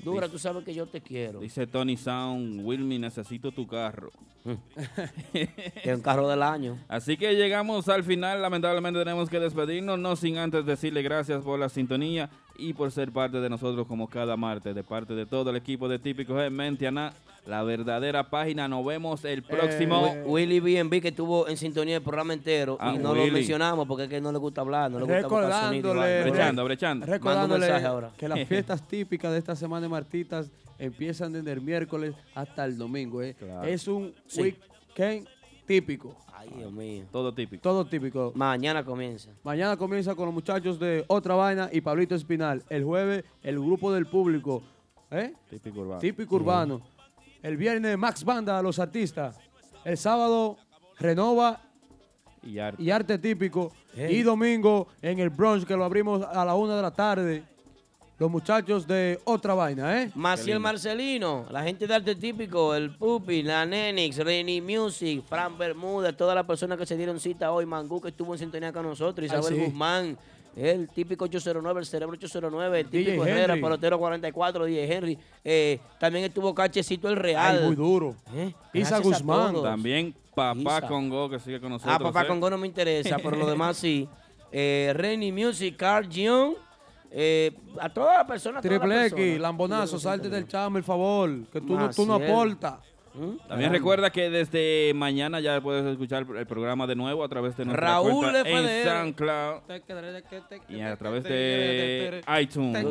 Dura, 0.00 0.28
tú 0.28 0.38
sabes 0.38 0.64
que 0.64 0.74
yo 0.74 0.84
te 0.84 1.00
quiero. 1.00 1.40
Dice 1.40 1.66
Tony 1.66 1.96
Sound, 1.96 2.60
Wilmy, 2.62 2.98
necesito 2.98 3.52
tu 3.52 3.66
carro. 3.66 4.10
Es 5.32 5.94
un 5.94 6.02
carro 6.02 6.28
del 6.28 6.42
año. 6.42 6.78
Así 6.88 7.16
que 7.16 7.34
llegamos 7.34 7.88
al 7.88 8.04
final. 8.04 8.42
Lamentablemente 8.42 8.98
tenemos 8.98 9.30
que 9.30 9.40
despedirnos, 9.40 9.98
no 9.98 10.14
sin 10.14 10.36
antes 10.36 10.66
decirle 10.66 11.00
gracias 11.00 11.42
por 11.42 11.58
la 11.58 11.70
sintonía 11.70 12.28
y 12.56 12.72
por 12.72 12.90
ser 12.92 13.10
parte 13.12 13.40
de 13.40 13.50
nosotros 13.50 13.86
como 13.86 14.08
cada 14.08 14.36
martes, 14.36 14.74
de 14.74 14.82
parte 14.84 15.14
de 15.14 15.26
todo 15.26 15.50
el 15.50 15.56
equipo 15.56 15.88
de 15.88 15.98
Típico 15.98 16.34
G, 16.34 16.50
Mentiana, 16.50 17.12
la 17.46 17.62
verdadera 17.62 18.30
página. 18.30 18.68
Nos 18.68 18.84
vemos 18.86 19.24
el 19.24 19.42
próximo. 19.42 20.00
Wi- 20.24 20.46
Willy 20.48 20.60
B&B 20.60 21.00
que 21.00 21.08
estuvo 21.08 21.46
en 21.48 21.56
sintonía 21.56 21.96
el 21.96 22.02
programa 22.02 22.32
entero 22.32 22.76
Ah, 22.80 22.92
y 22.94 22.98
no 22.98 23.14
lo 23.14 23.20
Willy. 23.22 23.32
mencionamos 23.32 23.86
porque 23.86 24.04
es 24.04 24.08
que 24.08 24.20
no 24.20 24.32
le 24.32 24.38
gusta 24.38 24.60
hablar, 24.62 24.90
no 24.90 25.00
le 25.00 25.04
gusta 25.04 25.28
buscar 25.28 25.64
sonido. 25.64 25.92
Recordándole, 25.94 26.22
Brechando, 26.30 26.64
brechando. 26.64 27.06
recordándole 27.06 27.70
ahora. 27.72 28.10
que 28.16 28.28
las 28.28 28.38
fiestas 28.48 28.86
típicas 28.88 29.32
de 29.32 29.38
esta 29.38 29.54
semana 29.56 29.82
de 29.82 29.88
Martitas 29.88 30.50
empiezan 30.78 31.32
desde 31.32 31.52
el 31.52 31.60
miércoles 31.60 32.14
hasta 32.34 32.64
el 32.64 32.78
domingo. 32.78 33.22
¿eh? 33.22 33.36
Es 33.64 33.86
un 33.88 34.14
Sí. 34.26 34.40
weekend 34.96 35.28
típico. 35.66 36.16
Ay, 36.44 36.50
Dios 36.58 36.72
mío. 36.72 37.04
Todo 37.10 37.32
típico. 37.32 37.62
Todo 37.62 37.84
típico. 37.86 38.32
Mañana 38.34 38.84
comienza. 38.84 39.30
Mañana 39.42 39.76
comienza 39.76 40.14
con 40.14 40.26
los 40.26 40.34
muchachos 40.34 40.78
de 40.78 41.04
Otra 41.08 41.34
Vaina 41.34 41.68
y 41.72 41.80
Pablito 41.80 42.14
Espinal. 42.14 42.62
El 42.68 42.84
jueves, 42.84 43.24
el 43.42 43.58
grupo 43.58 43.92
del 43.92 44.06
público. 44.06 44.62
¿eh? 45.10 45.32
Típico 45.48 45.80
urbano. 45.80 46.00
Típico 46.00 46.36
urbano. 46.36 46.80
El 47.42 47.56
viernes, 47.56 47.96
Max 47.98 48.24
Banda, 48.24 48.60
los 48.62 48.78
artistas. 48.78 49.38
El 49.84 49.96
sábado, 49.98 50.56
Renova 50.98 51.60
Y 52.42 52.58
arte. 52.58 52.82
y 52.82 52.90
arte 52.90 53.18
típico. 53.18 53.72
Y 53.96 54.22
domingo, 54.22 54.88
en 55.02 55.18
el 55.20 55.30
brunch, 55.30 55.64
que 55.64 55.76
lo 55.76 55.84
abrimos 55.84 56.22
a 56.22 56.44
la 56.44 56.54
una 56.54 56.76
de 56.76 56.82
la 56.82 56.90
tarde. 56.90 57.44
Los 58.24 58.30
muchachos 58.30 58.86
de 58.86 59.20
Otra 59.24 59.52
Vaina, 59.52 60.00
¿eh? 60.00 60.10
Maciel 60.14 60.58
Marcelino, 60.58 61.44
la 61.50 61.62
gente 61.62 61.86
de 61.86 61.94
arte 61.94 62.14
típico, 62.14 62.74
el 62.74 62.90
Pupi, 62.96 63.42
la 63.42 63.66
Nenix, 63.66 64.16
Reni 64.16 64.62
Music, 64.62 65.22
Fran 65.28 65.58
Bermúdez, 65.58 66.16
todas 66.16 66.34
las 66.34 66.46
personas 66.46 66.78
que 66.78 66.86
se 66.86 66.96
dieron 66.96 67.20
cita 67.20 67.52
hoy, 67.52 67.66
Mangú 67.66 68.00
que 68.00 68.08
estuvo 68.08 68.32
en 68.32 68.38
sintonía 68.38 68.72
con 68.72 68.84
nosotros, 68.86 69.30
Ay, 69.30 69.38
Isabel 69.38 69.58
sí. 69.58 69.64
Guzmán, 69.66 70.16
el 70.56 70.88
típico 70.88 71.26
809, 71.26 71.80
el 71.80 71.84
cerebro 71.84 72.14
809, 72.16 72.80
el 72.80 72.88
DJ 72.90 73.04
típico 73.04 73.26
Herrera, 73.26 73.52
Henry. 73.52 73.62
pelotero 73.62 73.98
44, 73.98 74.64
DJ 74.64 74.94
Henry. 74.96 75.18
Eh, 75.44 75.78
también 76.00 76.24
estuvo 76.24 76.54
Cachecito 76.54 77.10
el 77.10 77.16
Real. 77.16 77.58
Ay, 77.58 77.66
muy 77.66 77.76
duro. 77.76 78.16
Eh, 78.34 78.54
Isa 78.72 78.88
gracias 78.88 78.92
a 78.92 78.98
Guzmán. 79.00 79.52
todos. 79.52 79.64
También 79.64 80.14
Papá 80.34 80.78
Isa. 80.78 80.88
Congo, 80.88 81.28
que 81.28 81.38
sigue 81.38 81.60
con 81.60 81.68
nosotros. 81.68 81.94
Ah, 81.94 82.02
papá 82.02 82.22
¿eh? 82.22 82.26
Congo 82.28 82.48
no 82.48 82.56
me 82.56 82.66
interesa, 82.66 83.18
pero 83.18 83.36
lo 83.36 83.44
demás 83.50 83.76
sí. 83.76 84.08
Eh, 84.50 85.30
Music, 85.30 85.76
Carl 85.76 86.08
Gion, 86.08 86.54
Eh, 87.16 87.52
a 87.80 87.88
todas 87.90 88.18
las 88.18 88.26
personas. 88.26 88.58
a 88.64 88.68
Triple 88.68 89.06
X. 89.06 89.38
Lambonazo, 89.40 89.98
salte 90.00 90.28
del 90.28 90.48
chamo, 90.48 90.78
el 90.78 90.84
favor, 90.84 91.30
que 91.52 91.60
tú, 91.60 91.76
no, 91.78 91.88
tú 91.90 92.04
no 92.04 92.14
aportas. 92.14 92.74
También 93.46 93.70
recuerda 93.70 94.10
que 94.10 94.28
desde 94.28 94.92
mañana 94.92 95.38
ya 95.38 95.60
puedes 95.60 95.84
escuchar 95.86 96.26
el 96.36 96.46
programa 96.48 96.84
de 96.88 96.96
nuevo 96.96 97.22
a 97.22 97.28
través 97.28 97.56
de 97.56 97.64
nuestra 97.64 97.86
Raúl 97.86 98.10
cuenta 98.14 98.40
en 98.40 98.46
FDR. 98.64 98.90
SoundCloud 98.90 99.60
y 100.68 100.80
a 100.80 100.96
través 100.96 101.22
de 101.22 102.20
iTunes. 102.40 102.84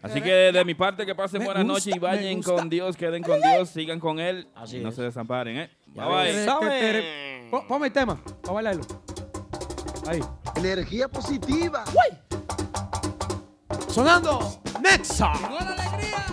Así 0.00 0.22
que 0.22 0.30
de 0.52 0.64
mi 0.64 0.72
parte 0.74 1.04
que 1.04 1.14
pasen 1.14 1.44
gusta, 1.44 1.62
noches 1.62 1.94
y 1.94 1.98
vayan 1.98 2.42
con 2.42 2.70
Dios, 2.70 2.96
queden 2.96 3.22
con 3.22 3.38
Dios, 3.42 3.68
sigan 3.68 4.00
con 4.00 4.18
Él 4.20 4.48
Así 4.54 4.78
y 4.78 4.80
no 4.80 4.88
es. 4.88 4.94
se 4.94 5.02
desamparen, 5.02 5.58
¿eh? 5.58 5.70
Ya 5.94 6.06
Bye 6.08 6.32
bye. 6.32 7.50
Po- 7.50 7.66
Ponme 7.68 7.88
el 7.88 7.92
tema, 7.92 8.18
para 8.40 8.54
bailarlo. 8.54 8.82
Ahí. 10.08 10.20
Energía 10.56 11.08
positiva. 11.08 11.84
Sonando, 13.92 14.58
Nexa. 14.80 15.34
La 15.50 15.58
alegría. 15.58 16.24